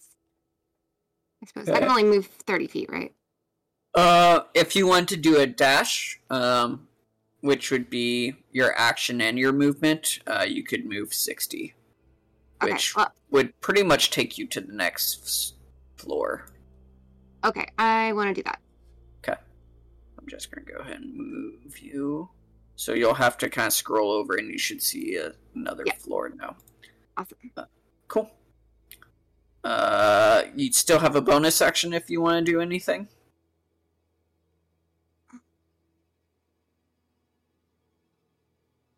I 1.41 1.47
suppose 1.47 1.69
I 1.69 1.79
can 1.79 1.89
only 1.89 2.03
move 2.03 2.27
thirty 2.27 2.67
feet, 2.67 2.89
right? 2.91 3.13
Uh, 3.93 4.41
if 4.53 4.75
you 4.75 4.87
want 4.87 5.07
to 5.09 5.17
do 5.17 5.37
a 5.37 5.47
dash, 5.47 6.19
um, 6.29 6.87
which 7.41 7.71
would 7.71 7.89
be 7.89 8.35
your 8.51 8.77
action 8.77 9.21
and 9.21 9.39
your 9.39 9.53
movement, 9.53 10.19
uh, 10.27 10.45
you 10.47 10.63
could 10.63 10.85
move 10.85 11.13
sixty, 11.13 11.73
Okay. 12.63 12.73
which 12.73 12.95
Well, 12.95 13.11
would 13.31 13.59
pretty 13.61 13.83
much 13.83 14.09
take 14.11 14.37
you 14.37 14.47
to 14.47 14.61
the 14.61 14.71
next 14.73 15.55
floor. 15.97 16.47
okay. 17.43 17.67
I 17.77 18.13
want 18.13 18.29
to 18.29 18.33
do 18.33 18.43
that. 18.43 18.59
Okay. 19.23 19.39
I'm 20.19 20.27
just 20.27 20.51
going 20.51 20.65
to 20.65 20.71
go 20.71 20.79
ahead 20.79 20.97
and 21.01 21.13
move 21.15 21.79
you. 21.79 22.29
So 22.77 22.93
you'll 22.93 23.13
have 23.13 23.37
to 23.39 23.49
kind 23.49 23.67
of 23.67 23.73
scroll 23.73 24.11
over 24.11 24.35
and 24.35 24.49
you 24.49 24.57
should 24.57 24.81
see 24.81 25.19
uh, 25.19 25.31
another 25.55 25.83
Yeah. 25.85 25.93
floor 25.95 26.29
now. 26.35 26.55
Awesome. 27.17 27.37
Cool. 28.07 28.29
Uh, 29.63 30.43
you 30.55 30.71
still 30.71 30.99
have 30.99 31.15
a 31.15 31.21
bonus 31.21 31.61
action 31.61 31.93
if 31.93 32.09
you 32.09 32.21
want 32.21 32.45
to 32.45 32.51
do 32.51 32.61
anything. 32.61 33.07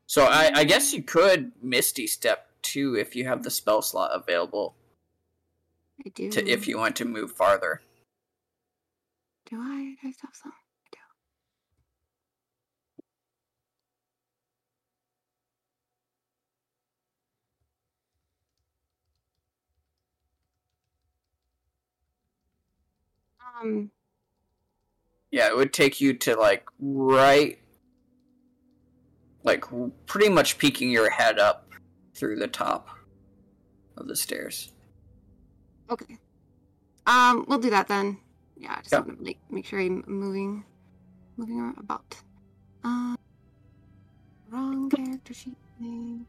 So 0.06 0.26
I, 0.26 0.52
I 0.56 0.64
guess 0.64 0.94
you 0.94 1.04
could 1.04 1.52
Misty 1.62 2.08
Step 2.08 2.47
too 2.68 2.96
if 2.96 3.16
you 3.16 3.26
have 3.26 3.44
the 3.44 3.50
spell 3.50 3.82
slot 3.82 4.12
available 4.14 4.76
I 6.06 6.10
do. 6.10 6.30
to 6.30 6.46
if 6.48 6.68
you 6.68 6.78
want 6.78 6.96
to 6.98 7.06
move 7.06 7.32
farther. 7.32 7.82
do, 9.50 9.58
I 9.58 9.96
do 10.02 10.08
I 10.10 10.14
have 10.22 10.36
some? 10.36 10.52
I 10.52 10.90
do. 23.62 23.70
Um, 23.70 23.92
Yeah, 25.32 25.48
it 25.48 25.56
would 25.58 25.74
take 25.74 26.00
you 26.00 26.14
to 26.14 26.36
like 26.36 26.66
right, 26.80 27.60
like 29.44 29.66
pretty 30.06 30.30
much 30.30 30.58
peeking 30.58 30.90
your 30.90 31.10
head 31.10 31.38
up 31.38 31.67
through 32.18 32.38
the 32.38 32.48
top 32.48 32.90
of 33.96 34.08
the 34.08 34.16
stairs. 34.16 34.72
Okay. 35.90 36.18
Um, 37.06 37.46
we'll 37.48 37.60
do 37.60 37.70
that 37.70 37.88
then. 37.88 38.18
Yeah, 38.58 38.74
I 38.78 38.82
just 38.82 38.92
Yep. 38.92 39.06
want 39.06 39.18
to 39.20 39.24
make 39.24 39.40
make 39.50 39.66
sure 39.66 39.80
I'm 39.80 40.04
moving, 40.08 40.66
moving 41.38 41.74
about. 41.78 42.16
Uh, 42.84 43.16
wrong 44.50 44.90
character 44.90 45.34
sheet 45.34 45.58
name. 45.80 46.26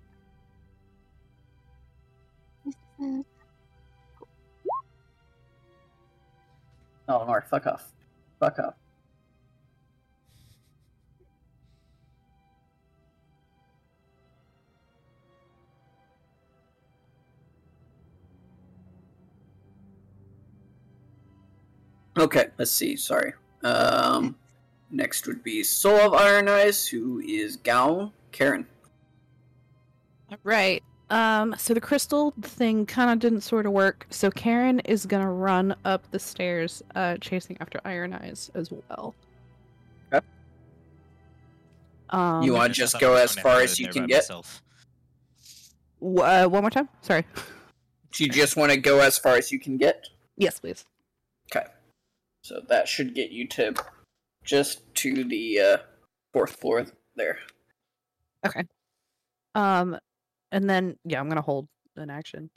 Oh, 7.09 7.25
Mark, 7.25 7.49
fuck 7.49 7.67
off. 7.67 7.93
Fuck 8.39 8.59
off. 8.59 8.75
Okay, 22.19 22.49
let's 22.59 22.71
see. 22.71 22.97
Sorry. 22.97 23.33
Um, 23.65 24.37
next 24.91 25.27
would 25.27 25.43
be 25.43 25.63
Soul 25.63 25.99
of 25.99 26.15
Iron 26.15 26.49
Eyes, 26.49 26.87
who 26.87 27.21
is 27.21 27.57
Gown 27.57 28.13
Karen. 28.33 28.67
Right. 30.45 30.83
Um, 31.11 31.55
so 31.57 31.73
the 31.73 31.81
crystal 31.81 32.35
thing 32.43 32.85
kind 32.85 33.11
of 33.11 33.19
didn't 33.19 33.41
sort 33.41 33.65
of 33.67 33.73
work. 33.73 34.07
So 34.11 34.31
Karen 34.31 34.81
is 34.81 35.07
gonna 35.07 35.33
run 35.33 35.75
up 35.85 36.11
the 36.11 36.19
stairs, 36.19 36.83
uh, 36.95 37.17
chasing 37.19 37.57
after 37.61 37.81
Iron 37.85 38.13
Eyes 38.13 38.51
as 38.55 38.71
well. 38.71 39.15
Okay. 40.13 40.25
Um, 42.11 42.43
You 42.43 42.53
want 42.53 42.75
to 42.75 42.79
just 42.79 42.99
go 43.01 43.15
as 43.15 43.35
far 43.35 43.61
as 43.61 43.81
you 43.81 43.89
can 43.89 44.07
get? 44.07 44.29
w- 46.01 46.21
uh, 46.21 46.47
one 46.47 46.63
more 46.63 46.71
time. 46.71 46.89
Sorry. 47.01 47.25
Do 48.13 48.25
you 48.25 48.31
just 48.31 48.57
want 48.57 48.71
to 48.73 48.79
go 48.79 49.01
as 49.01 49.19
far 49.19 49.37
as 49.37 49.51
you 49.51 49.59
can 49.59 49.79
get? 49.79 50.09
Yes, 50.37 50.61
please. 50.61 50.85
So 52.43 52.61
that 52.69 52.89
should 52.89 53.15
get 53.15 53.31
you 53.31 53.47
to 53.49 53.75
just 54.45 54.83
to 54.97 55.25
the 55.25 55.61
uh, 55.61 55.77
fourth 56.33 56.57
floor 56.57 56.87
there. 57.17 57.39
Okay. 58.47 58.65
Um, 59.55 59.99
and 60.53 60.69
then 60.69 60.97
yeah, 61.05 61.21
I'm 61.21 61.29
gonna 61.29 61.43
hold 61.43 61.69
an 61.97 62.11
action 62.11 62.51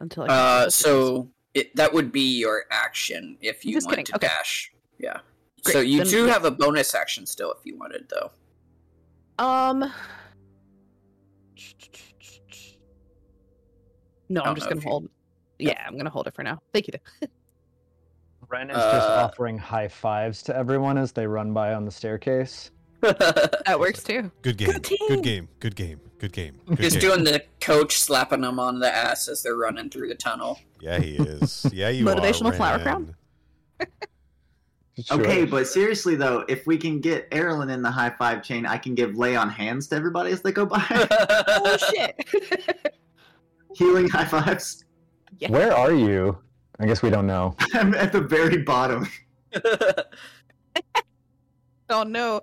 until 0.00 0.24
I. 0.24 0.26
Uh, 0.28 0.70
so 0.70 1.28
it, 1.54 1.74
that 1.76 1.92
would 1.92 2.12
be 2.12 2.38
your 2.38 2.64
action 2.70 3.36
if 3.40 3.64
you 3.64 3.74
Just 3.74 3.86
want 3.86 3.98
kidding, 3.98 4.06
to 4.06 4.16
okay. 4.16 4.26
dash. 4.28 4.72
Yeah. 4.98 5.18
Great, 5.64 5.72
so 5.72 5.80
you 5.80 5.98
then 5.98 6.06
do 6.08 6.26
yeah. 6.26 6.32
have 6.32 6.44
a 6.44 6.50
bonus 6.50 6.94
action 6.94 7.26
still 7.26 7.52
if 7.52 7.64
you 7.64 7.76
wanted, 7.76 8.08
though. 8.08 8.30
Um. 9.44 9.92
No, 14.28 14.42
I'm 14.42 14.54
just 14.54 14.68
gonna 14.68 14.78
if 14.78 14.84
you- 14.84 14.90
hold. 14.90 15.08
Yeah, 15.58 15.84
I'm 15.86 15.96
gonna 15.96 16.10
hold 16.10 16.26
it 16.26 16.34
for 16.34 16.42
now. 16.42 16.60
Thank 16.72 16.88
you. 16.88 16.94
Ren 18.52 18.70
is 18.70 18.76
just 18.76 19.08
Uh, 19.08 19.28
offering 19.30 19.56
high 19.58 19.88
fives 19.88 20.42
to 20.44 20.56
everyone 20.56 20.98
as 20.98 21.12
they 21.12 21.26
run 21.26 21.52
by 21.54 21.72
on 21.74 21.84
the 21.84 21.90
staircase. 21.90 22.70
That 23.02 23.78
works 23.80 24.02
too. 24.04 24.30
Good 24.42 24.58
game. 24.58 24.70
Good 24.72 24.84
team. 24.84 24.98
Good 25.08 25.22
game. 25.24 25.48
Good 25.58 25.74
game. 25.74 26.00
Good 26.18 26.32
game. 26.32 26.60
Good 26.66 26.78
He's 26.78 26.92
game. 26.92 27.00
doing 27.00 27.24
the 27.24 27.42
coach 27.60 27.98
slapping 27.98 28.42
them 28.42 28.60
on 28.60 28.78
the 28.78 28.94
ass 28.94 29.26
as 29.28 29.42
they're 29.42 29.56
running 29.56 29.90
through 29.90 30.08
the 30.08 30.14
tunnel. 30.14 30.58
Yeah, 30.80 31.00
he 31.00 31.16
is. 31.16 31.66
Yeah, 31.72 31.88
you 31.88 32.04
Motivational 32.04 32.50
are, 32.50 32.52
flower 32.52 32.76
Ren. 32.76 32.84
crown? 32.84 33.16
Okay, 35.10 35.46
but 35.46 35.66
seriously 35.66 36.16
though, 36.16 36.44
if 36.48 36.66
we 36.66 36.76
can 36.76 37.00
get 37.00 37.28
Erlen 37.30 37.72
in 37.72 37.80
the 37.80 37.90
high 37.90 38.10
five 38.10 38.42
chain, 38.42 38.66
I 38.66 38.76
can 38.76 38.94
give 38.94 39.16
lay 39.16 39.34
on 39.34 39.48
hands 39.48 39.88
to 39.88 39.96
everybody 39.96 40.30
as 40.32 40.42
they 40.42 40.52
go 40.52 40.66
by. 40.66 40.84
Oh 41.48 41.76
shit! 41.78 42.84
Healing 43.74 44.08
high 44.10 44.26
fives. 44.26 44.84
Where 45.48 45.74
are 45.74 45.92
you? 45.94 46.36
I 46.80 46.86
guess 46.86 47.02
we 47.02 47.10
don't 47.10 47.26
know. 47.26 47.54
I'm 47.74 47.94
at 47.94 48.12
the 48.12 48.20
very 48.20 48.58
bottom. 48.58 49.08
oh 51.90 52.02
no. 52.04 52.40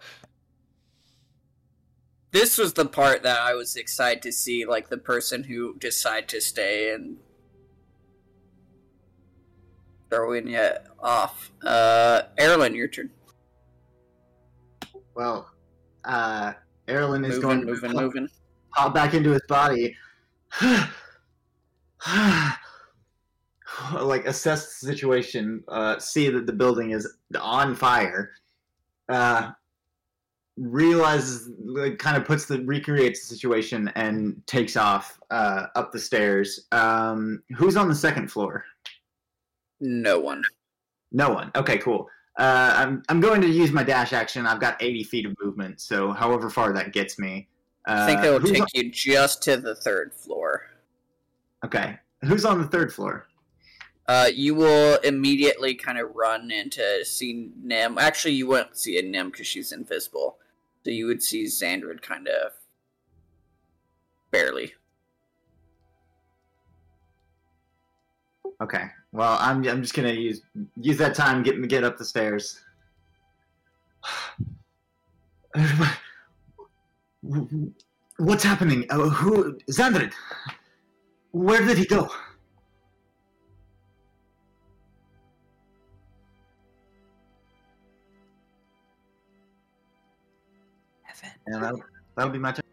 this 2.31 2.57
was 2.57 2.73
the 2.73 2.85
part 2.85 3.23
that 3.23 3.39
I 3.39 3.53
was 3.53 3.75
excited 3.75 4.21
to 4.23 4.31
see, 4.31 4.65
like 4.65 4.89
the 4.89 4.97
person 4.97 5.43
who 5.43 5.75
decide 5.79 6.27
to 6.29 6.39
stay 6.39 6.93
and 6.93 7.17
throwing 10.09 10.47
you 10.47 10.69
off. 10.99 11.51
Uh, 11.63 12.21
Erlen, 12.37 12.75
your 12.75 12.87
turn. 12.87 13.09
Well, 15.15 15.49
uh, 16.05 16.53
Erlen 16.87 17.25
is 17.25 17.35
Moving, 17.35 17.41
going 17.41 17.61
to 17.61 17.65
moving, 17.65 17.91
pop, 17.91 18.01
moving. 18.01 18.27
pop 18.73 18.93
back 18.93 19.13
into 19.13 19.31
his 19.31 19.41
body. 19.47 19.97
like 24.01 24.25
assess 24.25 24.79
the 24.79 24.87
situation, 24.87 25.63
uh, 25.67 25.99
see 25.99 26.29
that 26.29 26.45
the 26.45 26.53
building 26.53 26.91
is 26.91 27.07
on 27.39 27.75
fire. 27.75 28.31
Uh, 29.07 29.51
realizes, 30.57 31.49
like, 31.63 31.97
kind 31.97 32.17
of 32.17 32.25
puts 32.25 32.45
the 32.45 32.61
recreates 32.65 33.21
the 33.27 33.33
situation 33.33 33.91
and 33.95 34.41
takes 34.45 34.75
off 34.75 35.19
uh, 35.31 35.67
up 35.75 35.91
the 35.91 35.99
stairs. 35.99 36.67
Um, 36.71 37.41
who's 37.55 37.77
on 37.77 37.87
the 37.87 37.95
second 37.95 38.29
floor? 38.29 38.65
No 39.79 40.19
one. 40.19 40.43
No 41.11 41.29
one. 41.29 41.51
Okay, 41.55 41.77
cool. 41.77 42.07
Uh, 42.37 42.73
I'm 42.75 43.03
I'm 43.09 43.19
going 43.19 43.41
to 43.41 43.47
use 43.47 43.71
my 43.71 43.83
dash 43.83 44.13
action. 44.13 44.45
I've 44.45 44.61
got 44.61 44.81
80 44.81 45.03
feet 45.05 45.25
of 45.25 45.35
movement, 45.41 45.81
so 45.81 46.11
however 46.11 46.49
far 46.49 46.71
that 46.73 46.93
gets 46.93 47.17
me. 47.19 47.47
Uh, 47.87 47.95
I 47.99 48.05
think 48.05 48.21
that 48.21 48.31
will 48.31 48.47
take 48.47 48.61
on- 48.61 48.67
you 48.73 48.91
just 48.91 49.41
to 49.43 49.57
the 49.57 49.75
third 49.75 50.13
floor. 50.13 50.63
Okay, 51.65 51.97
who's 52.23 52.45
on 52.45 52.61
the 52.61 52.67
third 52.67 52.93
floor? 52.93 53.28
Uh, 54.09 54.27
you 54.33 54.55
will 54.55 54.97
immediately 55.03 55.75
kind 55.75 55.99
of 55.99 56.09
run 56.15 56.49
into 56.49 57.05
see 57.05 57.51
Nim. 57.61 57.99
Actually, 57.99 58.33
you 58.33 58.47
won't 58.47 58.75
see 58.75 58.97
a 58.97 59.03
Nim 59.03 59.29
because 59.29 59.45
she's 59.45 59.71
invisible. 59.71 60.37
So 60.83 60.89
you 60.89 61.05
would 61.05 61.21
see 61.21 61.43
Xandrid 61.43 62.01
kind 62.01 62.27
of 62.27 62.53
barely. 64.31 64.73
Okay. 68.59 68.85
Well, 69.11 69.37
I'm 69.39 69.57
I'm 69.67 69.83
just 69.83 69.93
gonna 69.93 70.11
use 70.11 70.41
use 70.81 70.97
that 70.97 71.13
time 71.13 71.43
get 71.43 71.61
get 71.67 71.83
up 71.83 71.99
the 71.99 72.05
stairs. 72.05 72.59
What's 78.17 78.43
happening? 78.43 78.87
Uh, 78.89 79.09
who 79.09 79.55
Xandrid? 79.69 80.13
Where 81.29 81.63
did 81.63 81.77
he 81.77 81.85
go? 81.85 82.09
Yeah, 91.49 91.59
that'll, 91.59 91.83
that'll 92.15 92.31
be 92.31 92.37
my 92.37 92.51
turn. 92.51 92.63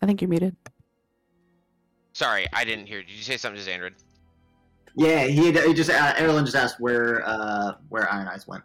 I 0.00 0.06
think 0.06 0.20
you're 0.20 0.28
muted. 0.28 0.56
Sorry, 2.12 2.46
I 2.52 2.64
didn't 2.64 2.86
hear. 2.86 3.02
Did 3.02 3.12
you 3.12 3.22
say 3.22 3.36
something 3.36 3.62
to 3.62 3.70
Xandrid? 3.70 3.92
Yeah, 4.96 5.26
he, 5.26 5.52
had, 5.52 5.64
he 5.64 5.74
just 5.74 5.90
uh, 5.90 6.14
Erlen 6.14 6.44
just 6.44 6.56
asked 6.56 6.80
where 6.80 7.26
uh 7.26 7.74
where 7.88 8.12
Iron 8.12 8.28
Eyes 8.28 8.46
went. 8.46 8.62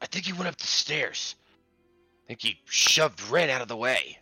I 0.00 0.06
think 0.06 0.26
he 0.26 0.32
went 0.32 0.46
up 0.46 0.56
the 0.56 0.66
stairs. 0.66 1.36
I 2.24 2.28
think 2.28 2.42
he 2.42 2.60
shoved 2.66 3.20
Ren 3.30 3.50
out 3.50 3.62
of 3.62 3.68
the 3.68 3.76
way. 3.76 4.18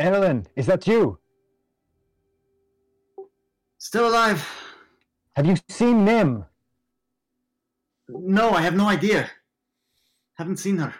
Erlen, 0.00 0.46
is 0.56 0.66
that 0.66 0.86
you? 0.86 1.18
Still 3.78 4.08
alive? 4.08 4.46
Have 5.36 5.46
you 5.46 5.56
seen 5.68 6.04
Nim? 6.04 6.44
No, 8.08 8.50
I 8.50 8.62
have 8.62 8.74
no 8.74 8.88
idea. 8.88 9.30
Haven't 10.38 10.56
seen 10.56 10.78
her. 10.78 10.94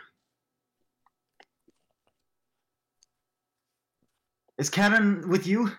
Is 4.59 4.69
Karen 4.69 5.29
with 5.29 5.47
you? 5.47 5.73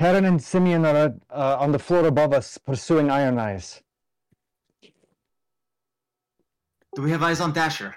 Karen 0.00 0.24
and 0.24 0.40
Simeon 0.40 0.84
are 0.84 1.14
uh, 1.30 1.56
on 1.58 1.72
the 1.72 1.78
floor 1.78 2.06
above 2.06 2.32
us 2.32 2.56
pursuing 2.56 3.10
Iron 3.10 3.38
Eyes. 3.38 3.82
Do 6.94 7.02
we 7.02 7.10
have 7.10 7.22
eyes 7.24 7.40
on 7.40 7.52
Dasher? 7.52 7.94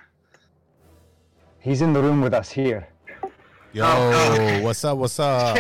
He's 1.59 1.81
in 1.83 1.93
the 1.93 2.01
room 2.01 2.21
with 2.21 2.33
us 2.33 2.49
here. 2.49 2.90
Yo, 3.73 3.85
Oh, 3.85 4.59
what's 4.63 4.83
up? 4.83 4.97
What's 4.97 5.17
up? 5.17 5.57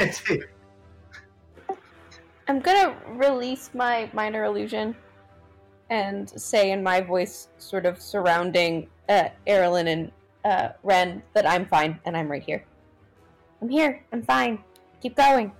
I'm 2.49 2.59
gonna 2.59 2.93
release 3.07 3.69
my 3.73 4.09
minor 4.11 4.43
illusion 4.43 4.93
and 5.89 6.29
say 6.29 6.71
in 6.71 6.83
my 6.83 6.99
voice, 6.99 7.47
sort 7.57 7.85
of 7.85 8.01
surrounding 8.01 8.89
uh, 9.07 9.29
Erilyn 9.47 9.87
and 9.87 10.11
uh, 10.43 10.69
Ren 10.83 11.23
that 11.33 11.45
I'm 11.45 11.65
fine 11.65 11.99
and 12.03 12.17
I'm 12.17 12.29
right 12.29 12.43
here. 12.43 12.65
I'm 13.61 13.69
here. 13.69 14.03
I'm 14.11 14.23
fine. 14.23 14.61
Keep 15.01 15.15
going. 15.15 15.53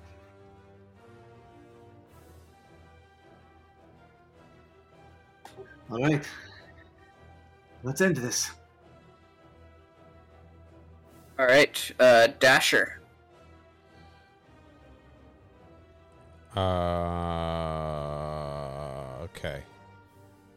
All 5.90 6.02
right. 6.02 6.26
Let's 7.84 8.02
end 8.02 8.18
this. 8.18 8.52
All 11.42 11.48
right, 11.48 11.92
uh, 12.00 12.28
Dasher. 12.40 13.00
Uh, 16.56 16.60
okay. 19.24 19.64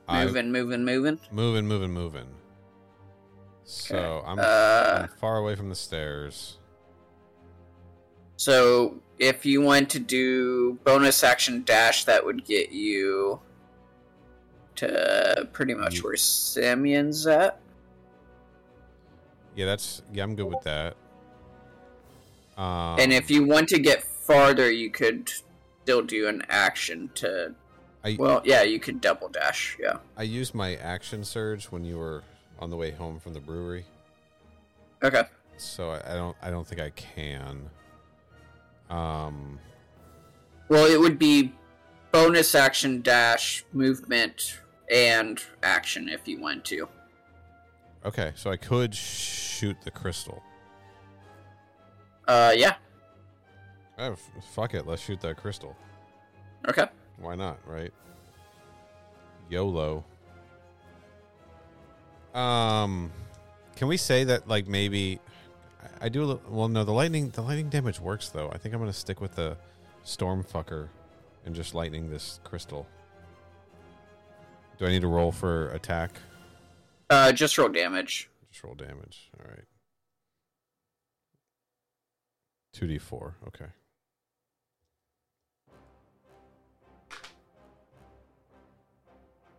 I- 0.06 0.26
Moving, 0.26 0.52
moving, 0.52 0.84
moving. 0.84 1.18
moving, 1.32 1.66
moving, 1.66 1.90
moving. 1.94 2.26
So 3.64 4.22
I'm, 4.26 4.38
Uh, 4.38 5.04
I'm 5.04 5.08
far 5.18 5.38
away 5.38 5.54
from 5.56 5.70
the 5.70 5.74
stairs. 5.74 6.58
So 8.36 9.00
if 9.18 9.46
you 9.46 9.62
want 9.62 9.88
to 9.88 9.98
do 9.98 10.74
bonus 10.84 11.24
action 11.24 11.62
dash, 11.64 12.04
that 12.04 12.22
would 12.26 12.44
get 12.44 12.72
you 12.72 13.40
to 14.76 15.48
pretty 15.54 15.72
much 15.72 16.04
where 16.04 16.14
Simeon's 16.16 17.26
at. 17.26 17.58
Yeah, 19.54 19.66
that's 19.66 20.02
yeah. 20.12 20.24
I'm 20.24 20.34
good 20.34 20.46
with 20.46 20.62
that. 20.64 20.96
Um, 22.56 22.98
and 23.00 23.12
if 23.12 23.30
you 23.30 23.44
want 23.44 23.68
to 23.70 23.78
get 23.78 24.02
farther, 24.02 24.70
you 24.70 24.90
could 24.90 25.30
still 25.82 26.02
do 26.02 26.28
an 26.28 26.42
action 26.48 27.10
to. 27.16 27.54
I, 28.04 28.16
Well, 28.18 28.42
yeah, 28.44 28.62
you 28.62 28.78
could 28.78 29.00
double 29.00 29.28
dash. 29.28 29.76
Yeah. 29.80 29.98
I 30.16 30.24
used 30.24 30.54
my 30.54 30.76
action 30.76 31.24
surge 31.24 31.66
when 31.66 31.84
you 31.84 31.98
were 31.98 32.22
on 32.58 32.70
the 32.70 32.76
way 32.76 32.90
home 32.90 33.18
from 33.18 33.32
the 33.32 33.40
brewery, 33.40 33.84
Okay. 35.02 35.24
so 35.56 35.90
I, 35.90 36.14
don't 36.14 36.36
I 36.42 36.50
don't 36.50 36.66
think 36.66 36.80
I 36.80 36.90
can. 36.90 37.68
Um, 38.90 39.58
Well, 40.68 40.84
it 40.84 41.00
would 41.00 41.18
be 41.18 41.52
bonus 42.12 42.54
action 42.54 43.00
dash 43.02 43.64
movement 43.72 44.60
and 44.92 45.42
action 45.62 46.08
if 46.08 46.28
you 46.28 46.40
want 46.40 46.64
to. 46.66 46.86
Okay, 48.04 48.32
so 48.34 48.50
I 48.50 48.56
could 48.56 48.94
shoot 48.94 49.76
the 49.82 49.90
crystal. 49.90 50.42
Uh, 52.26 52.52
yeah. 52.54 52.74
Oh, 53.98 54.16
fuck 54.54 54.74
it, 54.74 54.86
let's 54.86 55.02
shoot 55.02 55.20
that 55.20 55.36
crystal. 55.36 55.76
Okay. 56.68 56.86
Why 57.18 57.34
not, 57.34 57.58
right? 57.66 57.92
YOLO. 59.48 60.04
Um, 62.34 63.12
can 63.76 63.88
we 63.88 63.96
say 63.96 64.24
that 64.24 64.48
like 64.48 64.66
maybe 64.66 65.20
I, 66.00 66.08
do 66.08 66.22
a 66.22 66.26
little, 66.26 66.42
well? 66.48 66.68
No, 66.68 66.84
the 66.84 66.92
lightning 66.92 67.30
the 67.30 67.42
lightning 67.42 67.68
damage 67.68 68.00
works 68.00 68.28
though. 68.28 68.50
I 68.50 68.58
think 68.58 68.74
I'm 68.74 68.80
gonna 68.80 68.92
stick 68.92 69.20
with 69.20 69.36
the 69.36 69.56
storm 70.02 70.42
fucker 70.42 70.88
and 71.46 71.54
just 71.54 71.74
lightning 71.74 72.10
this 72.10 72.40
crystal. 72.42 72.86
Do 74.78 74.86
I 74.86 74.88
need 74.88 75.02
to 75.02 75.08
roll 75.08 75.30
for 75.30 75.70
attack? 75.70 76.10
Uh, 77.10 77.32
just 77.32 77.56
roll 77.58 77.68
damage. 77.68 78.30
Just 78.50 78.64
roll 78.64 78.74
damage. 78.74 79.30
All 79.38 79.46
right. 79.48 79.64
Two 82.72 82.86
d 82.86 82.98
four. 82.98 83.36
Okay. 83.46 83.66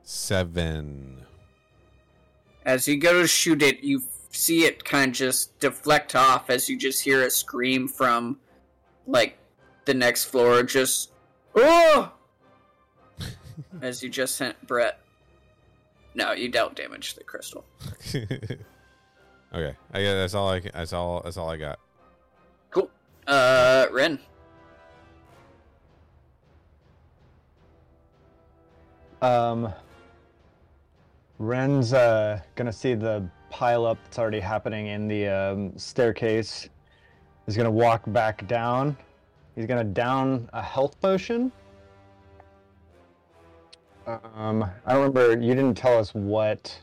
Seven. 0.03 1.25
As 2.65 2.87
you 2.87 2.97
go 2.97 3.21
to 3.21 3.27
shoot 3.27 3.61
it, 3.61 3.83
you 3.83 4.03
see 4.31 4.65
it 4.65 4.83
kind 4.83 5.09
of 5.09 5.15
just 5.15 5.57
deflect 5.59 6.15
off 6.15 6.49
as 6.49 6.69
you 6.69 6.77
just 6.77 7.03
hear 7.03 7.23
a 7.23 7.29
scream 7.29 7.87
from, 7.87 8.37
like, 9.07 9.37
the 9.85 9.93
next 9.93 10.25
floor. 10.25 10.63
Just, 10.63 11.11
oh! 11.55 12.11
as 13.81 14.03
you 14.03 14.09
just 14.09 14.35
sent 14.35 14.67
Brett. 14.67 14.99
No, 16.15 16.31
you 16.31 16.49
don't 16.49 16.75
damage 16.75 17.13
the 17.15 17.23
crystal. 17.25 17.65
okay, 18.15 18.25
I 19.53 20.01
guess 20.01 20.13
that's 20.13 20.33
all 20.33 20.49
I. 20.49 20.61
ca- 20.61 20.71
That's 20.73 20.93
all. 20.93 21.21
That's 21.21 21.35
all 21.37 21.49
I 21.49 21.57
got. 21.57 21.77
Cool. 22.71 22.89
Uh, 23.27 23.87
Ren. 23.91 24.17
Um, 29.21 29.73
Ren's 31.39 31.93
uh, 31.93 32.39
gonna 32.55 32.71
see 32.71 32.93
the 32.93 33.27
pile 33.49 33.85
up 33.85 33.97
that's 34.03 34.19
already 34.19 34.39
happening 34.39 34.87
in 34.87 35.07
the 35.07 35.27
um, 35.27 35.77
staircase. 35.77 36.69
He's 37.45 37.57
gonna 37.57 37.69
walk 37.71 38.03
back 38.07 38.47
down. 38.47 38.95
He's 39.55 39.65
gonna 39.65 39.83
down 39.83 40.49
a 40.53 40.61
health 40.61 40.99
potion. 41.01 41.51
Um, 44.07 44.63
I 44.85 44.93
don't 44.93 45.13
remember. 45.13 45.31
You 45.43 45.55
didn't 45.55 45.75
tell 45.75 45.97
us 45.97 46.13
what, 46.13 46.77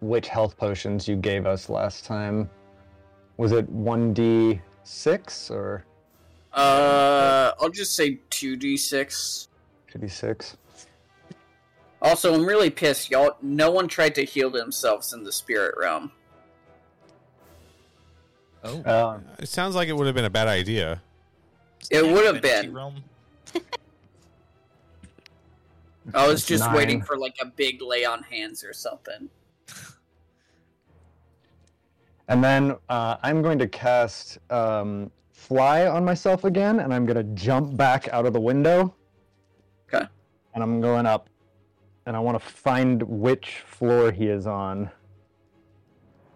which 0.00 0.28
health 0.28 0.56
potions 0.56 1.08
you 1.08 1.16
gave 1.16 1.46
us 1.46 1.68
last 1.68 2.04
time. 2.04 2.50
Was 3.36 3.52
it 3.52 3.68
one 3.70 4.12
d 4.12 4.60
six 4.84 5.50
or 5.50 5.84
Uh, 6.52 7.52
I'll 7.60 7.70
just 7.70 7.96
say 7.96 8.18
2d6. 8.30 9.48
two 9.90 9.98
d 9.98 10.08
six? 10.08 10.56
Also, 12.02 12.34
I'm 12.34 12.44
really 12.44 12.68
pissed, 12.70 13.10
y'all. 13.10 13.36
No 13.40 13.70
one 13.70 13.88
tried 13.88 14.14
to 14.16 14.24
heal 14.24 14.50
themselves 14.50 15.14
in 15.14 15.24
the 15.24 15.32
spirit 15.32 15.74
realm. 15.80 16.12
Oh, 18.62 18.80
Uh, 18.82 19.18
It 19.38 19.48
sounds 19.48 19.74
like 19.74 19.88
it 19.88 19.96
would 19.96 20.06
have 20.06 20.14
been 20.14 20.26
a 20.26 20.30
bad 20.30 20.46
idea. 20.48 21.00
It 21.90 22.04
would 22.04 22.26
have 22.26 22.36
Infinity 22.36 22.68
been. 22.68 23.62
I 26.12 26.26
was 26.26 26.44
just 26.44 26.70
waiting 26.72 27.00
for 27.00 27.16
like 27.16 27.36
a 27.40 27.46
big 27.46 27.80
lay 27.80 28.04
on 28.04 28.22
hands 28.24 28.62
or 28.62 28.72
something. 28.72 29.30
And 32.28 32.42
then 32.42 32.76
uh, 32.88 33.16
I'm 33.22 33.42
going 33.42 33.58
to 33.58 33.68
cast 33.68 34.38
um, 34.50 35.10
Fly 35.32 35.86
on 35.86 36.04
myself 36.04 36.44
again, 36.44 36.80
and 36.80 36.92
I'm 36.92 37.04
going 37.04 37.16
to 37.16 37.34
jump 37.34 37.76
back 37.76 38.08
out 38.08 38.24
of 38.24 38.32
the 38.32 38.40
window. 38.40 38.94
Okay. 39.92 40.06
And 40.54 40.62
I'm 40.62 40.80
going 40.80 41.04
up, 41.04 41.28
and 42.06 42.16
I 42.16 42.20
want 42.20 42.40
to 42.40 42.44
find 42.44 43.02
which 43.02 43.62
floor 43.66 44.10
he 44.10 44.28
is 44.28 44.46
on. 44.46 44.90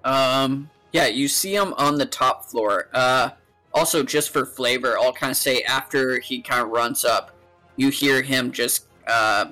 Um, 0.05 0.69
yeah, 0.93 1.07
you 1.07 1.27
see 1.27 1.55
him 1.55 1.73
on 1.75 1.97
the 1.97 2.07
top 2.07 2.45
floor. 2.45 2.89
Uh, 2.93 3.31
also, 3.73 4.03
just 4.03 4.31
for 4.31 4.45
flavor, 4.45 4.99
I'll 4.99 5.13
kind 5.13 5.31
of 5.31 5.37
say 5.37 5.63
after 5.63 6.21
he 6.21 6.43
kind 6.43 6.63
of 6.63 6.69
runs 6.69 7.05
up, 7.05 7.35
you 7.77 7.91
hear 7.91 8.21
him 8.21 8.53
just 8.53 8.88
uh, 9.09 9.47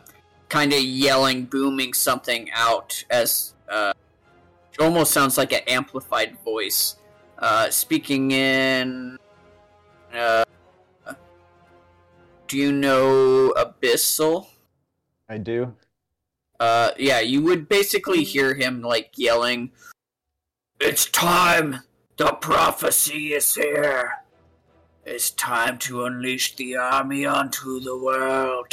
kind 0.48 0.72
of 0.72 0.80
yelling, 0.80 1.44
booming 1.44 1.92
something 1.92 2.50
out 2.54 3.04
as 3.10 3.54
uh, 3.68 3.92
it 4.72 4.82
almost 4.82 5.12
sounds 5.12 5.38
like 5.38 5.52
an 5.52 5.62
amplified 5.66 6.36
voice, 6.44 6.96
uh, 7.38 7.70
speaking 7.70 8.30
in. 8.30 9.18
Uh, 10.12 10.44
do 12.46 12.58
you 12.58 12.72
know 12.72 13.52
Abyssal? 13.56 14.46
I 15.28 15.38
do. 15.38 15.74
Uh, 16.60 16.90
yeah, 16.98 17.20
you 17.20 17.42
would 17.42 17.68
basically 17.68 18.22
hear 18.22 18.54
him 18.54 18.82
like 18.82 19.12
yelling, 19.16 19.72
"It's 20.80 21.06
time! 21.06 21.82
The 22.16 22.32
prophecy 22.32 23.34
is 23.34 23.54
here! 23.54 24.22
It's 25.04 25.30
time 25.30 25.78
to 25.78 26.04
unleash 26.04 26.56
the 26.56 26.76
army 26.76 27.26
onto 27.26 27.80
the 27.80 27.96
world. 27.96 28.72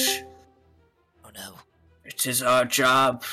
No. 1.36 1.56
It 2.06 2.26
is 2.28 2.42
our 2.42 2.66
job 2.66 3.24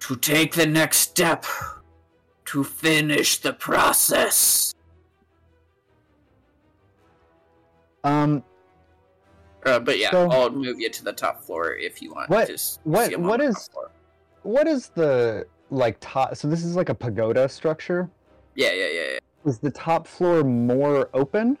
to 0.00 0.16
take 0.16 0.54
the 0.54 0.66
next 0.66 0.98
step 0.98 1.44
to 2.46 2.64
finish 2.64 3.38
the 3.40 3.52
process." 3.52 4.74
Um, 8.04 8.42
Uh, 9.66 9.78
but 9.78 9.98
yeah, 9.98 10.10
So- 10.10 10.30
I'll 10.30 10.48
move 10.48 10.80
you 10.80 10.88
to 10.88 11.04
the 11.04 11.12
top 11.12 11.42
floor 11.42 11.74
if 11.74 12.00
you 12.00 12.14
want. 12.14 12.30
What- 12.30 12.46
to 12.46 12.54
s- 12.54 12.78
what- 12.84 13.08
see 13.08 13.12
him 13.12 13.24
on 13.24 13.28
what 13.28 13.40
the 13.40 13.46
is- 13.48 13.54
top 13.68 13.72
floor. 13.72 13.90
what 14.42 14.66
is 14.66 14.88
the 14.88 15.46
like 15.70 15.98
top? 16.00 16.34
So 16.34 16.48
this 16.48 16.64
is 16.64 16.74
like 16.76 16.88
a 16.88 16.94
pagoda 16.94 17.46
structure. 17.46 18.08
Yeah, 18.54 18.72
yeah, 18.72 18.86
yeah, 18.86 19.02
yeah. 19.12 19.18
Is 19.44 19.58
the 19.58 19.70
top 19.70 20.06
floor 20.06 20.42
more 20.44 21.10
open, 21.12 21.58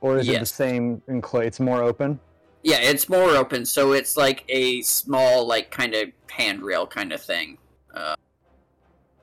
or 0.00 0.16
is 0.16 0.26
it 0.28 0.40
the 0.40 0.46
same 0.46 1.02
enclave? 1.06 1.46
It's 1.48 1.60
more 1.60 1.82
open. 1.82 2.18
Yeah, 2.64 2.78
it's 2.80 3.10
more 3.10 3.36
open, 3.36 3.66
so 3.66 3.92
it's 3.92 4.16
like 4.16 4.42
a 4.48 4.80
small, 4.80 5.46
like 5.46 5.70
kind 5.70 5.94
of 5.94 6.08
handrail 6.30 6.86
kind 6.86 7.12
of 7.12 7.20
thing, 7.20 7.58
uh, 7.92 8.16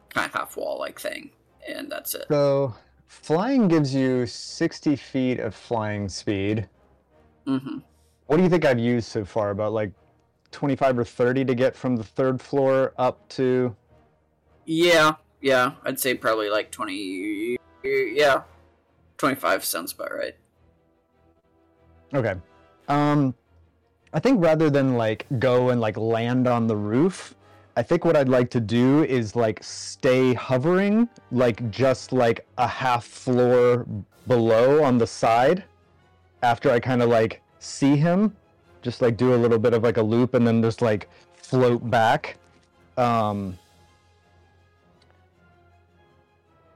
kind 0.09 0.27
of 0.27 0.33
half 0.33 0.55
wall 0.55 0.77
like 0.77 0.99
thing, 0.99 1.31
and 1.67 1.91
that's 1.91 2.13
it. 2.13 2.25
So 2.29 2.75
flying 3.07 3.67
gives 3.67 3.95
you 3.95 4.27
60 4.27 4.95
feet 4.95 5.39
of 5.39 5.55
flying 5.55 6.07
speed. 6.07 6.69
Mm-hmm. 7.47 7.79
What 8.27 8.37
do 8.37 8.43
you 8.43 8.49
think 8.49 8.63
I've 8.63 8.77
used 8.77 9.07
so 9.07 9.25
far? 9.25 9.49
About 9.49 9.73
like 9.73 9.91
25 10.51 10.99
or 10.99 11.03
30 11.03 11.43
to 11.45 11.55
get 11.55 11.75
from 11.75 11.95
the 11.95 12.03
third 12.03 12.39
floor 12.39 12.93
up 12.99 13.27
to 13.29 13.75
Yeah, 14.65 15.15
yeah, 15.41 15.71
I'd 15.83 15.99
say 15.99 16.13
probably 16.13 16.51
like 16.51 16.69
20. 16.69 17.57
Yeah, 17.83 18.43
25 19.17 19.65
sounds 19.65 19.93
about 19.93 20.13
right. 20.13 20.35
Okay. 22.13 22.35
Um, 22.91 23.33
I 24.11 24.19
think 24.19 24.43
rather 24.43 24.69
than 24.69 24.95
like 24.95 25.25
go 25.39 25.69
and 25.69 25.79
like 25.79 25.95
land 25.95 26.45
on 26.45 26.67
the 26.67 26.75
roof, 26.75 27.33
I 27.77 27.83
think 27.83 28.03
what 28.03 28.17
I'd 28.17 28.27
like 28.27 28.49
to 28.51 28.59
do 28.59 29.05
is 29.05 29.33
like 29.33 29.63
stay 29.63 30.33
hovering, 30.33 31.07
like 31.31 31.71
just 31.71 32.11
like 32.11 32.45
a 32.57 32.67
half 32.67 33.05
floor 33.05 33.85
below 34.27 34.83
on 34.83 34.97
the 34.97 35.07
side. 35.07 35.63
After 36.43 36.69
I 36.69 36.81
kind 36.81 37.01
of 37.01 37.09
like 37.09 37.41
see 37.59 37.95
him, 37.95 38.35
just 38.81 39.01
like 39.01 39.15
do 39.15 39.35
a 39.35 39.39
little 39.43 39.59
bit 39.59 39.73
of 39.73 39.83
like 39.83 39.95
a 39.95 40.01
loop 40.01 40.33
and 40.33 40.45
then 40.45 40.61
just 40.61 40.81
like 40.81 41.07
float 41.37 41.89
back. 41.89 42.35
Um, 42.97 43.57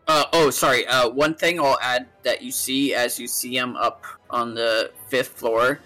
Uh, 0.08 0.24
oh, 0.34 0.50
sorry. 0.52 0.86
Uh, 0.86 1.10
one 1.10 1.34
thing 1.34 1.60
I'll 1.60 1.80
add 1.82 2.06
that 2.22 2.44
you 2.44 2.52
see 2.52 2.94
as 2.94 3.20
you 3.20 3.28
see 3.28 3.58
him 3.58 3.76
up 3.76 4.04
on 4.30 4.54
the 4.54 4.92
fifth 5.10 5.30
floor 5.30 5.80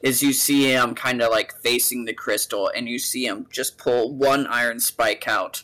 is 0.00 0.22
you 0.22 0.32
see 0.32 0.70
him 0.72 0.94
kind 0.94 1.20
of 1.20 1.30
like 1.30 1.52
facing 1.52 2.04
the 2.04 2.12
crystal, 2.12 2.70
and 2.74 2.88
you 2.88 2.98
see 2.98 3.26
him 3.26 3.46
just 3.50 3.78
pull 3.78 4.14
one 4.14 4.46
iron 4.46 4.80
spike 4.80 5.26
out. 5.26 5.62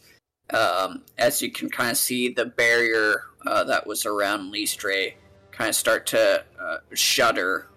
Um, 0.50 1.04
as 1.16 1.40
you 1.40 1.50
can 1.50 1.70
kind 1.70 1.90
of 1.90 1.96
see 1.96 2.28
the 2.28 2.44
barrier 2.44 3.22
uh, 3.46 3.64
that 3.64 3.86
was 3.86 4.04
around 4.04 4.52
Leastray 4.52 5.14
kind 5.54 5.68
of 5.68 5.76
start 5.76 6.06
to 6.06 6.44
uh, 6.60 6.78
shudder. 6.92 7.68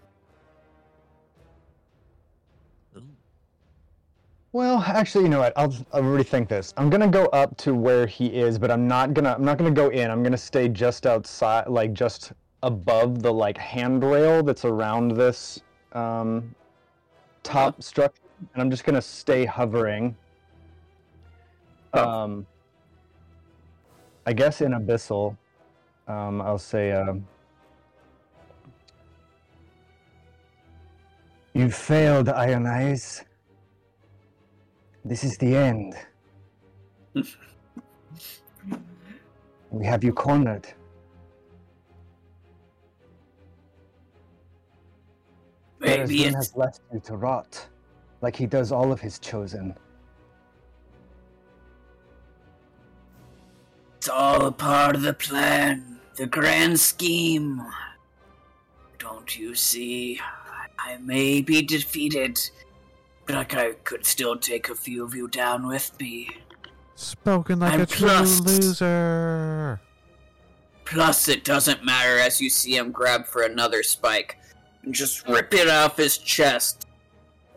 Well, 4.53 4.79
actually, 4.87 5.25
you 5.25 5.29
know 5.29 5.39
what? 5.39 5.53
I'll 5.55 5.75
I'll 5.93 6.01
rethink 6.01 6.47
this. 6.49 6.73
I'm 6.77 6.89
gonna 6.89 7.07
go 7.07 7.25
up 7.27 7.55
to 7.57 7.75
where 7.75 8.07
he 8.07 8.27
is, 8.27 8.57
but 8.57 8.71
I'm 8.71 8.87
not 8.87 9.13
gonna 9.13 9.33
I'm 9.33 9.45
not 9.45 9.57
gonna 9.57 9.71
go 9.71 9.89
in. 9.89 10.09
I'm 10.09 10.23
gonna 10.23 10.37
stay 10.37 10.67
just 10.67 11.05
outside, 11.05 11.67
like 11.67 11.93
just 11.93 12.31
above 12.63 13.21
the 13.21 13.31
like 13.31 13.57
handrail 13.57 14.41
that's 14.41 14.65
around 14.65 15.11
this 15.11 15.61
um, 15.93 16.55
top 17.43 17.81
structure, 17.81 18.21
and 18.53 18.61
I'm 18.61 18.69
just 18.69 18.83
gonna 18.83 19.01
stay 19.01 19.45
hovering. 19.45 20.15
Um, 21.93 22.45
I 24.25 24.33
guess 24.33 24.61
in 24.61 24.73
abyssal, 24.73 25.37
um, 26.07 26.41
I'll 26.41 26.57
say. 26.59 26.91
Um, 26.91 27.25
you 31.53 31.71
failed, 31.71 32.29
Iron 32.29 32.67
Eyes. 32.67 33.23
This 35.03 35.23
is 35.23 35.37
the 35.37 35.55
end. 35.55 35.95
we 39.71 39.85
have 39.85 40.03
you 40.03 40.13
cornered. 40.13 40.67
Maybe 45.79 45.97
Beresden 45.97 46.27
it's 46.27 46.35
has 46.35 46.55
left 46.55 46.81
you 46.93 46.99
to 47.01 47.15
rot, 47.15 47.67
like 48.21 48.35
he 48.35 48.45
does 48.45 48.71
all 48.71 48.91
of 48.91 48.99
his 48.99 49.19
chosen. 49.19 49.75
It's 53.97 54.09
all 54.09 54.45
a 54.45 54.51
part 54.51 54.95
of 54.95 55.01
the 55.01 55.13
plan, 55.13 55.99
the 56.15 56.27
grand 56.27 56.79
scheme. 56.79 57.61
Don't 58.97 59.37
you 59.37 59.53
see? 59.53 60.19
I 60.79 60.97
may 60.97 61.41
be 61.41 61.61
defeated, 61.61 62.39
but 63.25 63.35
I 63.35 63.73
could 63.83 64.05
still 64.05 64.37
take 64.37 64.69
a 64.69 64.75
few 64.75 65.03
of 65.03 65.13
you 65.13 65.27
down 65.27 65.67
with 65.67 65.99
me. 65.99 66.29
Spoken 66.95 67.59
like 67.59 67.73
I'm 67.73 67.81
a 67.81 67.85
true 67.85 68.07
plus- 68.07 68.39
loser. 68.41 69.81
Plus, 70.85 71.27
it 71.27 71.43
doesn't 71.43 71.83
matter 71.83 72.17
as 72.17 72.39
you 72.39 72.49
see 72.49 72.77
him 72.77 72.91
grab 72.91 73.25
for 73.25 73.41
another 73.41 73.83
spike 73.83 74.37
and 74.39 74.46
just 74.91 75.27
rip 75.27 75.53
it 75.53 75.67
off 75.67 75.97
his 75.97 76.17
chest. 76.17 76.85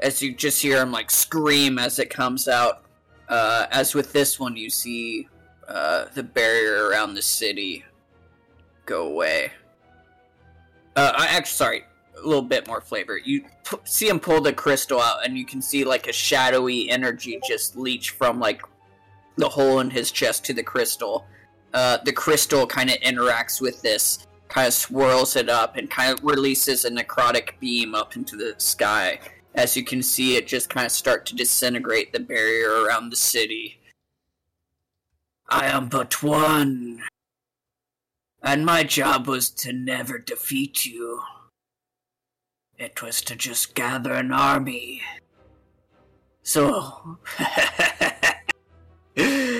As 0.00 0.22
you 0.22 0.34
just 0.34 0.62
hear 0.62 0.80
him 0.80 0.92
like 0.92 1.10
scream 1.10 1.78
as 1.78 1.98
it 1.98 2.10
comes 2.10 2.48
out. 2.48 2.82
Uh, 3.28 3.66
as 3.70 3.94
with 3.94 4.12
this 4.12 4.40
one, 4.40 4.56
you 4.56 4.70
see 4.70 5.28
uh, 5.68 6.06
the 6.14 6.22
barrier 6.22 6.88
around 6.88 7.14
the 7.14 7.22
city 7.22 7.84
go 8.86 9.06
away. 9.06 9.52
Uh, 10.96 11.12
I 11.16 11.26
actually, 11.26 11.54
sorry, 11.54 11.84
a 12.20 12.26
little 12.26 12.42
bit 12.42 12.66
more 12.66 12.80
flavor. 12.80 13.16
You 13.16 13.44
p- 13.64 13.76
see 13.84 14.08
him 14.08 14.18
pull 14.18 14.40
the 14.40 14.52
crystal 14.52 15.00
out, 15.00 15.24
and 15.24 15.38
you 15.38 15.46
can 15.46 15.62
see 15.62 15.84
like 15.84 16.08
a 16.08 16.12
shadowy 16.12 16.90
energy 16.90 17.40
just 17.46 17.76
leach 17.76 18.10
from 18.10 18.40
like 18.40 18.62
the 19.36 19.48
hole 19.48 19.80
in 19.80 19.90
his 19.90 20.10
chest 20.10 20.44
to 20.46 20.52
the 20.52 20.62
crystal. 20.62 21.26
Uh, 21.72 21.98
the 22.04 22.12
crystal 22.12 22.66
kind 22.66 22.90
of 22.90 22.96
interacts 22.96 23.60
with 23.60 23.80
this, 23.82 24.26
kind 24.50 24.66
of 24.66 24.74
swirls 24.74 25.36
it 25.36 25.48
up, 25.48 25.76
and 25.76 25.88
kind 25.90 26.12
of 26.12 26.22
releases 26.22 26.84
a 26.84 26.90
necrotic 26.90 27.58
beam 27.60 27.94
up 27.94 28.16
into 28.16 28.36
the 28.36 28.54
sky. 28.58 29.18
As 29.54 29.76
you 29.76 29.84
can 29.84 30.02
see, 30.02 30.36
it 30.36 30.46
just 30.46 30.68
kind 30.68 30.84
of 30.84 30.92
start 30.92 31.24
to 31.26 31.34
disintegrate 31.34 32.12
the 32.12 32.20
barrier 32.20 32.82
around 32.82 33.10
the 33.10 33.16
city. 33.16 33.80
I 35.48 35.66
am 35.66 35.88
but 35.88 36.22
one, 36.22 37.02
and 38.42 38.66
my 38.66 38.84
job 38.84 39.26
was 39.26 39.50
to 39.50 39.72
never 39.72 40.18
defeat 40.18 40.84
you. 40.84 41.22
It 42.78 43.02
was 43.02 43.20
to 43.22 43.36
just 43.36 43.74
gather 43.74 44.12
an 44.12 44.32
army. 44.32 45.02
So, 46.42 47.18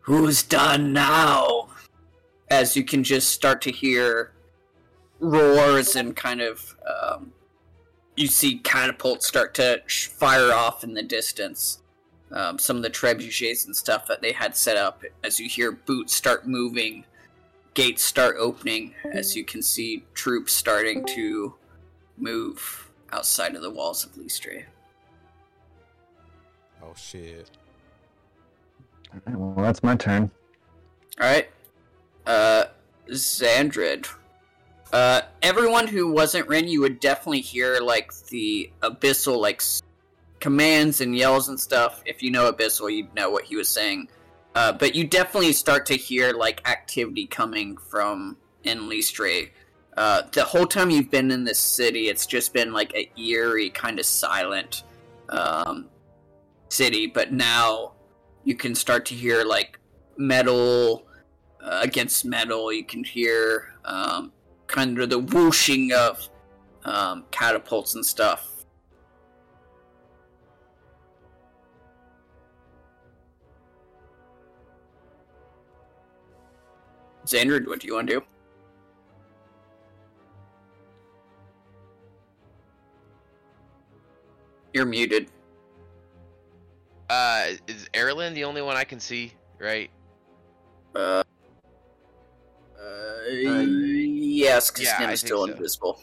who's 0.00 0.42
done 0.42 0.92
now? 0.92 1.61
As 2.52 2.76
you 2.76 2.84
can 2.84 3.02
just 3.02 3.30
start 3.30 3.62
to 3.62 3.72
hear 3.72 4.32
roars 5.20 5.96
and 5.96 6.14
kind 6.14 6.42
of, 6.42 6.76
um, 6.86 7.32
you 8.14 8.26
see 8.26 8.58
catapults 8.58 9.26
start 9.26 9.54
to 9.54 9.80
sh- 9.86 10.08
fire 10.08 10.52
off 10.52 10.84
in 10.84 10.92
the 10.92 11.02
distance. 11.02 11.80
Um, 12.30 12.58
some 12.58 12.76
of 12.76 12.82
the 12.82 12.90
trebuchets 12.90 13.64
and 13.64 13.74
stuff 13.74 14.06
that 14.06 14.20
they 14.20 14.32
had 14.32 14.54
set 14.54 14.76
up. 14.76 15.02
As 15.24 15.40
you 15.40 15.48
hear 15.48 15.72
boots 15.72 16.14
start 16.14 16.46
moving, 16.46 17.06
gates 17.72 18.02
start 18.02 18.36
opening. 18.38 18.94
As 19.14 19.34
you 19.34 19.44
can 19.44 19.62
see 19.62 20.04
troops 20.12 20.52
starting 20.52 21.06
to 21.06 21.54
move 22.18 22.90
outside 23.12 23.54
of 23.54 23.62
the 23.62 23.70
walls 23.70 24.04
of 24.04 24.12
Leastray. 24.12 24.64
Oh 26.82 26.92
shit. 26.94 27.50
Alright, 29.26 29.40
well, 29.40 29.64
that's 29.64 29.82
my 29.82 29.96
turn. 29.96 30.30
All 31.18 31.26
right. 31.26 31.48
Uh, 32.26 32.64
Xandrid. 33.08 34.08
Uh, 34.92 35.22
everyone 35.40 35.86
who 35.86 36.12
wasn't 36.12 36.46
Rin, 36.48 36.68
you 36.68 36.80
would 36.82 37.00
definitely 37.00 37.40
hear 37.40 37.80
like 37.80 38.12
the 38.28 38.70
abyssal 38.82 39.40
like 39.40 39.62
commands 40.40 41.00
and 41.00 41.16
yells 41.16 41.48
and 41.48 41.58
stuff. 41.58 42.02
If 42.04 42.22
you 42.22 42.30
know 42.30 42.52
abyssal, 42.52 42.94
you'd 42.94 43.14
know 43.14 43.30
what 43.30 43.44
he 43.44 43.56
was 43.56 43.68
saying. 43.68 44.08
Uh, 44.54 44.72
but 44.72 44.94
you 44.94 45.04
definitely 45.04 45.52
start 45.52 45.86
to 45.86 45.94
hear 45.94 46.32
like 46.32 46.68
activity 46.68 47.26
coming 47.26 47.76
from 47.78 48.36
in 48.64 48.80
Leastray. 48.80 49.50
Uh, 49.96 50.22
the 50.32 50.44
whole 50.44 50.66
time 50.66 50.90
you've 50.90 51.10
been 51.10 51.30
in 51.30 51.44
this 51.44 51.58
city, 51.58 52.08
it's 52.08 52.26
just 52.26 52.52
been 52.52 52.72
like 52.72 52.94
a 52.94 53.10
eerie 53.18 53.70
kind 53.70 53.98
of 53.98 54.04
silent 54.04 54.82
um, 55.30 55.88
city. 56.68 57.06
But 57.06 57.32
now 57.32 57.92
you 58.44 58.54
can 58.54 58.74
start 58.74 59.06
to 59.06 59.14
hear 59.14 59.44
like 59.44 59.78
metal 60.18 61.06
uh, 61.62 61.80
against 61.82 62.24
metal. 62.24 62.72
You 62.72 62.84
can 62.84 63.04
hear 63.04 63.74
um, 63.84 64.32
kind 64.66 64.98
of 64.98 65.10
the 65.10 65.18
whooshing 65.18 65.92
of 65.92 66.28
um, 66.84 67.24
catapults 67.30 67.94
and 67.94 68.04
stuff. 68.04 68.48
Xandrid, 77.24 77.68
what 77.68 77.80
do 77.80 77.86
you 77.86 77.94
want 77.94 78.08
to 78.08 78.14
do? 78.14 78.24
You're 84.74 84.86
muted. 84.86 85.30
Uh, 87.08 87.48
is 87.68 87.88
Erlen 87.92 88.34
the 88.34 88.44
only 88.44 88.62
one 88.62 88.76
I 88.76 88.84
can 88.84 88.98
see? 88.98 89.32
Right? 89.58 89.90
Uh, 90.94 91.22
uh, 92.82 93.30
yes, 93.30 94.70
because 94.70 94.86
yeah, 94.86 94.96
I 94.98 95.00
Nim 95.00 95.10
is 95.10 95.20
still 95.20 95.46
so. 95.46 95.52
invisible. 95.52 96.00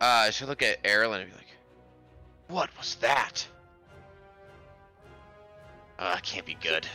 Uh, 0.00 0.04
I 0.26 0.30
should 0.30 0.48
look 0.48 0.62
at 0.62 0.82
Erlen 0.84 1.22
and 1.22 1.30
be 1.30 1.36
like, 1.36 1.56
"What 2.48 2.70
was 2.78 2.96
that?" 2.96 3.46
Uh, 5.98 6.18
can't 6.22 6.44
be 6.44 6.56
good. 6.60 6.86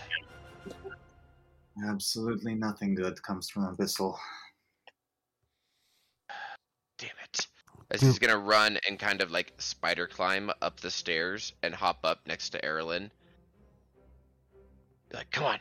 Absolutely 1.88 2.54
nothing 2.54 2.94
good 2.94 3.22
comes 3.24 3.50
from 3.50 3.76
Abyssal. 3.76 4.16
Damn 6.98 7.10
it. 7.24 7.48
As 7.90 8.02
he's 8.02 8.20
gonna 8.20 8.38
run 8.38 8.78
and 8.88 9.00
kind 9.00 9.22
of 9.22 9.32
like 9.32 9.54
spider 9.58 10.06
climb 10.06 10.52
up 10.62 10.80
the 10.80 10.92
stairs 10.92 11.54
and 11.64 11.74
hop 11.74 12.00
up 12.04 12.20
next 12.28 12.52
to 12.52 12.62
Erlen. 12.62 13.10
Like, 15.12 15.32
come 15.32 15.46
on, 15.46 15.60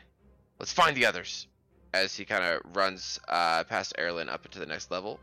let's 0.59 0.71
find 0.71 0.95
the 0.95 1.05
others. 1.05 1.47
As 1.93 2.15
he 2.15 2.23
kind 2.23 2.43
of 2.43 2.61
runs 2.75 3.19
uh, 3.27 3.63
past 3.65 3.93
Erlen 3.99 4.29
up 4.29 4.45
into 4.45 4.59
the 4.59 4.65
next 4.65 4.91
level. 4.91 5.19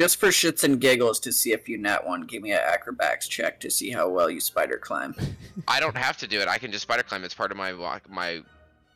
Just 0.00 0.16
for 0.16 0.28
shits 0.28 0.64
and 0.64 0.80
giggles 0.80 1.20
to 1.20 1.32
see 1.32 1.52
if 1.52 1.68
you 1.68 1.78
net 1.78 2.04
one, 2.04 2.22
give 2.22 2.42
me 2.42 2.50
an 2.52 2.60
acrobatics 2.60 3.28
check 3.28 3.60
to 3.60 3.70
see 3.70 3.90
how 3.90 4.08
well 4.08 4.28
you 4.28 4.40
spider 4.40 4.78
climb. 4.78 5.14
I 5.68 5.78
don't 5.78 5.96
have 5.96 6.16
to 6.18 6.26
do 6.26 6.40
it. 6.40 6.48
I 6.48 6.58
can 6.58 6.72
just 6.72 6.82
spider 6.82 7.02
climb. 7.02 7.22
It's 7.22 7.34
part 7.34 7.52
of 7.52 7.56
my 7.56 7.72
walk, 7.74 8.10
my 8.10 8.42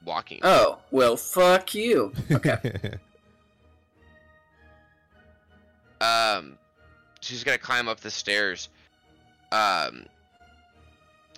walking. 0.04 0.40
Oh, 0.42 0.78
well, 0.90 1.16
fuck 1.16 1.74
you. 1.74 2.12
Okay. 2.30 2.60
Um, 6.00 6.58
she's 7.20 7.44
gonna 7.44 7.58
climb 7.58 7.88
up 7.88 8.00
the 8.00 8.10
stairs. 8.10 8.68
Um, 9.52 10.06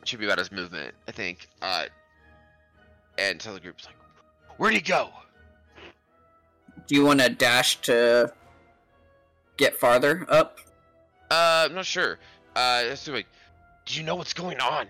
should 0.04 0.18
be 0.18 0.26
about 0.26 0.38
his 0.38 0.50
movement, 0.50 0.94
I 1.06 1.12
think. 1.12 1.48
Uh, 1.62 1.84
and 3.18 3.42
so 3.42 3.52
the 3.52 3.60
group's 3.60 3.86
like, 3.86 3.96
"Where'd 4.56 4.74
he 4.74 4.80
go?" 4.80 5.10
Do 6.86 6.94
you 6.94 7.04
want 7.04 7.20
to 7.20 7.28
dash 7.28 7.80
to 7.82 8.32
get 9.58 9.76
farther 9.76 10.24
up? 10.30 10.58
Uh, 11.30 11.66
I'm 11.68 11.74
not 11.74 11.84
sure. 11.84 12.18
Uh, 12.56 12.84
let's 12.88 13.04
do 13.04 13.12
like, 13.12 13.26
do 13.84 13.98
you 13.98 14.04
know 14.06 14.14
what's 14.16 14.32
going 14.32 14.58
on? 14.60 14.86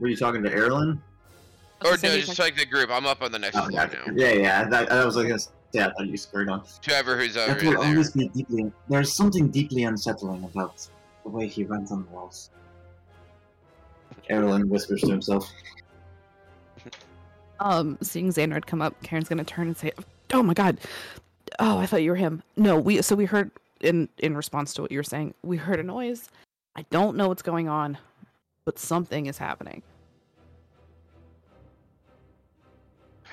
Were 0.00 0.08
you 0.08 0.16
talking 0.16 0.42
to 0.42 0.50
Erlen? 0.50 0.98
Or 1.84 1.92
no, 1.92 1.96
just 1.96 2.38
like 2.38 2.56
the 2.56 2.66
group. 2.66 2.90
I'm 2.90 3.06
up 3.06 3.22
on 3.22 3.32
the 3.32 3.38
next 3.38 3.56
Oh, 3.56 3.66
floor 3.66 3.72
yeah, 3.72 3.86
now. 4.06 4.12
yeah, 4.14 4.32
yeah. 4.32 4.64
That, 4.68 4.88
that 4.88 5.04
was 5.04 5.16
like 5.16 5.28
a 5.28 5.38
yeah. 5.74 5.88
I 5.88 5.92
thought 5.92 6.06
you 6.06 6.16
scurried 6.16 6.48
on. 6.48 6.62
Whoever 6.86 7.16
who's 7.18 7.36
over 7.36 7.54
That 7.54 7.62
will 7.62 7.70
there. 7.72 7.90
always 7.90 8.12
be 8.12 8.28
deeply. 8.28 8.72
There's 8.88 9.12
something 9.12 9.50
deeply 9.50 9.84
unsettling 9.84 10.44
about 10.44 10.86
the 11.24 11.30
way 11.30 11.46
he 11.46 11.64
runs 11.64 11.90
on 11.92 12.04
the 12.04 12.10
walls. 12.10 12.50
Erlen 14.30 14.68
whispers 14.68 15.00
to 15.02 15.10
himself. 15.10 15.50
Um, 17.60 17.96
seeing 18.02 18.30
Xandrid 18.30 18.66
come 18.66 18.82
up, 18.82 19.00
Karen's 19.04 19.28
gonna 19.28 19.44
turn 19.44 19.68
and 19.68 19.76
say, 19.76 19.92
"Oh 20.32 20.42
my 20.42 20.54
god, 20.54 20.80
oh 21.60 21.78
I 21.78 21.86
thought 21.86 22.02
you 22.02 22.10
were 22.10 22.16
him." 22.16 22.42
No, 22.56 22.76
we 22.76 23.00
so 23.00 23.14
we 23.14 23.26
heard 23.26 23.52
in 23.80 24.08
in 24.18 24.36
response 24.36 24.74
to 24.74 24.82
what 24.82 24.90
you 24.90 24.98
were 24.98 25.04
saying, 25.04 25.34
we 25.44 25.56
heard 25.56 25.78
a 25.78 25.82
noise. 25.84 26.28
I 26.74 26.84
don't 26.90 27.16
know 27.16 27.28
what's 27.28 27.42
going 27.42 27.68
on, 27.68 27.96
but 28.64 28.76
something 28.78 29.26
is 29.26 29.38
happening. 29.38 29.82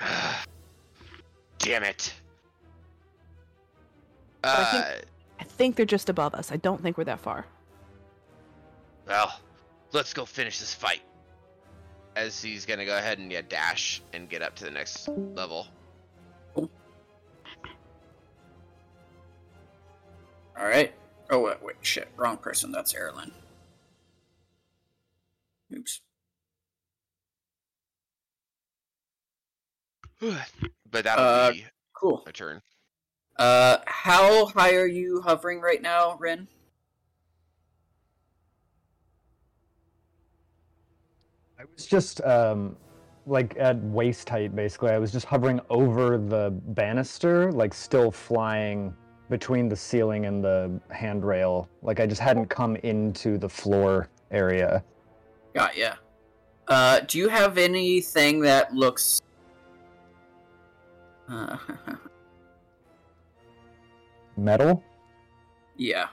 Damn 1.58 1.82
it. 1.82 2.14
I 4.44 4.48
Uh, 4.48 4.70
think- 4.92 5.06
I 5.40 5.44
think 5.44 5.76
they're 5.76 5.86
just 5.86 6.08
above 6.08 6.34
us. 6.34 6.52
I 6.52 6.56
don't 6.56 6.80
think 6.82 6.96
we're 6.98 7.04
that 7.04 7.20
far. 7.20 7.46
well, 9.06 9.40
let's 9.92 10.14
go 10.14 10.24
finish 10.24 10.58
this 10.60 10.72
fight. 10.74 11.02
As 12.14 12.40
he's 12.42 12.64
gonna 12.66 12.84
go 12.84 12.96
ahead 12.96 13.18
and 13.18 13.30
yeah 13.32 13.40
dash 13.42 14.02
and 14.12 14.28
get 14.28 14.42
up 14.42 14.54
to 14.56 14.64
the 14.64 14.70
next 14.70 15.08
level. 15.08 15.66
All 16.56 16.68
right. 20.56 20.92
Oh 21.30 21.40
wait, 21.40 21.62
wait, 21.62 21.76
shit, 21.82 22.08
wrong 22.16 22.36
person. 22.36 22.70
That's 22.70 22.92
Erlen. 22.92 23.32
Oops. 25.74 26.00
But 30.90 31.04
that'll 31.04 31.24
Uh, 31.24 31.52
be 31.52 31.66
Cool. 31.94 32.22
a 32.26 32.32
turn. 32.32 32.60
Uh, 33.36 33.78
how 33.86 34.46
high 34.46 34.74
are 34.74 34.86
you 34.86 35.20
hovering 35.22 35.60
right 35.60 35.80
now, 35.80 36.16
Rin? 36.18 36.46
I 41.58 41.64
was 41.74 41.86
just 41.86 42.20
um, 42.22 42.76
like 43.26 43.56
at 43.58 43.76
waist 43.84 44.28
height, 44.28 44.54
basically. 44.54 44.90
I 44.90 44.98
was 44.98 45.12
just 45.12 45.26
hovering 45.26 45.60
over 45.70 46.18
the 46.18 46.50
banister, 46.50 47.52
like 47.52 47.72
still 47.72 48.10
flying 48.10 48.94
between 49.30 49.68
the 49.68 49.76
ceiling 49.76 50.26
and 50.26 50.44
the 50.44 50.80
handrail. 50.90 51.68
Like 51.82 52.00
I 52.00 52.06
just 52.06 52.20
hadn't 52.20 52.46
come 52.46 52.76
into 52.76 53.38
the 53.38 53.48
floor 53.48 54.08
area. 54.30 54.84
Got 55.54 55.76
ya. 55.76 55.94
Uh, 56.68 57.00
do 57.00 57.18
you 57.18 57.28
have 57.28 57.58
anything 57.58 58.40
that 58.40 58.74
looks? 58.74 59.20
Uh, 61.28 61.56
Metal? 64.36 64.82
yeah. 65.76 66.08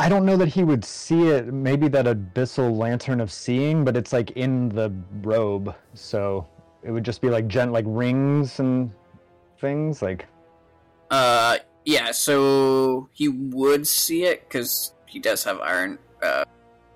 I 0.00 0.08
don't 0.08 0.24
know 0.24 0.36
that 0.36 0.46
he 0.46 0.62
would 0.62 0.84
see 0.84 1.26
it. 1.26 1.52
Maybe 1.52 1.88
that 1.88 2.06
abyssal 2.06 2.76
lantern 2.76 3.20
of 3.20 3.32
seeing, 3.32 3.84
but 3.84 3.96
it's 3.96 4.12
like 4.12 4.30
in 4.32 4.68
the 4.68 4.92
robe, 5.22 5.74
so 5.94 6.46
it 6.84 6.92
would 6.92 7.04
just 7.04 7.20
be 7.20 7.28
like 7.28 7.48
gent 7.48 7.72
like 7.72 7.84
rings 7.88 8.60
and 8.60 8.92
things. 9.60 10.00
Like 10.00 10.26
Uh, 11.10 11.58
yeah. 11.84 12.12
So 12.12 13.08
he 13.12 13.28
would 13.28 13.88
see 13.88 14.22
it 14.22 14.48
because 14.48 14.94
he 15.06 15.18
does 15.18 15.42
have 15.42 15.60
iron. 15.60 15.98
Uh, 16.22 16.44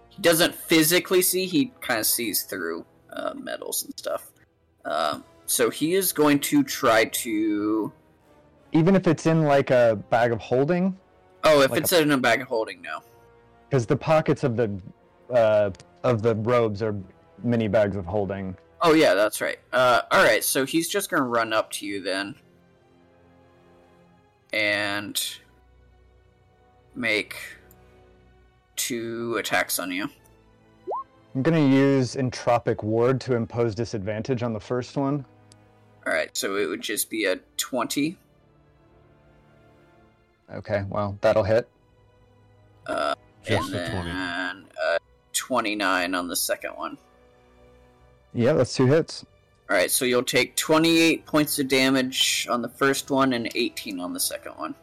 he 0.08 0.22
doesn't 0.22 0.54
physically 0.54 1.22
see. 1.22 1.46
He 1.46 1.72
kind 1.80 1.98
of 1.98 2.06
sees 2.06 2.42
through 2.44 2.86
uh, 3.12 3.34
metals 3.34 3.82
and 3.84 3.98
stuff. 3.98 4.30
Um, 4.84 5.24
so 5.46 5.70
he 5.70 5.94
is 5.94 6.12
going 6.12 6.38
to 6.40 6.62
try 6.62 7.06
to. 7.06 7.92
Even 8.72 8.96
if 8.96 9.06
it's 9.06 9.26
in 9.26 9.42
like 9.44 9.70
a 9.70 10.02
bag 10.10 10.32
of 10.32 10.40
holding, 10.40 10.96
Oh, 11.44 11.60
if 11.62 11.70
Like 11.72 11.80
it's 11.80 11.92
a- 11.92 12.00
in 12.02 12.10
a 12.12 12.18
bag 12.18 12.40
of 12.40 12.48
holding, 12.48 12.80
no. 12.82 13.00
because 13.68 13.84
the 13.86 13.96
pockets 13.96 14.44
of 14.44 14.56
the 14.56 14.70
uh, 15.34 15.70
of 16.04 16.22
the 16.22 16.34
robes 16.36 16.82
are 16.82 16.94
mini 17.42 17.66
bags 17.68 17.96
of 17.96 18.04
holding. 18.06 18.56
Oh 18.80 18.92
yeah, 18.94 19.14
that's 19.14 19.40
right. 19.40 19.58
Uh, 19.72 20.02
all 20.10 20.22
right, 20.22 20.42
so 20.44 20.64
he's 20.66 20.88
just 20.88 21.10
gonna 21.10 21.22
run 21.24 21.52
up 21.52 21.70
to 21.72 21.86
you 21.86 22.00
then, 22.02 22.34
and 24.52 25.36
make 26.94 27.36
two 28.76 29.36
attacks 29.38 29.78
on 29.78 29.90
you. 29.90 30.08
I'm 31.34 31.42
gonna 31.42 31.66
use 31.66 32.14
entropic 32.14 32.82
ward 32.82 33.20
to 33.22 33.34
impose 33.34 33.74
disadvantage 33.74 34.42
on 34.42 34.52
the 34.52 34.60
first 34.60 34.96
one. 34.96 35.24
All 36.06 36.12
right, 36.12 36.34
so 36.36 36.56
it 36.56 36.66
would 36.66 36.82
just 36.82 37.08
be 37.10 37.24
a 37.24 37.36
twenty. 37.56 38.18
Okay, 40.52 40.84
well 40.88 41.16
that'll 41.20 41.44
hit. 41.44 41.68
Uh, 42.86 43.14
Just 43.44 43.72
and 43.72 43.80
a 43.80 43.90
20. 43.90 44.10
then 44.10 44.64
uh, 44.82 44.98
twenty-nine 45.32 46.14
on 46.14 46.28
the 46.28 46.36
second 46.36 46.72
one. 46.72 46.98
Yeah, 48.34 48.52
that's 48.54 48.74
two 48.74 48.86
hits. 48.86 49.24
All 49.70 49.76
right, 49.76 49.90
so 49.90 50.04
you'll 50.04 50.22
take 50.22 50.54
twenty-eight 50.56 51.24
points 51.26 51.58
of 51.58 51.68
damage 51.68 52.46
on 52.50 52.60
the 52.62 52.68
first 52.68 53.10
one 53.10 53.32
and 53.32 53.50
eighteen 53.54 54.00
on 54.00 54.12
the 54.12 54.20
second 54.20 54.52
one. 54.52 54.74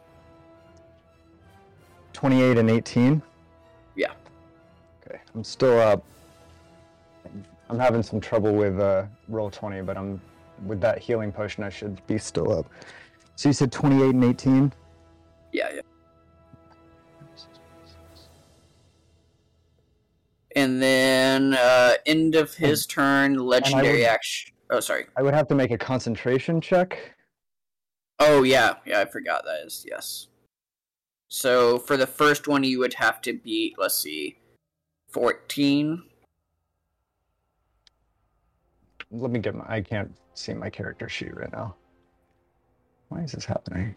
28 2.12 2.58
and 2.58 2.68
18. 2.68 3.22
Yeah. 3.94 4.12
Okay, 5.06 5.20
I'm 5.34 5.44
still 5.44 5.78
up. 5.78 6.04
I'm 7.70 7.78
having 7.78 8.02
some 8.02 8.20
trouble 8.20 8.52
with 8.52 8.78
uh, 8.78 9.06
Roll20, 9.30 9.86
but 9.86 9.96
I'm 9.96 10.20
with 10.66 10.80
that 10.82 10.98
healing 10.98 11.32
potion. 11.32 11.62
I 11.64 11.70
should 11.70 12.04
be 12.06 12.18
still 12.18 12.52
up. 12.52 12.66
So 13.36 13.48
you 13.48 13.52
said 13.54 13.72
28 13.72 14.14
and 14.14 14.24
18. 14.24 14.72
Yeah, 15.52 15.70
yeah. 15.74 15.80
And 20.56 20.82
then 20.82 21.54
uh, 21.54 21.94
end 22.06 22.34
of 22.34 22.54
his 22.54 22.86
turn, 22.86 23.34
legendary 23.38 24.00
would- 24.00 24.06
action. 24.06 24.52
Oh, 24.70 24.80
sorry. 24.80 25.06
I 25.16 25.22
would 25.22 25.34
have 25.34 25.48
to 25.48 25.54
make 25.54 25.72
a 25.72 25.78
concentration 25.78 26.60
check. 26.60 27.16
Oh 28.20 28.42
yeah, 28.42 28.74
yeah. 28.84 29.00
I 29.00 29.04
forgot 29.06 29.44
that 29.44 29.66
is 29.66 29.84
yes. 29.88 30.28
So 31.28 31.78
for 31.78 31.96
the 31.96 32.06
first 32.06 32.46
one, 32.46 32.62
you 32.62 32.78
would 32.78 32.94
have 32.94 33.20
to 33.22 33.32
beat. 33.32 33.76
Let's 33.78 33.96
see, 33.96 34.36
fourteen. 35.08 36.02
Let 39.10 39.30
me 39.30 39.40
get 39.40 39.54
my. 39.54 39.64
I 39.66 39.80
can't 39.80 40.14
see 40.34 40.54
my 40.54 40.70
character 40.70 41.08
sheet 41.08 41.34
right 41.36 41.50
now. 41.50 41.74
Why 43.08 43.22
is 43.22 43.32
this 43.32 43.44
happening? 43.44 43.94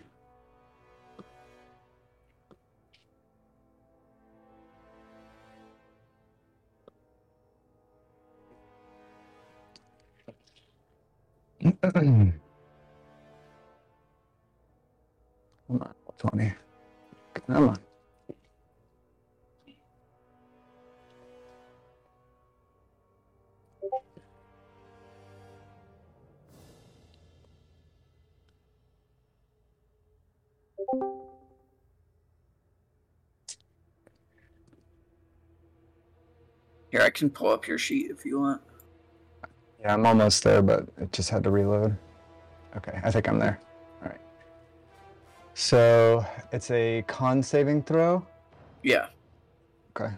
Come 11.64 12.34
on, 15.70 15.94
20. 16.18 16.54
Come 17.48 17.70
on. 17.70 17.78
Here, 36.92 37.02
I 37.02 37.10
can 37.10 37.30
pull 37.30 37.52
up 37.52 37.68
your 37.68 37.78
sheet 37.78 38.12
if 38.12 38.26
you 38.26 38.40
want. 38.42 38.62
Yeah, 39.84 39.94
I'm 39.96 40.06
almost 40.06 40.46
there, 40.46 40.62
but 40.62 40.88
it 40.98 41.12
just 41.12 41.30
had 41.30 41.44
to 41.44 41.50
reload. 41.52 41.98
Okay, 42.78 43.00
I 43.04 43.12
think 43.12 43.28
I'm 43.28 43.38
there. 43.38 43.60
All 44.02 44.10
right. 44.10 44.22
So 45.56 46.26
it's 46.54 46.72
a 46.72 47.04
con 47.06 47.44
saving 47.44 47.84
throw. 47.84 48.26
Yeah. 48.82 49.08
Okay. 49.96 50.16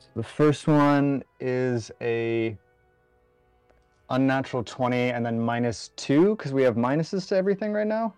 So 0.00 0.08
the 0.16 0.24
first 0.24 0.66
one 0.66 1.22
is 1.38 1.92
a 2.00 2.58
unnatural 4.10 4.64
20 4.64 4.96
and 4.96 5.24
then 5.24 5.38
minus 5.38 5.90
2 5.96 6.34
because 6.34 6.52
we 6.52 6.62
have 6.62 6.74
minuses 6.74 7.28
to 7.28 7.36
everything 7.36 7.72
right 7.72 7.86
now. 7.86 8.12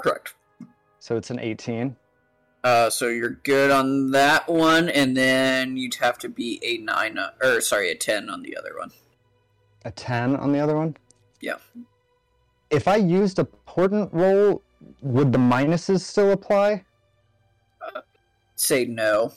Correct. 0.00 0.34
So 1.00 1.16
it's 1.16 1.30
an 1.30 1.40
18. 1.40 1.96
Uh, 2.66 2.90
so 2.90 3.06
you're 3.06 3.38
good 3.44 3.70
on 3.70 4.10
that 4.10 4.48
one, 4.48 4.88
and 4.88 5.16
then 5.16 5.76
you'd 5.76 5.94
have 5.94 6.18
to 6.18 6.28
be 6.28 6.58
a 6.64 6.78
nine, 6.78 7.16
uh, 7.16 7.30
or 7.40 7.60
sorry, 7.60 7.92
a 7.92 7.94
ten 7.94 8.28
on 8.28 8.42
the 8.42 8.56
other 8.56 8.76
one. 8.76 8.90
A 9.84 9.90
10 9.92 10.34
on 10.34 10.50
the 10.50 10.58
other 10.58 10.74
one. 10.74 10.96
Yeah. 11.40 11.58
If 12.70 12.88
I 12.88 12.96
used 12.96 13.38
a 13.38 13.44
portent 13.44 14.12
roll, 14.12 14.64
would 15.00 15.30
the 15.30 15.38
minuses 15.38 16.00
still 16.00 16.32
apply? 16.32 16.84
Say 18.56 18.84
no. 18.84 19.32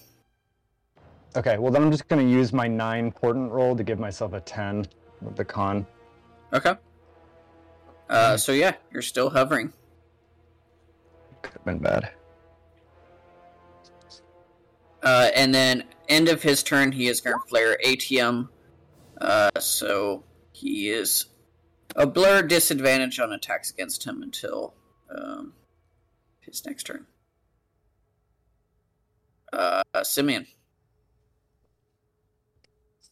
Okay, 1.36 1.60
well 1.60 1.72
then 1.72 1.84
I'm 1.84 1.92
just 1.92 2.08
gonna 2.08 2.24
use 2.24 2.52
my 2.52 2.68
nine 2.68 3.12
portent 3.12 3.52
roll 3.52 3.76
to 3.76 3.84
give 3.84 4.00
myself 4.00 4.34
a 4.34 4.42
10 4.42 4.88
with 5.22 5.36
the 5.36 5.46
con. 5.46 5.86
Okay. 6.52 6.74
Uh, 8.10 8.38
so 8.38 8.54
yeah, 8.54 8.74
you're 8.92 9.04
still 9.04 9.30
hovering. 9.30 9.72
Could 11.44 11.54
have 11.54 11.66
been 11.66 11.78
bad. 11.78 12.10
Uh, 15.02 15.30
and 15.36 15.54
then 15.54 15.84
end 16.08 16.28
of 16.28 16.42
his 16.42 16.64
turn, 16.64 16.92
he 16.92 17.08
is 17.08 17.22
going 17.22 17.38
to 17.40 17.48
flare 17.48 17.78
ATM. 17.86 18.50
Uh, 19.20 19.50
so 19.60 20.24
he 20.52 20.90
is 20.90 21.26
a 21.96 22.06
blur 22.06 22.42
disadvantage 22.42 23.20
on 23.20 23.32
attacks 23.32 23.72
against 23.72 24.06
him 24.06 24.22
until 24.22 24.74
um, 25.16 25.54
his 26.40 26.66
next 26.66 26.84
turn. 26.84 27.06
Uh, 29.52 29.84
Simeon. 30.04 30.46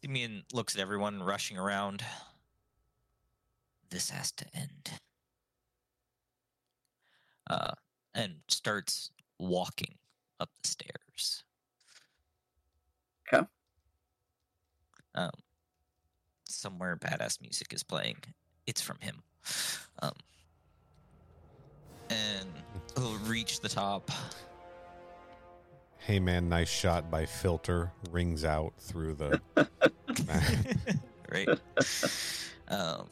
Simeon 0.02 0.44
looks 0.54 0.76
at 0.76 0.82
everyone 0.82 1.24
rushing 1.24 1.58
around. 1.58 2.04
This 3.90 4.10
has 4.10 4.32
to 4.34 4.46
end. 4.54 4.92
Uh, 7.50 7.72
and 8.14 8.36
starts 8.48 9.12
walking 9.40 9.96
up 10.40 10.50
the 10.62 10.70
stairs. 10.70 11.44
Okay. 13.34 13.46
Um, 15.18 15.32
somewhere 16.48 16.96
badass 16.96 17.42
music 17.42 17.74
is 17.74 17.84
playing. 17.84 18.18
It's 18.68 18.82
from 18.82 18.98
him. 19.00 19.24
Um, 20.02 20.14
and 22.10 22.50
he'll 22.96 23.18
reach 23.26 23.60
the 23.60 23.70
top. 23.70 24.12
Hey 25.98 26.20
man, 26.20 26.48
nice 26.48 26.70
shot 26.70 27.10
by 27.12 27.26
filter 27.26 27.92
rings 28.12 28.46
out 28.46 28.74
through 28.80 29.16
the. 29.16 29.42
right? 31.32 31.50
um, 32.70 33.10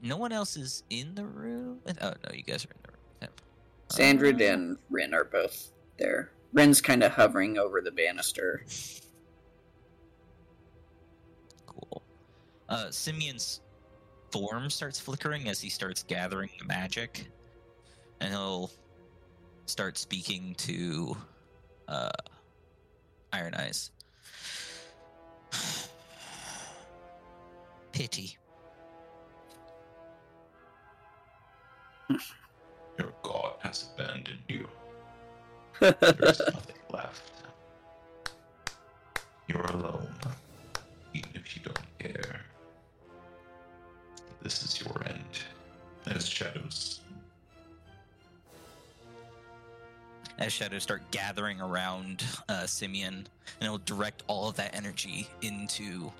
no 0.00 0.16
one 0.16 0.32
else 0.32 0.56
is 0.56 0.84
in 0.88 1.16
the 1.16 1.24
room. 1.24 1.80
Oh 2.00 2.12
no, 2.26 2.32
you 2.32 2.44
guys 2.44 2.64
are 2.64 2.70
in 2.70 2.80
the 2.82 2.92
room 2.92 3.00
with 3.08 3.28
him. 3.28 3.34
Sandra 3.90 4.28
Uh, 4.28 4.52
and 4.52 4.78
Rin 4.88 5.12
are 5.12 5.24
both 5.24 5.72
there. 5.98 6.30
Rin's 6.52 6.80
kind 6.80 7.02
of 7.02 7.10
hovering 7.12 7.58
over 7.58 7.80
the 7.80 7.90
banister. 7.90 8.64
Cool. 11.74 12.02
Uh, 12.68 12.90
Simeon's 12.90 13.60
form 14.30 14.70
starts 14.70 14.98
flickering 14.98 15.48
as 15.48 15.60
he 15.60 15.68
starts 15.68 16.02
gathering 16.02 16.50
the 16.58 16.64
magic, 16.64 17.26
and 18.20 18.30
he'll 18.30 18.70
start 19.66 19.96
speaking 19.98 20.54
to 20.58 21.16
uh, 21.88 22.10
Iron 23.32 23.54
Eyes. 23.54 23.90
Pity. 27.92 28.36
Your 32.98 33.12
god 33.22 33.54
has 33.60 33.88
abandoned 33.94 34.38
you. 34.48 34.68
There's 35.80 36.40
nothing 36.40 36.76
left. 36.90 37.32
You're 39.48 39.66
alone, 39.66 40.14
care. 42.08 42.40
This 44.42 44.62
is 44.62 44.80
your 44.80 45.02
end. 45.06 45.24
As 46.06 46.28
shadows. 46.28 47.00
as 50.38 50.52
shadows 50.52 50.82
start 50.82 51.02
gathering 51.10 51.60
around 51.60 52.24
uh, 52.48 52.66
Simeon, 52.66 53.14
and 53.14 53.26
it'll 53.62 53.78
direct 53.78 54.22
all 54.26 54.48
of 54.48 54.56
that 54.56 54.74
energy 54.74 55.28
into 55.42 56.12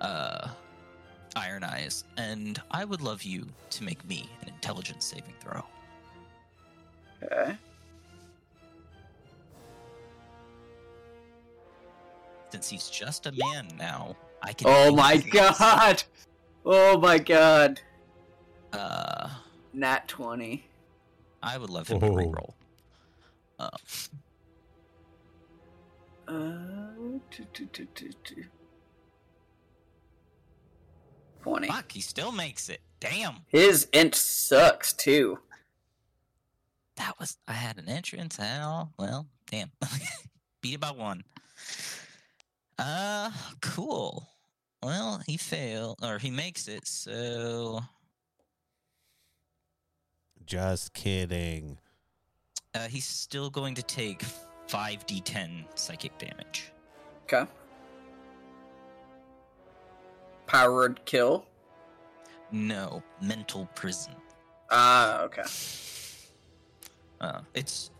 uh, 0.00 0.48
Iron 1.36 1.64
Eyes. 1.64 2.04
And 2.16 2.60
I 2.70 2.84
would 2.84 3.00
love 3.00 3.22
you 3.22 3.46
to 3.70 3.84
make 3.84 4.06
me 4.06 4.28
an 4.42 4.48
intelligence 4.48 5.04
saving 5.06 5.34
throw. 5.40 5.64
Okay. 7.22 7.56
Since 12.50 12.68
he's 12.68 12.90
just 12.90 13.26
a 13.26 13.32
man 13.32 13.68
now, 13.78 14.16
I 14.42 14.52
can. 14.52 14.66
Oh 14.68 14.94
my 14.94 15.18
things. 15.18 15.32
god! 15.32 16.02
Oh 16.64 16.98
my 16.98 17.18
god! 17.18 17.80
Uh, 18.72 19.28
Nat 19.72 20.06
20. 20.08 20.64
I 21.42 21.58
would 21.58 21.70
love 21.70 21.88
him 21.88 22.00
to 22.00 22.06
Whoa. 22.06 22.16
reroll. 22.16 22.52
Um, 23.58 23.70
Uh, 26.28 27.18
tu. 27.30 28.44
20. 31.42 31.66
fuck, 31.68 31.90
he 31.92 32.00
still 32.00 32.30
makes 32.32 32.68
it. 32.68 32.80
Damn. 33.00 33.36
His 33.48 33.88
inch 33.92 34.14
sucks 34.14 34.92
too. 34.92 35.38
That 36.96 37.18
was 37.18 37.38
I 37.48 37.54
had 37.54 37.78
an 37.78 37.86
inch 37.88 38.12
entrance. 38.12 38.36
Hell, 38.36 38.92
well, 38.98 39.26
damn. 39.50 39.72
Beat 40.60 40.74
it 40.74 40.80
by 40.80 40.90
one. 40.90 41.24
Uh, 42.80 43.30
cool. 43.60 44.26
Well, 44.82 45.20
he 45.26 45.36
failed 45.36 45.98
or 46.02 46.18
he 46.18 46.30
makes 46.30 46.66
it. 46.66 46.86
So 46.86 47.80
Just 50.46 50.94
kidding. 50.94 51.78
uh, 52.74 52.88
he's 52.88 53.04
still 53.04 53.50
going 53.50 53.74
to 53.74 53.82
take 53.82 54.22
five 54.66 55.06
d10 55.06 55.64
psychic 55.74 56.16
damage. 56.18 56.72
Okay. 57.24 57.44
Powered 60.46 61.04
kill. 61.04 61.46
No, 62.50 63.02
mental 63.20 63.66
prison. 63.74 64.14
Ah, 64.70 65.22
okay. 65.22 65.42
Uh, 67.20 67.40
it's 67.54 67.90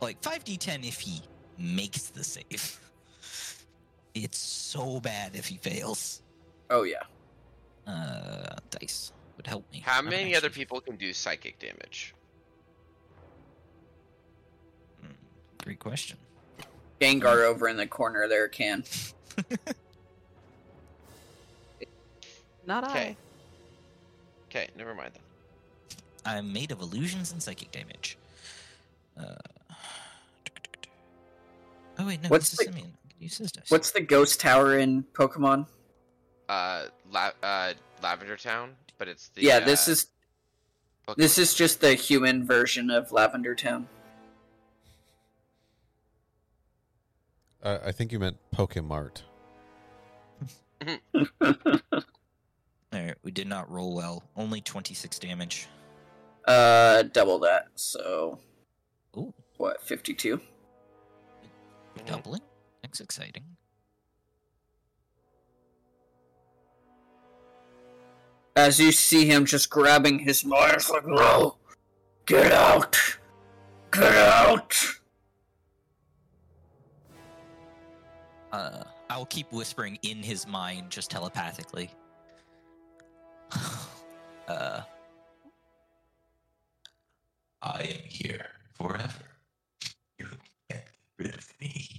like 0.00 0.20
five 0.22 0.42
d10 0.44 0.88
if 0.88 0.98
he 1.00 1.20
makes 1.58 2.06
the 2.06 2.24
save. 2.24 2.80
It's 4.14 4.38
so 4.38 5.00
bad 5.00 5.34
if 5.34 5.46
he 5.46 5.56
fails. 5.56 6.22
Oh 6.70 6.82
yeah. 6.84 7.02
Uh, 7.86 8.56
dice 8.70 9.12
would 9.36 9.46
help 9.46 9.64
me. 9.72 9.80
How 9.84 9.98
I'm 9.98 10.08
many 10.08 10.36
other 10.36 10.50
people 10.50 10.80
can 10.80 10.96
do 10.96 11.12
psychic 11.12 11.58
damage? 11.58 12.14
Hmm, 15.00 15.12
Great 15.64 15.78
question. 15.80 16.16
Gengar 17.00 17.44
over 17.46 17.68
in 17.68 17.76
the 17.76 17.86
corner 17.86 18.28
there 18.28 18.48
can. 18.48 18.84
Not 22.66 22.84
Okay. 22.90 23.16
Okay, 24.48 24.68
never 24.76 24.94
mind 24.94 25.12
then. 25.14 25.22
I'm 26.24 26.52
made 26.52 26.70
of 26.70 26.80
illusions 26.80 27.32
and 27.32 27.42
psychic 27.42 27.72
damage. 27.72 28.16
Uh, 29.18 29.34
oh 31.98 32.06
wait, 32.06 32.22
no, 32.22 32.28
What's 32.28 32.50
this 32.50 32.60
is 32.60 32.66
the- 32.66 32.72
Simeon. 32.72 32.92
I 33.22 33.24
can 33.24 33.28
use 33.28 33.38
his 33.38 33.52
dice. 33.52 33.70
What's 33.70 33.92
the 33.92 34.00
ghost 34.00 34.40
tower 34.40 34.78
in 34.78 35.04
Pokemon? 35.12 35.66
Uh, 36.48 36.86
La- 37.12 37.30
uh, 37.42 37.72
Lavender 38.02 38.36
Town, 38.36 38.74
but 38.98 39.06
it's 39.06 39.28
the 39.28 39.42
yeah, 39.42 39.60
this 39.60 39.88
uh, 39.88 39.92
is 39.92 40.06
Poke- 41.06 41.16
this 41.16 41.38
is 41.38 41.54
just 41.54 41.80
the 41.80 41.94
human 41.94 42.44
version 42.44 42.90
of 42.90 43.12
Lavender 43.12 43.54
Town. 43.54 43.86
Uh, 47.62 47.78
I 47.84 47.92
think 47.92 48.10
you 48.10 48.18
meant 48.18 48.38
Pokemart. 48.52 49.22
Alright, 52.92 53.16
we 53.22 53.30
did 53.30 53.46
not 53.46 53.70
roll 53.70 53.94
well. 53.94 54.24
Only 54.36 54.60
26 54.60 55.20
damage. 55.20 55.68
Uh, 56.44 57.04
double 57.04 57.38
that. 57.38 57.68
So, 57.76 58.40
Ooh, 59.16 59.32
what? 59.58 59.80
Fifty-two. 59.80 60.40
doubling? 62.04 62.40
That's 62.92 63.00
exciting. 63.00 63.44
As 68.54 68.78
you 68.78 68.92
see 68.92 69.24
him 69.24 69.46
just 69.46 69.70
grabbing 69.70 70.18
his 70.18 70.44
knife, 70.44 70.90
like, 70.90 71.06
no, 71.06 71.56
get 72.26 72.52
out, 72.52 73.00
get 73.90 74.14
out. 74.14 74.76
Uh, 78.52 78.84
I'll 79.08 79.24
keep 79.24 79.50
whispering 79.52 79.98
in 80.02 80.18
his 80.18 80.46
mind, 80.46 80.90
just 80.90 81.10
telepathically. 81.10 81.88
uh, 84.48 84.82
I 87.62 87.80
am 87.80 88.00
here 88.06 88.48
forever. 88.74 89.24
You 90.18 90.26
can't 90.26 90.40
get 90.68 90.88
rid 91.16 91.34
of 91.34 91.48
me. 91.58 91.91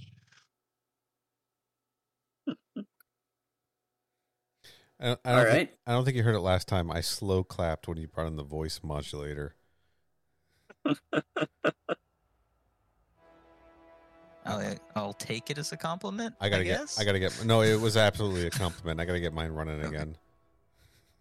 I, 5.04 5.08
don't- 5.08 5.20
I 5.24 5.30
don't 5.32 5.46
All 5.46 5.52
think. 5.52 5.70
I 5.86 5.92
don't 5.92 6.04
think 6.06 6.16
you 6.16 6.22
heard 6.22 6.34
it 6.34 6.40
last 6.40 6.66
time. 6.66 6.90
I 6.90 7.02
slow 7.02 7.44
clapped 7.44 7.86
when 7.86 7.98
you 7.98 8.08
brought 8.08 8.26
in 8.26 8.36
the 8.36 8.42
voice 8.42 8.80
modulator. 8.82 9.54
I'll, 14.46 14.74
I'll 14.96 15.12
take 15.12 15.50
it 15.50 15.58
as 15.58 15.72
a 15.72 15.76
compliment. 15.76 16.34
I 16.40 16.48
gotta 16.48 16.64
get. 16.64 16.78
guess? 16.80 16.98
I 16.98 17.04
gotta 17.04 17.18
get. 17.18 17.44
No, 17.44 17.60
it 17.60 17.78
was 17.78 17.98
absolutely 17.98 18.46
a 18.46 18.50
compliment. 18.50 18.98
I 18.98 19.04
gotta 19.04 19.20
get 19.20 19.34
mine 19.34 19.52
running 19.52 19.84
again. 19.84 20.16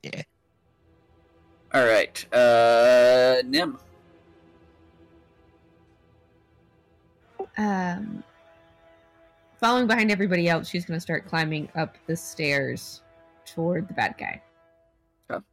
Yeah. 0.01 0.22
All 1.73 1.85
right, 1.85 2.34
uh, 2.34 3.41
Nim. 3.45 3.77
Um, 7.57 8.23
following 9.60 9.88
behind 9.88 10.11
everybody 10.11 10.47
else, 10.49 10.68
she's 10.69 10.85
going 10.85 10.97
to 10.97 11.01
start 11.01 11.26
climbing 11.27 11.69
up 11.76 11.97
the 12.07 12.15
stairs 12.15 13.02
toward 13.45 13.88
the 13.88 13.94
bad 13.94 14.15
guy. 14.18 14.41
Okay. 15.30 15.44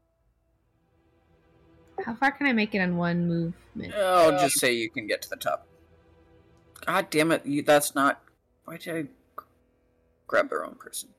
How 2.04 2.14
far 2.14 2.32
can 2.32 2.46
I 2.46 2.52
make 2.52 2.74
it 2.74 2.80
on 2.80 2.96
one 2.96 3.26
movement? 3.26 3.94
I'll 3.94 4.32
just 4.32 4.58
say 4.58 4.72
you 4.72 4.90
can 4.90 5.06
get 5.06 5.22
to 5.22 5.30
the 5.30 5.36
top. 5.36 5.66
God 6.86 7.10
damn 7.10 7.32
it! 7.32 7.44
You, 7.44 7.62
that's 7.62 7.94
not. 7.94 8.20
Why 8.64 8.78
did 8.78 8.96
I 8.96 9.08
grab 10.26 10.48
the 10.48 10.58
wrong 10.58 10.76
person? 10.78 11.10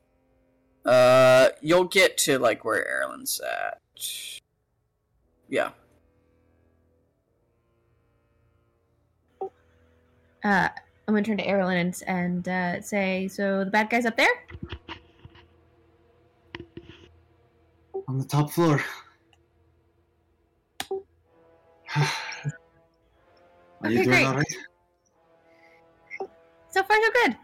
Uh, 0.86 1.50
you'll 1.62 1.84
get 1.84 2.18
to 2.18 2.40
like 2.40 2.66
where 2.66 2.84
Erlen's 2.84 3.40
at. 3.42 3.80
Yeah. 5.48 5.70
Uh, 10.44 10.70
I'm 11.08 11.14
going 11.14 11.24
to 11.24 11.30
turn 11.30 11.38
to 11.38 11.46
Erilyn 11.46 11.80
and, 11.80 12.04
and 12.08 12.48
uh, 12.48 12.82
say, 12.82 13.28
"So 13.28 13.64
the 13.64 13.70
bad 13.70 13.90
guy's 13.90 14.06
up 14.06 14.18
there." 14.18 14.48
On 18.12 18.18
the 18.18 18.26
top 18.26 18.52
floor. 18.52 18.84
Are 21.96 22.04
Okay, 23.86 23.94
you 23.94 24.04
doing 24.04 24.10
great. 24.10 24.26
all 24.26 24.36
right? 24.36 24.46
So 26.72 26.84
far, 26.84 26.98
so 27.02 27.10
good. 27.14 27.38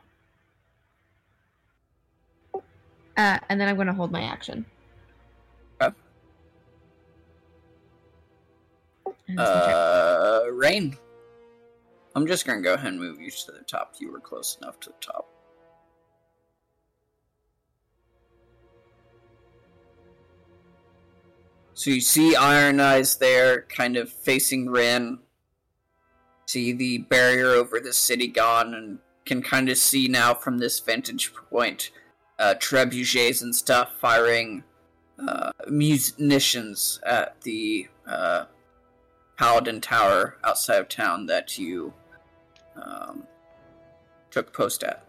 Uh, 3.16 3.40
and 3.48 3.62
then 3.62 3.70
I'm 3.70 3.76
going 3.76 3.88
to 3.88 3.94
hold 3.94 4.12
my 4.12 4.24
action. 4.24 4.66
Okay. 5.82 5.96
And 9.30 9.40
that's 9.40 9.50
my 9.50 9.62
turn. 9.62 9.74
Uh, 9.74 10.52
Rain. 10.52 10.98
I'm 12.14 12.28
just 12.28 12.46
gonna 12.46 12.60
go 12.62 12.74
ahead 12.74 12.88
and 12.92 13.00
move 13.00 13.22
you 13.22 13.32
to 13.32 13.52
the 13.54 13.60
top. 13.60 13.96
You 14.00 14.12
were 14.12 14.20
close 14.20 14.58
enough 14.62 14.82
to 14.82 14.90
the 14.90 14.96
top. 15.00 15.30
So 21.78 21.92
you 21.92 22.02
see 22.02 22.36
Iron 22.36 22.80
Eyes 22.80 23.18
there, 23.18 23.62
kind 23.62 23.98
of 23.98 24.10
facing 24.12 24.68
Rin. 24.68 25.20
See 26.48 26.72
the 26.74 26.98
barrier 26.98 27.50
over 27.50 27.80
the 27.80 27.94
city 27.94 28.26
gone, 28.26 28.74
and 28.74 28.98
can 29.28 29.44
kind 29.44 29.70
of 29.70 29.78
see 29.78 30.08
now 30.08 30.34
from 30.34 30.58
this 30.58 30.80
vantage 30.80 31.36
point, 31.36 31.92
uh, 32.40 32.56
trebuchets 32.58 33.44
and 33.44 33.56
stuff 33.56 33.92
firing 34.02 34.64
uh, 35.20 35.52
munitions 35.68 37.00
at 37.06 37.40
the 37.42 37.88
uh, 38.08 38.46
Paladin 39.38 39.80
Tower 39.80 40.38
outside 40.44 40.80
of 40.80 40.90
town 40.90 41.28
that 41.28 41.60
you 41.60 41.94
um, 42.76 43.28
took 44.32 44.52
post 44.52 44.82
at. 44.82 45.07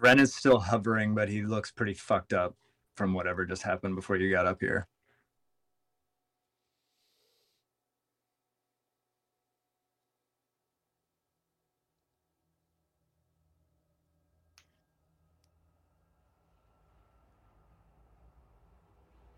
Ren 0.00 0.18
is 0.18 0.34
still 0.34 0.58
hovering, 0.58 1.14
but 1.14 1.28
he 1.28 1.42
looks 1.42 1.70
pretty 1.70 1.94
fucked 1.94 2.32
up 2.32 2.56
from 2.96 3.12
whatever 3.12 3.44
just 3.44 3.62
happened 3.62 3.96
before 3.96 4.16
you 4.16 4.30
got 4.30 4.46
up 4.46 4.60
here. 4.60 4.86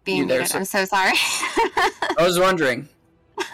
Being 0.05 0.19
You 0.19 0.27
there, 0.27 0.39
muted. 0.41 0.57
I'm 0.57 0.65
so 0.65 0.85
sorry. 0.85 1.13
I 1.15 2.17
was 2.19 2.39
wondering. 2.39 2.89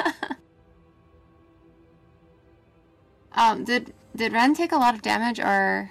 um, 3.32 3.64
did 3.64 3.92
did 4.16 4.32
Ren 4.32 4.54
take 4.54 4.72
a 4.72 4.76
lot 4.76 4.94
of 4.94 5.02
damage, 5.02 5.38
or 5.40 5.90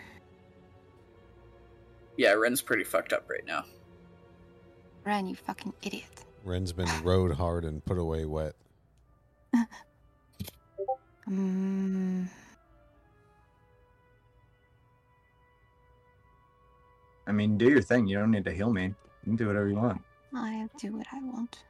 Yeah, 2.17 2.33
Ren's 2.33 2.61
pretty 2.61 2.83
fucked 2.83 3.13
up 3.13 3.29
right 3.29 3.45
now. 3.45 3.63
Ren, 5.05 5.27
you 5.27 5.35
fucking 5.35 5.73
idiot? 5.83 6.25
Ren's 6.43 6.73
been 6.73 6.89
rode 7.03 7.31
hard 7.31 7.63
and 7.63 7.83
put 7.85 7.97
away 7.97 8.25
wet. 8.25 8.53
Mm, 11.29 12.27
I 17.27 17.31
mean, 17.33 17.57
do 17.57 17.69
your 17.69 17.81
thing. 17.81 18.07
You 18.07 18.17
don't 18.17 18.31
need 18.31 18.45
to 18.45 18.53
heal 18.53 18.71
me. 18.71 18.85
You 18.85 18.95
can 19.25 19.35
do 19.35 19.47
whatever 19.47 19.67
you 19.67 19.75
want. 19.75 20.01
I'll 20.33 20.69
do 20.79 20.95
what 20.95 21.07
I 21.11 21.21
want. 21.21 21.63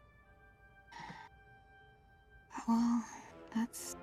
Well, 2.68 3.04
that's. 3.56 3.98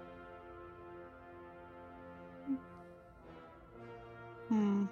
Hmm. 4.48 4.86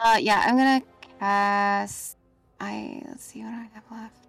Uh, 0.00 0.16
yeah, 0.20 0.42
I'm 0.46 0.56
gonna 0.56 0.82
cast. 1.18 2.16
I 2.60 3.02
let's 3.06 3.24
see 3.24 3.42
what 3.42 3.52
I 3.52 3.68
have 3.74 3.84
left. 3.90 4.27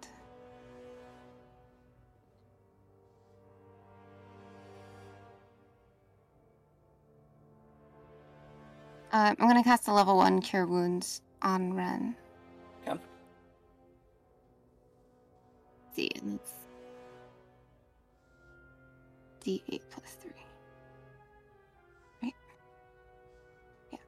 Uh, 9.12 9.34
I'm 9.38 9.48
gonna 9.48 9.64
cast 9.64 9.88
a 9.88 9.92
level 9.92 10.16
one 10.18 10.40
cure 10.40 10.66
wounds 10.66 11.22
on 11.42 11.74
Ren. 11.74 12.14
Okay. 12.86 12.98
see, 15.94 16.10
and 16.14 16.38
it's 16.38 16.52
D8 19.44 19.80
plus 19.90 20.16
three. 20.20 20.30
Right? 22.22 22.34
Yeah. 23.92 23.98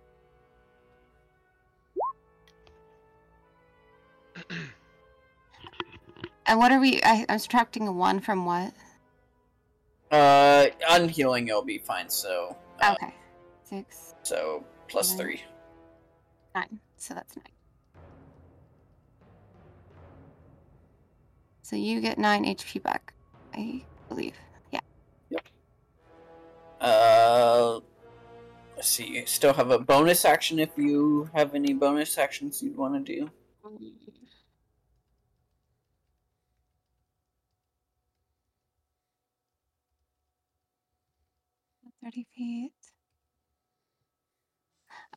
And 6.46 6.58
what 6.58 6.70
are 6.72 6.80
we? 6.80 7.00
I, 7.02 7.24
I'm 7.28 7.38
subtracting 7.38 7.88
a 7.88 7.92
one 7.92 8.20
from 8.20 8.44
what? 8.44 8.72
Uh, 10.10 10.66
unhealing 10.90 11.48
it'll 11.48 11.62
be 11.62 11.78
fine. 11.78 12.08
So, 12.10 12.56
uh, 12.82 12.94
Okay, 13.00 13.14
six, 13.64 14.14
so 14.22 14.62
plus 14.92 15.14
three. 15.14 15.42
nine. 16.54 16.78
So 16.98 17.14
that's 17.14 17.34
nine. 17.36 17.46
So 21.62 21.76
you 21.76 22.00
get 22.00 22.18
nine 22.18 22.44
HP 22.44 22.82
back, 22.82 23.14
I 23.54 23.82
believe. 24.08 24.34
Yeah. 24.70 24.80
Yep. 25.30 25.44
Uh, 26.80 27.80
let's 28.76 28.88
see. 28.88 29.06
You 29.06 29.26
still 29.26 29.54
have 29.54 29.70
a 29.70 29.78
bonus 29.78 30.24
action 30.26 30.58
if 30.58 30.70
you 30.76 31.30
have 31.34 31.54
any 31.54 31.72
bonus 31.72 32.18
actions 32.18 32.62
you'd 32.62 32.76
want 32.76 32.94
to 33.06 33.16
do. 33.16 33.30
Thirty 42.02 42.26
feet. 42.34 42.72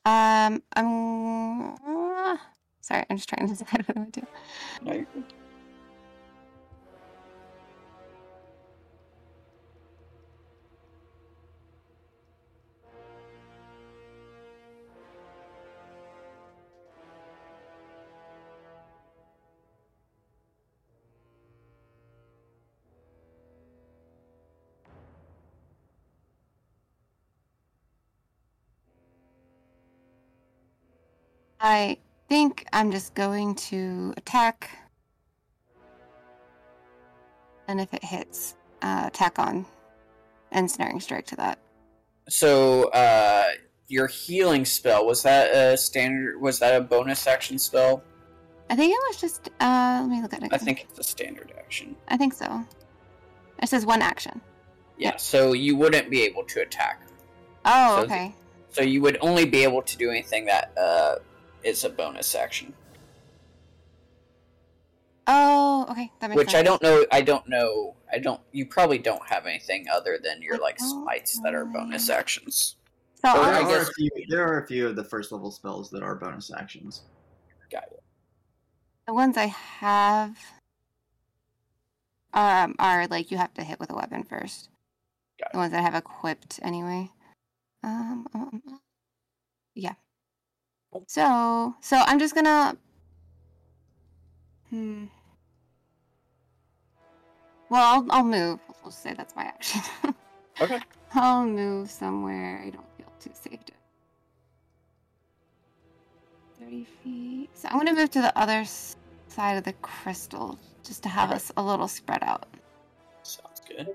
Um, 0.06 0.61
I'm 0.73 1.73
uh, 1.73 2.38
sorry. 2.82 3.06
I'm 3.10 3.18
just 3.18 3.27
trying 3.27 3.48
to 3.48 3.56
decide 3.57 3.88
what 3.88 3.98
I'm 3.98 4.03
gonna 4.03 4.11
do. 4.11 4.27
No, 4.84 5.06
I 31.66 31.98
think 32.30 32.68
I'm 32.74 32.92
just 32.92 33.16
going 33.16 33.56
to 33.56 34.14
attack, 34.18 34.70
and 37.68 37.82
if 37.82 37.92
it 37.92 38.04
hits, 38.04 38.56
uh, 38.84 39.06
attack 39.08 39.40
on, 39.40 39.66
and 40.52 40.70
snaring 40.70 41.00
strike 41.00 41.26
to 41.26 41.36
that. 41.38 41.58
So, 42.30 42.90
uh, 42.90 43.46
your 43.88 44.06
healing 44.06 44.64
spell 44.64 45.08
was 45.08 45.24
that 45.24 45.56
a 45.56 45.76
standard? 45.76 46.40
Was 46.40 46.60
that 46.60 46.80
a 46.80 46.82
bonus 46.82 47.26
action 47.26 47.58
spell? 47.58 48.04
I 48.70 48.76
think 48.76 48.92
it 48.94 49.00
was 49.10 49.20
just. 49.20 49.50
Uh, 49.60 50.02
let 50.04 50.10
me 50.10 50.22
look 50.22 50.34
at 50.36 50.44
it. 50.44 50.50
I 50.54 50.60
think 50.60 50.86
it's 50.88 51.00
a 51.00 51.04
standard 51.04 51.52
action. 51.58 51.96
I 52.10 52.16
think 52.16 52.36
so. 52.36 52.64
It 53.64 53.70
says 53.70 53.88
one 53.88 54.04
action. 54.04 54.40
Yeah. 55.00 55.18
So 55.18 55.54
you 55.54 55.76
wouldn't 55.76 56.12
be 56.12 56.22
able 56.22 56.44
to 56.44 56.62
attack. 56.62 57.02
Oh, 57.66 57.98
So- 57.98 58.04
okay. 58.04 58.36
So 58.70 58.84
you 58.84 59.02
would 59.02 59.18
only 59.22 59.46
be 59.46 59.64
able 59.64 59.82
to 59.82 59.98
do 59.98 60.12
anything 60.12 60.46
that 60.46 60.72
uh, 60.78 61.16
is 61.66 61.84
a 61.84 61.90
bonus 61.90 62.34
action. 62.36 62.74
Oh, 65.28 65.88
okay. 65.90 66.12
That 66.20 66.30
makes 66.30 66.38
Which 66.38 66.52
sense. 66.52 66.60
I 66.60 66.64
don't 66.64 66.82
know. 66.84 67.06
I 67.12 67.22
don't 67.22 67.48
know. 67.50 67.96
I 68.14 68.20
don't. 68.20 68.40
You 68.52 68.68
probably 68.68 69.00
don't 69.00 69.26
have 69.28 69.48
anything 69.48 69.88
other 69.92 70.20
than 70.24 70.42
your 70.42 70.60
like 70.60 70.80
smites 70.80 71.40
that 71.44 71.54
are 71.56 71.66
bonus 71.66 72.10
actions. 72.10 72.76
So 73.24 73.32
Or 73.32 73.46
There 73.46 73.56
I 73.56 73.62
are, 73.64 73.68
guess 73.68 73.90
a 73.90 73.94
few, 73.94 74.10
there 74.30 74.48
are 74.48 74.60
a 74.62 74.68
few 74.68 74.88
of 74.88 74.96
the 74.96 75.04
first 75.04 75.32
level 75.32 75.50
spells 75.52 75.90
that 75.90 76.04
are 76.04 76.16
bonus 76.16 76.52
actions. 76.56 77.02
got 77.72 77.86
it. 77.92 78.04
the 79.08 79.14
ones 79.14 79.36
I 79.38 79.46
have 79.48 80.38
um 82.34 82.76
are 82.78 83.08
like 83.08 83.32
you 83.32 83.38
have 83.38 83.54
to 83.56 83.64
hit 83.64 83.80
with 83.80 83.90
a 83.90 83.96
weapon 83.96 84.24
first. 84.24 84.70
Got 85.40 85.54
The 85.54 85.58
ones 85.58 85.72
that 85.72 85.80
I 85.80 85.84
have 85.84 85.96
equipped 85.96 86.60
anyway. 86.62 87.10
Um, 87.84 88.28
um, 88.34 88.62
um, 88.68 88.80
yeah. 89.74 89.94
So 91.08 91.76
so 91.82 91.98
I'm 91.98 92.20
just 92.20 92.36
gonna 92.36 92.78
hmm. 94.70 95.06
Well, 97.70 97.82
I'll 97.84 98.08
I'll 98.12 98.24
move. 98.26 98.60
We'll 98.84 98.92
say 98.92 99.14
that's 99.14 99.36
my 99.36 99.44
action. 99.44 99.82
Okay. 100.62 100.80
I'll 101.14 101.46
move 101.46 101.90
somewhere 101.92 102.62
I 102.66 102.70
don't 102.70 102.88
feel 102.98 103.12
too 103.20 103.32
safe 103.34 103.64
to. 103.66 103.74
30 106.60 106.88
feet. 107.04 107.50
So 107.54 107.68
I'm 107.70 107.78
gonna 107.78 107.94
move 107.94 108.12
to 108.12 108.22
the 108.22 108.38
other 108.38 108.66
side 109.28 109.58
of 109.58 109.64
the 109.64 109.74
crystal 109.74 110.60
just 110.84 111.04
to 111.04 111.10
have 111.10 111.32
Okay. 111.32 111.36
us 111.36 111.52
a 111.58 111.64
little 111.64 111.88
spread 111.88 112.24
out. 112.24 112.48
Sounds 113.24 113.62
good. 113.68 113.90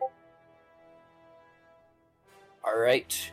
All 2.65 2.79
right. 2.79 3.33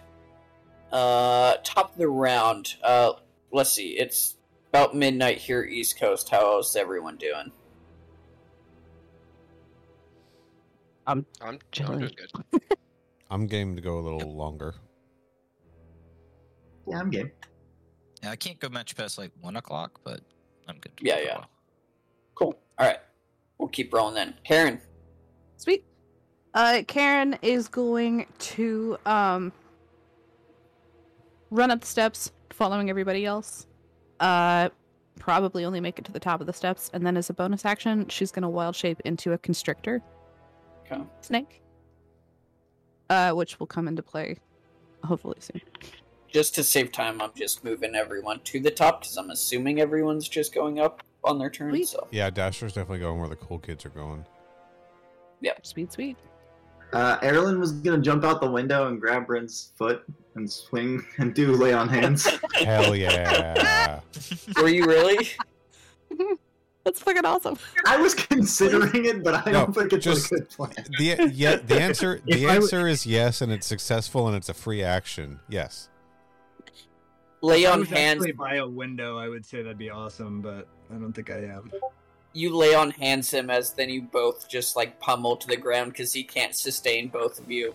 Uh, 0.92 1.56
top 1.64 1.92
of 1.94 1.98
the 1.98 2.08
round. 2.08 2.76
Uh, 2.84 3.14
let's 3.52 3.72
see. 3.72 3.98
It's 3.98 4.38
about 4.70 4.96
midnight 4.96 5.38
here, 5.38 5.64
East 5.64 6.00
Coast. 6.00 6.30
How's 6.30 6.76
everyone 6.76 7.18
doing? 7.18 7.52
I'm 11.06 11.26
I'm 11.42 11.60
doing 11.72 12.00
good. 12.00 12.62
I'm 13.32 13.48
game 13.48 13.76
to 13.76 13.82
go 13.82 14.00
a 14.00 14.02
little 14.02 14.36
longer. 14.36 14.76
Yeah, 16.88 17.00
I'm 17.00 17.10
game. 17.10 17.32
Yeah, 18.24 18.32
I 18.32 18.36
can't 18.36 18.60
go 18.60 18.70
much 18.70 18.96
past 18.96 19.18
like 19.18 19.32
one 19.42 19.56
o'clock, 19.56 20.00
but 20.04 20.22
I'm 20.68 20.78
good. 20.80 20.96
to 20.98 21.06
Yeah, 21.06 21.16
go 21.16 21.22
for 21.22 21.24
a 21.24 21.34
yeah. 21.40 21.46
Cool. 22.36 22.60
All 22.78 22.88
right. 22.88 23.00
We'll 23.58 23.70
keep 23.70 23.94
rolling 23.94 24.16
then. 24.16 24.36
Karen. 24.44 24.80
Sweet. 25.58 25.86
Uh, 26.54 26.84
Karen 26.88 27.38
is 27.42 27.68
going 27.68 28.26
to 28.40 28.98
um 29.06 29.52
run 31.52 31.72
up 31.72 31.82
the 31.82 31.88
steps, 31.88 32.32
following 32.58 32.90
everybody 32.90 33.24
else. 33.24 33.68
Uh, 34.20 34.70
probably 35.20 35.64
only 35.64 35.80
make 35.80 36.00
it 36.00 36.06
to 36.06 36.12
the 36.12 36.20
top 36.20 36.42
of 36.42 36.48
the 36.48 36.54
steps, 36.54 36.90
and 36.94 37.06
then 37.06 37.16
as 37.16 37.30
a 37.30 37.34
bonus 37.34 37.66
action, 37.66 38.08
she's 38.10 38.32
gonna 38.32 38.50
wild 38.50 38.76
shape 38.76 39.00
into 39.06 39.34
a 39.34 39.38
constrictor 39.38 40.02
Okay. 40.86 41.02
snake. 41.22 41.62
Uh, 43.10 43.32
which 43.32 43.60
will 43.60 43.68
come 43.68 43.88
into 43.88 44.02
play 44.04 44.38
hopefully 45.04 45.38
soon. 45.40 45.62
Just 46.28 46.56
to 46.56 46.64
save 46.64 46.92
time, 46.92 47.22
I'm 47.22 47.32
just 47.36 47.64
moving 47.64 47.96
everyone 47.96 48.42
to 48.42 48.60
the 48.60 48.72
top 48.72 49.02
because 49.02 49.16
I'm 49.18 49.30
assuming 49.30 49.80
everyone's 49.80 50.28
just 50.28 50.54
going 50.54 50.80
up 50.80 51.02
on 51.24 51.38
their 51.40 51.50
turn. 51.50 51.72
Sweet. 51.72 51.88
So 51.88 52.08
Yeah, 52.12 52.30
Dasher's 52.30 52.74
definitely 52.74 53.00
going 53.00 53.20
where 53.20 53.30
the 53.30 53.38
cool 53.38 53.60
kids 53.60 53.86
are 53.86 53.90
going. 53.90 54.26
Yep, 55.42 55.66
sweet, 55.66 55.94
sweet. 55.94 56.18
Uh, 56.94 57.20
Erlen 57.20 57.60
was 57.60 57.72
gonna 57.74 57.98
jump 58.02 58.24
out 58.24 58.40
the 58.42 58.50
window 58.50 58.88
and 58.88 59.00
grab 59.02 59.28
Bryn's 59.28 59.72
foot 59.76 60.04
and 60.36 60.50
swing 60.50 61.04
and 61.18 61.34
do 61.34 61.52
lay 61.54 61.74
on 61.74 61.90
hands. 61.90 62.26
Hell 62.54 62.96
yeah! 62.96 64.00
were 64.58 64.70
you 64.70 64.86
really? 64.86 65.28
That's 66.84 67.02
fucking 67.02 67.26
awesome. 67.26 67.58
I 67.86 67.98
was 67.98 68.14
considering 68.16 69.04
it, 69.06 69.22
but 69.22 69.46
I 69.46 69.52
No, 69.52 69.66
don't 69.66 69.74
think 69.76 69.92
it's 69.92 70.06
just- 70.06 70.32
a 70.32 70.36
good 70.36 70.50
plan. 70.50 70.72
the 70.98 71.30
yeah, 71.34 71.58
the 71.58 71.80
answer 71.82 72.22
the 72.26 72.36
I 72.36 72.54
w- 72.54 72.62
answer 72.64 72.88
is 72.88 73.06
yes, 73.06 73.42
and 73.42 73.52
it's 73.52 73.68
successful, 73.68 74.26
and 74.28 74.38
it's 74.38 74.48
a 74.48 74.54
free 74.54 74.82
action. 74.82 75.42
Yes. 75.50 75.90
Lay 77.42 77.66
on 77.66 77.84
hands. 77.84 78.26
by 78.38 78.56
a 78.56 78.68
window, 78.68 79.18
I 79.18 79.28
would 79.28 79.46
say 79.46 79.62
that'd 79.62 79.78
be 79.78 79.90
awesome, 79.90 80.42
but 80.42 80.68
I 80.90 80.94
don't 80.96 81.12
think 81.14 81.30
I 81.30 81.40
am. 81.44 81.70
You 82.34 82.56
lay 82.56 82.76
on 82.76 82.92
hands 82.92 83.32
him 83.32 83.50
as 83.50 83.74
then 83.74 83.90
you 83.90 84.02
both 84.04 84.48
just 84.48 84.76
like 84.76 85.00
pummel 85.00 85.36
to 85.38 85.48
the 85.48 85.58
ground 85.58 85.94
because 85.94 86.14
he 86.14 86.24
can't 86.24 86.56
sustain 86.56 87.08
both 87.08 87.40
of 87.40 87.50
you. 87.50 87.74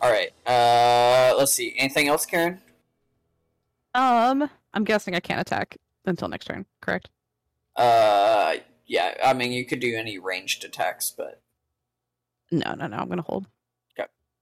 All 0.00 0.10
right. 0.10 0.30
Uh, 0.46 1.34
let's 1.36 1.52
see. 1.52 1.74
Anything 1.76 2.08
else, 2.08 2.24
Karen? 2.24 2.60
Um, 3.94 4.48
I'm 4.72 4.84
guessing 4.84 5.14
I 5.14 5.20
can't 5.20 5.40
attack 5.40 5.76
until 6.06 6.28
next 6.28 6.46
turn. 6.46 6.64
Correct? 6.80 7.08
Uh, 7.76 8.56
yeah. 8.86 9.14
I 9.24 9.32
mean, 9.34 9.52
you 9.52 9.64
could 9.66 9.80
do 9.80 9.94
any 9.96 10.18
ranged 10.18 10.64
attacks, 10.64 11.12
but 11.16 11.40
No, 12.50 12.74
no, 12.74 12.86
no. 12.86 12.96
I'm 12.96 13.08
gonna 13.08 13.22
hold. 13.22 13.46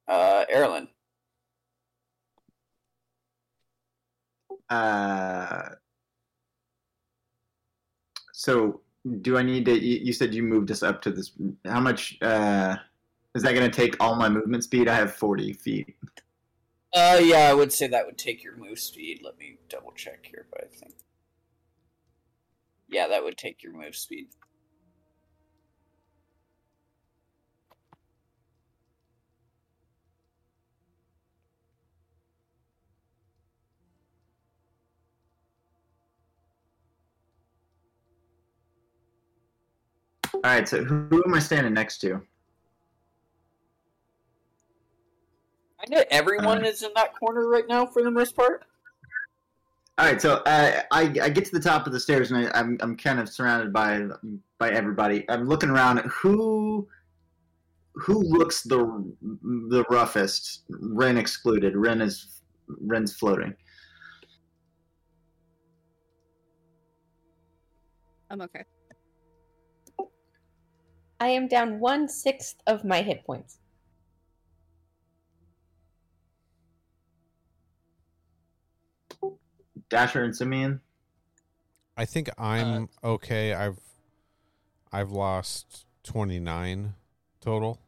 uh, 0.09 0.45
Erlen. 0.55 0.87
Uh, 4.69 5.71
so 8.37 8.83
do 9.23 9.39
I 9.39 9.43
need 9.43 9.65
to? 9.65 9.73
You 9.73 10.13
said 10.13 10.35
you 10.35 10.43
moved 10.43 10.71
us 10.71 10.83
up 10.83 11.01
to 11.03 11.11
this. 11.11 11.33
How 11.65 11.81
much? 11.81 12.19
Uh, 12.21 12.77
is 13.35 13.43
that 13.43 13.55
going 13.55 13.71
to 13.71 13.75
take 13.75 13.97
all 13.99 14.15
my 14.15 14.29
movement 14.29 14.63
speed? 14.63 14.89
I 14.89 14.95
have 14.95 15.15
forty 15.15 15.55
feet. 15.55 15.97
Uh, 16.95 17.19
yeah, 17.23 17.49
I 17.49 17.55
would 17.55 17.73
say 17.73 17.87
that 17.87 18.05
would 18.05 18.19
take 18.19 18.45
your 18.45 18.55
move 18.59 18.79
speed. 18.79 19.23
Let 19.25 19.39
me 19.39 19.57
double 19.71 19.93
check 19.93 20.27
here, 20.27 20.47
but 20.51 20.65
I 20.65 20.67
think. 20.67 20.95
Yeah, 22.89 23.09
that 23.09 23.25
would 23.25 23.39
take 23.39 23.63
your 23.63 23.73
move 23.73 23.97
speed. 23.97 24.29
All 40.45 40.51
right. 40.53 40.69
So 40.69 40.85
who, 40.85 41.07
who 41.11 41.25
am 41.25 41.35
I 41.35 41.39
standing 41.39 41.75
next 41.75 41.99
to? 41.99 42.21
I 45.81 45.95
know 45.95 46.05
everyone 46.11 46.65
is 46.65 46.83
in 46.83 46.91
that 46.97 47.15
corner 47.15 47.49
right 47.49 47.67
now 47.69 47.87
for 47.87 48.03
the 48.03 48.11
most 48.11 48.35
part. 48.35 48.65
All 49.99 50.05
right, 50.05 50.21
so 50.21 50.43
uh, 50.45 50.83
I 50.91 51.03
I 51.23 51.31
get 51.31 51.47
to 51.47 51.53
the 51.53 51.61
top 51.61 51.87
of 51.87 51.93
the 51.93 52.01
stairs 52.01 52.31
and 52.31 52.47
I, 52.47 52.59
I'm 52.59 52.77
I'm 52.81 52.97
kind 52.99 53.19
of 53.19 53.31
surrounded 53.31 53.73
by 53.73 54.07
by 54.59 54.71
everybody. 54.71 55.25
I'm 55.31 55.49
looking 55.49 55.71
around. 55.71 56.01
Who 56.01 56.87
who 57.95 58.21
looks 58.23 58.63
the 58.63 58.79
the 59.43 59.85
roughest? 59.89 60.65
Ren 60.69 61.17
excluded. 61.17 61.77
Ren 61.77 62.03
is 62.03 62.43
Ren's 62.69 63.15
floating. 63.15 63.55
I'm 68.29 68.43
okay. 68.43 68.65
I 71.19 71.29
am 71.29 71.49
down 71.49 71.81
one 71.81 72.09
sixth 72.09 72.57
of 72.67 72.85
my 72.85 73.03
hit 73.03 73.25
points. 73.25 73.59
Dasher 79.89 80.25
and 80.25 80.37
Simeon. 80.37 80.81
I 81.97 82.05
think 82.05 82.29
I'm 82.39 82.89
okay. 83.03 83.55
I've 83.55 83.79
I've 84.93 85.11
lost 85.11 85.87
29 86.05 86.95
total. 87.41 87.81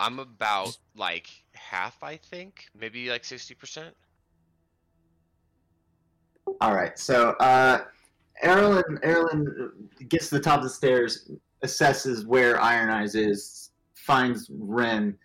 I'm 0.00 0.18
about 0.18 0.76
like 0.96 1.28
half, 1.54 2.02
I 2.02 2.16
think, 2.16 2.66
maybe 2.78 3.08
like 3.08 3.24
sixty 3.24 3.54
percent. 3.54 3.94
All 6.60 6.74
right, 6.74 6.98
so 6.98 7.30
uh, 7.38 7.84
Erlen 8.44 8.98
Erlen 9.04 9.70
gets 10.08 10.28
to 10.28 10.36
the 10.36 10.40
top 10.40 10.58
of 10.58 10.64
the 10.64 10.70
stairs, 10.70 11.30
assesses 11.64 12.26
where 12.26 12.60
Iron 12.60 12.90
Eyes 12.90 13.14
is, 13.14 13.70
finds 13.94 14.50
Ren, 14.52 15.16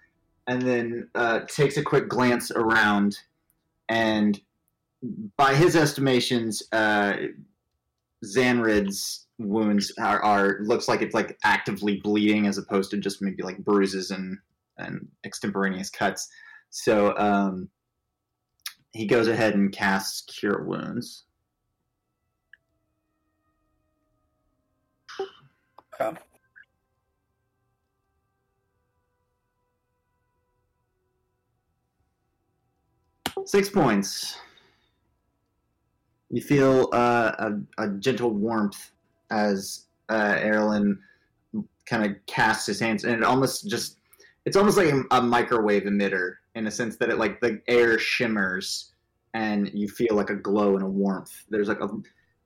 and 0.48 0.62
then 0.62 1.10
uh, 1.16 1.42
takes 1.48 1.78
a 1.78 1.84
quick 1.84 2.08
glance 2.08 2.52
around, 2.52 3.18
and 3.90 4.40
by 5.38 5.56
his 5.56 5.76
estimations, 5.76 6.64
uh, 6.72 7.14
Xandrid's 8.26 9.28
wounds 9.40 9.94
are, 10.00 10.22
are 10.24 10.60
looks 10.64 10.88
like 10.88 11.02
it's 11.02 11.14
like 11.14 11.38
actively 11.44 12.00
bleeding 12.04 12.48
as 12.48 12.58
opposed 12.58 12.90
to 12.92 12.98
just 12.98 13.22
maybe 13.22 13.44
like 13.44 13.58
bruises 13.60 14.12
and 14.12 14.38
and 14.78 15.08
extemporaneous 15.24 15.90
cuts. 15.90 16.28
So 16.70 17.16
um, 17.18 17.70
he 18.94 19.06
goes 19.06 19.28
ahead 19.28 19.56
and 19.56 19.72
casts 19.72 20.22
Cure 20.22 20.64
Wounds. 20.64 21.24
Okay. 25.99 26.18
Six 33.45 33.69
points. 33.69 34.38
You 36.30 36.41
feel 36.41 36.90
uh, 36.91 37.32
a, 37.40 37.84
a 37.84 37.90
gentle 37.99 38.32
warmth 38.32 38.91
as 39.32 39.86
uh, 40.10 40.36
Erlen 40.36 40.98
kind 41.86 42.06
of 42.06 42.18
casts 42.26 42.65
his 42.65 42.80
hands, 42.80 43.06
and 43.06 43.14
it 43.14 43.24
almost 43.24 43.69
just 43.69 43.98
it's 44.45 44.57
almost 44.57 44.78
like 44.78 44.94
a, 45.11 45.22
microwave 45.22 45.84
emitter 45.84 46.36
in 46.56 46.68
a 46.68 46.72
sense 46.72 46.98
that 46.98 47.10
it 47.10 47.18
like 47.18 47.40
the 47.41 47.61
air 47.68 47.98
shimmers 47.99 48.94
and 49.34 49.69
you 49.74 49.88
feel 49.88 50.15
like 50.15 50.30
a 50.30 50.36
glow 50.36 50.76
and 50.76 50.84
a 50.84 50.90
warmth. 50.90 51.45
There's 51.49 51.68
like 51.68 51.82
a, 51.82 51.90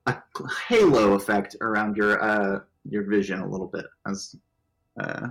a 0.08 0.22
halo 0.68 1.14
effect 1.14 1.56
around 1.62 1.96
your 1.96 2.22
uh, 2.22 2.60
your 2.90 3.04
vision 3.04 3.40
a 3.40 3.48
little 3.48 3.68
bit 3.68 3.86
as 4.08 4.36
uh, 5.00 5.28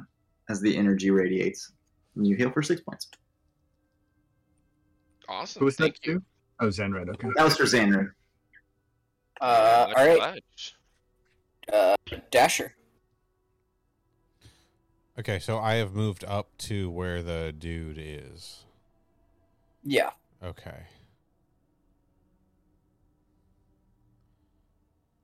as 0.48 0.60
the 0.60 0.76
energy 0.76 1.10
radiates. 1.10 1.72
And 2.16 2.26
you 2.26 2.36
heal 2.36 2.50
for 2.50 2.62
six 2.62 2.80
points. 2.80 3.08
Awesome. 5.28 5.60
Who 5.60 5.66
was 5.66 5.76
that 5.76 5.82
Thank 5.82 6.06
you. 6.06 6.14
to? 6.14 6.22
Oh, 6.60 6.66
Xandrid. 6.66 7.08
Okay. 7.10 7.28
That 7.36 7.44
was 7.44 7.56
for 7.56 7.64
Xandrid. 7.64 8.10
Uh, 9.40 9.86
Much 9.88 9.96
all 9.96 10.06
right, 10.06 10.42
uh, 11.72 11.96
Dasher. 12.30 12.74
Okay, 15.18 15.38
so 15.38 15.58
I 15.58 15.74
have 15.74 15.94
moved 15.94 16.24
up 16.24 16.48
to 16.58 16.90
where 16.90 17.22
the 17.22 17.54
dude 17.56 17.98
is. 17.98 18.64
Yeah. 19.82 20.10
Okay. 20.42 20.86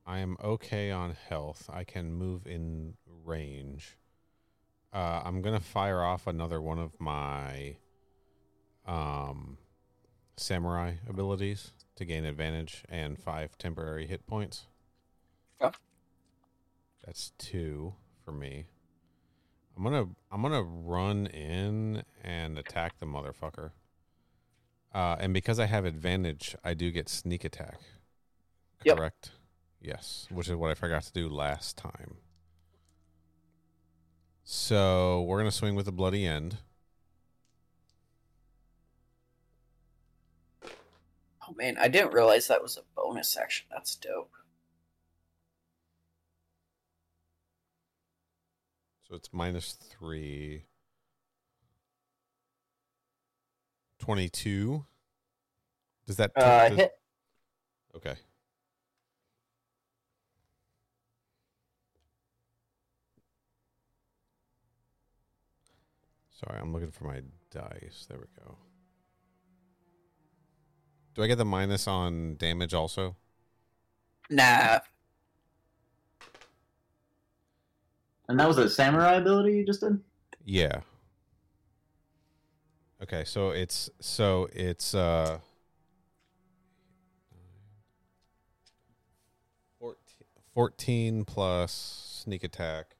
I 0.07 0.20
am 0.20 0.37
okay 0.43 0.91
on 0.93 1.16
health. 1.28 1.69
I 1.73 1.83
can 1.83 2.12
move 2.12 2.47
in 2.47 2.95
range. 3.24 3.97
Uh, 4.93 5.23
I'm 5.24 5.43
gonna 5.43 5.61
fire 5.61 6.03
off 6.03 6.27
another 6.27 6.61
one 6.61 6.78
of 6.78 7.01
my 7.01 7.77
um, 8.87 9.59
samurai 10.37 10.95
abilities 11.09 11.73
to 11.97 12.05
gain 12.05 12.24
advantage 12.24 12.85
and 12.89 13.19
five 13.19 13.59
temporary 13.59 14.07
hit 14.07 14.27
points. 14.27 14.66
Okay. 15.61 15.77
That's 17.05 17.33
two 17.37 17.95
for 18.24 18.33
me. 18.33 18.66
I'm 19.77 19.83
gonna 19.83 20.07
I'm 20.31 20.41
gonna 20.41 20.62
run 20.62 21.27
in 21.27 22.05
and 22.23 22.59
attack 22.59 22.99
the 23.01 23.07
motherfucker. 23.07 23.73
Uh, 24.95 25.16
and 25.19 25.35
because 25.35 25.59
I 25.59 25.66
have 25.66 25.85
advantage, 25.85 26.57
I 26.65 26.74
do 26.74 26.91
get 26.91 27.09
sneak 27.09 27.45
attack. 27.45 27.81
Yep. 28.85 29.12
Yes, 29.87 30.27
which 30.33 30.49
is 30.49 30.57
what 30.57 30.73
I 30.73 30.75
forgot 30.75 31.05
to 31.05 31.13
do 31.13 31.29
last 31.29 31.77
time. 31.77 32.17
So 34.43 35.23
we're 35.23 35.39
gonna 35.39 35.53
swing 35.53 35.77
with 35.77 35.87
the 35.87 35.93
bloody 35.93 36.27
end. 36.27 36.57
Oh 40.65 41.55
man, 41.55 41.77
I 41.79 41.87
didn't 41.87 42.13
realize 42.13 42.49
that 42.49 42.63
was 42.63 42.77
a 42.77 42.81
bonus 42.97 43.37
action. 43.37 43.69
That's 43.71 43.95
dope. 43.95 44.33
So 49.09 49.15
it's 49.15 49.33
minus 49.33 49.73
three. 49.75 50.65
22. 54.01 54.85
Does 56.09 56.17
that. 56.17 56.33
Uh, 56.35 56.71
does- 56.71 56.79
hit. 56.79 56.93
Okay. 57.95 58.17
Sorry, 66.37 66.61
I'm 66.61 66.71
looking 66.71 66.91
for 66.91 67.05
my 67.05 67.23
dice. 67.51 68.07
There 68.09 68.19
we 68.19 68.27
go. 68.45 68.57
Do 71.15 71.23
I 71.23 71.29
get 71.29 71.39
the 71.39 71.47
minus 71.47 71.89
on 71.89 72.37
damage 72.37 72.75
also? 72.75 73.17
Nah. 74.29 74.81
And 78.29 78.39
that 78.39 78.47
was 78.47 78.59
a 78.59 78.69
samurai 78.69 79.15
ability 79.15 79.57
you 79.57 79.65
just 79.65 79.81
did? 79.81 79.99
Yeah. 80.45 80.81
Okay, 83.03 83.25
so 83.25 83.51
it's 83.51 83.89
so 84.01 84.49
it's 84.53 84.95
uh 84.95 85.39
14, 89.79 89.97
14 90.55 91.25
plus 91.25 91.73
sneak 92.25 92.45
attack 92.45 92.95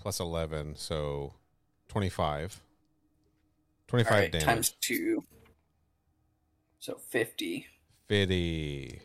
plus 0.00 0.18
11, 0.20 0.76
so 0.76 1.34
25. 1.88 2.60
25 3.88 4.12
All 4.12 4.18
right, 4.18 4.32
damage. 4.32 4.44
times 4.44 4.70
two. 4.80 5.24
So 6.78 6.94
fifty. 6.94 7.66
50. 8.08 9.00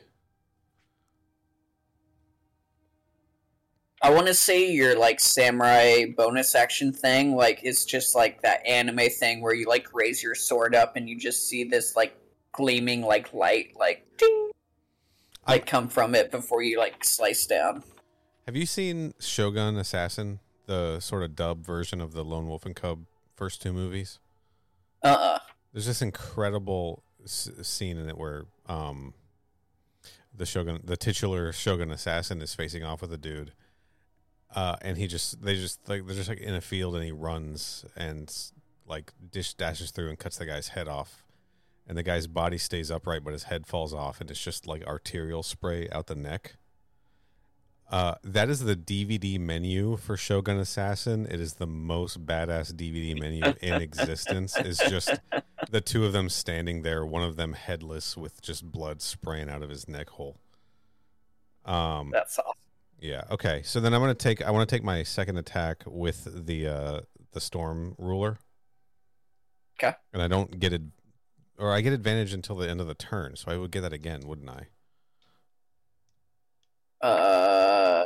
I 4.02 4.12
want 4.12 4.28
to 4.28 4.34
say 4.36 4.72
your 4.72 4.98
like 4.98 5.20
samurai 5.20 6.06
bonus 6.16 6.54
action 6.54 6.94
thing, 6.94 7.36
like 7.36 7.62
it's 7.64 7.86
just 7.86 8.16
like 8.16 8.42
that 8.44 8.66
anime 8.66 9.10
thing 9.10 9.42
where 9.42 9.56
you 9.56 9.68
like 9.68 9.94
raise 9.94 10.22
your 10.22 10.36
sword 10.36 10.76
up 10.76 10.96
and 10.96 11.10
you 11.10 11.18
just 11.18 11.50
see 11.50 11.64
this 11.64 11.96
like 11.96 12.16
gleaming 12.52 13.02
like 13.02 13.34
light, 13.34 13.74
like 13.78 14.06
ding, 14.18 14.52
like 15.48 15.66
come 15.66 15.88
from 15.88 16.14
it 16.14 16.30
before 16.30 16.62
you 16.62 16.78
like 16.78 17.04
slice 17.04 17.48
down. 17.48 17.84
Have 18.46 18.56
you 18.56 18.68
seen 18.68 19.16
Shogun 19.20 19.76
Assassin, 19.76 20.40
the 20.66 21.00
sort 21.00 21.24
of 21.24 21.36
dub 21.36 21.66
version 21.66 22.02
of 22.02 22.14
the 22.14 22.24
Lone 22.24 22.48
Wolf 22.48 22.66
and 22.66 22.76
Cub 22.76 23.06
first 23.36 23.62
two 23.62 23.74
movies? 23.74 24.20
Uh 25.04 25.08
uh 25.08 25.40
There's 25.74 25.86
this 25.86 26.02
incredible 26.02 27.04
s- 27.24 27.50
scene 27.62 27.98
in 27.98 28.08
it 28.10 28.18
where 28.18 28.46
um, 28.68 29.14
the 30.36 30.46
Shogun, 30.46 30.82
the 30.84 30.98
titular 30.98 31.52
Shogun 31.52 31.92
assassin, 31.92 32.42
is 32.42 32.54
facing 32.56 32.84
off 32.84 33.02
with 33.02 33.14
a 33.14 33.18
dude, 33.18 33.52
uh, 34.56 34.76
and 34.82 34.98
he 34.98 35.08
just 35.08 35.42
they 35.42 35.56
just 35.56 35.88
like 35.88 36.06
they're 36.06 36.16
just 36.16 36.30
like 36.30 36.40
in 36.40 36.54
a 36.56 36.62
field, 36.62 36.96
and 36.96 37.04
he 37.04 37.12
runs 37.12 37.86
and 37.96 38.34
like 38.88 39.12
dish 39.32 39.54
dashes 39.54 39.92
through 39.92 40.10
and 40.10 40.20
cuts 40.20 40.38
the 40.38 40.46
guy's 40.46 40.70
head 40.70 40.88
off, 40.88 41.24
and 41.88 41.98
the 41.98 42.04
guy's 42.04 42.28
body 42.28 42.58
stays 42.58 42.90
upright, 42.92 43.24
but 43.24 43.34
his 43.34 43.44
head 43.44 43.66
falls 43.68 43.94
off, 43.94 44.20
and 44.22 44.30
it's 44.32 44.44
just 44.44 44.66
like 44.68 44.86
arterial 44.86 45.44
spray 45.44 45.88
out 45.92 46.08
the 46.08 46.16
neck. 46.16 46.56
Uh, 47.90 48.16
that 48.24 48.50
is 48.50 48.62
the 48.62 48.76
DVD 48.76 49.40
menu 49.40 49.96
for 49.96 50.18
Shogun 50.18 50.58
Assassin. 50.58 51.28
It 51.30 51.40
is 51.40 51.54
the 51.54 51.68
most 51.68 52.26
badass 52.26 52.74
DVD 52.74 53.18
menu 53.20 53.44
in 53.62 53.82
existence. 53.82 54.58
Is 54.58 54.80
just 54.90 55.20
the 55.70 55.82
two 55.82 56.06
of 56.06 56.12
them 56.12 56.30
standing 56.30 56.82
there, 56.82 57.06
one 57.06 57.24
of 57.24 57.36
them 57.36 57.54
headless 57.54 58.18
with 58.18 58.42
just 58.42 58.70
blood 58.72 59.02
spraying 59.02 59.50
out 59.50 59.62
of 59.62 59.70
his 59.70 59.88
neck 59.88 60.10
hole. 60.10 60.38
Um, 61.64 62.10
That's 62.12 62.40
awesome. 62.40 62.54
yeah. 63.00 63.24
Okay. 63.30 63.62
So 63.64 63.80
then 63.80 63.94
I'm 63.94 64.02
gonna 64.02 64.16
take. 64.16 64.42
I 64.42 64.50
want 64.52 64.68
to 64.68 64.76
take 64.76 64.84
my 64.84 65.04
second 65.04 65.38
attack 65.38 65.84
with 65.86 66.46
the 66.48 66.68
uh, 66.68 67.02
the 67.34 67.40
storm 67.40 67.94
ruler. 68.00 68.40
Okay. 69.80 69.96
And 70.12 70.24
I 70.24 70.28
don't 70.28 70.60
get 70.60 70.74
it, 70.74 70.82
or 71.60 71.72
I 71.72 71.82
get 71.82 71.94
advantage 71.94 72.34
until 72.34 72.56
the 72.56 72.68
end 72.68 72.82
of 72.82 72.88
the 72.88 72.96
turn. 72.96 73.36
So 73.36 73.52
I 73.52 73.58
would 73.58 73.70
get 73.72 73.82
that 73.82 73.94
again, 73.94 74.22
wouldn't 74.26 74.50
I? 74.50 74.68
Uh, 77.02 78.06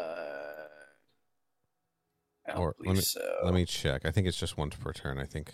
I 2.39 2.39
don't 2.39 2.39
Or 2.58 2.76
let 2.80 2.96
me 2.96 3.02
so. 3.02 3.22
let 3.44 3.54
me 3.54 3.66
check. 3.66 4.06
I 4.06 4.12
think 4.12 4.28
it's 4.28 4.38
just 4.38 4.58
once 4.58 4.76
per 4.76 4.94
turn. 4.94 5.18
I 5.18 5.26
think. 5.26 5.54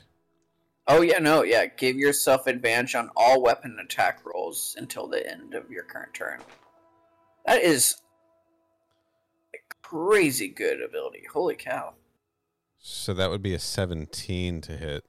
Oh 0.87 1.01
yeah, 1.01 1.19
no, 1.19 1.43
yeah. 1.43 1.65
Give 1.65 1.95
yourself 1.95 2.47
advantage 2.47 2.95
on 2.95 3.09
all 3.15 3.41
weapon 3.41 3.77
attack 3.83 4.21
rolls 4.25 4.75
until 4.77 5.07
the 5.07 5.29
end 5.29 5.53
of 5.53 5.69
your 5.69 5.83
current 5.83 6.13
turn. 6.13 6.41
That 7.45 7.61
is 7.61 7.97
a 9.53 9.57
crazy 9.81 10.47
good 10.47 10.81
ability. 10.81 11.23
Holy 11.31 11.55
cow! 11.55 11.93
So 12.77 13.13
that 13.15 13.31
would 13.31 13.41
be 13.41 13.55
a 13.55 13.59
17 13.59 14.61
to 14.61 14.77
hit. 14.77 15.03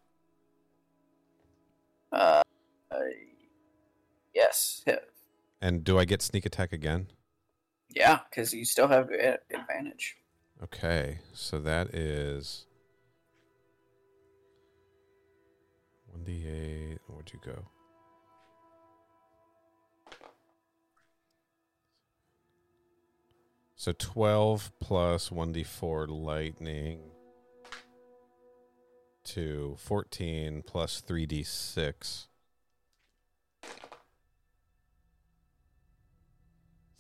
Uh, 2.11 2.43
uh, 2.91 2.97
yes, 4.35 4.83
hit. 4.87 5.11
And 5.61 5.85
do 5.85 5.99
I 5.99 6.07
get 6.07 6.23
sneak 6.23 6.47
attack 6.47 6.73
again? 6.73 7.09
Yeah, 7.91 8.21
because 8.31 8.55
you 8.55 8.65
still 8.65 8.89
have 8.89 9.11
advantage. 9.11 10.17
Okay. 10.63 11.19
So 11.33 11.59
that 11.61 11.95
is 11.95 12.67
1d8. 16.17 16.99
Where'd 17.07 17.33
you 17.33 17.41
go? 17.45 17.67
So 23.77 23.93
12 23.93 24.73
plus 24.81 25.29
1d4 25.29 26.09
lightning 26.09 27.01
to 29.25 29.77
14 29.79 30.63
plus 30.67 31.03
3d6. 31.07 32.27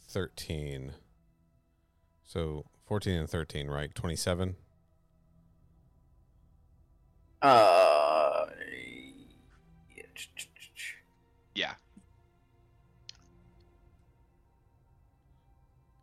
13. 0.08 0.92
So 2.22 2.66
14 2.86 3.14
and 3.18 3.28
13, 3.30 3.68
right? 3.68 3.94
27? 3.94 4.56
Uh, 7.42 8.46
Yeah. 11.54 11.74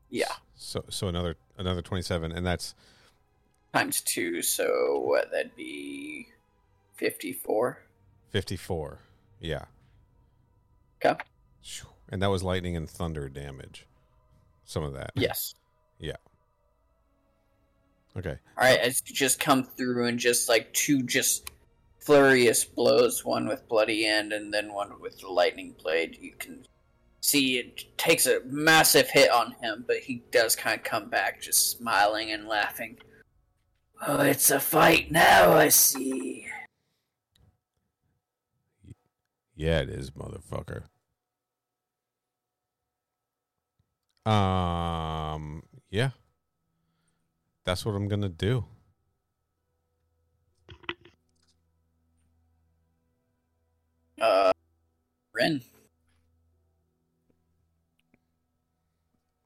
yeah, 0.09 0.31
So 0.55 0.83
so 0.89 1.07
another 1.07 1.35
another 1.59 1.83
27 1.83 2.31
and 2.31 2.43
that's 2.45 2.73
times 3.71 4.01
two. 4.01 4.41
So 4.41 4.99
what? 5.05 5.29
That'd 5.31 5.55
be 5.55 6.27
fifty-four. 6.95 7.79
54. 8.31 8.99
Yeah. 9.39 9.65
Okay. 11.05 11.23
And 12.09 12.19
that 12.23 12.29
was 12.31 12.41
lightning 12.41 12.75
and 12.75 12.89
thunder 12.89 13.29
damage. 13.29 13.85
Some 14.65 14.83
of 14.83 14.93
that. 14.93 15.11
Yes. 15.13 15.53
Okay. 18.17 18.37
All 18.57 18.63
right, 18.67 18.79
as 18.79 19.01
you 19.07 19.15
just 19.15 19.39
come 19.39 19.63
through 19.63 20.05
and 20.07 20.19
just 20.19 20.47
like 20.47 20.71
two 20.73 21.01
just 21.03 21.49
furious 21.99 22.63
blows, 22.63 23.25
one 23.25 23.47
with 23.47 23.67
bloody 23.67 24.05
end 24.05 24.33
and 24.33 24.53
then 24.53 24.73
one 24.73 24.91
with 24.99 25.19
the 25.19 25.27
lightning 25.27 25.75
blade. 25.81 26.17
You 26.19 26.33
can 26.37 26.65
see 27.21 27.57
it 27.57 27.97
takes 27.97 28.27
a 28.27 28.41
massive 28.45 29.09
hit 29.09 29.31
on 29.31 29.53
him, 29.61 29.85
but 29.87 29.97
he 29.97 30.23
does 30.31 30.55
kind 30.55 30.77
of 30.79 30.83
come 30.83 31.09
back, 31.09 31.41
just 31.41 31.71
smiling 31.71 32.31
and 32.31 32.47
laughing. 32.47 32.97
Oh, 34.05 34.21
it's 34.21 34.51
a 34.51 34.59
fight 34.59 35.11
now. 35.11 35.53
I 35.53 35.69
see. 35.69 36.45
Yeah, 39.55 39.79
it 39.79 39.89
is, 39.89 40.11
motherfucker. 40.11 40.83
Um, 44.29 45.63
yeah. 45.89 46.11
That's 47.65 47.85
what 47.85 47.95
I'm 47.95 48.07
going 48.07 48.21
to 48.21 48.29
do. 48.29 48.65
Uh, 54.19 54.51
Ren. 55.33 55.61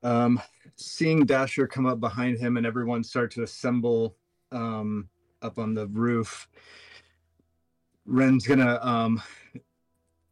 Um, 0.04 0.42
seeing 0.76 1.26
Dasher 1.26 1.68
come 1.68 1.86
up 1.86 2.00
behind 2.00 2.38
him 2.38 2.58
and 2.58 2.66
everyone 2.66 3.04
start 3.04 3.32
to 3.32 3.44
assemble 3.44 4.16
um, 4.52 5.10
up 5.42 5.58
on 5.58 5.74
the 5.74 5.88
roof, 5.88 6.48
Ren's 8.06 8.48
gonna 8.48 8.80
um, 8.82 9.22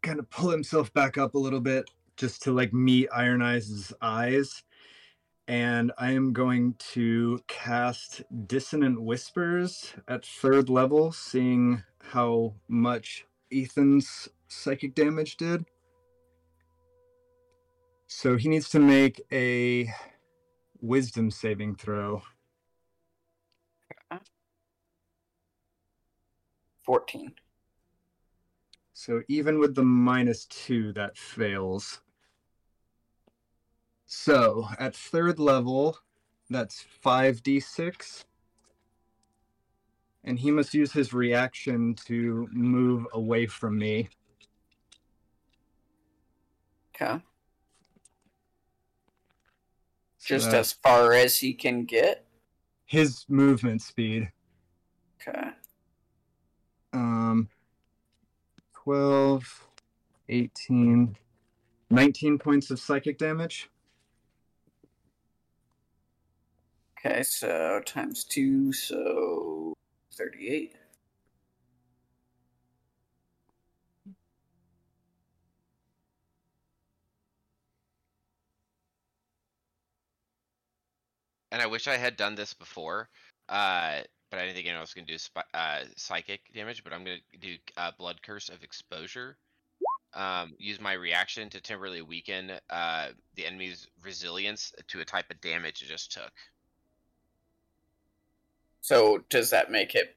kind 0.01 0.19
of 0.19 0.29
pull 0.29 0.49
himself 0.49 0.93
back 0.93 1.17
up 1.17 1.35
a 1.35 1.37
little 1.37 1.59
bit 1.59 1.89
just 2.15 2.41
to 2.43 2.51
like 2.51 2.73
meet 2.73 3.09
Iron 3.13 3.41
Eyes' 3.41 3.91
eyes. 4.01 4.63
And 5.47 5.91
I 5.97 6.11
am 6.11 6.33
going 6.33 6.73
to 6.93 7.39
cast 7.47 8.23
Dissonant 8.47 9.01
Whispers 9.01 9.93
at 10.07 10.25
third 10.25 10.69
level, 10.69 11.11
seeing 11.11 11.83
how 12.01 12.55
much 12.67 13.25
Ethan's 13.51 14.27
psychic 14.47 14.95
damage 14.95 15.37
did. 15.37 15.65
So 18.07 18.37
he 18.37 18.49
needs 18.49 18.69
to 18.69 18.79
make 18.79 19.21
a 19.31 19.93
wisdom 20.81 21.29
saving 21.29 21.75
throw. 21.75 22.23
14. 26.85 27.33
So 28.93 29.21
even 29.27 29.59
with 29.59 29.75
the 29.75 29.83
minus 29.83 30.45
two, 30.45 30.93
that 30.93 31.17
fails. 31.17 32.01
So 34.05 34.67
at 34.79 34.95
third 34.95 35.39
level, 35.39 35.97
that's 36.49 36.85
5d6. 37.03 38.23
And 40.23 40.39
he 40.39 40.51
must 40.51 40.73
use 40.73 40.91
his 40.91 41.13
reaction 41.13 41.93
to 42.05 42.47
move 42.51 43.05
away 43.13 43.45
from 43.45 43.77
me. 43.77 44.09
Okay. 46.95 47.21
Just 50.23 50.51
that- 50.51 50.59
as 50.59 50.73
far 50.73 51.13
as 51.13 51.37
he 51.37 51.53
can 51.53 51.85
get. 51.85 52.25
his 52.87 53.25
movement 53.27 53.81
speed. 53.81 54.31
Okay. 55.19 55.49
Um 56.93 57.49
12, 58.73 59.67
18, 60.29 61.17
19 61.89 62.37
points 62.37 62.69
of 62.69 62.79
psychic 62.79 63.17
damage. 63.17 63.69
Okay, 67.05 67.21
so 67.21 67.81
times 67.85 68.23
two, 68.23 68.73
so 68.73 69.75
38. 70.13 70.75
And 81.51 81.61
I 81.61 81.67
wish 81.67 81.87
I 81.87 81.97
had 81.97 82.17
done 82.17 82.33
this 82.33 82.53
before, 82.55 83.07
uh, 83.49 84.01
but 84.31 84.39
I 84.39 84.41
didn't 84.43 84.55
think 84.55 84.65
anyone 84.65 84.79
else 84.81 84.89
was 84.89 84.93
gonna 84.95 85.05
do 85.05 85.17
spi- 85.19 85.43
uh, 85.53 85.83
psychic 85.95 86.41
damage. 86.55 86.83
But 86.83 86.91
I'm 86.91 87.03
gonna 87.03 87.17
do 87.39 87.55
uh, 87.77 87.91
blood 87.99 88.21
curse 88.23 88.49
of 88.49 88.63
exposure. 88.63 89.37
Um, 90.13 90.53
use 90.57 90.79
my 90.81 90.93
reaction 90.93 91.49
to 91.51 91.61
temporarily 91.61 92.01
weaken 92.01 92.51
uh, 92.71 93.09
the 93.35 93.45
enemy's 93.45 93.87
resilience 94.03 94.73
to 94.87 95.01
a 95.01 95.05
type 95.05 95.29
of 95.29 95.39
damage 95.41 95.83
it 95.83 95.87
just 95.87 96.11
took. 96.11 96.33
So 98.85 99.23
does 99.31 99.49
that 99.49 99.71
make 99.71 99.95
it? 99.95 100.15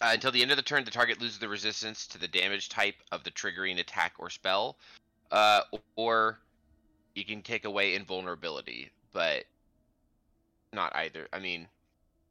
Uh, 0.00 0.12
until 0.14 0.32
the 0.32 0.40
end 0.40 0.52
of 0.52 0.56
the 0.56 0.62
turn, 0.62 0.84
the 0.84 0.90
target 0.90 1.20
loses 1.20 1.38
the 1.38 1.50
resistance 1.50 2.06
to 2.06 2.16
the 2.16 2.26
damage 2.26 2.70
type 2.70 2.94
of 3.12 3.24
the 3.24 3.30
triggering 3.30 3.78
attack 3.78 4.14
or 4.18 4.30
spell, 4.30 4.78
uh, 5.30 5.60
or 5.96 6.38
you 7.14 7.26
can 7.26 7.42
take 7.42 7.66
away 7.66 7.94
invulnerability, 7.94 8.90
but 9.12 9.44
not 10.72 10.96
either. 10.96 11.28
I 11.30 11.38
mean, 11.38 11.68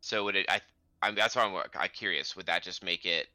so 0.01 0.23
would 0.23 0.35
it? 0.35 0.47
I, 0.49 0.59
I'm 1.03 1.13
that's 1.13 1.35
why 1.35 1.43
I'm, 1.43 1.55
I'm 1.79 1.89
curious. 1.93 2.35
Would 2.35 2.47
that 2.47 2.63
just 2.63 2.83
make 2.83 3.05
it? 3.05 3.27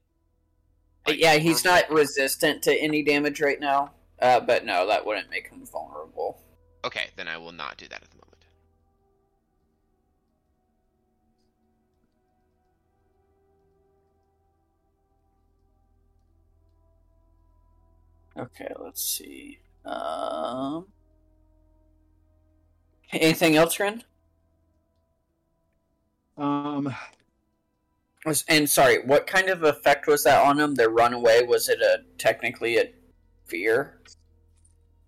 yeah, 1.07 1.37
he's 1.37 1.65
not 1.65 1.89
resistant 1.89 2.65
to 2.65 2.75
any 2.75 3.05
damage 3.05 3.41
right 3.41 3.61
now. 3.61 3.93
Uh, 4.21 4.41
but 4.41 4.65
no, 4.65 4.89
that 4.89 5.07
wouldn't 5.07 5.31
make 5.31 5.47
him 5.47 5.65
vulnerable. 5.67 6.43
Okay, 6.85 7.11
then 7.15 7.29
I 7.29 7.37
will 7.37 7.53
not 7.53 7.77
do 7.77 7.87
that 7.87 8.03
at 8.03 8.11
the 8.11 8.20
Okay, 18.41 18.73
let's 18.83 19.03
see. 19.03 19.59
Um, 19.85 20.87
anything 23.13 23.57
else, 23.57 23.79
Ren? 23.79 24.03
Um, 26.39 26.95
Was 28.25 28.45
and 28.49 28.69
sorry, 28.69 29.03
what 29.05 29.27
kind 29.27 29.51
of 29.51 29.63
effect 29.63 30.07
was 30.07 30.25
that 30.25 30.43
on 30.43 30.59
him? 30.59 30.75
The 30.75 30.89
runaway 30.89 31.43
was 31.45 31.69
it 31.69 31.81
a 31.81 31.99
technically 32.17 32.79
a 32.79 32.93
fear? 33.45 34.01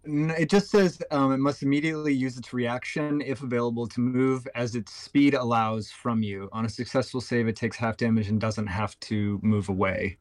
it 0.04 0.50
just 0.50 0.68
says 0.68 1.00
um, 1.12 1.32
it 1.32 1.38
must 1.38 1.62
immediately 1.62 2.12
use 2.12 2.36
its 2.36 2.52
reaction, 2.52 3.20
if 3.20 3.42
available, 3.42 3.86
to 3.86 4.00
move 4.00 4.48
as 4.54 4.74
its 4.74 4.92
speed 4.92 5.32
allows 5.34 5.90
from 5.90 6.22
you. 6.22 6.48
On 6.52 6.64
a 6.64 6.68
successful 6.68 7.20
save, 7.20 7.46
it 7.46 7.54
takes 7.54 7.76
half 7.76 7.96
damage 7.96 8.28
and 8.28 8.40
doesn't 8.40 8.66
have 8.66 8.98
to 9.00 9.38
move 9.42 9.68
away. 9.68 10.18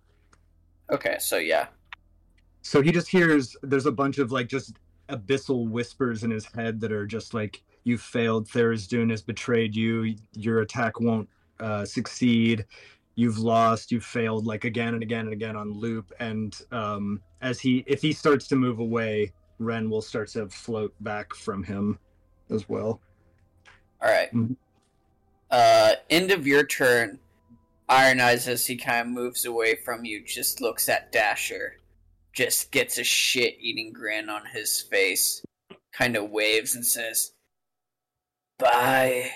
Okay, 0.91 1.17
so 1.19 1.37
yeah. 1.37 1.67
So 2.61 2.81
he 2.81 2.91
just 2.91 3.07
hears 3.07 3.55
there's 3.63 3.85
a 3.85 3.91
bunch 3.91 4.17
of 4.17 4.31
like 4.31 4.47
just 4.47 4.77
abyssal 5.09 5.69
whispers 5.69 6.23
in 6.23 6.31
his 6.31 6.45
head 6.45 6.79
that 6.81 6.91
are 6.91 7.05
just 7.05 7.33
like, 7.33 7.63
"You 7.83 7.97
failed. 7.97 8.47
Tharizdun 8.47 9.09
has 9.09 9.21
betrayed 9.21 9.75
you. 9.75 10.15
Your 10.33 10.61
attack 10.61 10.99
won't 10.99 11.27
uh, 11.59 11.85
succeed. 11.85 12.65
You've 13.15 13.39
lost. 13.39 13.91
You've 13.91 14.05
failed." 14.05 14.45
Like 14.45 14.63
again 14.63 14.93
and 14.93 15.03
again 15.03 15.25
and 15.25 15.33
again 15.33 15.55
on 15.55 15.71
loop. 15.71 16.11
And 16.19 16.59
um, 16.71 17.21
as 17.41 17.59
he, 17.59 17.83
if 17.87 18.01
he 18.01 18.13
starts 18.13 18.47
to 18.49 18.55
move 18.55 18.79
away, 18.79 19.33
Ren 19.59 19.89
will 19.89 20.01
start 20.01 20.29
to 20.29 20.47
float 20.49 20.93
back 21.01 21.33
from 21.33 21.63
him 21.63 21.99
as 22.49 22.67
well. 22.69 23.01
All 24.01 24.09
right. 24.09 24.33
Mhm. 24.33 24.55
Uh, 25.49 25.95
end 26.09 26.31
of 26.31 26.47
your 26.47 26.65
turn. 26.65 27.19
Iron 27.89 28.21
Eyes, 28.21 28.47
as 28.47 28.65
he 28.65 28.77
kind 28.77 29.01
of 29.01 29.13
moves 29.13 29.43
away 29.43 29.75
from 29.75 30.05
you, 30.05 30.23
just 30.23 30.61
looks 30.61 30.87
at 30.87 31.11
Dasher, 31.11 31.80
just 32.33 32.71
gets 32.71 32.97
a 32.97 33.03
shit 33.03 33.57
eating 33.59 33.91
grin 33.93 34.29
on 34.29 34.43
his 34.53 34.81
face, 34.81 35.43
kind 35.91 36.15
of 36.15 36.29
waves 36.29 36.75
and 36.75 36.85
says, 36.85 37.33
Bye. 38.57 39.31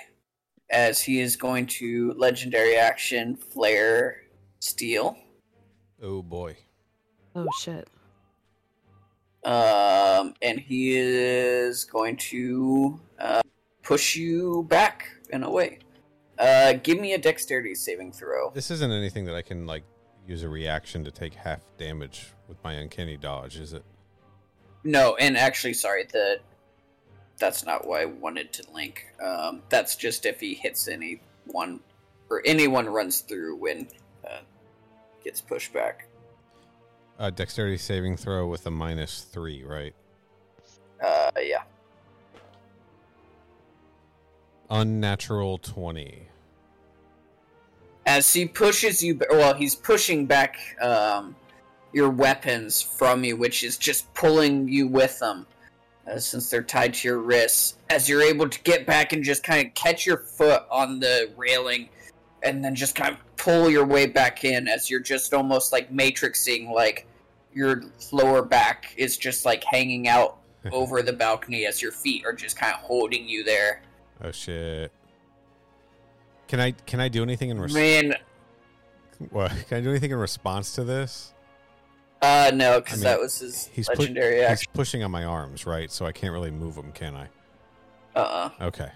As 0.71 1.01
he 1.01 1.19
is 1.19 1.35
going 1.35 1.67
to 1.67 2.13
legendary 2.13 2.75
action 2.75 3.35
Flare 3.35 4.21
Steel. 4.59 5.15
Oh 6.01 6.23
boy. 6.23 6.57
Oh 7.35 7.47
shit. 7.59 7.87
Um, 9.43 10.33
and 10.41 10.59
he 10.59 10.97
is 10.97 11.83
going 11.83 12.17
to 12.17 12.99
uh, 13.19 13.41
push 13.83 14.15
you 14.15 14.65
back 14.69 15.07
in 15.29 15.43
a 15.43 15.49
way. 15.49 15.79
Uh, 16.39 16.73
give 16.73 16.99
me 16.99 17.13
a 17.13 17.17
dexterity 17.17 17.75
saving 17.75 18.11
throw. 18.11 18.49
This 18.51 18.71
isn't 18.71 18.91
anything 18.91 19.25
that 19.25 19.35
I 19.35 19.43
can 19.43 19.67
like 19.67 19.83
use 20.27 20.43
a 20.43 20.49
reaction 20.49 21.03
to 21.05 21.11
take 21.11 21.33
half 21.33 21.61
damage 21.77 22.27
with 22.47 22.57
my 22.63 22.73
uncanny 22.73 23.17
dodge, 23.17 23.57
is 23.57 23.73
it? 23.73 23.83
No, 24.83 25.15
and 25.15 25.37
actually, 25.37 25.73
sorry, 25.73 26.05
the 26.11 26.39
that's 27.37 27.65
not 27.65 27.85
why 27.85 28.03
I 28.03 28.05
wanted 28.05 28.53
to 28.53 28.63
link. 28.73 29.07
Um, 29.21 29.61
that's 29.69 29.95
just 29.95 30.25
if 30.25 30.39
he 30.39 30.53
hits 30.53 30.87
anyone 30.87 31.79
or 32.29 32.41
anyone 32.45 32.87
runs 32.87 33.21
through 33.21 33.57
when 33.57 33.87
uh, 34.25 34.39
gets 35.23 35.41
pushed 35.41 35.73
back. 35.73 36.07
Uh, 37.19 37.29
dexterity 37.29 37.77
saving 37.77 38.17
throw 38.17 38.47
with 38.47 38.65
a 38.67 38.71
minus 38.71 39.21
three, 39.21 39.63
right? 39.63 39.93
Uh, 41.03 41.31
yeah. 41.41 41.63
Unnatural 44.69 45.57
twenty. 45.57 46.29
As 48.05 48.31
he 48.31 48.45
pushes 48.45 49.03
you, 49.03 49.19
well, 49.29 49.53
he's 49.53 49.75
pushing 49.75 50.25
back 50.25 50.57
um, 50.81 51.35
your 51.91 52.09
weapons 52.09 52.81
from 52.81 53.23
you, 53.23 53.35
which 53.35 53.63
is 53.63 53.77
just 53.77 54.13
pulling 54.13 54.67
you 54.67 54.87
with 54.87 55.17
them, 55.19 55.47
uh, 56.09 56.19
since 56.19 56.49
they're 56.49 56.61
tied 56.61 56.93
to 56.95 57.07
your 57.07 57.19
wrists. 57.19 57.77
As 57.89 58.07
you're 58.07 58.21
able 58.21 58.47
to 58.47 58.61
get 58.61 58.85
back 58.85 59.13
and 59.13 59.23
just 59.23 59.43
kind 59.43 59.67
of 59.67 59.73
catch 59.73 60.05
your 60.05 60.17
foot 60.17 60.63
on 60.69 60.99
the 60.99 61.31
railing, 61.35 61.89
and 62.43 62.63
then 62.63 62.75
just 62.75 62.93
kind 62.93 63.15
of 63.15 63.37
pull 63.37 63.69
your 63.69 63.85
way 63.85 64.05
back 64.05 64.45
in, 64.45 64.67
as 64.67 64.89
you're 64.89 64.99
just 64.99 65.33
almost 65.33 65.71
like 65.71 65.91
matrixing, 65.91 66.71
like 66.71 67.07
your 67.55 67.83
lower 68.11 68.43
back 68.43 68.93
is 68.97 69.17
just 69.17 69.45
like 69.45 69.63
hanging 69.63 70.07
out 70.07 70.37
over 70.71 71.01
the 71.01 71.13
balcony 71.13 71.65
as 71.65 71.81
your 71.81 71.91
feet 71.91 72.23
are 72.25 72.33
just 72.33 72.57
kind 72.57 72.73
of 72.73 72.81
holding 72.81 73.27
you 73.27 73.43
there. 73.43 73.81
Oh 74.23 74.31
shit. 74.31 74.91
Can 76.47 76.59
I 76.59 76.71
can 76.71 76.99
I 76.99 77.07
do 77.09 77.23
anything 77.23 77.49
in 77.49 77.59
response? 77.59 77.73
Man, 77.79 78.15
What? 79.31 79.51
Can 79.67 79.77
I 79.77 79.81
do 79.81 79.89
anything 79.89 80.11
in 80.11 80.17
response 80.17 80.75
to 80.75 80.83
this? 80.83 81.33
uh, 82.21 82.51
no, 82.53 82.75
I 82.77 82.79
because 82.79 82.99
mean, 82.99 83.03
that 83.05 83.19
was 83.19 83.39
his 83.39 83.67
He's, 83.73 83.87
pu- 83.87 83.95
legendary 83.99 84.47
he's 84.47 84.65
pushing 84.67 85.03
on 85.03 85.11
my 85.11 85.23
arms, 85.23 85.65
right? 85.65 85.91
So 85.91 86.05
I 86.05 86.11
can't 86.11 86.33
really 86.33 86.51
move 86.51 86.75
him, 86.75 86.91
can 86.91 87.15
I? 87.15 87.27
Uh-uh. 88.15 88.49
Okay. 88.61 88.89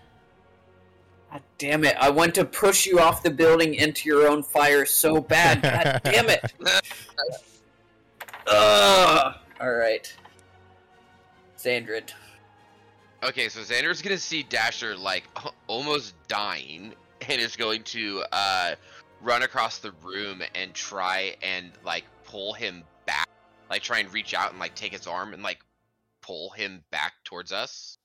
God 1.32 1.42
damn 1.60 1.84
it. 1.84 1.96
I 2.00 2.10
want 2.10 2.34
to 2.36 2.46
push 2.46 2.86
you 2.88 3.00
off 3.00 3.22
the 3.22 3.30
building 3.30 3.76
into 3.76 4.10
your 4.10 4.28
own 4.28 4.42
fire 4.42 4.86
so 4.86 5.22
bad. 5.22 5.62
God 5.62 6.02
damn 6.04 6.30
it. 6.30 6.54
Ugh. 8.48 9.36
Alright. 9.62 10.16
Xandrid. 11.58 12.12
Okay, 13.24 13.50
so 13.50 13.60
Xander's 13.60 14.02
gonna 14.02 14.18
see 14.18 14.44
Dasher 14.44 14.96
like 14.96 15.26
almost 15.68 16.16
dying, 16.28 16.94
and 17.28 17.42
is 17.42 17.56
going 17.56 17.84
to 17.84 18.24
uh, 18.32 18.76
run 19.22 19.44
across 19.44 19.80
the 19.80 19.92
room 20.04 20.42
and 20.56 20.74
try 20.74 21.36
and 21.42 21.72
like 21.84 22.06
pull 22.24 22.54
him 22.54 22.84
back, 23.06 23.28
like 23.70 23.82
try 23.82 24.00
and 24.00 24.12
reach 24.14 24.34
out 24.34 24.52
and 24.52 24.60
like 24.60 24.76
take 24.76 24.94
his 24.94 25.08
arm 25.08 25.34
and 25.34 25.44
like 25.44 25.60
pull 26.22 26.52
him 26.52 26.84
back 26.92 27.14
towards 27.24 27.52
us. 27.52 27.98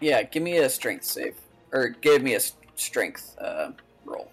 Yeah, 0.00 0.22
give 0.22 0.42
me 0.42 0.58
a 0.58 0.68
strength 0.68 1.04
save. 1.04 1.36
Or 1.72 1.88
give 1.88 2.22
me 2.22 2.34
a 2.34 2.40
strength 2.76 3.36
uh, 3.40 3.70
roll. 4.04 4.30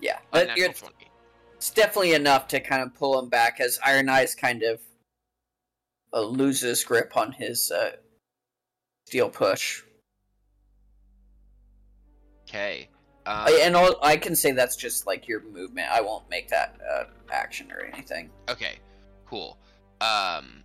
Yeah, 0.00 0.18
but 0.30 0.42
Unnatural 0.42 0.70
it's, 0.70 0.80
20. 0.80 0.94
it's 1.56 1.70
definitely 1.70 2.12
enough 2.12 2.46
to 2.48 2.60
kind 2.60 2.82
of 2.82 2.94
pull 2.94 3.18
him 3.18 3.28
back 3.28 3.58
as 3.60 3.78
Iron 3.84 4.08
Eyes 4.08 4.34
kind 4.34 4.62
of 4.62 4.80
uh, 6.14 6.20
loses 6.22 6.82
grip 6.84 7.16
on 7.16 7.32
his 7.32 7.70
uh, 7.70 7.90
steel 9.06 9.28
push. 9.28 9.82
Okay. 12.48 12.88
Um, 13.26 13.34
I- 13.48 13.60
and 13.62 13.74
all, 13.74 13.96
I 14.02 14.16
can 14.16 14.36
say 14.36 14.52
that's 14.52 14.76
just 14.76 15.06
like 15.06 15.26
your 15.26 15.42
movement. 15.42 15.88
I 15.90 16.00
won't 16.00 16.28
make 16.30 16.48
that 16.48 16.78
uh, 16.90 17.04
action 17.30 17.72
or 17.72 17.80
anything. 17.80 18.30
Okay, 18.48 18.76
cool. 19.26 19.58
Um, 20.00 20.62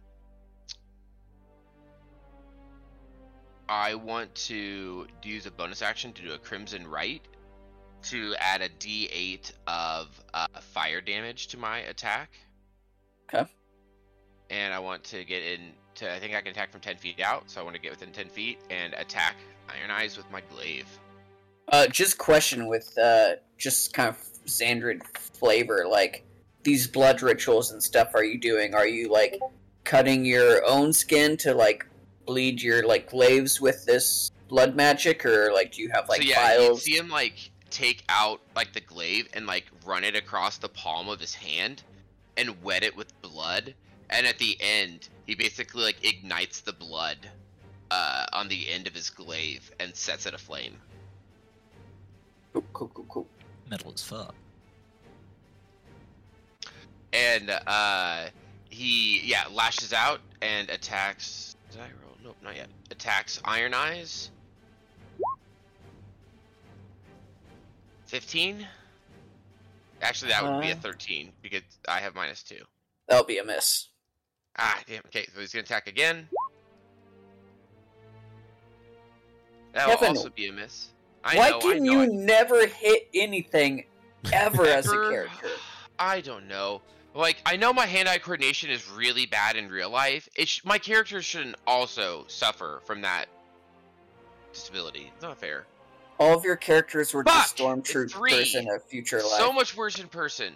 I 3.70 3.96
want 3.96 4.34
to 4.36 5.08
use 5.24 5.46
a 5.46 5.52
bonus 5.52 5.82
action 5.82 6.12
to 6.14 6.22
do 6.22 6.34
a 6.34 6.38
Crimson 6.38 6.86
Rite 6.88 7.28
to 8.04 8.36
add 8.40 8.62
a 8.62 8.70
D8 8.70 9.52
of 9.68 10.08
uh, 10.34 10.48
fire 10.60 11.02
damage 11.02 11.48
to 11.48 11.58
my 11.58 11.80
attack. 11.80 12.32
Okay. 13.34 13.50
And 14.50 14.74
I 14.74 14.80
want 14.80 15.04
to 15.06 15.24
get 15.24 15.44
in 15.44 15.72
to. 15.96 16.14
I 16.14 16.20
think 16.20 16.36
I 16.36 16.42
can 16.42 16.52
attack 16.52 16.72
from 16.72 16.82
10 16.82 16.98
feet 16.98 17.20
out, 17.20 17.44
so 17.48 17.62
I 17.62 17.64
want 17.64 17.76
to 17.76 17.82
get 17.82 17.92
within 17.92 18.12
10 18.12 18.30
feet 18.30 18.60
and 18.70 18.94
attack 18.94 19.36
Iron 19.70 19.92
Eyes 19.92 20.18
with 20.18 20.30
my 20.32 20.42
glaive. 20.52 20.88
Uh, 21.72 21.88
just 21.88 22.18
question 22.18 22.68
with 22.68 22.98
uh, 22.98 23.34
just 23.58 23.94
kind 23.94 24.10
of 24.10 24.18
Xandrid 24.46 25.04
flavor, 25.18 25.86
like 25.88 26.26
these 26.64 26.88
blood 26.88 27.22
rituals 27.22 27.72
and 27.72 27.82
stuff. 27.82 28.10
Are 28.16 28.24
you 28.24 28.40
doing? 28.40 28.74
Are 28.74 28.88
you 28.88 29.10
like 29.10 29.40
cutting 29.84 30.26
your 30.26 30.66
own 30.66 30.94
skin 30.94 31.38
to 31.38 31.54
like 31.54 31.86
bleed 32.26 32.62
your 32.62 32.86
like 32.88 33.10
glaives 33.10 33.62
with 33.62 33.86
this 33.86 34.32
blood 34.48 34.76
magic, 34.76 35.26
or 35.26 35.52
like 35.54 35.74
do 35.74 35.82
you 35.82 35.90
have 35.94 36.10
like 36.10 36.24
so 36.24 36.28
yeah, 36.28 36.54
you 36.54 36.60
files? 36.60 36.84
see 36.84 36.98
him 36.98 37.10
like 37.10 37.52
take 37.70 38.04
out 38.10 38.42
like 38.56 38.74
the 38.74 38.82
glaive 38.82 39.28
and 39.34 39.46
like 39.46 39.66
run 39.86 40.04
it 40.04 40.16
across 40.16 40.58
the 40.58 40.70
palm 40.70 41.08
of 41.08 41.20
his 41.20 41.36
hand 41.36 41.84
and 42.38 42.62
wet 42.64 42.84
it 42.84 42.96
with 42.96 43.20
blood. 43.22 43.76
And 44.10 44.26
at 44.26 44.38
the 44.40 44.58
end, 44.60 45.10
he 45.28 45.36
basically 45.36 45.84
like 45.84 46.04
ignites 46.04 46.62
the 46.62 46.74
blood 46.74 47.18
uh, 47.92 48.26
on 48.34 48.48
the 48.48 48.70
end 48.70 48.88
of 48.88 48.94
his 48.94 49.10
glaive 49.10 49.72
and 49.80 49.96
sets 49.96 50.26
it 50.26 50.34
aflame. 50.34 50.76
Cool, 52.54 52.64
cool, 52.74 52.92
cool, 52.94 53.06
cool. 53.10 53.28
Metal 53.70 53.92
as 53.94 54.04
fuck. 54.04 54.34
And 57.14 57.52
uh, 57.68 58.26
he 58.70 59.22
yeah 59.24 59.46
lashes 59.52 59.94
out 59.94 60.22
and 60.42 60.70
attacks. 60.70 61.56
Did 61.72 61.82
I 61.82 61.90
roll? 62.04 62.16
Nope, 62.24 62.38
not 62.44 62.56
yet. 62.56 62.68
Attacks 62.92 63.40
Iron 63.46 63.74
Eyes. 63.74 64.32
Fifteen. 68.08 68.68
Actually, 70.02 70.32
that 70.32 70.44
would 70.44 70.62
be 70.62 70.70
a 70.70 70.74
Uh. 70.74 70.78
thirteen 70.78 71.32
because 71.44 71.62
I 71.88 72.00
have 72.00 72.16
minus 72.16 72.42
two. 72.42 72.64
That'll 73.08 73.26
be 73.26 73.38
a 73.38 73.44
miss. 73.44 73.89
Ah, 74.58 74.80
damn. 74.88 75.02
Okay, 75.08 75.26
so 75.34 75.40
he's 75.40 75.54
gonna 75.54 75.64
attack 75.64 75.88
again. 75.88 76.28
That 79.74 79.88
will 79.88 79.96
Kevin, 79.98 80.18
also 80.18 80.30
be 80.30 80.48
a 80.48 80.52
miss. 80.54 80.90
I 81.24 81.38
Why 81.38 81.50
know. 81.52 81.60
can 81.60 81.86
you 81.86 82.02
I- 82.02 82.06
never 82.08 82.66
hit 82.66 83.08
anything 83.14 83.86
ever 84.34 84.66
as 84.66 84.88
a 84.88 85.10
character. 85.10 85.48
I 86.00 86.22
don't 86.22 86.48
know. 86.48 86.82
Like, 87.14 87.42
I 87.46 87.58
know 87.58 87.74
my 87.74 87.86
hand-eye 87.86 88.20
coordination 88.20 88.70
is 88.70 88.90
really 88.90 89.26
bad 89.26 89.56
in 89.56 89.70
real 89.70 89.90
life. 89.90 90.30
It 90.36 90.48
sh- 90.48 90.62
my 90.64 90.78
character 90.78 91.22
shouldn't 91.22 91.56
also 91.68 92.24
suffer 92.28 92.82
from 92.86 93.02
that 93.02 93.26
disability. 94.54 95.12
It's 95.14 95.24
not 95.24 95.40
fair. 95.40 95.66
All 96.20 96.38
of 96.38 96.44
your 96.44 96.56
characters 96.56 97.14
were 97.14 97.24
just 97.24 97.58
Fuck! 97.58 97.68
stormtroopers 97.84 98.56
in 98.56 98.70
a 98.70 98.80
future 98.80 99.18
life. 99.18 99.40
So 99.40 99.52
much 99.52 99.76
worse 99.76 100.00
in 100.00 100.08
person. 100.08 100.54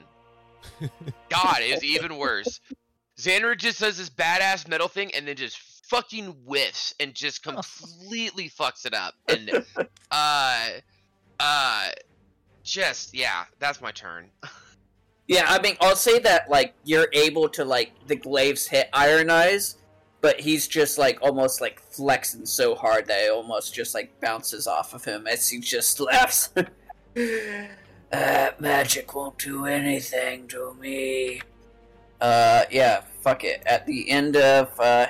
God, 1.29 1.57
it's 1.59 1.83
even 1.83 2.17
worse. 2.17 2.59
Xander 3.17 3.57
just 3.57 3.79
does 3.79 3.97
this 3.97 4.09
badass 4.09 4.67
metal 4.67 4.87
thing 4.87 5.13
and 5.13 5.27
then 5.27 5.35
just 5.35 5.57
fucking 5.57 6.25
whiffs 6.45 6.95
and 6.99 7.13
just 7.13 7.43
completely 7.43 8.49
fucks 8.49 8.85
it 8.85 8.93
up. 8.93 9.13
And 9.27 9.63
uh 10.11 10.67
uh 11.39 11.87
just 12.63 13.13
yeah, 13.13 13.45
that's 13.59 13.81
my 13.81 13.91
turn. 13.91 14.29
Yeah, 15.27 15.45
I 15.47 15.61
mean, 15.61 15.77
I'll 15.79 15.95
say 15.95 16.19
that 16.19 16.49
like 16.49 16.73
you're 16.83 17.07
able 17.13 17.47
to 17.49 17.63
like 17.63 17.93
the 18.07 18.15
glaives 18.15 18.67
hit 18.67 18.89
Iron 18.91 19.29
Eyes, 19.29 19.77
but 20.21 20.41
he's 20.41 20.67
just 20.67 20.97
like 20.97 21.17
almost 21.21 21.61
like 21.61 21.79
flexing 21.79 22.45
so 22.45 22.75
hard 22.75 23.07
that 23.07 23.25
it 23.25 23.31
almost 23.31 23.73
just 23.73 23.93
like 23.93 24.19
bounces 24.19 24.67
off 24.67 24.93
of 24.93 25.05
him 25.05 25.25
as 25.25 25.47
he 25.49 25.59
just 25.59 25.99
laughs. 25.99 26.49
that 27.15 28.59
magic 28.59 29.15
won't 29.15 29.37
do 29.37 29.65
anything 29.65 30.47
to 30.49 30.73
me. 30.73 31.41
Uh, 32.23 32.63
yeah, 32.71 33.01
fuck 33.19 33.43
it. 33.43 33.61
At 33.65 33.85
the 33.85 34.09
end 34.09 34.37
of 34.37 34.79
uh, 34.79 35.07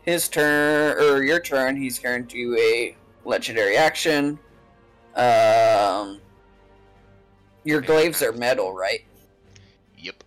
his 0.00 0.26
turn 0.26 0.96
or 0.98 1.22
your 1.22 1.40
turn, 1.40 1.76
he's 1.76 1.98
going 1.98 2.26
to 2.26 2.34
do 2.34 2.56
a 2.56 2.96
legendary 3.26 3.76
action. 3.76 4.38
Um, 5.14 6.22
your 7.64 7.82
glaives 7.82 8.22
are 8.22 8.32
metal, 8.32 8.72
right? 8.72 9.04
Yep. 9.98 10.24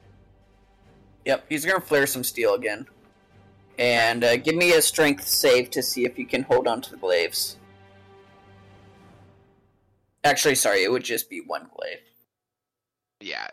Yep. 1.25 1.45
He's 1.49 1.65
gonna 1.65 1.81
flare 1.81 2.05
some 2.05 2.23
steel 2.23 2.53
again, 2.53 2.85
and 3.79 4.23
uh, 4.23 4.37
give 4.37 4.53
me 4.53 4.73
a 4.73 4.81
strength 4.81 5.27
save 5.27 5.71
to 5.71 5.81
see 5.81 6.05
if 6.05 6.19
you 6.19 6.27
can 6.27 6.43
hold 6.43 6.67
on 6.67 6.81
to 6.81 6.91
the 6.91 6.97
glaives. 6.97 7.57
Actually, 10.23 10.53
sorry, 10.53 10.83
it 10.83 10.91
would 10.91 11.03
just 11.03 11.31
be 11.31 11.41
one 11.41 11.67
glaive. 11.75 12.01
Yeah. 13.21 13.47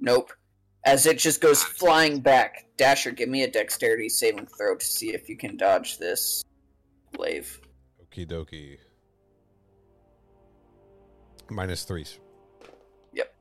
Nope. 0.00 0.32
As 0.84 1.04
it 1.04 1.18
just 1.18 1.40
goes 1.40 1.62
flying 1.62 2.20
back, 2.20 2.64
Dasher, 2.78 3.10
give 3.10 3.28
me 3.28 3.42
a 3.42 3.50
dexterity 3.50 4.08
saving 4.08 4.46
throw 4.46 4.76
to 4.76 4.84
see 4.84 5.12
if 5.12 5.28
you 5.28 5.36
can 5.36 5.56
dodge 5.56 5.98
this 5.98 6.42
glaive. 7.14 7.60
Okie 8.02 8.26
dokie. 8.26 8.78
Minus 11.50 11.84
threes. 11.84 12.18
Yep. 13.12 13.34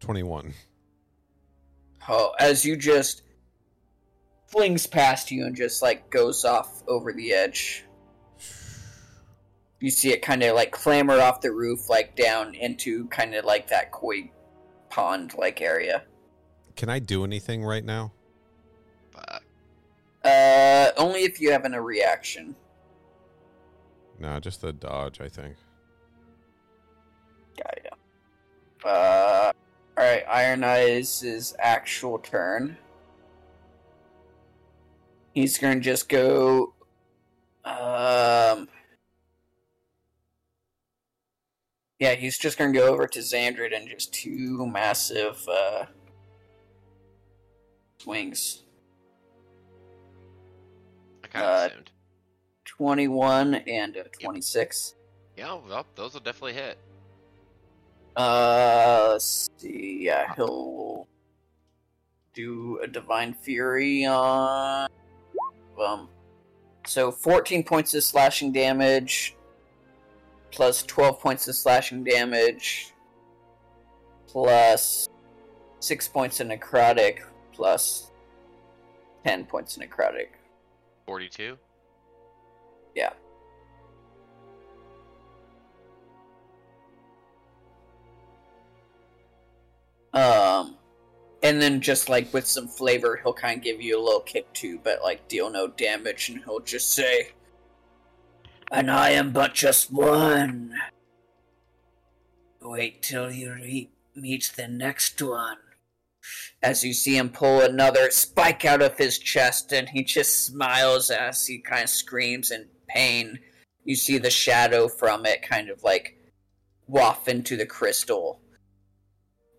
21. 0.00 0.54
Oh, 2.08 2.32
as 2.38 2.64
you 2.64 2.76
just 2.76 3.22
flings 4.46 4.86
past 4.86 5.30
you 5.30 5.44
and 5.44 5.54
just 5.54 5.82
like 5.82 6.08
goes 6.08 6.44
off 6.44 6.82
over 6.88 7.12
the 7.12 7.32
edge. 7.32 7.84
You 9.80 9.90
see 9.90 10.12
it 10.12 10.22
kind 10.22 10.42
of 10.42 10.54
like 10.54 10.70
clamber 10.70 11.20
off 11.20 11.42
the 11.42 11.52
roof, 11.52 11.90
like 11.90 12.16
down 12.16 12.54
into 12.54 13.06
kind 13.08 13.34
of 13.34 13.44
like 13.44 13.68
that 13.68 13.90
koi 13.92 14.30
pond 14.96 15.34
like 15.36 15.60
area. 15.60 16.02
Can 16.74 16.88
I 16.88 17.00
do 17.00 17.22
anything 17.22 17.62
right 17.62 17.84
now? 17.84 18.12
Uh, 20.24 20.90
only 20.96 21.24
if 21.24 21.38
you 21.38 21.52
have 21.52 21.66
an, 21.66 21.74
a 21.74 21.82
reaction. 21.82 22.56
No, 24.18 24.40
just 24.40 24.64
a 24.64 24.72
dodge, 24.72 25.20
I 25.20 25.28
think. 25.28 25.56
Got 27.62 27.78
ya. 27.84 28.88
Uh, 28.88 29.52
alright, 29.98 30.24
Iron 30.30 30.64
Eyes' 30.64 31.54
actual 31.58 32.18
turn. 32.18 32.78
He's 35.34 35.58
gonna 35.58 35.78
just 35.80 36.08
go. 36.08 36.72
Um. 37.66 38.68
Yeah, 41.98 42.14
he's 42.14 42.36
just 42.38 42.58
gonna 42.58 42.72
go 42.72 42.86
over 42.92 43.06
to 43.06 43.18
Xandrid 43.20 43.74
and 43.74 43.88
just 43.88 44.12
two 44.12 44.66
massive 44.66 45.42
uh, 45.48 45.86
swings. 47.98 48.64
I 51.24 51.28
kind 51.28 51.44
of 51.44 51.50
Uh, 51.50 51.66
assumed. 51.72 51.90
21 52.64 53.54
and 53.54 53.96
a 53.96 54.04
26. 54.04 54.94
Yeah, 55.36 55.54
well, 55.66 55.86
those 55.94 56.12
will 56.12 56.20
definitely 56.20 56.52
hit. 56.54 56.78
Uh, 58.16 59.08
let's 59.12 59.48
see. 59.58 59.98
Yeah, 60.04 60.34
he'll 60.34 61.06
do 62.34 62.78
a 62.82 62.86
divine 62.86 63.32
fury 63.34 64.04
on. 64.04 64.88
Um, 65.82 66.08
so 66.86 67.10
14 67.10 67.62
points 67.64 67.94
of 67.94 68.02
slashing 68.04 68.52
damage, 68.52 69.35
plus 70.50 70.82
12 70.84 71.20
points 71.20 71.48
of 71.48 71.54
slashing 71.54 72.04
damage, 72.04 72.92
plus 74.26 75.08
6 75.80 76.08
points 76.08 76.40
of 76.40 76.48
necrotic, 76.48 77.20
plus 77.52 78.10
10 79.24 79.44
points 79.44 79.76
of 79.76 79.82
necrotic. 79.82 80.28
42. 81.06 81.56
Yeah. 82.94 83.10
Um, 90.16 90.76
and 91.42 91.60
then 91.60 91.80
just 91.80 92.08
like 92.08 92.32
with 92.32 92.46
some 92.46 92.66
flavor, 92.66 93.20
he'll 93.22 93.34
kind 93.34 93.58
of 93.58 93.62
give 93.62 93.82
you 93.82 94.00
a 94.00 94.02
little 94.02 94.20
kick 94.20 94.50
too, 94.54 94.80
but 94.82 95.02
like 95.02 95.28
deal 95.28 95.50
no 95.50 95.68
damage, 95.68 96.30
and 96.30 96.42
he'll 96.42 96.60
just 96.60 96.94
say, 96.94 97.32
"And 98.70 98.90
I 98.90 99.10
am 99.10 99.32
but 99.32 99.54
just 99.54 99.92
one. 99.92 100.74
Wait 102.60 103.02
till 103.02 103.30
you 103.30 103.52
re- 103.52 103.90
meet 104.14 104.52
the 104.56 104.68
next 104.68 105.20
one." 105.22 105.58
As 106.62 106.82
you 106.82 106.92
see 106.92 107.16
him 107.16 107.30
pull 107.30 107.60
another 107.60 108.10
spike 108.10 108.64
out 108.64 108.82
of 108.82 108.98
his 108.98 109.18
chest, 109.18 109.72
and 109.72 109.88
he 109.88 110.02
just 110.02 110.44
smiles 110.44 111.10
as 111.10 111.46
he 111.46 111.58
kind 111.58 111.84
of 111.84 111.90
screams 111.90 112.50
in 112.50 112.68
pain. 112.88 113.38
You 113.84 113.94
see 113.94 114.18
the 114.18 114.30
shadow 114.30 114.88
from 114.88 115.26
it 115.26 115.42
kind 115.42 115.70
of 115.70 115.84
like 115.84 116.16
waft 116.88 117.28
into 117.28 117.56
the 117.56 117.66
crystal 117.66 118.40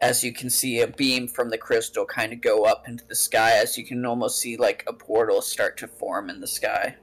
as 0.01 0.23
you 0.23 0.31
can 0.31 0.49
see 0.49 0.79
a 0.79 0.87
beam 0.87 1.27
from 1.27 1.49
the 1.49 1.57
crystal 1.57 2.05
kind 2.05 2.31
of 2.31 2.41
go 2.41 2.65
up 2.65 2.87
into 2.87 3.05
the 3.07 3.15
sky 3.15 3.53
as 3.57 3.77
you 3.77 3.85
can 3.85 4.05
almost 4.05 4.39
see 4.39 4.55
like 4.57 4.83
a 4.87 4.93
portal 4.93 5.41
start 5.41 5.77
to 5.77 5.87
form 5.87 6.29
in 6.29 6.39
the 6.39 6.47
sky 6.47 6.95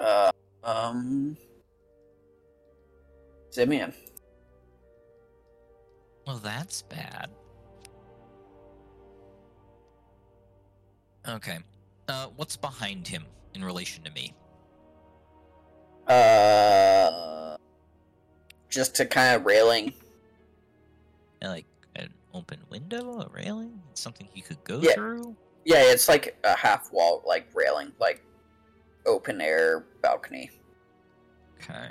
uh, 0.00 0.30
um 0.64 1.36
simeon 3.50 3.92
Well, 6.26 6.38
that's 6.38 6.82
bad. 6.82 7.30
Okay. 11.28 11.58
Uh, 12.08 12.26
what's 12.36 12.56
behind 12.56 13.06
him 13.06 13.24
in 13.54 13.64
relation 13.64 14.02
to 14.04 14.10
me? 14.10 14.34
uh 16.08 17.56
just 18.68 18.94
to 18.96 19.04
kind 19.06 19.34
of 19.34 19.44
railing 19.44 19.92
Like 21.42 21.66
an 21.96 22.10
open 22.32 22.58
window, 22.70 23.20
a 23.22 23.28
railing, 23.32 23.80
something 23.94 24.28
he 24.32 24.40
could 24.40 24.62
go 24.64 24.80
Yeah. 24.80 24.94
through. 24.94 25.36
yeah 25.64 25.82
it's 25.92 26.08
like 26.08 26.36
a 26.44 26.56
half 26.56 26.92
wall 26.92 27.22
like 27.26 27.48
railing 27.54 27.90
like 28.00 28.22
open 29.06 29.40
air 29.40 29.84
balcony 30.02 30.50
Okay. 31.62 31.88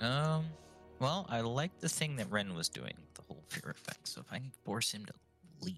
Um. 0.00 0.44
Well, 1.00 1.26
I 1.28 1.40
like 1.40 1.78
the 1.80 1.88
thing 1.88 2.16
that 2.16 2.30
Ren 2.30 2.54
was 2.54 2.68
doing, 2.68 2.94
the 3.14 3.22
whole 3.22 3.42
fear 3.48 3.70
effect. 3.70 4.06
So 4.08 4.20
if 4.20 4.32
I 4.32 4.38
can 4.38 4.52
force 4.64 4.92
him 4.92 5.06
to 5.06 5.12
leave. 5.60 5.76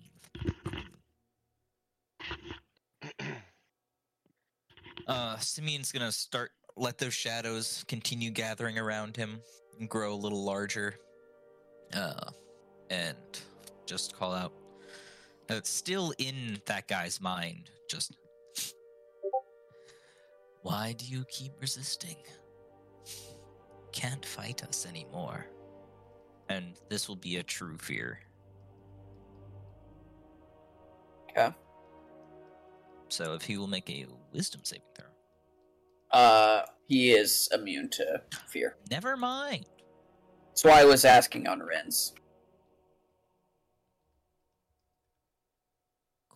Uh, 5.06 5.38
Simeon's 5.38 5.92
gonna 5.92 6.10
start 6.10 6.50
let 6.76 6.98
those 6.98 7.14
shadows 7.14 7.84
continue 7.86 8.28
gathering 8.32 8.76
around 8.76 9.16
him 9.16 9.38
and 9.78 9.88
grow 9.88 10.12
a 10.12 10.16
little 10.16 10.42
larger. 10.42 10.96
Uh, 11.94 12.30
and 12.90 13.16
just 13.86 14.16
call 14.16 14.32
out. 14.32 14.52
Uh, 15.48 15.60
still 15.62 16.12
in 16.18 16.60
that 16.66 16.88
guy's 16.88 17.20
mind. 17.20 17.70
Just 17.88 18.16
why 20.66 20.92
do 20.98 21.04
you 21.06 21.24
keep 21.28 21.52
resisting? 21.60 22.16
Can't 23.92 24.26
fight 24.26 24.64
us 24.64 24.84
anymore. 24.84 25.46
And 26.48 26.74
this 26.88 27.08
will 27.08 27.14
be 27.14 27.36
a 27.36 27.42
true 27.44 27.78
fear. 27.78 28.18
Okay. 31.30 31.54
So 33.08 33.34
if 33.34 33.42
he 33.42 33.58
will 33.58 33.68
make 33.68 33.88
a 33.88 34.06
wisdom 34.32 34.62
saving 34.64 34.82
throw. 34.96 35.06
Uh, 36.10 36.62
he 36.88 37.12
is 37.12 37.48
immune 37.54 37.88
to 37.90 38.22
fear. 38.48 38.76
Never 38.90 39.16
mind. 39.16 39.66
That's 40.48 40.64
why 40.64 40.80
I 40.80 40.84
was 40.84 41.04
asking 41.04 41.46
on 41.46 41.62
Ren's. 41.62 42.12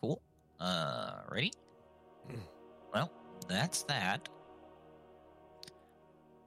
Cool. 0.01 0.23
Uh, 0.61 1.15
ready? 1.33 1.53
Well, 2.95 3.11
that's 3.51 3.83
that. 3.85 4.29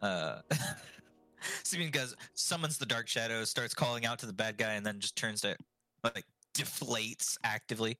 Uh, 0.02 0.42
Simeon 1.64 1.92
goes, 1.92 2.16
summons 2.34 2.78
the 2.78 2.86
dark 2.86 3.08
shadow, 3.08 3.44
starts 3.44 3.74
calling 3.74 4.06
out 4.06 4.20
to 4.20 4.26
the 4.26 4.34
bad 4.34 4.58
guy, 4.58 4.74
and 4.74 4.86
then 4.86 5.00
just 5.00 5.16
turns 5.16 5.42
to 5.42 5.56
like 6.04 6.26
deflates 6.54 7.38
actively. 7.44 7.98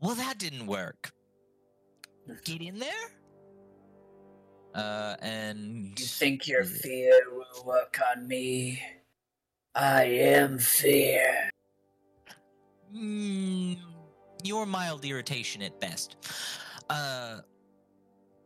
Well, 0.00 0.14
that 0.14 0.38
didn't 0.38 0.66
work. 0.66 1.10
Get 2.44 2.60
in 2.62 2.78
there. 2.78 2.90
Uh, 4.74 5.16
and 5.20 5.98
You 5.98 6.06
think 6.06 6.46
your 6.46 6.64
fear 6.64 7.12
will 7.32 7.64
work 7.64 7.98
on 8.14 8.26
me? 8.28 8.80
I 9.74 10.04
am 10.04 10.58
fear. 10.58 11.50
Mm, 12.94 13.78
you're 14.42 14.66
mild 14.66 15.04
irritation 15.04 15.62
at 15.62 15.78
best. 15.80 16.16
Uh, 16.88 17.40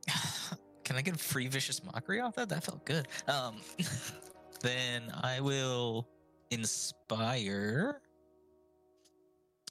can 0.84 0.96
I 0.96 1.02
get 1.02 1.18
free 1.18 1.48
vicious 1.48 1.82
mockery 1.84 2.20
off 2.20 2.34
that? 2.36 2.48
That 2.48 2.64
felt 2.64 2.84
good. 2.84 3.08
Um, 3.26 3.56
then 4.60 5.12
I 5.22 5.40
will 5.40 6.08
inspire. 6.50 8.00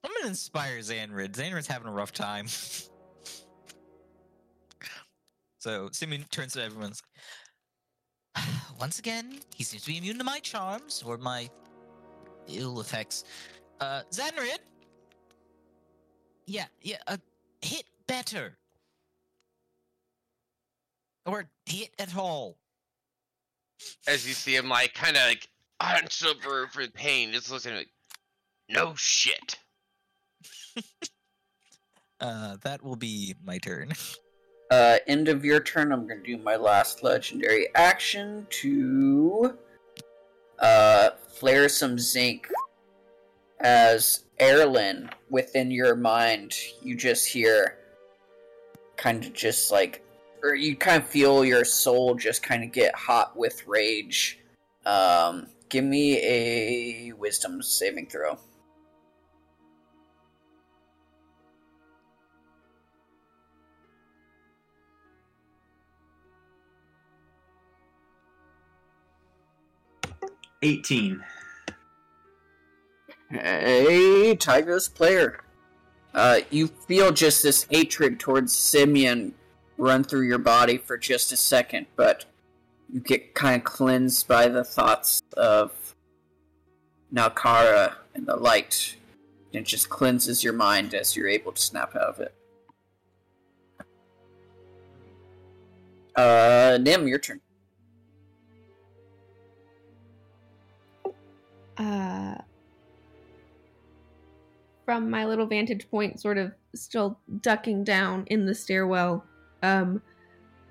I'm 0.04 0.12
gonna 0.18 0.28
inspire 0.28 0.80
Xandrid. 0.80 1.32
Xandrid's 1.32 1.68
having 1.68 1.88
a 1.88 1.92
rough 1.92 2.12
time. 2.12 2.48
so 5.60 5.90
Simeon 5.92 6.26
turns 6.30 6.54
to 6.54 6.64
everyone's. 6.64 7.02
Once 8.80 9.00
again, 9.00 9.40
he 9.56 9.64
seems 9.64 9.84
to 9.84 9.90
be 9.92 9.98
immune 9.98 10.18
to 10.18 10.24
my 10.24 10.40
charms 10.40 11.04
or 11.06 11.18
my 11.18 11.50
ill 12.48 12.82
effects. 12.82 13.24
Uh, 13.80 14.02
Xandrid. 14.12 14.60
Yeah, 16.46 16.66
yeah. 16.82 16.98
Uh, 17.08 17.18
hit 17.62 17.86
better. 18.08 18.58
Or 21.26 21.50
hit 21.66 21.90
at 22.00 22.16
all. 22.16 22.58
As 24.08 24.28
you 24.28 24.34
see 24.34 24.56
him, 24.56 24.70
like, 24.70 24.94
kind 24.94 25.16
of 25.16 25.24
like, 25.24 25.48
hunched 25.82 26.26
over 26.26 26.68
for 26.68 26.88
pain, 26.88 27.32
just 27.32 27.52
looks 27.52 27.66
at 27.66 27.72
him 27.72 27.78
like, 27.80 27.90
no 28.70 28.94
shit. 28.96 29.58
Uh, 32.24 32.56
that 32.62 32.82
will 32.82 32.96
be 32.96 33.36
my 33.44 33.58
turn. 33.58 33.92
Uh, 34.72 34.98
end 35.08 35.28
of 35.28 35.44
your 35.44 35.60
turn, 35.60 35.92
I'm 35.92 36.08
gonna 36.08 36.24
do 36.24 36.38
my 36.38 36.56
last 36.56 37.04
legendary 37.04 37.68
action 37.76 38.48
to 38.62 39.58
uh, 40.60 41.10
flare 41.28 41.68
some 41.68 42.00
zinc. 42.00 42.48
As 43.60 44.24
Erlen, 44.40 45.10
within 45.30 45.70
your 45.70 45.96
mind, 45.96 46.56
you 46.82 46.96
just 46.96 47.28
hear 47.28 47.78
kind 48.96 49.24
of 49.26 49.34
just 49.34 49.72
like, 49.72 50.03
or 50.44 50.56
you 50.56 50.76
kind 50.76 51.02
of 51.02 51.08
feel 51.08 51.46
your 51.46 51.64
soul 51.64 52.16
just 52.16 52.44
kind 52.44 52.64
of 52.64 52.72
get 52.72 52.94
hot 52.94 53.36
with 53.38 53.66
rage. 53.66 54.40
Um, 54.86 55.48
give 55.70 55.86
me 55.86 56.20
a 56.22 57.14
wisdom 57.14 57.64
saving 57.64 58.08
throw. 58.08 58.38
Eighteen. 70.62 71.22
Hey, 73.30 74.36
Tiger's 74.36 74.88
player. 74.88 75.44
Uh, 76.14 76.40
you 76.52 76.68
feel 76.68 77.12
just 77.12 77.44
this 77.44 77.66
hatred 77.70 78.20
towards 78.20 78.54
Simeon 78.54 79.34
run 79.78 80.04
through 80.04 80.28
your 80.28 80.38
body 80.38 80.78
for 80.78 80.98
just 80.98 81.32
a 81.32 81.38
second, 81.38 81.88
but 81.96 82.26
you 82.92 83.00
get 83.00 83.34
kind 83.34 83.56
of 83.56 83.64
cleansed 83.64 84.28
by 84.28 84.48
the 84.48 84.64
thoughts 84.64 85.22
of 85.36 85.96
Nakara 87.14 87.94
and 88.14 88.26
the 88.26 88.36
light. 88.36 88.96
It 89.52 89.66
just 89.66 89.90
cleanses 89.90 90.44
your 90.44 90.54
mind 90.54 90.94
as 90.94 91.16
you're 91.16 91.28
able 91.28 91.52
to 91.52 91.62
snap 91.62 91.96
out 91.96 92.02
of 92.02 92.20
it. 92.20 92.36
Uh, 96.16 96.78
Nim, 96.82 97.08
your 97.08 97.20
turn. 97.20 97.42
uh, 101.78 102.36
from 104.86 105.10
my 105.10 105.26
little 105.26 105.46
vantage 105.46 105.90
point, 105.90 106.20
sort 106.20 106.38
of 106.38 106.54
still 106.76 107.20
ducking 107.42 107.84
down 107.84 108.26
in 108.28 108.46
the 108.46 108.56
stairwell, 108.56 109.26
um, 109.64 110.02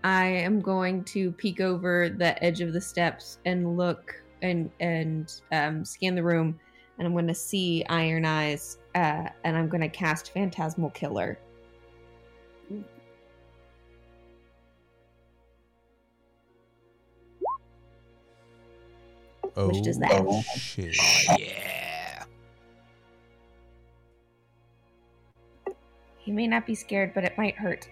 I 0.05 0.27
am 0.27 0.61
going 0.61 1.05
to 1.05 1.33
peek 1.33 1.61
over 1.61 2.09
the 2.09 2.43
edge 2.45 2.61
of 2.61 2.73
the 2.73 2.81
steps 2.81 3.39
and 3.45 3.77
look 3.77 4.15
and 4.43 4.71
and 4.81 5.33
um, 5.53 5.85
scan 5.85 6.15
the 6.15 6.23
room, 6.23 6.59
and 6.99 7.07
I'm 7.07 7.13
going 7.13 7.27
to 7.29 7.35
see 7.35 7.85
Iron 7.89 8.25
Eyes, 8.25 8.79
uh, 8.95 9.29
and 9.45 9.57
I'm 9.57 9.69
going 9.69 9.81
to 9.81 9.89
cast 9.89 10.33
Phantasmal 10.33 10.91
Killer. 10.91 11.39
Oh, 19.55 19.69
Which 19.69 19.83
does 19.83 19.99
that? 19.99 20.45
shit. 20.57 20.97
yeah. 21.39 22.25
He 26.19 26.31
may 26.33 26.47
not 26.47 26.67
be 26.67 26.75
scared, 26.75 27.13
but 27.15 27.25
it 27.25 27.37
might 27.37 27.57
hurt. 27.57 27.89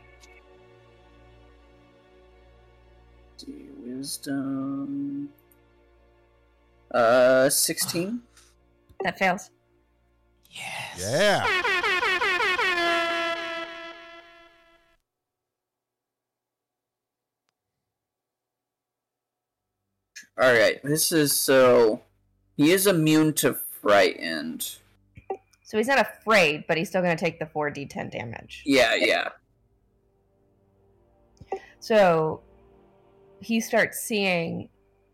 See, 3.40 3.68
wisdom. 3.84 5.28
Uh, 6.92 7.48
16? 7.48 8.20
That 9.02 9.18
fails. 9.18 9.50
Yes. 10.50 10.98
Yeah. 10.98 11.62
Alright, 20.40 20.82
this 20.82 21.12
is 21.12 21.36
so. 21.36 22.00
He 22.56 22.72
is 22.72 22.86
immune 22.86 23.34
to 23.34 23.54
frightened. 23.54 24.76
So 25.62 25.76
he's 25.76 25.86
not 25.86 26.00
afraid, 26.00 26.64
but 26.66 26.78
he's 26.78 26.88
still 26.88 27.02
going 27.02 27.16
to 27.16 27.22
take 27.22 27.38
the 27.38 27.44
4d10 27.44 28.10
damage. 28.10 28.62
Yeah, 28.64 28.94
yeah. 28.94 29.28
So 31.78 32.40
he 33.40 33.60
starts 33.60 34.00
seeing 34.00 34.68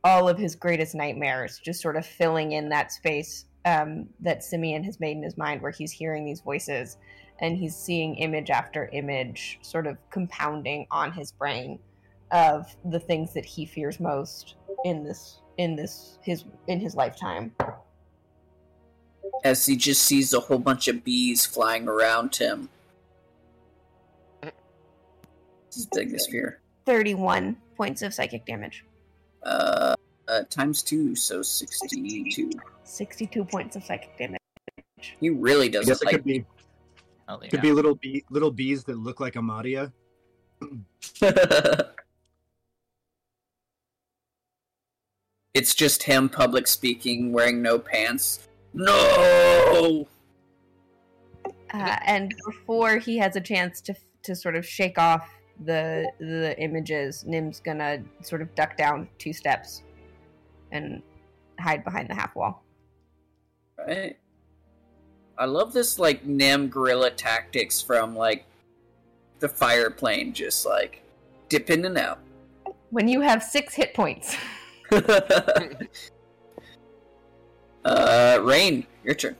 all 0.04 0.28
of 0.28 0.38
his 0.38 0.54
greatest 0.54 0.94
nightmares 0.94 1.60
just 1.64 1.80
sort 1.80 1.96
of 1.96 2.06
filling 2.06 2.52
in 2.52 2.68
that 2.68 2.92
space 2.92 3.46
um, 3.64 4.08
that 4.20 4.44
Simeon 4.44 4.84
has 4.84 5.00
made 5.00 5.16
in 5.16 5.22
his 5.22 5.36
mind 5.36 5.60
where 5.60 5.72
he's 5.72 5.90
hearing 5.90 6.24
these 6.24 6.40
voices 6.40 6.98
and 7.40 7.56
he's 7.56 7.76
seeing 7.76 8.14
image 8.16 8.50
after 8.50 8.88
image 8.92 9.58
sort 9.62 9.86
of 9.86 9.98
compounding 10.10 10.86
on 10.90 11.12
his 11.12 11.32
brain 11.32 11.78
of 12.30 12.74
the 12.84 13.00
things 13.00 13.34
that 13.34 13.44
he 13.44 13.66
fears 13.66 14.00
most 14.00 14.56
in 14.84 15.04
this 15.04 15.40
in 15.58 15.76
this 15.76 16.18
his 16.22 16.44
in 16.66 16.80
his 16.80 16.94
lifetime. 16.94 17.52
As 19.44 19.66
he 19.66 19.76
just 19.76 20.02
sees 20.02 20.32
a 20.32 20.40
whole 20.40 20.58
bunch 20.58 20.88
of 20.88 21.04
bees 21.04 21.44
flying 21.44 21.88
around 21.88 22.36
him. 22.36 22.68
His 25.72 25.86
biggest 25.92 26.30
fear. 26.30 26.60
31 26.86 27.56
points 27.76 28.02
of 28.02 28.14
psychic 28.14 28.46
damage. 28.46 28.84
Uh, 29.42 29.94
uh, 30.28 30.42
times 30.48 30.82
two, 30.82 31.14
so 31.14 31.42
62. 31.42 32.50
62 32.84 33.44
points 33.44 33.76
of 33.76 33.84
psychic 33.84 34.16
damage. 34.16 34.40
He 35.20 35.30
really 35.30 35.68
doesn't 35.68 35.92
it 35.92 36.04
like 36.04 36.14
could 36.14 36.24
be 36.24 36.44
Oh, 37.28 37.38
could 37.38 37.60
be 37.60 37.72
little 37.72 37.96
bee 37.96 38.24
little 38.30 38.52
bees 38.52 38.84
that 38.84 38.98
look 38.98 39.18
like 39.18 39.34
Amadia. 39.34 39.92
it's 45.54 45.74
just 45.74 46.04
him 46.04 46.28
public 46.28 46.68
speaking, 46.68 47.32
wearing 47.32 47.60
no 47.60 47.78
pants. 47.80 48.46
No! 48.72 50.06
Uh, 51.74 51.96
and 52.06 52.32
before 52.46 52.98
he 52.98 53.18
has 53.18 53.34
a 53.34 53.40
chance 53.40 53.80
to 53.82 53.94
to 54.22 54.36
sort 54.36 54.54
of 54.54 54.64
shake 54.64 54.98
off 54.98 55.28
the 55.64 56.10
the 56.18 56.58
images, 56.60 57.24
Nim's 57.26 57.60
gonna 57.60 58.02
sort 58.22 58.42
of 58.42 58.54
duck 58.54 58.76
down 58.76 59.08
two 59.18 59.32
steps 59.32 59.82
and 60.72 61.02
hide 61.58 61.84
behind 61.84 62.10
the 62.10 62.14
half 62.14 62.34
wall. 62.34 62.62
Right. 63.78 64.16
I 65.38 65.44
love 65.44 65.72
this 65.72 65.98
like 65.98 66.24
Nim 66.24 66.68
guerrilla 66.68 67.10
tactics 67.10 67.80
from 67.80 68.16
like 68.16 68.44
the 69.38 69.48
fire 69.48 69.90
plane, 69.90 70.32
just 70.32 70.64
like 70.64 71.02
dip 71.48 71.70
in 71.70 71.84
and 71.84 71.98
out, 71.98 72.18
When 72.90 73.08
you 73.08 73.20
have 73.20 73.42
six 73.42 73.74
hit 73.74 73.94
points. 73.94 74.36
uh, 77.84 78.38
Rain, 78.42 78.86
your 79.04 79.14
turn. 79.14 79.36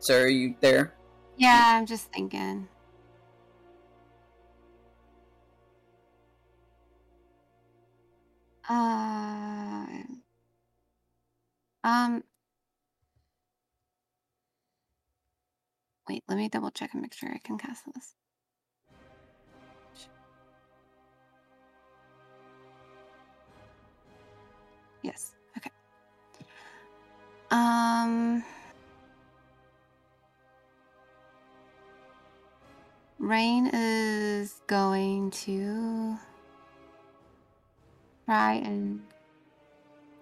So 0.00 0.14
are 0.22 0.28
you 0.28 0.54
there? 0.60 0.94
Yeah, 1.36 1.76
I'm 1.76 1.86
just 1.86 2.10
thinking. 2.12 2.68
Uh, 8.68 9.86
um, 11.84 12.22
wait, 16.08 16.22
let 16.28 16.38
me 16.38 16.48
double 16.48 16.70
check 16.70 16.90
and 16.92 17.02
make 17.02 17.12
sure 17.12 17.30
I 17.30 17.38
can 17.44 17.58
cast 17.58 17.84
this. 17.94 18.14
Yes. 25.02 25.32
Okay. 25.56 25.70
Um. 27.50 28.44
Rain 33.18 33.68
is 33.72 34.62
going 34.68 35.32
to 35.32 36.16
try 38.26 38.54
and 38.54 39.02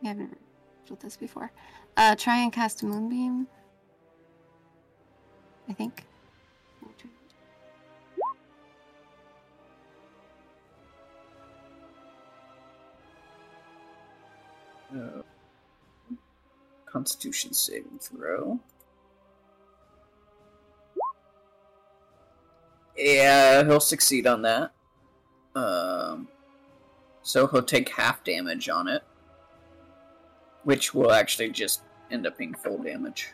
we 0.00 0.08
haven't 0.08 0.36
with 0.88 1.00
this 1.00 1.16
before. 1.16 1.52
Uh, 1.96 2.14
try 2.16 2.38
and 2.38 2.52
cast 2.52 2.82
a 2.82 2.86
moonbeam. 2.86 3.46
I 5.68 5.72
think. 5.74 6.05
Uh, 14.96 15.22
Constitution 16.86 17.52
saving 17.52 17.98
throw. 18.00 18.58
Yeah, 22.96 23.64
he'll 23.64 23.80
succeed 23.80 24.26
on 24.26 24.42
that. 24.42 24.72
Um, 25.54 26.28
so 27.22 27.46
he'll 27.46 27.62
take 27.62 27.90
half 27.90 28.24
damage 28.24 28.70
on 28.70 28.88
it, 28.88 29.02
which 30.64 30.94
will 30.94 31.12
actually 31.12 31.50
just 31.50 31.82
end 32.10 32.26
up 32.26 32.38
being 32.38 32.54
full 32.54 32.78
damage. 32.78 33.28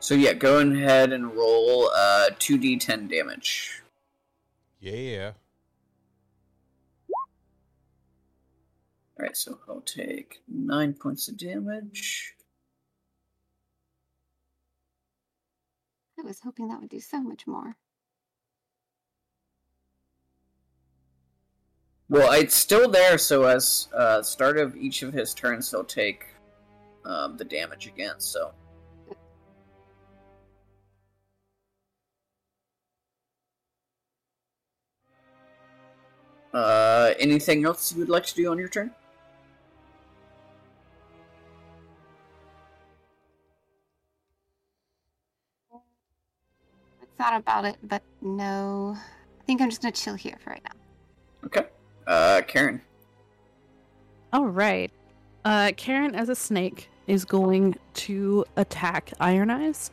So 0.00 0.14
yeah, 0.14 0.32
go 0.32 0.60
ahead 0.60 1.12
and 1.12 1.34
roll 1.34 1.90
uh, 1.94 2.30
2d10 2.38 3.10
damage. 3.10 3.82
Yeah. 4.88 5.32
Alright, 9.18 9.36
so 9.36 9.58
he'll 9.66 9.80
take 9.82 10.38
9 10.48 10.94
points 10.94 11.28
of 11.28 11.36
damage. 11.36 12.34
I 16.18 16.22
was 16.22 16.40
hoping 16.40 16.68
that 16.68 16.80
would 16.80 16.88
do 16.88 17.00
so 17.00 17.20
much 17.20 17.46
more. 17.46 17.76
Well, 22.08 22.32
it's 22.32 22.54
still 22.54 22.88
there, 22.88 23.18
so 23.18 23.44
as 23.44 23.88
uh, 23.94 24.22
start 24.22 24.56
of 24.56 24.74
each 24.76 25.02
of 25.02 25.12
his 25.12 25.34
turns, 25.34 25.70
he'll 25.70 25.84
take 25.84 26.24
um, 27.04 27.36
the 27.36 27.44
damage 27.44 27.86
again. 27.86 28.14
So, 28.18 28.52
uh, 36.54 37.12
anything 37.18 37.64
else 37.64 37.92
you 37.92 37.98
would 37.98 38.08
like 38.08 38.24
to 38.26 38.34
do 38.34 38.50
on 38.50 38.58
your 38.58 38.68
turn? 38.68 38.90
I 45.72 45.78
thought 47.16 47.38
about 47.38 47.64
it, 47.64 47.76
but 47.82 48.02
no. 48.22 48.96
I 49.40 49.44
think 49.44 49.60
I'm 49.60 49.70
just 49.70 49.82
gonna 49.82 49.92
chill 49.92 50.14
here 50.14 50.36
for 50.42 50.50
right 50.50 50.62
now. 50.64 51.46
Okay. 51.46 51.66
Uh, 52.06 52.42
Karen. 52.46 52.80
All 54.32 54.46
right. 54.46 54.90
Uh, 55.44 55.72
Karen, 55.76 56.14
as 56.14 56.28
a 56.28 56.34
snake, 56.34 56.88
is 57.06 57.24
going 57.24 57.74
to 57.94 58.44
attack 58.56 59.12
Iron 59.20 59.50
Eyes, 59.50 59.90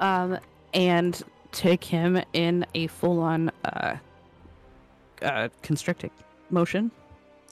um, 0.00 0.38
and 0.74 1.22
take 1.52 1.84
him 1.84 2.20
in 2.32 2.66
a 2.74 2.88
full-on 2.88 3.50
uh, 3.64 3.96
uh, 5.22 5.48
constricting 5.62 6.10
motion, 6.50 6.90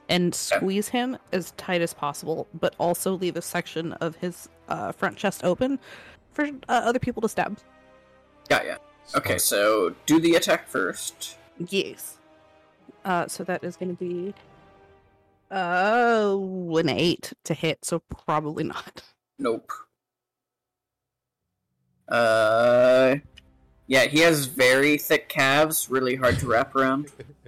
and 0.09 0.35
squeeze 0.35 0.89
him 0.89 1.17
as 1.33 1.53
tight 1.53 1.81
as 1.81 1.95
possible, 1.95 2.47
but 2.55 2.75
also 2.79 3.13
leave 3.15 3.37
a 3.37 3.43
section 3.43 3.93
of 3.95 4.17
his 4.17 4.49
uh, 4.69 4.93
front 4.93 5.17
chest 5.17 5.45
open 5.45 5.79
for 6.33 6.45
uh, 6.45 6.49
other 6.69 6.99
people 6.99 7.23
to 7.23 7.29
stab. 7.29 7.59
Got 8.49 8.67
ya. 8.67 8.77
Okay, 9.15 9.39
so 9.39 9.95
do 10.07 10.19
the 10.19 10.35
attack 10.35 10.69
first. 10.69 11.37
Yes. 11.69 12.19
Uh, 13.05 13.27
so 13.29 13.45
that 13.45 13.63
is 13.63 13.77
going 13.77 13.95
to 13.95 14.03
be 14.03 14.35
oh 15.51 16.77
an 16.77 16.89
eight 16.89 17.33
to 17.45 17.55
hit, 17.55 17.85
so 17.85 18.01
probably 18.01 18.65
not. 18.65 19.03
Nope. 19.39 19.71
Uh, 22.09 23.17
yeah, 23.87 24.05
he 24.05 24.21
has 24.21 24.47
very 24.47 24.97
thick 24.99 25.29
calves, 25.29 25.89
really 25.91 26.15
hard 26.15 26.39
to 26.39 26.47
wrap 26.47 26.75
around. 26.75 27.11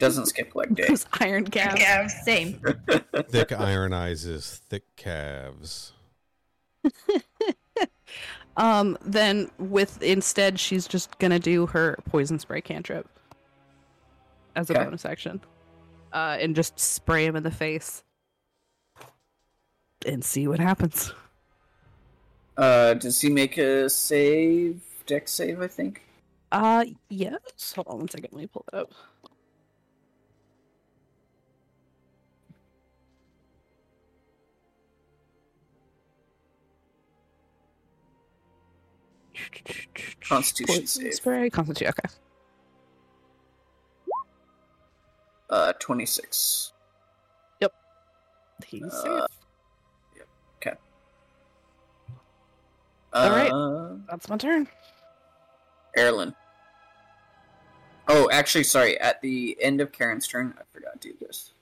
Doesn't 0.00 0.26
skip 0.26 0.54
leg 0.56 0.74
day. 0.74 0.86
Those 0.88 1.06
iron 1.20 1.44
calves. 1.46 2.12
same. 2.24 2.60
Thick 3.28 3.52
iron 3.52 3.92
eyes 3.92 4.24
is 4.24 4.60
thick 4.68 4.84
calves. 4.96 5.92
Um, 8.56 8.98
then 9.02 9.48
with 9.58 10.02
instead, 10.02 10.58
she's 10.58 10.86
just 10.88 11.18
gonna 11.18 11.38
do 11.38 11.66
her 11.66 11.96
poison 12.10 12.38
spray 12.38 12.60
cantrip 12.60 13.08
as 14.56 14.68
a 14.68 14.74
Okay. 14.74 14.84
bonus 14.84 15.04
action, 15.06 15.40
uh, 16.12 16.36
and 16.38 16.54
just 16.54 16.78
spray 16.78 17.24
him 17.24 17.36
in 17.36 17.42
the 17.44 17.50
face 17.52 18.02
and 20.04 20.22
see 20.22 20.46
what 20.48 20.58
happens. 20.58 21.14
Uh, 22.56 22.94
does 22.94 23.20
he 23.20 23.30
make 23.30 23.56
a 23.56 23.88
save? 23.88 24.82
Dex 25.06 25.32
save, 25.32 25.62
I 25.62 25.68
think. 25.68 26.02
Uh, 26.52 26.84
yes. 27.08 27.72
Hold 27.76 27.86
on 27.88 27.98
one 27.98 28.08
second. 28.08 28.28
Let 28.32 28.40
me 28.42 28.46
pull 28.48 28.64
it 28.72 28.76
up. 28.76 28.92
Constitution 40.20 40.86
save. 40.86 41.14
spray, 41.14 41.50
Constitution. 41.50 41.92
Okay. 41.98 42.14
Uh, 45.48 45.72
twenty-six. 45.80 46.72
Yep. 47.60 47.72
He's 48.66 48.84
Uh, 48.84 49.02
safe. 49.26 49.36
Yep. 50.16 50.28
Okay. 50.56 50.76
All 53.12 53.30
right. 53.30 53.50
Uh, 53.50 53.96
That's 54.08 54.28
my 54.28 54.36
turn. 54.36 54.68
Erlen. 55.98 56.34
Oh, 58.08 58.28
actually, 58.30 58.64
sorry. 58.64 58.98
At 59.00 59.20
the 59.22 59.56
end 59.60 59.80
of 59.80 59.90
Karen's 59.92 60.26
turn, 60.28 60.54
I 60.58 60.62
forgot 60.72 61.00
to 61.00 61.08
do 61.12 61.16
this. 61.20 61.52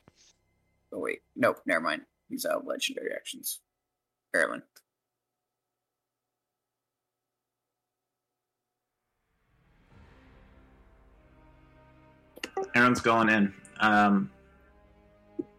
Oh 0.93 0.99
wait, 1.01 1.21
nope, 1.37 1.61
never 1.67 1.81
mind. 1.81 2.03
He's 2.31 2.47
out 2.47 2.61
of 2.61 2.67
legendary 2.67 3.13
actions. 3.15 3.61
Erlen. 4.35 4.63
Aaron's 12.75 13.01
going 13.01 13.29
in. 13.29 13.55
Um, 13.81 14.31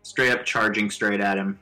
straight 0.04 0.32
up 0.32 0.46
charging 0.46 0.90
straight 0.90 1.22
at 1.22 1.38
him. 1.38 1.60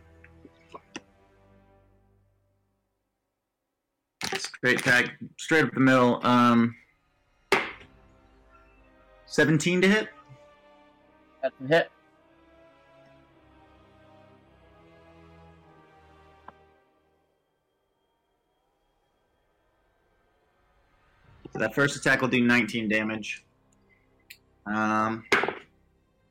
Straight 4.38 4.84
tag, 4.84 5.12
straight 5.38 5.66
up 5.66 5.74
the 5.74 5.80
middle. 5.80 6.26
Um, 6.26 6.76
17 9.26 9.82
to 9.82 9.88
hit. 9.88 10.10
That's 11.42 11.56
a 11.64 11.68
hit. 11.68 11.92
So 21.54 21.60
that 21.60 21.74
first 21.74 21.96
attack 21.96 22.22
will 22.22 22.28
do 22.28 22.42
19 22.42 22.90
damage. 22.90 23.44
Um, 24.70 25.24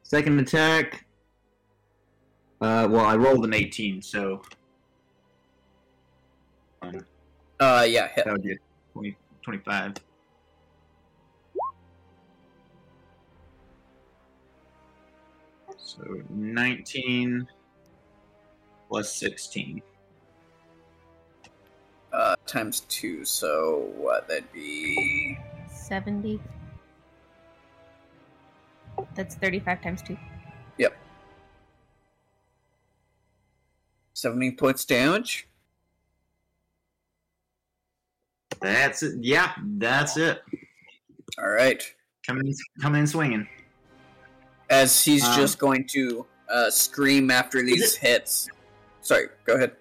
second 0.03 0.39
attack. 0.39 1.07
Uh, 2.61 2.87
well, 2.91 3.05
I 3.05 3.17
rolled 3.17 3.45
an 3.45 3.55
18, 3.55 4.03
so 4.03 4.43
Uh, 7.59 7.87
yeah, 7.89 8.09
hit. 8.09 8.25
that 8.25 8.33
would 8.33 8.43
be 8.43 8.57
20, 8.93 9.17
25. 9.43 9.95
So 15.79 16.03
19 16.31 17.47
plus 18.89 19.15
16. 19.17 19.83
Uh, 22.13 22.37
times 22.47 22.81
two, 22.89 23.25
so 23.25 23.91
what? 23.97 24.29
That'd 24.29 24.51
be 24.53 25.39
70. 25.71 26.41
That's 29.15 29.35
35 29.37 29.83
times 29.83 30.03
2. 30.03 30.17
yep. 30.79 30.97
Seventy 34.15 34.51
points 34.53 34.85
damage. 34.85 35.47
That's 38.61 39.03
it. 39.03 39.17
Yeah, 39.23 39.53
that's 39.79 40.17
it. 40.17 40.43
All 41.39 41.49
right. 41.49 41.83
Coming 42.27 42.47
in, 42.49 42.55
coming 42.81 43.01
in 43.03 43.07
swinging. 43.07 43.47
As 44.71 45.05
he's 45.05 45.25
Um, 45.25 45.37
just 45.37 45.59
going 45.59 45.87
to 45.89 46.27
uh, 46.49 46.71
scream 46.71 47.31
after 47.31 47.63
these 47.63 47.95
hits. 47.95 48.49
Sorry, 49.03 49.27
go 49.45 49.55
ahead. 49.55 49.73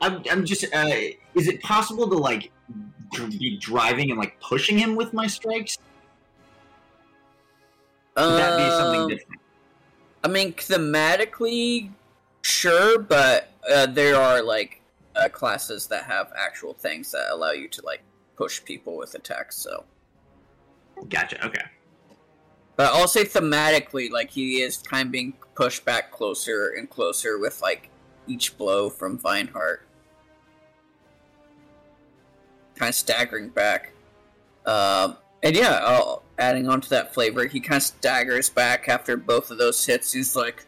I'm, 0.00 0.22
I'm 0.30 0.44
just. 0.44 0.64
Uh, 0.74 0.88
is 1.34 1.48
it 1.48 1.60
possible 1.62 2.08
to 2.08 2.16
like 2.16 2.50
be 3.38 3.56
driving 3.58 4.10
and 4.10 4.18
like 4.18 4.40
pushing 4.40 4.78
him 4.78 4.96
with 4.96 5.12
my 5.12 5.26
strikes? 5.26 5.78
Would 8.16 8.38
that 8.38 8.56
be 8.56 8.68
something 8.70 9.00
Um, 9.02 9.08
different? 9.08 9.40
I 10.24 10.28
mean, 10.28 10.52
thematically, 10.54 11.90
sure, 12.42 12.98
but 12.98 13.50
uh, 13.72 13.86
there 13.86 14.16
are 14.16 14.42
like 14.42 14.80
uh, 15.14 15.28
classes 15.28 15.86
that 15.88 16.04
have 16.04 16.32
actual 16.36 16.72
things 16.74 17.10
that 17.12 17.30
allow 17.30 17.52
you 17.52 17.68
to 17.68 17.84
like 17.84 18.02
push 18.36 18.64
people 18.64 18.96
with 18.96 19.14
attacks. 19.14 19.56
So, 19.56 19.84
Gotcha. 21.08 21.44
Okay. 21.46 21.62
but 22.76 22.92
I'll 22.94 23.08
say 23.08 23.24
thematically, 23.24 24.10
like 24.10 24.30
he 24.30 24.62
is 24.62 24.78
kind 24.78 25.06
of 25.06 25.12
being 25.12 25.34
pushed 25.54 25.84
back 25.84 26.10
closer 26.10 26.70
and 26.76 26.88
closer 26.88 27.38
with 27.38 27.60
like 27.62 27.90
each 28.26 28.56
blow 28.58 28.88
from 28.90 29.18
Vineheart, 29.18 29.80
kind 32.76 32.88
of 32.88 32.94
staggering 32.94 33.50
back. 33.50 33.92
Um, 34.64 35.16
and 35.42 35.56
yeah, 35.56 35.80
I'll, 35.82 36.22
adding 36.38 36.68
on 36.68 36.80
to 36.80 36.90
that 36.90 37.14
flavor, 37.14 37.46
he 37.46 37.60
kind 37.60 37.76
of 37.76 37.82
staggers 37.82 38.48
back 38.48 38.88
after 38.88 39.16
both 39.16 39.50
of 39.50 39.58
those 39.58 39.84
hits. 39.84 40.12
He's 40.12 40.36
like, 40.36 40.66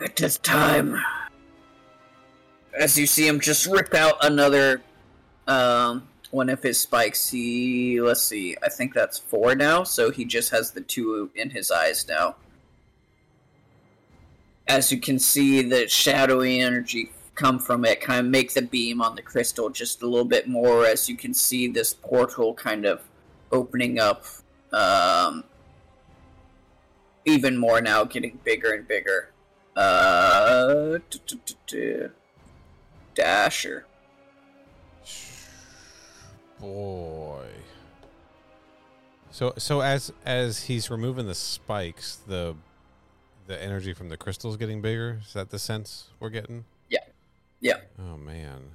"It 0.00 0.20
is 0.20 0.38
time." 0.38 1.02
As 2.78 2.98
you 2.98 3.06
see 3.06 3.26
him 3.26 3.38
just 3.38 3.66
rip 3.66 3.92
out 3.92 4.14
another 4.24 4.82
um, 5.46 6.08
one 6.30 6.48
of 6.48 6.62
his 6.62 6.80
spikes. 6.80 7.28
He 7.28 8.00
let's 8.00 8.22
see, 8.22 8.56
I 8.62 8.68
think 8.68 8.94
that's 8.94 9.18
four 9.18 9.54
now. 9.54 9.84
So 9.84 10.10
he 10.10 10.24
just 10.24 10.50
has 10.50 10.70
the 10.70 10.80
two 10.80 11.30
in 11.34 11.50
his 11.50 11.70
eyes 11.70 12.06
now. 12.08 12.36
As 14.66 14.90
you 14.90 15.00
can 15.00 15.18
see, 15.18 15.62
the 15.62 15.88
shadowy 15.88 16.60
energy 16.60 17.12
come 17.34 17.58
from 17.58 17.84
it 17.84 18.00
kind 18.00 18.20
of 18.20 18.30
make 18.30 18.52
the 18.52 18.62
beam 18.62 19.00
on 19.00 19.16
the 19.16 19.22
crystal 19.22 19.70
just 19.70 20.02
a 20.02 20.06
little 20.06 20.24
bit 20.24 20.48
more. 20.48 20.86
As 20.86 21.08
you 21.08 21.16
can 21.16 21.34
see, 21.34 21.68
this 21.68 21.94
portal 21.94 22.54
kind 22.54 22.84
of 22.84 23.02
opening 23.52 23.98
up 23.98 24.24
um, 24.72 25.44
even 27.24 27.56
more 27.56 27.80
now, 27.80 28.04
getting 28.04 28.38
bigger 28.44 28.72
and 28.72 28.88
bigger. 28.88 29.30
Uh, 29.76 30.98
Dasher. 33.14 33.86
Boy. 36.58 37.46
So 39.30 39.54
so 39.56 39.80
as 39.80 40.12
as 40.24 40.64
he's 40.64 40.90
removing 40.90 41.26
the 41.26 41.34
spikes, 41.34 42.16
the 42.26 42.54
the 43.46 43.60
energy 43.60 43.92
from 43.92 44.08
the 44.08 44.16
crystal's 44.16 44.56
getting 44.56 44.82
bigger. 44.82 45.20
Is 45.26 45.32
that 45.32 45.50
the 45.50 45.58
sense 45.58 46.10
we're 46.20 46.30
getting? 46.30 46.64
Yeah. 46.90 47.00
Yeah. 47.60 47.78
Oh 47.98 48.16
man. 48.16 48.72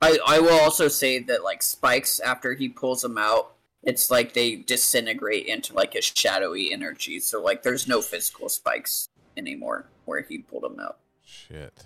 I, 0.00 0.18
I 0.26 0.40
will 0.40 0.58
also 0.58 0.88
say 0.88 1.18
that 1.18 1.44
like 1.44 1.62
spikes 1.62 2.20
after 2.20 2.54
he 2.54 2.68
pulls 2.68 3.02
them 3.02 3.18
out, 3.18 3.52
it's 3.82 4.10
like 4.10 4.32
they 4.32 4.56
disintegrate 4.56 5.46
into 5.46 5.74
like 5.74 5.94
a 5.94 6.02
shadowy 6.02 6.72
energy. 6.72 7.20
So 7.20 7.42
like 7.42 7.62
there's 7.62 7.86
no 7.86 8.00
physical 8.00 8.48
spikes 8.48 9.08
anymore 9.36 9.86
where 10.06 10.22
he 10.22 10.38
pulled 10.38 10.62
them 10.62 10.80
out. 10.80 10.98
Shit. 11.24 11.84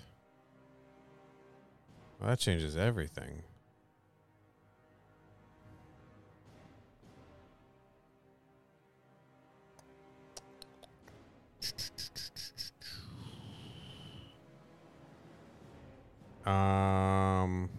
Well, 2.19 2.29
that 2.29 2.39
changes 2.39 2.77
everything. 2.77 3.43
Um. 16.45 17.69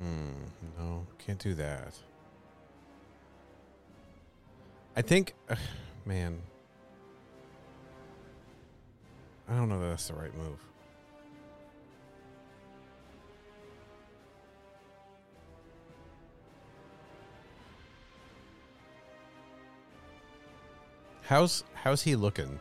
Hmm. 0.00 0.30
No, 0.78 1.06
can't 1.18 1.38
do 1.38 1.54
that. 1.54 1.94
I 4.96 5.02
think, 5.02 5.34
man, 6.06 6.40
I 9.48 9.54
don't 9.54 9.68
know 9.68 9.80
that 9.80 9.88
that's 9.88 10.08
the 10.08 10.14
right 10.14 10.34
move. 10.36 10.58
How's 21.22 21.62
how's 21.74 22.02
he 22.02 22.16
looking? 22.16 22.58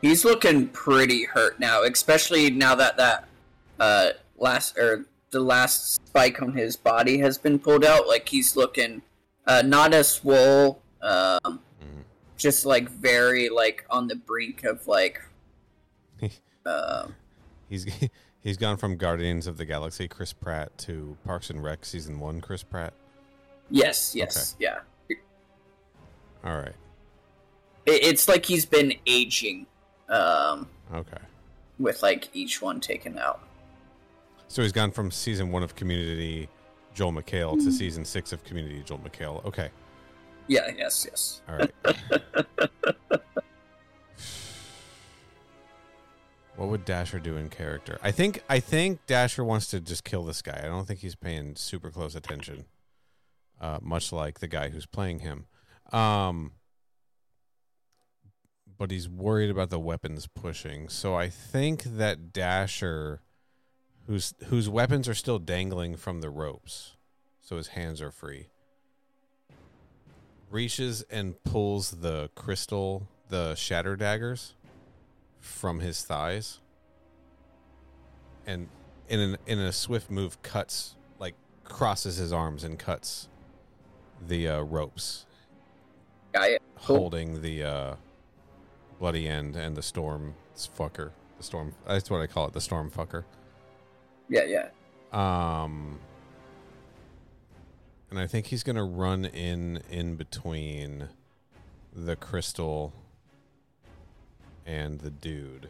He's 0.00 0.24
looking 0.24 0.68
pretty 0.68 1.24
hurt 1.24 1.60
now, 1.60 1.84
especially 1.84 2.50
now 2.50 2.74
that 2.74 2.96
that 2.96 3.28
uh 3.78 4.10
last 4.36 4.76
or 4.76 5.06
the 5.32 5.40
last 5.40 5.94
spike 6.06 6.40
on 6.40 6.52
his 6.52 6.76
body 6.76 7.18
has 7.18 7.36
been 7.38 7.58
pulled 7.58 7.84
out. 7.84 8.06
Like 8.06 8.28
he's 8.28 8.54
looking 8.56 9.02
uh 9.46 9.62
not 9.62 9.92
as 9.92 10.08
swole, 10.08 10.80
um, 11.02 11.58
just 12.36 12.64
like 12.64 12.88
very 12.88 13.48
like 13.48 13.84
on 13.90 14.06
the 14.06 14.14
brink 14.16 14.62
of 14.64 14.86
like 14.86 15.20
um 16.66 17.14
He's 17.68 17.86
he's 18.42 18.56
gone 18.56 18.76
from 18.76 18.96
Guardians 18.96 19.46
of 19.46 19.56
the 19.56 19.64
Galaxy 19.64 20.06
Chris 20.06 20.32
Pratt 20.32 20.76
to 20.78 21.16
Parks 21.24 21.50
and 21.50 21.62
Rec 21.64 21.84
season 21.84 22.20
one 22.20 22.40
Chris 22.40 22.62
Pratt. 22.62 22.92
yes, 23.70 24.14
yes, 24.14 24.54
yeah. 24.60 24.80
All 26.44 26.56
right. 26.58 26.74
It, 27.86 28.04
it's 28.04 28.28
like 28.28 28.44
he's 28.46 28.66
been 28.66 28.94
aging 29.06 29.66
um 30.08 30.68
Okay. 30.94 31.22
with 31.78 32.02
like 32.02 32.28
each 32.34 32.60
one 32.60 32.80
taken 32.80 33.18
out. 33.18 33.40
So 34.52 34.60
he's 34.60 34.70
gone 34.70 34.90
from 34.90 35.10
season 35.10 35.50
one 35.50 35.62
of 35.62 35.74
Community 35.76 36.46
Joel 36.92 37.14
McHale 37.14 37.54
to 37.54 37.72
season 37.72 38.04
six 38.04 38.34
of 38.34 38.44
Community 38.44 38.82
Joel 38.84 38.98
McHale. 38.98 39.42
Okay. 39.46 39.70
Yeah, 40.46 40.70
yes, 40.76 41.06
yes. 41.08 41.40
All 41.48 41.56
right. 41.56 41.70
what 46.56 46.68
would 46.68 46.84
Dasher 46.84 47.18
do 47.18 47.38
in 47.38 47.48
character? 47.48 47.98
I 48.02 48.10
think 48.10 48.42
I 48.46 48.60
think 48.60 49.06
Dasher 49.06 49.42
wants 49.42 49.68
to 49.68 49.80
just 49.80 50.04
kill 50.04 50.26
this 50.26 50.42
guy. 50.42 50.60
I 50.62 50.66
don't 50.66 50.86
think 50.86 51.00
he's 51.00 51.14
paying 51.14 51.56
super 51.56 51.90
close 51.90 52.14
attention. 52.14 52.66
Uh, 53.58 53.78
much 53.80 54.12
like 54.12 54.40
the 54.40 54.48
guy 54.48 54.68
who's 54.68 54.84
playing 54.84 55.20
him. 55.20 55.46
Um, 55.94 56.52
but 58.76 58.90
he's 58.90 59.08
worried 59.08 59.48
about 59.48 59.70
the 59.70 59.80
weapons 59.80 60.26
pushing. 60.26 60.90
So 60.90 61.14
I 61.14 61.30
think 61.30 61.84
that 61.84 62.34
Dasher 62.34 63.22
whose 64.06 64.34
whose 64.46 64.68
weapons 64.68 65.08
are 65.08 65.14
still 65.14 65.38
dangling 65.38 65.96
from 65.96 66.20
the 66.20 66.30
ropes. 66.30 66.96
So 67.40 67.56
his 67.56 67.68
hands 67.68 68.00
are 68.00 68.10
free 68.10 68.48
reaches 70.52 71.02
and 71.10 71.42
pulls 71.44 71.90
the 71.90 72.30
crystal, 72.34 73.08
the 73.30 73.54
shatter 73.54 73.96
daggers, 73.96 74.54
from 75.40 75.80
his 75.80 76.04
thighs, 76.04 76.60
and 78.46 78.68
in 79.08 79.18
an, 79.18 79.36
in 79.46 79.58
a 79.58 79.72
swift 79.72 80.10
move, 80.10 80.40
cuts 80.42 80.94
like 81.18 81.34
crosses 81.64 82.16
his 82.16 82.32
arms 82.32 82.62
and 82.62 82.78
cuts 82.78 83.28
the 84.24 84.46
uh, 84.46 84.60
ropes, 84.60 85.26
Got 86.32 86.50
it. 86.50 86.62
Cool. 86.84 86.96
holding 86.96 87.42
the 87.42 87.64
uh, 87.64 87.94
bloody 89.00 89.26
end 89.26 89.56
and 89.56 89.74
the 89.74 89.82
storm 89.82 90.34
fucker. 90.56 91.10
The 91.38 91.42
storm. 91.44 91.74
That's 91.88 92.10
what 92.10 92.20
I 92.20 92.26
call 92.26 92.46
it. 92.46 92.52
The 92.52 92.60
storm 92.60 92.90
fucker. 92.90 93.24
Yeah, 94.32 94.44
yeah. 94.44 94.68
Um, 95.12 95.98
and 98.10 98.18
I 98.18 98.26
think 98.26 98.46
he's 98.46 98.62
gonna 98.62 98.84
run 98.84 99.26
in 99.26 99.82
in 99.90 100.16
between 100.16 101.08
the 101.94 102.16
crystal 102.16 102.94
and 104.64 105.00
the 105.00 105.10
dude, 105.10 105.68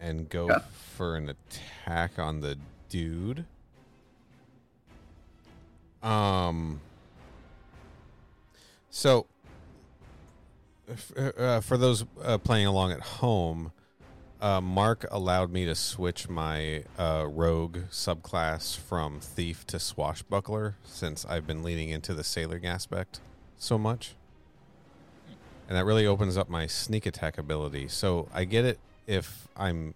and 0.00 0.26
go 0.30 0.48
Yeah. 0.48 0.60
for 0.96 1.16
an 1.16 1.28
attack 1.28 2.18
on 2.18 2.40
the 2.40 2.56
dude. 2.88 3.44
Um. 6.02 6.80
So, 8.88 9.26
f- 10.88 11.12
uh, 11.18 11.60
for 11.60 11.76
those 11.76 12.04
uh, 12.22 12.38
playing 12.38 12.66
along 12.66 12.92
at 12.92 13.00
home, 13.00 13.72
uh, 14.44 14.60
Mark 14.60 15.06
allowed 15.10 15.50
me 15.50 15.64
to 15.64 15.74
switch 15.74 16.28
my 16.28 16.84
uh, 16.98 17.24
rogue 17.26 17.78
subclass 17.90 18.76
from 18.76 19.18
thief 19.18 19.66
to 19.68 19.78
swashbuckler 19.78 20.74
since 20.84 21.24
I've 21.24 21.46
been 21.46 21.62
leaning 21.62 21.88
into 21.88 22.12
the 22.12 22.22
sailing 22.22 22.66
aspect 22.66 23.20
so 23.56 23.78
much. 23.78 24.14
And 25.66 25.78
that 25.78 25.86
really 25.86 26.06
opens 26.06 26.36
up 26.36 26.50
my 26.50 26.66
sneak 26.66 27.06
attack 27.06 27.38
ability. 27.38 27.88
So 27.88 28.28
I 28.34 28.44
get 28.44 28.66
it 28.66 28.78
if 29.06 29.48
I'm, 29.56 29.94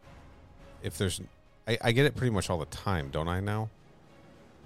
if 0.83 0.97
there's, 0.97 1.21
I, 1.67 1.77
I 1.83 1.93
get 1.93 2.07
it 2.07 2.17
pretty 2.17 2.33
much 2.33 2.49
all 2.49 2.59
the 2.59 2.65
time, 2.65 3.11
don't 3.11 3.29
I 3.29 3.41
now? 3.41 3.69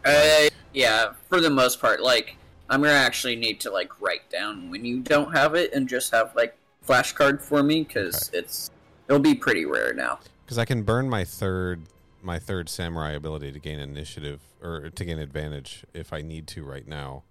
Uh, 0.05 0.47
yeah, 0.73 1.15
for 1.29 1.41
the 1.41 1.51
most 1.51 1.81
part, 1.81 2.01
like 2.01 2.37
I'm 2.71 2.83
gonna 2.83 2.93
actually 2.93 3.35
need 3.35 3.59
to 3.63 3.71
like 3.73 4.01
write 4.01 4.31
down 4.31 4.71
when 4.71 4.85
you 4.85 5.01
don't 5.01 5.33
have 5.33 5.57
it 5.57 5.73
and 5.73 5.89
just 5.89 6.13
have 6.13 6.37
like 6.37 6.57
flashcard 6.87 7.41
for 7.41 7.65
me 7.65 7.83
because 7.83 8.31
it's 8.33 8.71
it'll 9.09 9.21
be 9.21 9.35
pretty 9.35 9.65
rare 9.65 9.93
now. 9.93 10.19
Because 10.45 10.59
I 10.59 10.65
can 10.65 10.83
burn 10.83 11.09
my 11.09 11.25
third, 11.25 11.83
my 12.23 12.39
third 12.39 12.69
samurai 12.69 13.13
ability 13.13 13.53
to 13.53 13.59
gain 13.59 13.81
initiative 13.81 14.41
or 14.63 14.91
to 14.91 15.05
gain 15.05 15.19
advantage 15.19 15.85
if 15.95 16.13
I 16.13 16.21
need 16.23 16.47
to 16.49 16.65
right 16.65 16.87
now. 16.87 17.25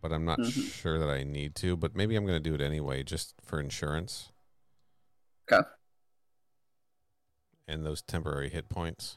But 0.00 0.12
I'm 0.12 0.24
not 0.24 0.38
Mhm. 0.38 0.70
sure 0.72 0.98
that 0.98 1.08
I 1.10 1.24
need 1.24 1.54
to. 1.56 1.76
But 1.76 1.94
maybe 1.94 2.16
I'm 2.16 2.24
going 2.26 2.42
to 2.42 2.48
do 2.48 2.54
it 2.54 2.60
anyway, 2.60 3.02
just 3.02 3.34
for 3.42 3.60
insurance. 3.60 4.30
Okay. 5.52 5.68
And 7.68 7.84
those 7.84 8.02
temporary 8.02 8.48
hit 8.48 8.68
points. 8.68 9.16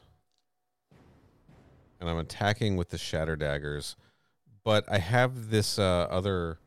And 2.00 2.10
I'm 2.10 2.18
attacking 2.18 2.76
with 2.76 2.90
the 2.90 2.98
shatter 2.98 3.34
daggers, 3.36 3.96
but 4.62 4.84
I 4.90 4.98
have 4.98 5.48
this 5.50 5.78
uh, 5.78 6.06
other, 6.10 6.58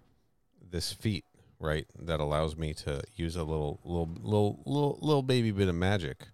this 0.61 0.91
feat 0.93 1.25
right 1.59 1.87
that 1.99 2.19
allows 2.19 2.55
me 2.55 2.73
to 2.73 3.01
use 3.15 3.35
a 3.35 3.43
little, 3.43 3.79
little, 3.83 4.09
little, 4.21 4.59
little, 4.65 4.99
little 5.01 5.23
baby 5.23 5.51
bit 5.51 5.67
of 5.67 5.75
magic. 5.75 6.27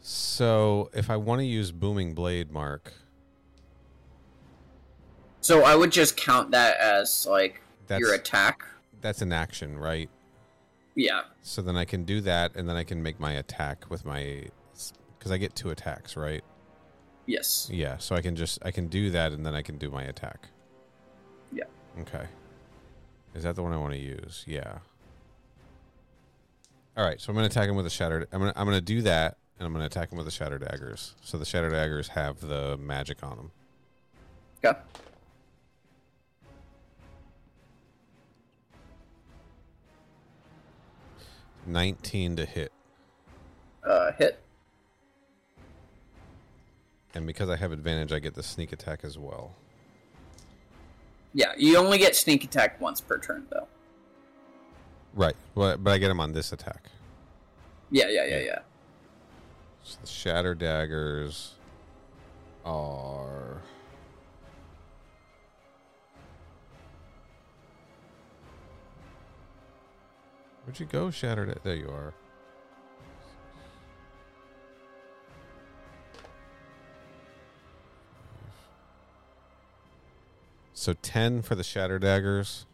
So 0.00 0.90
if 0.94 1.10
I 1.10 1.16
want 1.16 1.40
to 1.40 1.44
use 1.44 1.72
booming 1.72 2.14
blade, 2.14 2.50
Mark, 2.50 2.92
So 5.40 5.62
I 5.64 5.76
would 5.76 5.92
just 5.92 6.16
count 6.16 6.50
that 6.52 6.76
as 6.78 7.26
like 7.26 7.60
That's- 7.86 8.00
your 8.00 8.14
attack. 8.14 8.64
that's 9.00 9.22
an 9.22 9.32
action, 9.32 9.78
right? 9.78 10.10
Yeah. 10.96 11.22
So 11.42 11.62
then 11.62 11.76
I 11.76 11.84
can 11.84 12.04
do 12.04 12.20
that, 12.22 12.56
and 12.56 12.68
then 12.68 12.74
I 12.74 12.82
can 12.82 13.02
make 13.02 13.20
my 13.20 13.32
attack 13.32 13.84
with 13.90 14.04
my, 14.04 14.46
because 15.18 15.30
I 15.30 15.36
get 15.38 15.54
two 15.54 15.70
attacks, 15.70 16.16
right? 16.16 16.42
Yes. 17.26 17.68
Yeah. 17.72 17.98
So 17.98 18.16
I 18.16 18.22
can 18.22 18.34
just 18.34 18.58
I 18.64 18.70
can 18.70 18.86
do 18.88 19.10
that, 19.10 19.32
and 19.32 19.44
then 19.44 19.54
I 19.54 19.62
can 19.62 19.76
do 19.78 19.90
my 19.90 20.02
attack. 20.04 20.48
Yeah. 21.52 21.64
Okay. 22.00 22.26
Is 23.36 23.42
that 23.42 23.54
the 23.54 23.62
one 23.62 23.72
I 23.72 23.76
want 23.76 23.92
to 23.92 23.98
use? 24.00 24.42
Yeah. 24.46 24.78
All 26.96 27.04
right. 27.04 27.20
So 27.20 27.28
I'm 27.30 27.34
gonna 27.36 27.46
attack 27.48 27.68
him 27.68 27.76
with 27.76 27.84
a 27.86 27.90
shattered. 27.90 28.26
I'm 28.32 28.40
gonna 28.40 28.54
I'm 28.56 28.64
gonna 28.64 28.80
do 28.80 29.02
that, 29.02 29.36
and 29.58 29.66
I'm 29.66 29.72
gonna 29.74 29.84
attack 29.84 30.10
him 30.10 30.16
with 30.16 30.26
the 30.26 30.32
shattered 30.32 30.62
daggers. 30.62 31.14
So 31.20 31.36
the 31.36 31.44
shattered 31.44 31.72
daggers 31.72 32.08
have 32.08 32.40
the 32.40 32.78
magic 32.78 33.22
on 33.22 33.36
them. 33.36 33.50
Okay. 34.64 34.78
Nineteen 41.66 42.36
to 42.36 42.44
hit, 42.46 42.72
Uh, 43.82 44.12
hit. 44.12 44.38
and 47.14 47.26
because 47.26 47.50
I 47.50 47.56
have 47.56 47.72
advantage, 47.72 48.12
I 48.12 48.20
get 48.20 48.34
the 48.34 48.42
sneak 48.42 48.72
attack 48.72 49.00
as 49.02 49.18
well. 49.18 49.56
Yeah, 51.36 51.52
you 51.58 51.76
only 51.76 51.98
get 51.98 52.16
sneak 52.16 52.44
attack 52.44 52.80
once 52.80 53.02
per 53.02 53.18
turn 53.18 53.46
though. 53.50 53.68
Right. 55.12 55.36
But 55.54 55.84
but 55.84 55.90
I 55.90 55.98
get 55.98 56.10
him 56.10 56.18
on 56.18 56.32
this 56.32 56.50
attack. 56.50 56.84
Yeah, 57.90 58.08
yeah, 58.08 58.24
yeah, 58.24 58.38
yeah. 58.38 58.58
So 59.84 59.98
the 60.00 60.06
shatter 60.06 60.54
daggers 60.54 61.52
are 62.64 63.60
Where'd 70.64 70.80
you 70.80 70.86
go, 70.86 71.10
Shattered? 71.10 71.60
There 71.62 71.76
you 71.76 71.90
are. 71.90 72.14
So 80.86 80.92
ten 81.02 81.42
for 81.42 81.56
the 81.56 81.64
shatter 81.64 81.98
daggers. 81.98 82.64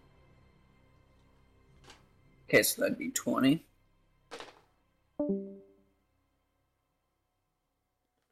Okay, 2.47 2.63
so 2.63 2.83
that'd 2.83 2.99
be 2.99 3.09
twenty. 3.09 3.65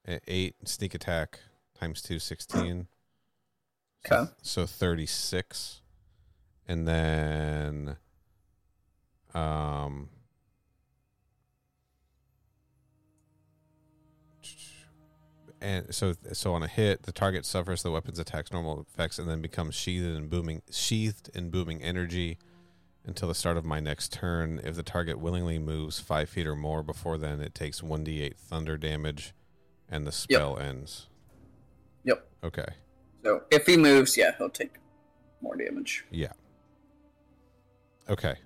A- 0.07 0.21
Eight 0.29 0.57
sneak 0.69 0.95
attack 0.95 1.39
times 1.73 2.03
two, 2.03 2.19
16. 2.19 2.89
Okay. 4.05 4.31
So 4.43 4.67
36. 4.67 5.81
And 6.69 6.87
then 6.87 7.97
um 9.33 10.11
and 15.61 15.95
so 15.95 16.15
so 16.33 16.55
on 16.55 16.63
a 16.63 16.69
hit, 16.69 17.03
the 17.03 17.13
target 17.13 17.45
suffers 17.45 17.83
the 17.83 17.91
weapon's 17.91 18.19
attacks 18.19 18.53
normal 18.53 18.81
effects 18.81 19.19
and 19.19 19.29
then 19.29 19.41
becomes 19.41 19.75
sheathed 19.75 20.07
in 20.07 20.29
booming 20.29 20.63
sheathed 20.71 21.31
in 21.35 21.51
booming 21.51 21.83
energy 21.83 22.39
until 23.05 23.29
the 23.29 23.35
start 23.35 23.57
of 23.57 23.65
my 23.65 23.81
next 23.81 24.13
turn. 24.13 24.61
If 24.65 24.77
the 24.77 24.83
target 24.83 25.19
willingly 25.19 25.59
moves 25.59 26.01
five 26.01 26.29
feet 26.29 26.47
or 26.47 26.57
more 26.57 26.83
before 26.83 27.19
then, 27.19 27.41
it 27.41 27.55
takes 27.55 27.83
one 27.83 28.05
d8 28.05 28.37
thunder 28.37 28.77
damage, 28.77 29.35
and 29.89 30.07
the 30.07 30.13
spell 30.13 30.59
ends. 30.59 31.09
Yep. 32.05 32.27
Okay. 32.45 32.67
So 33.23 33.43
if 33.51 33.67
he 33.67 33.77
moves, 33.77 34.17
yeah, 34.17 34.33
he'll 34.39 34.49
take 34.49 34.75
more 35.41 35.57
damage. 35.57 36.05
Yeah. 36.11 36.33
Okay. 38.09 38.37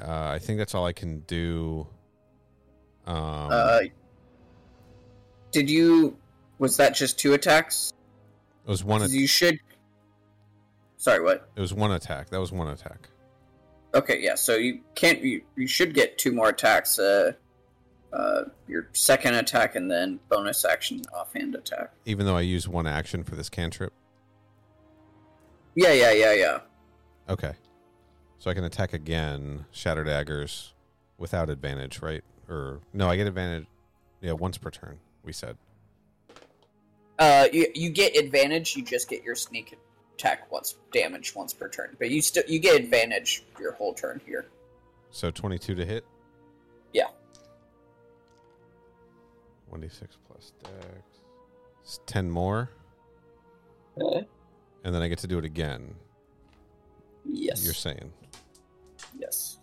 Uh, 0.00 0.30
I 0.30 0.38
think 0.38 0.58
that's 0.58 0.74
all 0.74 0.86
I 0.86 0.92
can 0.92 1.20
do. 1.20 1.86
Um, 3.06 3.48
uh, 3.50 3.80
did 5.52 5.70
you? 5.70 6.16
Was 6.58 6.76
that 6.78 6.94
just 6.94 7.18
two 7.18 7.34
attacks? 7.34 7.92
it 8.66 8.70
was 8.70 8.82
one. 8.84 9.02
At- 9.02 9.10
You 9.10 9.26
should. 9.26 9.58
Sorry, 10.96 11.22
what? 11.22 11.48
it 11.56 11.60
was 11.60 11.74
one 11.74 11.90
attack. 11.92 12.30
That 12.30 12.38
was 12.38 12.52
one 12.52 12.68
attack. 12.68 13.08
Okay, 13.94 14.20
yeah. 14.20 14.34
So 14.36 14.56
you 14.56 14.80
can't. 14.94 15.22
You, 15.22 15.42
you 15.56 15.66
should 15.66 15.94
get 15.94 16.16
two 16.18 16.32
more 16.32 16.48
attacks. 16.48 16.98
Uh, 16.98 17.32
uh, 18.12 18.42
your 18.68 18.88
second 18.92 19.34
attack 19.34 19.74
and 19.74 19.90
then 19.90 20.20
bonus 20.28 20.64
action 20.64 21.02
offhand 21.14 21.54
attack. 21.54 21.92
Even 22.04 22.26
though 22.26 22.36
I 22.36 22.42
used 22.42 22.68
one 22.68 22.86
action 22.86 23.24
for 23.24 23.36
this 23.36 23.48
cantrip. 23.48 23.92
Yeah, 25.74 25.92
yeah, 25.92 26.12
yeah, 26.12 26.32
yeah. 26.34 26.58
Okay. 27.28 27.52
So 28.38 28.50
I 28.50 28.54
can 28.54 28.64
attack 28.64 28.92
again, 28.92 29.64
shatter 29.70 30.04
daggers, 30.04 30.74
without 31.16 31.48
advantage, 31.48 32.02
right? 32.02 32.22
Or 32.48 32.80
no, 32.92 33.08
I 33.08 33.16
get 33.16 33.26
advantage. 33.26 33.66
Yeah, 34.20 34.32
once 34.32 34.58
per 34.58 34.70
turn. 34.70 34.98
We 35.24 35.32
said. 35.32 35.56
Uh, 37.18 37.46
you, 37.52 37.66
you 37.74 37.90
get 37.90 38.16
advantage. 38.16 38.74
You 38.76 38.82
just 38.82 39.08
get 39.08 39.22
your 39.22 39.36
sneak 39.36 39.78
attack 40.14 40.50
once 40.50 40.76
damage 40.92 41.34
once 41.34 41.52
per 41.52 41.68
turn, 41.68 41.96
but 41.98 42.10
you 42.10 42.20
still 42.20 42.42
you 42.48 42.58
get 42.58 42.80
advantage 42.80 43.44
your 43.60 43.72
whole 43.72 43.94
turn 43.94 44.20
here. 44.26 44.46
So 45.10 45.30
twenty-two 45.30 45.74
to 45.76 45.84
hit. 45.84 46.04
Yeah. 46.92 47.08
One 49.68 49.80
d 49.80 49.88
six 49.88 50.16
plus 50.26 50.52
dex. 50.62 51.02
It's 51.82 52.00
ten 52.06 52.30
more, 52.30 52.70
Okay. 54.00 54.26
and 54.84 54.94
then 54.94 55.02
I 55.02 55.08
get 55.08 55.18
to 55.18 55.26
do 55.26 55.38
it 55.38 55.44
again. 55.44 55.94
Yes. 57.24 57.64
You're 57.64 57.74
saying. 57.74 58.12
Yes. 59.18 59.58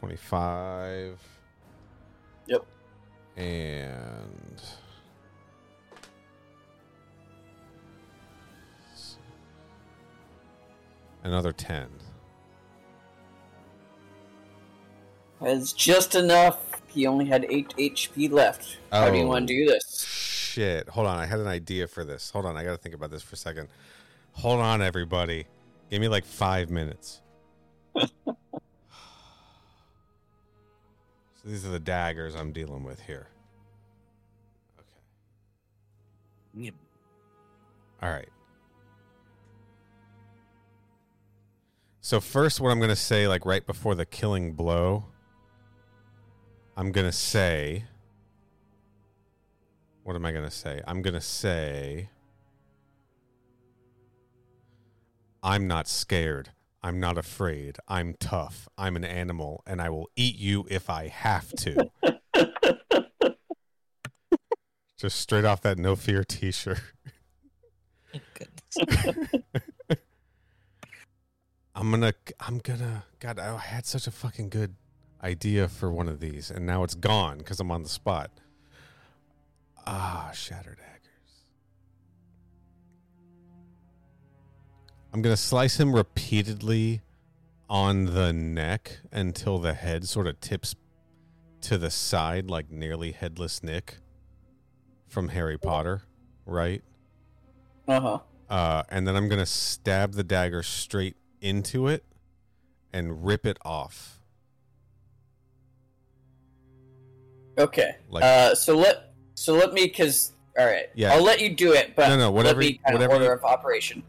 25. 0.00 1.18
Yep. 2.46 2.64
And. 3.36 4.62
Another 11.22 11.52
10. 11.52 11.86
That's 15.42 15.72
just 15.74 16.14
enough. 16.14 16.58
He 16.88 17.06
only 17.06 17.26
had 17.26 17.46
8 17.48 17.74
HP 17.76 18.32
left. 18.32 18.78
How 18.90 19.10
do 19.10 19.18
you 19.18 19.26
want 19.26 19.46
to 19.46 19.54
oh, 19.54 19.58
do 19.58 19.66
this? 19.66 20.04
Shit. 20.04 20.88
Hold 20.88 21.06
on. 21.06 21.18
I 21.18 21.26
had 21.26 21.40
an 21.40 21.46
idea 21.46 21.86
for 21.86 22.04
this. 22.04 22.30
Hold 22.30 22.46
on. 22.46 22.56
I 22.56 22.64
got 22.64 22.70
to 22.72 22.78
think 22.78 22.94
about 22.94 23.10
this 23.10 23.22
for 23.22 23.34
a 23.34 23.38
second. 23.38 23.68
Hold 24.32 24.60
on, 24.60 24.80
everybody. 24.80 25.46
Give 25.90 26.00
me 26.00 26.08
like 26.08 26.24
five 26.24 26.70
minutes. 26.70 27.20
These 31.44 31.64
are 31.64 31.70
the 31.70 31.80
daggers 31.80 32.34
I'm 32.34 32.52
dealing 32.52 32.84
with 32.84 33.00
here. 33.00 33.28
Yep. 36.54 36.74
All 38.02 38.10
right. 38.10 38.28
So 42.00 42.20
first, 42.20 42.60
what 42.60 42.70
I'm 42.70 42.78
going 42.78 42.90
to 42.90 42.96
say, 42.96 43.28
like 43.28 43.46
right 43.46 43.64
before 43.64 43.94
the 43.94 44.06
killing 44.06 44.52
blow, 44.52 45.04
I'm 46.76 46.92
going 46.92 47.06
to 47.06 47.12
say. 47.12 47.84
What 50.02 50.16
am 50.16 50.24
I 50.24 50.32
going 50.32 50.44
to 50.44 50.50
say? 50.50 50.80
I'm 50.86 51.02
going 51.02 51.14
to 51.14 51.20
say. 51.20 52.08
I'm 55.42 55.68
not 55.68 55.88
scared. 55.88 56.50
I'm 56.82 56.98
not 56.98 57.18
afraid. 57.18 57.76
I'm 57.88 58.14
tough. 58.18 58.68
I'm 58.78 58.96
an 58.96 59.04
animal, 59.04 59.62
and 59.66 59.82
I 59.82 59.90
will 59.90 60.08
eat 60.16 60.36
you 60.36 60.66
if 60.70 60.88
I 60.88 61.08
have 61.08 61.50
to. 61.56 61.90
Just 64.98 65.20
straight 65.20 65.44
off 65.44 65.60
that 65.62 65.78
no 65.78 65.96
fear 65.96 66.24
T-shirt. 66.24 66.80
I'm 71.74 71.90
gonna. 71.90 72.12
I'm 72.40 72.58
gonna. 72.58 73.04
God, 73.18 73.38
I 73.38 73.56
had 73.56 73.86
such 73.86 74.06
a 74.06 74.10
fucking 74.10 74.48
good 74.50 74.74
idea 75.22 75.68
for 75.68 75.90
one 75.90 76.08
of 76.08 76.20
these, 76.20 76.50
and 76.50 76.66
now 76.66 76.82
it's 76.82 76.94
gone 76.94 77.38
because 77.38 77.60
I'm 77.60 77.70
on 77.70 77.82
the 77.82 77.88
spot. 77.88 78.30
Ah, 79.86 80.30
shatter 80.34 80.76
I'm 85.12 85.22
gonna 85.22 85.36
slice 85.36 85.78
him 85.78 85.94
repeatedly 85.94 87.02
on 87.68 88.06
the 88.06 88.32
neck 88.32 88.98
until 89.12 89.58
the 89.58 89.74
head 89.74 90.08
sort 90.08 90.26
of 90.26 90.40
tips 90.40 90.74
to 91.62 91.78
the 91.78 91.90
side, 91.90 92.48
like 92.48 92.70
nearly 92.70 93.12
headless 93.12 93.62
Nick 93.62 93.98
from 95.08 95.28
Harry 95.28 95.58
Potter, 95.58 96.02
right? 96.46 96.82
Uh-huh. 97.88 98.18
Uh, 98.48 98.82
and 98.88 99.06
then 99.06 99.16
I'm 99.16 99.28
gonna 99.28 99.46
stab 99.46 100.12
the 100.12 100.24
dagger 100.24 100.62
straight 100.62 101.16
into 101.40 101.88
it 101.88 102.04
and 102.92 103.24
rip 103.24 103.44
it 103.46 103.58
off. 103.64 104.20
Okay. 107.58 107.96
Like- 108.08 108.24
uh, 108.24 108.54
so 108.54 108.76
let 108.76 109.12
so 109.34 109.54
let 109.54 109.72
me 109.72 109.86
because 109.86 110.32
all 110.58 110.66
right. 110.66 110.86
Yeah. 110.94 111.12
I'll 111.12 111.22
let 111.22 111.40
you 111.40 111.54
do 111.54 111.72
it, 111.72 111.94
but 111.96 112.08
No, 112.08 112.16
no, 112.16 112.30
whatever 112.30 112.60
Let 112.60 112.66
me 112.68 112.80
kind 112.84 112.94
of 112.94 113.00
whatever 113.00 113.12
order 113.14 113.24
you- 113.26 113.32
of 113.32 113.44
operation. 113.44 114.02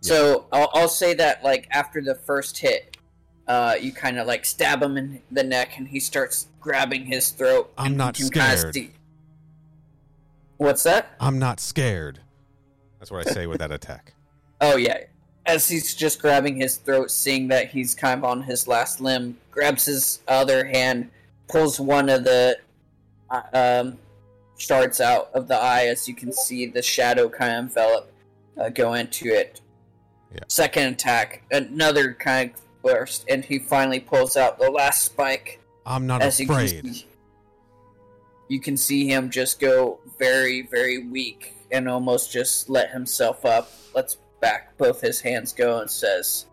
So 0.00 0.46
I'll, 0.52 0.70
I'll 0.74 0.88
say 0.88 1.14
that 1.14 1.42
like 1.42 1.66
after 1.70 2.00
the 2.00 2.14
first 2.14 2.58
hit, 2.58 2.96
uh, 3.48 3.76
you 3.80 3.92
kind 3.92 4.18
of 4.18 4.26
like 4.26 4.44
stab 4.44 4.82
him 4.82 4.96
in 4.96 5.22
the 5.30 5.42
neck, 5.42 5.78
and 5.78 5.88
he 5.88 6.00
starts 6.00 6.48
grabbing 6.60 7.06
his 7.06 7.30
throat. 7.30 7.72
I'm 7.78 7.96
not 7.96 8.18
you 8.18 8.28
can 8.30 8.42
kinda 8.42 8.72
scared. 8.72 8.90
What's 10.56 10.82
that? 10.84 11.14
I'm 11.20 11.38
not 11.38 11.60
scared. 11.60 12.20
That's 12.98 13.10
what 13.10 13.26
I 13.26 13.30
say 13.30 13.46
with 13.46 13.58
that 13.58 13.72
attack. 13.72 14.12
Oh 14.58 14.76
yeah. 14.76 15.00
As 15.44 15.68
he's 15.68 15.94
just 15.94 16.18
grabbing 16.18 16.56
his 16.56 16.78
throat, 16.78 17.10
seeing 17.10 17.46
that 17.48 17.68
he's 17.68 17.94
kind 17.94 18.18
of 18.18 18.24
on 18.24 18.40
his 18.40 18.66
last 18.66 19.02
limb, 19.02 19.36
grabs 19.50 19.84
his 19.84 20.20
other 20.26 20.64
hand, 20.64 21.10
pulls 21.46 21.78
one 21.78 22.08
of 22.08 22.24
the 22.24 22.58
uh, 23.28 23.42
um, 23.52 23.98
shards 24.56 24.98
out 24.98 25.28
of 25.34 25.46
the 25.46 25.54
eye, 25.54 25.88
as 25.88 26.08
you 26.08 26.14
can 26.14 26.32
see 26.32 26.64
the 26.64 26.80
shadow 26.80 27.28
kind 27.28 27.52
of 27.52 27.58
envelop 27.64 28.12
uh, 28.58 28.70
go 28.70 28.94
into 28.94 29.28
it. 29.28 29.60
Second 30.48 30.94
attack, 30.94 31.42
another 31.50 32.12
kind 32.14 32.50
of 32.54 32.60
burst, 32.82 33.24
and 33.28 33.44
he 33.44 33.58
finally 33.58 34.00
pulls 34.00 34.36
out 34.36 34.58
the 34.58 34.70
last 34.70 35.02
spike. 35.04 35.60
I'm 35.86 36.06
not 36.06 36.20
As 36.22 36.38
you 36.40 36.46
can 36.46 36.54
afraid. 36.56 36.94
see- 36.94 37.06
You 38.48 38.60
can 38.60 38.76
see 38.76 39.08
him 39.08 39.30
just 39.30 39.58
go 39.58 39.98
very, 40.18 40.62
very 40.62 40.98
weak 41.06 41.52
and 41.72 41.88
almost 41.88 42.30
just 42.32 42.68
let 42.70 42.90
himself 42.90 43.44
up. 43.44 43.72
Lets 43.94 44.18
back 44.40 44.76
both 44.78 45.00
his 45.00 45.20
hands 45.20 45.52
go 45.52 45.80
and 45.80 45.90
says, 45.90 46.46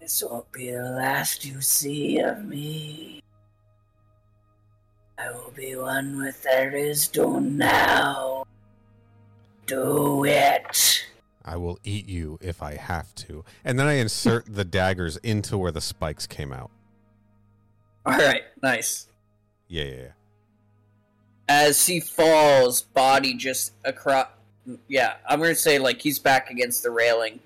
This 0.00 0.22
won't 0.22 0.50
be 0.52 0.70
the 0.70 0.82
last 0.82 1.44
you 1.44 1.60
see 1.60 2.18
of 2.18 2.44
me. 2.44 3.22
I 5.18 5.30
will 5.32 5.52
be 5.54 5.76
one 5.76 6.16
with 6.18 6.42
there 6.42 6.74
is 6.74 7.06
done 7.08 7.56
now. 7.58 8.44
Do 9.70 10.24
it. 10.24 11.04
I 11.44 11.56
will 11.56 11.78
eat 11.84 12.08
you 12.08 12.38
if 12.40 12.60
I 12.60 12.74
have 12.74 13.14
to. 13.14 13.44
And 13.64 13.78
then 13.78 13.86
I 13.86 13.94
insert 13.94 14.52
the 14.52 14.64
daggers 14.80 15.16
into 15.18 15.56
where 15.56 15.70
the 15.70 15.80
spikes 15.80 16.26
came 16.26 16.52
out. 16.52 16.72
Alright, 18.04 18.42
nice. 18.60 19.06
Yeah, 19.68 19.84
yeah, 19.84 19.94
yeah. 19.94 20.08
as 21.48 21.86
he 21.86 22.00
falls, 22.00 22.82
body 22.82 23.34
just 23.34 23.74
across. 23.84 24.26
Yeah, 24.88 25.14
I'm 25.28 25.38
gonna 25.38 25.54
say 25.54 25.78
like 25.78 26.02
he's 26.02 26.18
back 26.18 26.50
against 26.50 26.82
the 26.82 26.90
railing, 26.90 27.38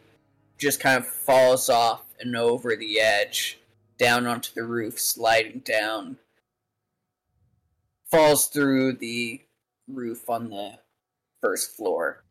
just 0.56 0.80
kind 0.80 0.96
of 0.96 1.06
falls 1.06 1.68
off 1.68 2.04
and 2.20 2.34
over 2.34 2.74
the 2.76 3.00
edge, 3.00 3.58
down 3.98 4.26
onto 4.26 4.54
the 4.54 4.64
roof, 4.64 4.98
sliding 4.98 5.58
down. 5.58 6.16
Falls 8.10 8.46
through 8.46 8.94
the 8.94 9.42
roof 9.86 10.30
on 10.30 10.48
the 10.48 10.78
first 11.44 11.76
floor. 11.76 12.24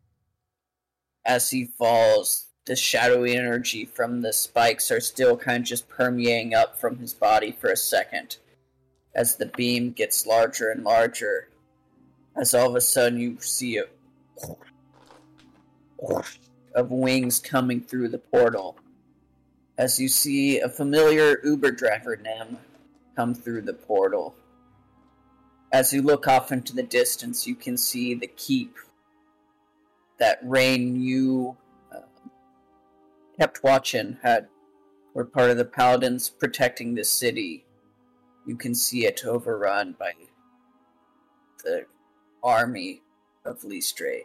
As 1.23 1.51
he 1.51 1.65
falls, 1.65 2.47
the 2.65 2.75
shadowy 2.75 3.37
energy 3.37 3.85
from 3.85 4.23
the 4.23 4.33
spikes 4.33 4.89
are 4.89 4.99
still 4.99 5.37
kind 5.37 5.61
of 5.61 5.67
just 5.67 5.87
permeating 5.87 6.55
up 6.55 6.79
from 6.79 6.97
his 6.97 7.13
body 7.13 7.51
for 7.51 7.69
a 7.69 7.77
second 7.77 8.37
as 9.13 9.35
the 9.35 9.45
beam 9.45 9.91
gets 9.91 10.25
larger 10.25 10.71
and 10.71 10.83
larger, 10.83 11.49
as 12.35 12.55
all 12.55 12.69
of 12.69 12.75
a 12.75 12.81
sudden 12.81 13.19
you 13.19 13.37
see 13.39 13.77
a 13.77 13.83
of 16.73 16.89
wings 16.89 17.39
coming 17.39 17.81
through 17.81 18.09
the 18.09 18.17
portal. 18.17 18.75
As 19.77 19.99
you 19.99 20.07
see 20.07 20.59
a 20.59 20.69
familiar 20.69 21.39
Uber 21.43 21.71
driver 21.71 22.15
Nem 22.15 22.57
come 23.15 23.35
through 23.35 23.61
the 23.61 23.73
portal. 23.73 24.33
As 25.71 25.93
you 25.93 26.01
look 26.01 26.27
off 26.27 26.51
into 26.51 26.73
the 26.73 26.81
distance, 26.81 27.45
you 27.45 27.53
can 27.53 27.77
see 27.77 28.15
the 28.15 28.27
keep 28.27 28.75
that 30.23 30.39
Rain 30.41 30.95
you 30.95 31.57
uh, 31.93 31.99
kept 33.37 33.61
watching 33.61 34.17
had 34.23 34.47
were 35.13 35.25
part 35.25 35.49
of 35.49 35.57
the 35.57 35.65
paladins 35.65 36.29
protecting 36.29 36.95
the 36.95 37.03
city 37.03 37.65
you 38.45 38.55
can 38.55 38.73
see 38.73 39.05
it 39.05 39.25
overrun 39.25 39.97
by 39.99 40.13
the 41.65 41.85
army 42.41 43.01
of 43.43 43.59
Listre. 43.63 44.21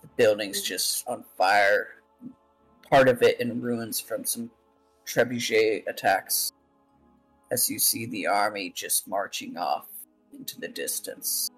The 0.00 0.06
building's 0.16 0.62
just 0.62 1.02
on 1.08 1.24
fire, 1.36 1.88
part 2.88 3.08
of 3.08 3.20
it 3.20 3.40
in 3.40 3.60
ruins 3.60 3.98
from 3.98 4.24
some 4.24 4.48
trebuchet 5.06 5.88
attacks. 5.88 6.52
As 7.50 7.68
you 7.68 7.80
see 7.80 8.06
the 8.06 8.28
army 8.28 8.70
just 8.70 9.08
marching 9.08 9.56
off 9.56 9.88
into 10.32 10.60
the 10.60 10.68
distance. 10.68 11.50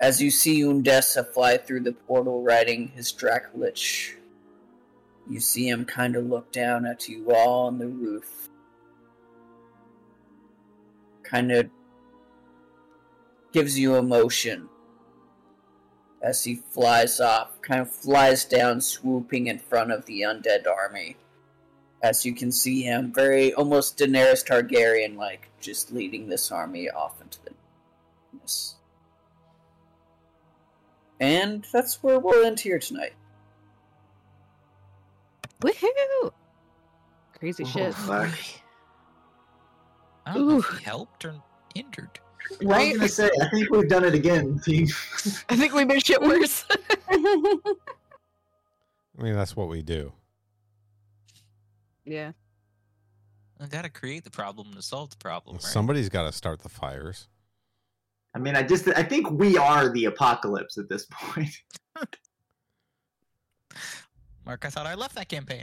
As 0.00 0.22
you 0.22 0.30
see 0.30 0.60
Undessa 0.62 1.26
fly 1.26 1.56
through 1.56 1.80
the 1.80 1.92
portal 1.92 2.42
riding 2.42 2.88
his 2.88 3.12
Dracolich, 3.12 4.14
you 5.28 5.40
see 5.40 5.68
him 5.68 5.84
kind 5.84 6.14
of 6.16 6.26
look 6.26 6.52
down 6.52 6.86
at 6.86 7.08
you 7.08 7.34
all 7.34 7.66
on 7.66 7.78
the 7.78 7.88
roof 7.88 8.48
kind 11.28 11.52
of 11.52 11.68
gives 13.52 13.78
you 13.78 13.96
emotion 13.96 14.68
as 16.22 16.44
he 16.44 16.56
flies 16.56 17.20
off, 17.20 17.60
kind 17.62 17.80
of 17.80 17.90
flies 17.90 18.44
down, 18.44 18.80
swooping 18.80 19.46
in 19.46 19.58
front 19.58 19.92
of 19.92 20.06
the 20.06 20.22
undead 20.22 20.66
army. 20.66 21.16
As 22.02 22.24
you 22.24 22.34
can 22.34 22.50
see 22.50 22.82
him, 22.82 23.12
very 23.12 23.52
almost 23.54 23.98
Daenerys 23.98 24.44
Targaryen 24.46 25.16
like, 25.16 25.50
just 25.60 25.92
leading 25.92 26.28
this 26.28 26.50
army 26.50 26.88
off 26.90 27.20
into 27.20 27.38
the 27.44 27.50
darkness. 28.32 28.77
And 31.20 31.66
that's 31.72 32.02
where 32.02 32.18
we'll 32.18 32.44
end 32.46 32.60
here 32.60 32.78
tonight. 32.78 33.14
Woohoo! 35.60 36.30
Crazy 37.38 37.64
shit. 37.64 37.94
I 38.08 38.30
don't 40.34 40.48
know 40.48 40.58
if 40.58 40.66
he 40.78 40.84
helped 40.84 41.24
or 41.24 41.34
hindered. 41.74 42.20
I 42.50 42.54
was 42.58 42.66
Right? 42.66 42.94
gonna 42.96 43.08
say, 43.08 43.30
I 43.42 43.48
think 43.48 43.70
we've 43.70 43.88
done 43.88 44.04
it 44.04 44.14
again, 44.14 44.58
team. 44.64 44.86
I 45.48 45.56
think 45.56 45.74
we 45.74 45.84
made 45.84 46.04
shit 46.04 46.20
worse. 46.22 46.64
I 47.10 47.64
mean, 49.18 49.34
that's 49.34 49.56
what 49.56 49.68
we 49.68 49.82
do. 49.82 50.12
yeah. 52.04 52.32
I 53.60 53.66
gotta 53.66 53.90
create 53.90 54.22
the 54.22 54.30
problem 54.30 54.72
to 54.74 54.82
solve 54.82 55.10
the 55.10 55.16
problem, 55.16 55.56
right? 55.56 55.62
Somebody's 55.62 56.08
got 56.08 56.22
to 56.22 56.32
start 56.32 56.60
the 56.60 56.68
fires. 56.68 57.26
I 58.34 58.38
mean, 58.38 58.56
I 58.56 58.62
just 58.62 58.88
I 58.88 59.02
think 59.02 59.30
we 59.30 59.56
are 59.56 59.88
the 59.88 60.04
apocalypse 60.06 60.78
at 60.78 60.88
this 60.88 61.06
point. 61.10 61.62
Mark, 64.46 64.64
I 64.64 64.70
thought 64.70 64.86
I 64.86 64.94
left 64.94 65.14
that 65.16 65.28
campaign. 65.28 65.62